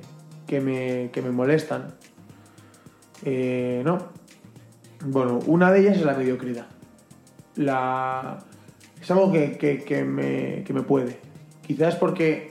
que 0.46 0.62
me, 0.62 1.10
que 1.12 1.20
me 1.20 1.30
molestan. 1.30 1.92
Eh, 3.22 3.82
no. 3.84 3.98
Bueno, 5.04 5.40
una 5.46 5.70
de 5.72 5.80
ellas 5.80 5.98
es 5.98 6.04
la 6.06 6.14
mediocridad. 6.14 6.68
La, 7.56 8.38
es 8.98 9.10
algo 9.10 9.30
que, 9.30 9.58
que- 9.58 9.84
que 9.84 10.04
me, 10.04 10.64
que 10.64 10.72
me 10.72 10.80
puede. 10.82 11.18
Quizás 11.66 11.96
porque 11.96 12.49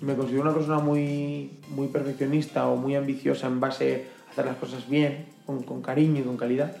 me 0.00 0.14
considero 0.14 0.42
una 0.42 0.54
persona 0.54 0.78
muy, 0.78 1.50
muy 1.68 1.88
perfeccionista 1.88 2.66
o 2.68 2.76
muy 2.76 2.94
ambiciosa 2.96 3.46
en 3.46 3.60
base 3.60 4.06
a 4.28 4.30
hacer 4.32 4.46
las 4.46 4.56
cosas 4.56 4.88
bien, 4.88 5.26
con, 5.46 5.82
cariño 5.82 6.20
y 6.20 6.24
con 6.24 6.36
calidad. 6.36 6.76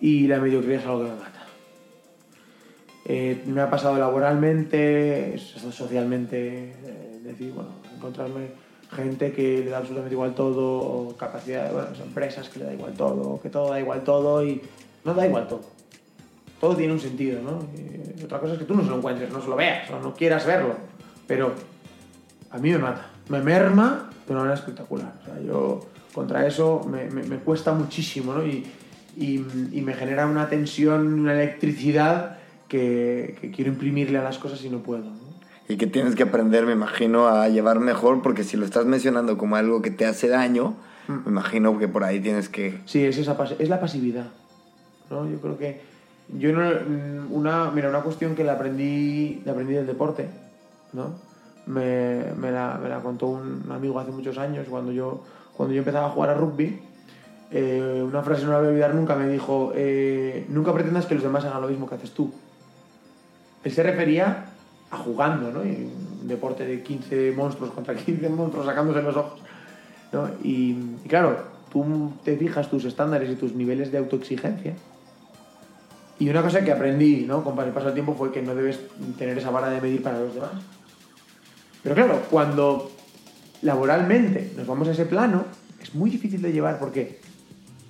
Y 0.00 0.26
la 0.26 0.38
mediocridad 0.38 0.80
es 0.80 0.86
algo 0.86 1.04
que 1.04 1.10
me 1.10 1.16
mata. 1.16 1.46
Eh, 3.06 3.42
me 3.46 3.60
ha 3.60 3.70
pasado 3.70 3.96
laboralmente, 3.98 5.36
so- 5.38 5.72
socialmente, 5.72 6.72
eh, 6.84 7.20
decir, 7.24 7.52
bueno, 7.52 7.70
encontrarme 7.96 8.48
gente 8.92 9.32
que 9.32 9.60
le 9.64 9.70
da 9.70 9.78
absolutamente 9.78 10.14
igual 10.14 10.34
todo, 10.34 10.78
o 10.80 11.16
capacidad, 11.16 11.72
bueno, 11.72 11.88
empresas 12.02 12.48
que 12.48 12.58
le 12.58 12.64
da 12.66 12.74
igual 12.74 12.92
todo, 12.94 13.40
que 13.40 13.48
todo 13.48 13.70
da 13.70 13.80
igual 13.80 14.02
todo 14.04 14.44
y 14.44 14.60
no 15.04 15.14
da 15.14 15.26
igual 15.26 15.48
todo. 15.48 15.62
Todo 16.60 16.76
tiene 16.76 16.92
un 16.92 17.00
sentido, 17.00 17.40
¿no? 17.40 17.60
Y 18.18 18.22
otra 18.24 18.38
cosa 18.38 18.52
es 18.54 18.58
que 18.58 18.64
tú 18.64 18.74
no 18.74 18.82
se 18.82 18.90
lo 18.90 18.96
encuentres, 18.96 19.32
no 19.32 19.40
se 19.40 19.48
lo 19.48 19.56
veas 19.56 19.88
o 19.90 19.98
no 20.00 20.12
quieras 20.14 20.44
verlo, 20.44 20.74
pero 21.26 21.54
a 22.50 22.58
mí 22.58 22.70
me 22.70 22.78
mata, 22.78 23.06
me 23.28 23.40
merma 23.40 24.10
de 24.26 24.32
una 24.32 24.40
manera 24.42 24.58
espectacular. 24.58 25.12
O 25.22 25.24
sea, 25.24 25.40
yo 25.40 25.80
contra 26.14 26.46
eso 26.46 26.86
me, 26.90 27.08
me- 27.10 27.22
me 27.24 27.36
cuesta 27.38 27.72
muchísimo, 27.72 28.34
¿no? 28.34 28.44
Y, 28.46 28.66
y- 29.16 29.44
y 29.72 29.80
me 29.82 29.94
genera 29.94 30.26
una 30.26 30.48
tensión, 30.48 31.20
una 31.20 31.32
electricidad 31.34 32.38
que, 32.68 33.36
que 33.40 33.50
quiero 33.50 33.70
imprimirle 33.70 34.18
a 34.18 34.22
las 34.22 34.38
cosas 34.38 34.62
y 34.64 34.70
no 34.70 34.78
puedo. 34.78 35.04
¿no? 35.04 35.30
Y 35.68 35.76
que 35.76 35.86
tienes 35.86 36.14
que 36.16 36.24
aprender, 36.24 36.66
me 36.66 36.72
imagino, 36.72 37.28
a 37.28 37.48
llevar 37.48 37.78
mejor, 37.80 38.22
porque 38.22 38.42
si 38.44 38.56
lo 38.56 38.64
estás 38.64 38.86
mencionando 38.86 39.38
como 39.38 39.56
algo 39.56 39.82
que 39.82 39.90
te 39.90 40.04
hace 40.06 40.28
daño, 40.28 40.74
me 41.08 41.30
imagino 41.30 41.78
que 41.78 41.88
por 41.88 42.04
ahí 42.04 42.20
tienes 42.20 42.48
que... 42.48 42.80
Sí, 42.86 43.04
es, 43.04 43.18
esa, 43.18 43.36
es 43.58 43.68
la 43.68 43.80
pasividad. 43.80 44.26
¿no? 45.10 45.28
Yo 45.28 45.40
creo 45.40 45.58
que. 45.58 45.80
Yo 46.38 46.52
no. 46.52 46.60
mm, 46.70 47.32
Una, 47.32 47.70
mira, 47.72 47.88
una 47.88 48.00
cuestión 48.02 48.34
que 48.36 48.44
la 48.44 48.52
aprendí, 48.52 49.42
la 49.44 49.52
aprendí 49.52 49.74
del 49.74 49.86
deporte, 49.86 50.28
¿no? 50.92 51.14
Me, 51.70 52.50
la, 52.50 53.00
contó 53.02 53.26
un 53.28 53.64
amigo 53.70 53.98
hace 53.98 54.10
muchos 54.10 54.38
años, 54.38 54.66
cuando 54.68 54.92
yo, 54.92 55.22
cuando 55.56 55.74
yo 55.74 55.78
empezaba 55.80 56.06
a 56.06 56.10
jugar 56.10 56.30
a 56.30 56.34
rugby. 56.34 56.80
eh, 57.50 58.04
una 58.06 58.22
frase 58.22 58.44
no 58.44 58.52
la 58.52 58.58
voy 58.58 58.66
a 58.66 58.70
olvidar 58.70 58.94
nunca, 58.94 59.14
me 59.14 59.28
dijo: 59.28 59.72
eh, 59.74 60.46
Nunca 60.48 60.72
pretendas 60.72 61.06
que 61.06 61.14
los 61.14 61.22
demás 61.22 61.44
hagan 61.44 61.62
lo 61.62 61.68
mismo 61.68 61.88
que 61.88 61.94
haces 61.94 62.10
tú. 62.10 62.32
Él 63.62 63.72
se 63.72 63.82
refería 63.82 64.46
a 64.90 64.96
jugando, 64.96 65.50
¿no? 65.50 65.60
Un 65.60 66.26
deporte 66.26 66.66
de 66.66 66.82
15 66.82 67.32
monstruos 67.36 67.70
contra 67.72 67.94
15 67.94 68.28
monstruos 68.30 68.66
sacándose 68.66 69.02
los 69.02 69.16
ojos. 69.16 69.40
¿no? 70.12 70.28
Y, 70.42 70.76
y 71.04 71.08
claro, 71.08 71.36
tú 71.72 72.12
te 72.24 72.36
fijas 72.36 72.68
tus 72.68 72.84
estándares 72.84 73.30
y 73.30 73.36
tus 73.36 73.54
niveles 73.54 73.92
de 73.92 73.98
autoexigencia. 73.98 74.74
Y 76.18 76.28
una 76.28 76.42
cosa 76.42 76.62
que 76.62 76.72
aprendí 76.72 77.24
¿no? 77.26 77.42
con 77.42 77.58
el 77.58 77.72
paso 77.72 77.86
del 77.86 77.94
tiempo 77.94 78.14
fue 78.14 78.30
que 78.30 78.42
no 78.42 78.54
debes 78.54 78.80
tener 79.16 79.38
esa 79.38 79.50
vara 79.50 79.70
de 79.70 79.80
medir 79.80 80.02
para 80.02 80.20
los 80.20 80.34
demás. 80.34 80.50
Pero 81.82 81.94
claro, 81.94 82.22
cuando 82.30 82.90
laboralmente 83.62 84.52
nos 84.56 84.66
vamos 84.66 84.88
a 84.88 84.92
ese 84.92 85.06
plano, 85.06 85.44
es 85.82 85.94
muy 85.94 86.10
difícil 86.10 86.42
de 86.42 86.52
llevar 86.52 86.78
porque 86.78 87.20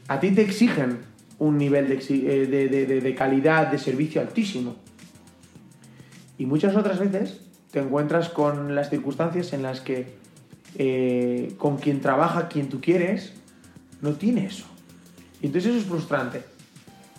a 0.08 0.20
ti 0.20 0.30
te 0.30 0.42
exigen 0.42 0.98
un 1.38 1.56
nivel 1.56 1.88
de, 1.88 1.94
eh, 1.98 3.14
calidad, 3.14 3.68
de 3.68 3.78
servicio 3.78 4.20
altísimo. 4.20 4.76
Y 6.38 6.46
muchas 6.46 6.76
otras 6.76 6.98
veces 6.98 7.40
te 7.70 7.80
encuentras 7.80 8.28
con 8.28 8.74
las 8.74 8.90
circunstancias 8.90 9.52
en 9.52 9.62
las 9.62 9.80
que 9.80 10.18
eh, 10.78 11.54
con 11.58 11.78
quien 11.78 12.00
trabaja, 12.00 12.48
quien 12.48 12.68
tú 12.68 12.80
quieres, 12.80 13.32
no 14.02 14.12
tiene 14.12 14.46
eso. 14.46 14.66
Y 15.42 15.46
entonces 15.46 15.70
eso 15.70 15.80
es 15.80 15.86
frustrante. 15.86 16.42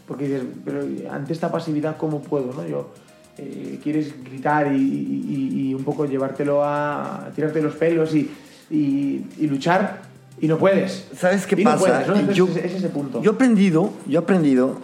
Porque 0.07 0.27
dices, 0.27 0.43
pero 0.65 0.85
ante 1.11 1.33
esta 1.33 1.51
pasividad, 1.51 1.97
¿cómo 1.97 2.21
puedo? 2.21 2.53
¿no? 2.53 2.67
Yo, 2.67 2.93
eh, 3.37 3.79
quieres 3.83 4.13
gritar 4.23 4.71
y, 4.73 4.77
y- 4.79 5.69
y- 5.69 5.73
un 5.73 5.83
poco 5.83 6.05
llevártelo 6.05 6.63
a, 6.63 7.25
a 7.25 7.29
tirarte 7.31 7.61
los 7.61 7.75
pelos 7.75 8.13
y, 8.15 8.29
y- 8.69 9.25
luchar 9.47 10.01
y 10.39 10.47
no 10.47 10.57
puedes. 10.57 11.07
¿Sabes 11.15 11.45
qué 11.47 11.59
Y 11.59 11.63
no 11.63 11.71
pasa? 11.71 11.79
puedes, 11.85 12.07
¿no? 12.07 12.15
Entonces 12.15 12.35
Yo- 12.35 12.47
es, 12.47 12.57
es 12.57 12.73
ese 12.73 12.89
punto. 12.89 13.21
Yo 13.21 13.31
he 13.31 13.33
aprendido, 13.35 13.93
yo 14.07 14.19
he 14.19 14.23
aprendido 14.23 14.79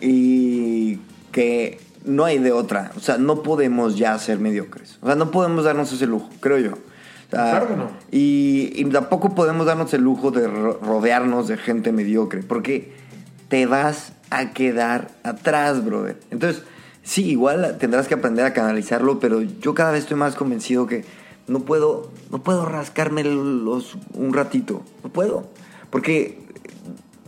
y 0.00 0.98
que 1.32 1.80
no 2.04 2.24
hay 2.24 2.38
de 2.38 2.52
otra. 2.52 2.92
O 2.96 3.00
sea, 3.00 3.18
no 3.18 3.42
podemos 3.42 3.96
ya 3.96 4.18
ser 4.18 4.38
mediocres. 4.38 4.98
O 5.02 5.06
sea, 5.06 5.14
no 5.16 5.30
podemos 5.30 5.64
darnos 5.64 5.92
ese 5.92 6.06
lujo, 6.06 6.28
creo 6.40 6.58
yo. 6.58 6.72
O 6.72 7.30
sea, 7.30 7.50
Claro 7.50 7.68
que 7.68 7.76
no. 7.76 7.90
Y, 8.12 8.72
y 8.76 8.84
tampoco 8.86 9.34
podemos 9.34 9.66
darnos 9.66 9.92
el 9.94 10.02
lujo 10.02 10.30
de 10.30 10.46
ro- 10.46 10.78
rodearnos 10.82 11.48
de 11.48 11.56
gente 11.56 11.90
mediocre, 11.92 12.42
porque 12.42 12.92
te 13.48 13.66
vas 13.66 14.12
a 14.30 14.50
quedar 14.52 15.08
atrás, 15.24 15.84
brother. 15.84 16.18
Entonces, 16.30 16.62
sí, 17.06 17.30
igual 17.30 17.78
tendrás 17.78 18.08
que 18.08 18.14
aprender 18.14 18.44
a 18.44 18.52
canalizarlo, 18.52 19.18
pero 19.18 19.40
yo 19.40 19.74
cada 19.74 19.92
vez 19.92 20.02
estoy 20.02 20.18
más 20.18 20.34
convencido 20.34 20.86
que 20.86 21.04
no 21.46 21.60
puedo, 21.60 22.10
no 22.30 22.42
puedo 22.42 22.66
rascarme 22.66 23.22
los 23.24 23.96
un 24.12 24.34
ratito. 24.34 24.82
No 25.04 25.10
puedo. 25.10 25.48
Porque 25.90 26.38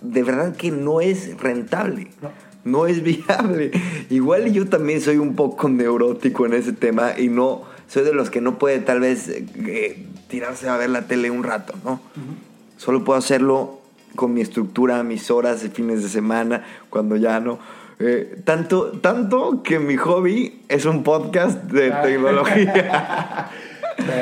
de 0.03 0.23
verdad 0.23 0.57
que 0.57 0.71
no 0.71 1.01
es 1.01 1.39
rentable. 1.39 2.09
No. 2.21 2.31
No 2.65 2.87
es 2.87 3.03
viable. 3.05 3.71
Igual 4.11 4.53
yo 4.53 4.69
también 4.69 5.01
soy 5.01 5.19
un 5.19 5.37
poco 5.37 5.69
neurótico 5.69 6.45
en 6.45 6.55
ese 6.55 6.73
tema 6.73 7.19
y 7.19 7.29
no 7.29 7.63
soy 7.87 8.05
de 8.05 8.13
los 8.13 8.29
que 8.29 8.41
no 8.41 8.59
puede 8.59 8.81
tal 8.81 9.01
vez 9.01 9.29
eh, 9.29 9.47
eh, 9.67 10.07
tirarse 10.29 10.69
a 10.69 10.77
ver 10.77 10.91
la 10.91 11.07
tele 11.07 11.31
un 11.31 11.45
rato, 11.45 11.75
¿no? 11.85 12.01
Solo 12.77 13.05
puedo 13.05 13.19
hacerlo 13.19 13.81
con 14.15 14.35
mi 14.35 14.41
estructura, 14.41 15.03
mis 15.05 15.31
horas 15.31 15.63
de 15.63 15.71
fines 15.71 16.03
de 16.03 16.09
semana, 16.09 16.65
cuando 16.91 17.17
ya 17.17 17.41
no. 17.41 17.59
Eh, 18.01 18.41
tanto, 18.45 18.93
tanto 19.01 19.62
que 19.62 19.79
mi 19.81 19.97
hobby 19.97 20.61
es 20.69 20.85
un 20.85 21.03
podcast 21.03 21.65
de 21.65 21.91
tecnología. 21.91 23.49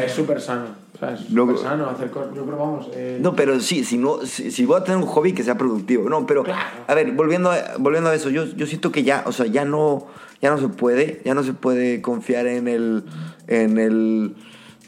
Es 0.04 0.12
súper 0.12 0.40
sano. 0.40 0.64
O 0.94 0.98
sea, 0.98 1.12
es 1.12 1.28
No, 1.30 1.42
súper 1.46 1.58
sano 1.58 1.90
hacer 1.90 2.10
cosas. 2.10 2.34
Yo 2.34 2.44
creo, 2.46 2.56
vamos. 2.56 2.88
eh, 2.94 3.18
No, 3.20 3.36
pero 3.36 3.60
sí, 3.60 3.84
si, 3.84 3.98
no, 3.98 4.24
si, 4.24 4.50
si 4.50 4.64
voy 4.64 4.80
a 4.80 4.84
tener 4.84 4.96
un 4.96 5.06
hobby 5.06 5.34
que 5.34 5.42
sea 5.44 5.58
productivo. 5.58 6.08
No, 6.08 6.24
pero, 6.26 6.44
Claro. 6.44 6.60
a 6.86 6.94
ver, 6.94 7.12
volviendo 7.12 7.50
a, 7.50 7.58
volviendo 7.78 8.08
a 8.08 8.14
eso, 8.14 8.30
yo, 8.30 8.44
yo 8.46 8.66
siento 8.66 8.90
que 8.90 9.02
ya, 9.02 9.22
o 9.26 9.32
sea, 9.32 9.44
ya 9.44 9.66
no, 9.66 10.06
ya 10.40 10.50
no 10.50 10.56
se 10.56 10.68
puede, 10.68 11.20
ya 11.26 11.34
no 11.34 11.42
se 11.42 11.52
puede 11.52 12.00
confiar 12.00 12.46
en 12.46 12.68
el, 12.68 13.04
en 13.48 13.76
el, 13.76 14.34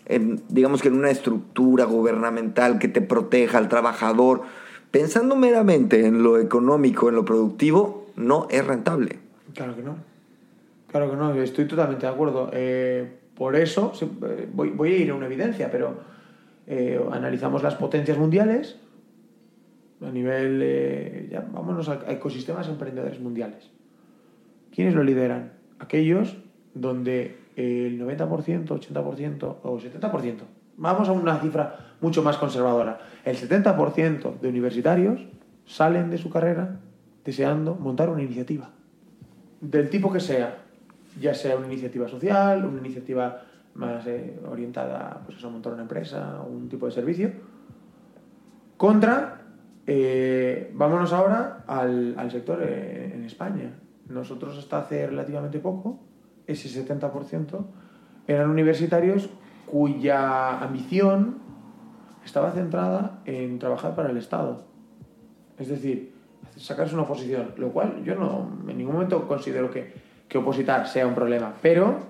en, 0.07 0.41
digamos 0.49 0.81
que 0.81 0.89
en 0.89 0.95
una 0.97 1.11
estructura 1.11 1.85
gubernamental 1.85 2.79
que 2.79 2.89
te 2.89 3.03
proteja 3.03 3.59
al 3.59 3.69
trabajador. 3.69 4.41
Pensando 4.91 5.37
meramente 5.37 6.07
en 6.07 6.23
lo 6.23 6.39
económico, 6.39 7.11
en 7.11 7.17
lo 7.17 7.27
productivo, 7.27 7.98
no 8.19 8.47
es 8.51 8.67
rentable. 8.67 9.19
Claro 9.55 9.75
que 9.75 9.83
no. 9.83 9.97
Claro 10.89 11.11
que 11.11 11.17
no, 11.17 11.35
estoy 11.35 11.67
totalmente 11.67 12.07
de 12.07 12.13
acuerdo. 12.13 12.51
Eh, 12.53 13.19
Por 13.35 13.57
eso, 13.57 13.93
voy, 14.53 14.71
voy 14.71 14.93
a 14.93 14.97
ir 14.97 15.11
a 15.11 15.15
una 15.15 15.27
evidencia, 15.27 15.71
pero 15.71 16.01
eh, 16.67 17.01
analizamos 17.13 17.63
las 17.63 17.77
potencias 17.77 18.19
mundiales 18.19 18.77
a 20.07 20.11
nivel, 20.11 20.61
eh, 20.63 21.41
vámonos 21.53 21.89
a, 21.89 22.01
ecosistemas 22.09 22.69
emprendedores 22.69 23.21
mundiales. 23.21 23.71
¿Quiénes 24.75 24.95
lo 24.95 25.03
lideran? 25.03 25.53
Aquellos 25.79 26.37
donde 26.75 27.39
el 27.57 28.01
90%, 28.01 28.67
80% 28.67 29.57
o 29.63 29.79
70%, 29.79 30.37
vamos 30.77 31.09
a 31.09 31.13
una 31.13 31.41
cifra 31.41 31.95
mucho 32.01 32.23
más 32.23 32.37
conservadora, 32.37 33.01
el 33.25 33.37
70% 33.37 34.39
de 34.39 34.49
universitarios 34.49 35.27
salen 35.67 36.11
de 36.11 36.19
su 36.19 36.31
carrera 36.31 36.81
deseando 37.29 37.75
montar 37.75 38.09
una 38.09 38.23
iniciativa, 38.23 38.71
del 39.61 39.91
tipo 39.91 40.11
que 40.11 40.19
sea, 40.19 40.65
ya 41.21 41.35
sea 41.35 41.59
una 41.59 41.67
iniciativa 41.67 42.09
social, 42.09 42.65
una 42.65 42.79
iniciativa 42.79 43.43
más 43.75 44.07
eh, 44.07 44.41
orientada 44.49 45.21
pues, 45.27 45.45
a 45.45 45.51
montar 45.51 45.75
una 45.75 45.83
empresa, 45.83 46.41
un 46.41 46.71
tipo 46.71 46.87
de 46.87 46.93
servicio, 46.93 47.31
contra, 48.79 49.43
eh, 49.87 50.73
vámonos 50.75 51.13
ahora 51.13 51.65
al, 51.67 52.15
al 52.17 52.31
sector 52.31 52.63
eh, 52.63 53.13
en 53.15 53.25
España. 53.25 53.79
Nosotros 54.09 54.57
hasta 54.57 54.79
hace 54.79 55.07
relativamente 55.07 55.59
poco, 55.59 56.01
ese 56.47 56.83
70% 56.83 57.67
eran 58.27 58.49
universitarios 58.49 59.29
cuya 59.67 60.61
ambición 60.61 61.37
estaba 62.25 62.53
centrada 62.53 63.21
en 63.27 63.59
trabajar 63.59 63.95
para 63.95 64.09
el 64.09 64.17
Estado. 64.17 64.65
Es 65.59 65.69
decir, 65.69 66.17
sacarse 66.59 66.95
una 66.95 67.05
oposición, 67.05 67.53
lo 67.57 67.71
cual 67.71 68.03
yo 68.05 68.15
no 68.15 68.51
en 68.69 68.77
ningún 68.77 68.95
momento 68.95 69.27
considero 69.27 69.71
que, 69.71 69.93
que 70.29 70.39
opositar 70.39 70.89
sea 70.89 71.07
un 71.07 71.15
problema, 71.15 71.55
pero 71.63 72.01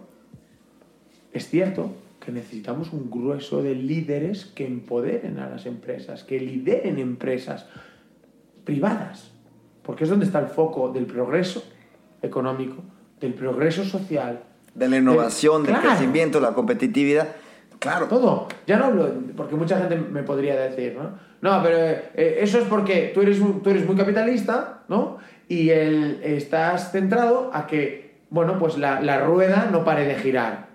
es 1.32 1.48
cierto 1.48 1.92
que 2.24 2.32
necesitamos 2.32 2.92
un 2.92 3.10
grueso 3.10 3.62
de 3.62 3.74
líderes 3.74 4.46
que 4.46 4.66
empoderen 4.66 5.38
a 5.38 5.48
las 5.48 5.66
empresas, 5.66 6.24
que 6.24 6.40
lideren 6.40 6.98
empresas 6.98 7.66
privadas, 8.64 9.30
porque 9.82 10.04
es 10.04 10.10
donde 10.10 10.26
está 10.26 10.38
el 10.40 10.48
foco 10.48 10.90
del 10.90 11.06
progreso 11.06 11.62
económico, 12.22 12.82
del 13.20 13.34
progreso 13.34 13.84
social. 13.84 14.42
De 14.74 14.88
la 14.88 14.98
innovación, 14.98 15.64
del, 15.64 15.76
crecimiento, 15.76 16.40
la 16.40 16.54
competitividad. 16.54 17.28
Claro. 17.78 18.06
Todo. 18.06 18.48
Ya 18.66 18.78
no 18.78 18.86
hablo, 18.86 19.12
porque 19.36 19.54
mucha 19.54 19.78
gente 19.78 19.96
me 19.96 20.22
podría 20.22 20.58
decir, 20.58 20.96
¿no? 20.96 21.18
No, 21.40 21.62
pero 21.62 21.76
eh, 21.78 22.38
eso 22.40 22.58
es 22.58 22.64
porque 22.64 23.12
tú 23.14 23.22
eres, 23.22 23.38
tú 23.62 23.70
eres 23.70 23.86
muy 23.86 23.96
capitalista, 23.96 24.82
¿no? 24.88 25.18
Y 25.48 25.70
estás 25.70 26.92
centrado 26.92 27.50
a 27.54 27.66
que, 27.66 28.18
bueno, 28.30 28.58
pues 28.58 28.76
la, 28.76 29.00
la 29.00 29.20
rueda 29.20 29.68
no 29.70 29.84
pare 29.84 30.04
de 30.04 30.16
girar. 30.16 30.66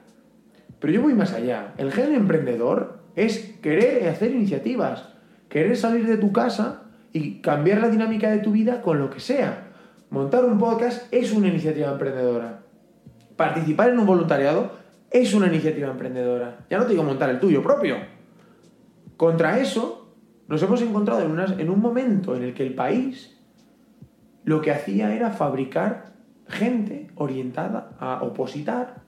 Pero 0.80 0.94
yo 0.94 1.02
voy 1.02 1.14
más 1.14 1.34
allá. 1.34 1.74
El 1.78 1.92
gen 1.92 2.14
emprendedor 2.14 3.00
es 3.16 3.56
querer 3.62 4.08
hacer 4.10 4.32
iniciativas, 4.32 5.10
querer 5.50 5.78
salir 5.78 6.08
de 6.08 6.18
tu 6.18 6.32
casa 6.32 6.84
y 7.12 7.42
cambiar 7.42 7.80
la 7.80 7.90
dinámica 7.90 8.32
de 8.32 8.40
tu 8.40 8.52
vida 8.52 8.82
con 8.82 9.00
lo 9.00 9.10
que 9.10 9.20
sea. 9.20 9.70
Montar 10.10 10.46
un 10.46 10.58
podcast 10.58 11.12
es 11.14 11.32
una 11.32 11.48
iniciativa 11.48 11.92
emprendedora. 11.92 12.60
Participar 13.36 13.90
en 13.90 14.00
un 14.00 14.06
voluntariado 14.06 14.72
es 15.14 15.34
una 15.34 15.48
iniciativa 15.48 15.90
emprendedora. 15.90 16.65
Ya 16.69 16.80
no 16.80 16.85
te 16.85 16.91
digo 16.91 17.03
montar 17.03 17.30
el 17.30 17.40
tuyo 17.40 17.61
propio. 17.61 17.98
Contra 19.15 19.60
eso, 19.60 20.11
nos 20.48 20.61
hemos 20.64 20.81
encontrado 20.81 21.22
en, 21.22 21.60
en 21.61 21.69
un 21.69 21.80
momento 21.80 22.35
en 22.35 22.44
el 22.44 22.53
que 22.53 22.64
el 22.64 22.73
país 22.73 23.40
lo 24.44 24.60
que 24.60 24.72
hacía 24.72 25.15
era 25.15 25.30
fabricar 25.30 26.14
gente 26.48 27.11
orientada 27.15 27.95
a 27.99 28.23
opositar 28.23 29.03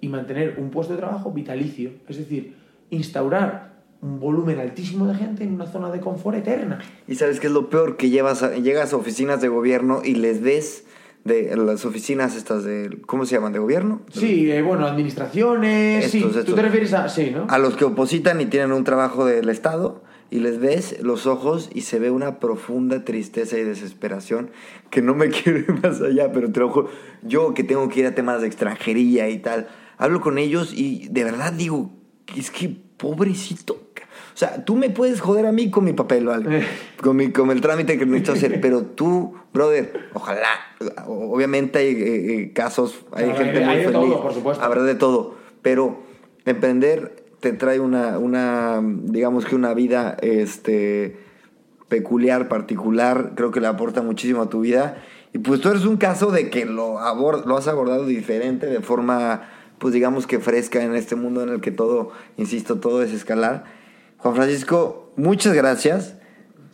y 0.00 0.08
mantener 0.08 0.56
un 0.58 0.70
puesto 0.70 0.94
de 0.94 1.00
trabajo 1.00 1.30
vitalicio, 1.30 1.90
es 2.08 2.16
decir, 2.16 2.56
instaurar 2.90 3.68
un 4.00 4.20
volumen 4.20 4.58
altísimo 4.60 5.06
de 5.06 5.14
gente 5.14 5.44
en 5.44 5.54
una 5.54 5.66
zona 5.66 5.90
de 5.90 6.00
confort 6.00 6.38
eterna. 6.38 6.78
Y 7.06 7.16
sabes 7.16 7.38
qué 7.40 7.48
es 7.48 7.52
lo 7.52 7.68
peor, 7.68 7.96
que 7.96 8.10
llevas 8.10 8.42
llegas 8.62 8.92
a 8.92 8.96
oficinas 8.96 9.40
de 9.40 9.48
gobierno 9.48 10.02
y 10.04 10.14
les 10.14 10.40
ves 10.40 10.86
de 11.28 11.56
las 11.56 11.84
oficinas 11.84 12.34
estas 12.34 12.64
de 12.64 12.98
¿cómo 13.06 13.26
se 13.26 13.36
llaman? 13.36 13.52
de 13.52 13.60
gobierno. 13.60 14.02
Sí, 14.12 14.50
eh, 14.50 14.62
bueno, 14.62 14.86
administraciones, 14.86 16.10
sí, 16.10 16.24
tú 16.44 16.54
te 16.54 16.62
refieres 16.62 16.92
a 16.94 17.08
sí, 17.08 17.30
¿no? 17.30 17.46
A 17.48 17.58
los 17.58 17.76
que 17.76 17.84
opositan 17.84 18.40
y 18.40 18.46
tienen 18.46 18.72
un 18.72 18.84
trabajo 18.84 19.24
del 19.24 19.48
Estado 19.48 20.02
y 20.30 20.40
les 20.40 20.58
ves 20.58 21.00
los 21.02 21.26
ojos 21.26 21.70
y 21.72 21.82
se 21.82 21.98
ve 21.98 22.10
una 22.10 22.38
profunda 22.38 23.04
tristeza 23.04 23.58
y 23.58 23.64
desesperación 23.64 24.50
que 24.90 25.02
no 25.02 25.14
me 25.14 25.28
quiero 25.30 25.58
ir 25.60 25.82
más 25.82 26.00
allá, 26.00 26.32
pero 26.32 26.50
te 26.50 26.60
lo 26.60 26.88
yo 27.22 27.54
que 27.54 27.64
tengo 27.64 27.88
que 27.88 28.00
ir 28.00 28.06
a 28.06 28.14
temas 28.14 28.40
de 28.40 28.46
extranjería 28.46 29.28
y 29.28 29.38
tal, 29.38 29.68
hablo 29.96 30.20
con 30.20 30.38
ellos 30.38 30.72
y 30.74 31.08
de 31.08 31.24
verdad 31.24 31.52
digo, 31.52 31.90
es 32.36 32.50
que 32.50 32.76
pobrecito. 32.96 33.87
O 34.38 34.40
sea, 34.40 34.64
tú 34.64 34.76
me 34.76 34.88
puedes 34.88 35.20
joder 35.20 35.46
a 35.46 35.50
mí 35.50 35.68
con 35.68 35.82
mi 35.82 35.94
papel, 35.94 36.26
¿vale? 36.26 36.64
Con, 37.02 37.16
mi, 37.16 37.32
con 37.32 37.50
el 37.50 37.60
trámite 37.60 37.98
que 37.98 38.06
necesito 38.06 38.34
hacer, 38.34 38.60
pero 38.60 38.82
tú, 38.82 39.34
brother, 39.52 40.10
ojalá. 40.14 40.46
Obviamente 41.08 41.80
hay 41.80 41.88
eh, 41.88 42.34
eh, 42.34 42.52
casos, 42.52 43.04
hay 43.10 43.32
gente 43.34 43.58
muy 43.64 43.74
feliz. 43.74 43.92
Todo, 43.92 44.22
por 44.22 44.32
supuesto. 44.32 44.64
Habrá 44.64 44.84
de 44.84 44.94
todo, 44.94 45.34
pero 45.60 46.04
emprender 46.44 47.24
te 47.40 47.52
trae 47.52 47.80
una, 47.80 48.16
una 48.18 48.80
digamos 48.80 49.44
que 49.44 49.56
una 49.56 49.74
vida 49.74 50.16
este, 50.22 51.16
peculiar, 51.88 52.46
particular, 52.46 53.32
creo 53.34 53.50
que 53.50 53.60
le 53.60 53.66
aporta 53.66 54.02
muchísimo 54.02 54.42
a 54.42 54.48
tu 54.48 54.60
vida. 54.60 55.02
Y 55.32 55.38
pues 55.38 55.60
tú 55.60 55.68
eres 55.68 55.84
un 55.84 55.96
caso 55.96 56.30
de 56.30 56.48
que 56.48 56.64
lo, 56.64 57.00
abord, 57.00 57.44
lo 57.44 57.56
has 57.56 57.66
abordado 57.66 58.06
diferente, 58.06 58.66
de 58.66 58.82
forma 58.82 59.48
pues 59.78 59.92
digamos 59.94 60.28
que 60.28 60.38
fresca 60.38 60.80
en 60.84 60.94
este 60.94 61.16
mundo 61.16 61.42
en 61.42 61.48
el 61.48 61.60
que 61.60 61.72
todo, 61.72 62.12
insisto, 62.36 62.78
todo 62.78 63.02
es 63.02 63.12
escalar. 63.12 63.77
Juan 64.18 64.34
Francisco, 64.34 65.12
muchas 65.16 65.54
gracias. 65.54 66.16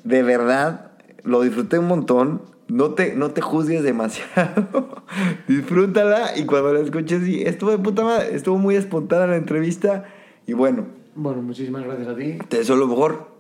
De 0.03 0.23
verdad, 0.23 0.93
lo 1.23 1.43
disfruté 1.43 1.79
un 1.79 1.89
montón. 1.89 2.43
No 2.69 2.95
te, 2.95 3.15
no 3.15 3.31
te 3.31 3.43
juzgues 3.43 3.83
demasiado. 3.83 5.05
Disfrútala 5.49 6.37
y 6.37 6.47
cuando 6.47 6.73
la 6.73 6.81
escuches, 6.81 7.23
sí, 7.23 7.43
estuvo 7.43 7.71
de 7.71 7.79
puta 7.79 8.03
madre. 8.05 8.35
Estuvo 8.35 8.57
muy 8.57 8.77
espontánea 8.77 9.27
la 9.27 9.37
entrevista. 9.37 10.05
Y 10.47 10.55
bueno. 10.55 10.87
Bueno, 11.15 11.43
muchísimas 11.43 11.85
gracias 11.85 12.09
a 12.09 12.17
ti. 12.17 12.39
Te 12.49 12.59
deseo 12.59 12.77
lo 12.77 12.87
mejor. 12.87 13.35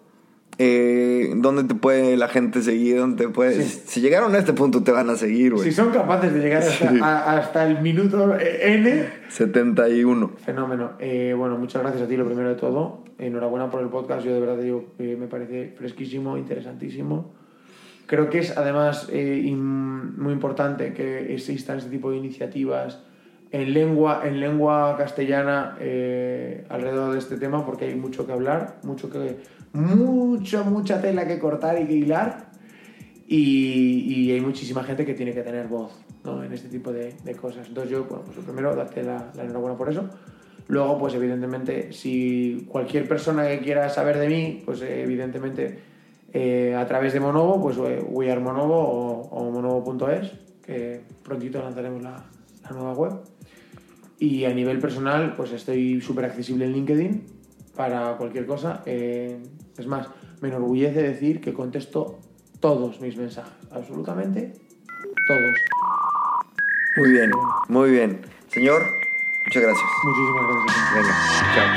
Eh, 0.58 1.32
¿Dónde 1.36 1.64
te 1.64 1.74
puede 1.74 2.16
la 2.16 2.28
gente 2.28 2.62
seguir? 2.62 2.98
¿Dónde 2.98 3.24
te 3.24 3.30
puede... 3.30 3.62
Si 3.64 4.00
llegaron 4.00 4.34
a 4.34 4.38
este 4.38 4.52
punto 4.52 4.84
te 4.84 4.92
van 4.92 5.10
a 5.10 5.16
seguir, 5.16 5.54
güey. 5.54 5.64
Si 5.64 5.72
son 5.72 5.90
capaces 5.90 6.32
de 6.32 6.40
llegar 6.40 6.62
hasta, 6.62 7.66
el 7.66 7.80
minuto 7.80 8.36
N. 8.38 9.08
71. 9.28 10.32
Fenómeno. 10.44 10.92
Eh, 11.00 11.34
bueno, 11.36 11.58
muchas 11.58 11.82
gracias 11.82 12.02
a 12.04 12.06
ti, 12.06 12.16
lo 12.16 12.26
primero 12.26 12.50
de 12.50 12.54
todo. 12.54 13.03
Enhorabuena 13.18 13.70
por 13.70 13.80
el 13.80 13.88
podcast. 13.88 14.24
Yo 14.24 14.34
de 14.34 14.40
verdad 14.40 14.58
digo, 14.58 14.94
eh, 14.98 15.16
me 15.18 15.26
parece 15.26 15.74
fresquísimo, 15.76 16.36
interesantísimo. 16.36 17.32
Creo 18.06 18.28
que 18.28 18.40
es 18.40 18.56
además 18.56 19.08
eh, 19.10 19.50
muy 19.54 20.32
importante 20.32 20.92
que 20.92 21.34
existan 21.34 21.78
este 21.78 21.90
tipo 21.90 22.10
de 22.10 22.18
iniciativas 22.18 23.02
en 23.50 23.72
lengua, 23.72 24.22
en 24.24 24.40
lengua 24.40 24.96
castellana 24.98 25.76
alrededor 26.68 27.12
de 27.12 27.18
este 27.18 27.36
tema 27.36 27.64
porque 27.64 27.86
hay 27.86 27.94
mucho 27.94 28.26
que 28.26 28.32
hablar, 28.32 28.78
mucho 28.82 29.08
que 29.08 29.36
mucha, 29.74 30.62
mucha 30.62 31.00
tela 31.02 31.26
que 31.26 31.38
cortar 31.38 31.80
y 31.80 31.86
que 31.86 31.92
hilar. 31.92 32.52
Y, 33.26 34.30
hay 34.32 34.40
muchísima 34.40 34.84
gente 34.84 35.04
que 35.04 35.14
tiene 35.14 35.32
que 35.32 35.42
tener 35.42 35.66
voz 35.66 35.92
¿no? 36.24 36.42
en 36.42 36.52
este 36.52 36.68
tipo 36.68 36.92
de, 36.92 37.14
cosas. 37.40 37.66
Entonces 37.68 37.90
yo, 37.90 38.04
bueno, 38.04 38.24
pues 38.24 38.38
primero, 38.38 38.74
darte 38.74 39.02
la, 39.02 39.32
enhorabuena 39.38 39.76
por 39.76 39.90
eso. 39.90 40.08
Luego, 40.68 40.98
pues 40.98 41.14
evidentemente, 41.14 41.92
si 41.92 42.66
cualquier 42.68 43.06
persona 43.06 43.46
que 43.48 43.60
quiera 43.60 43.88
saber 43.90 44.18
de 44.18 44.28
mí, 44.28 44.62
pues 44.64 44.80
evidentemente 44.82 45.78
eh, 46.32 46.74
a 46.74 46.86
través 46.86 47.12
de 47.12 47.20
Monovo, 47.20 47.60
pues 47.60 47.76
eh, 47.78 48.02
We 48.08 48.30
Are 48.30 48.40
Monovo 48.40 48.78
o, 48.78 49.50
monovo.es, 49.50 50.32
que 50.64 51.02
prontito 51.22 51.62
lanzaremos 51.62 52.02
la, 52.02 52.24
la 52.62 52.70
nueva 52.70 52.92
web. 52.92 53.12
Y 54.18 54.44
a 54.44 54.54
nivel 54.54 54.78
personal, 54.78 55.34
pues 55.36 55.52
estoy 55.52 56.00
súper 56.00 56.24
accesible 56.24 56.64
en 56.64 56.72
LinkedIn 56.72 57.26
para 57.76 58.16
cualquier 58.16 58.46
cosa. 58.46 58.82
Eh, 58.86 59.38
es 59.76 59.86
más, 59.86 60.08
me 60.40 60.48
enorgullece 60.48 61.02
decir 61.02 61.40
que 61.40 61.52
contesto 61.52 62.18
todos 62.60 63.00
mis 63.00 63.16
mensajes, 63.16 63.52
absolutamente 63.70 64.54
todos. 65.28 65.54
Muy 66.96 67.10
bien, 67.10 67.30
muy 67.68 67.90
bien. 67.90 68.20
Señor, 68.48 68.82
muchas 69.44 69.62
gracias. 69.62 69.90
Muchísimas 70.04 70.44
gracias. 70.46 70.92
Venga, 70.94 71.12
chao. 71.54 71.68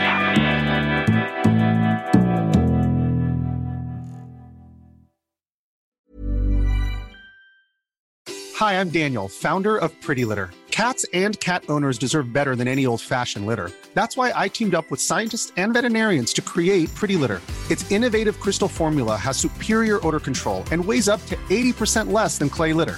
Hi, 8.55 8.81
I'm 8.81 8.89
Daniel, 8.89 9.27
founder 9.27 9.77
of 9.77 9.91
Pretty 10.01 10.25
Litter. 10.25 10.49
Cats 10.71 11.05
and 11.13 11.39
cat 11.39 11.63
owners 11.69 11.97
deserve 11.97 12.33
better 12.33 12.55
than 12.55 12.67
any 12.67 12.85
old-fashioned 12.85 13.45
litter. 13.45 13.71
That's 13.93 14.15
why 14.17 14.31
I 14.35 14.47
teamed 14.47 14.75
up 14.75 14.89
with 14.91 15.01
scientists 15.01 15.51
and 15.57 15.73
veterinarians 15.73 16.33
to 16.33 16.41
create 16.41 16.93
Pretty 16.95 17.15
Litter. 17.17 17.41
Its 17.69 17.91
innovative 17.91 18.39
crystal 18.39 18.67
formula 18.67 19.15
has 19.15 19.37
superior 19.37 20.05
odor 20.05 20.19
control 20.19 20.63
and 20.71 20.83
weighs 20.83 21.07
up 21.07 21.23
to 21.27 21.35
80% 21.49 22.11
less 22.11 22.37
than 22.37 22.49
clay 22.49 22.73
litter. 22.73 22.97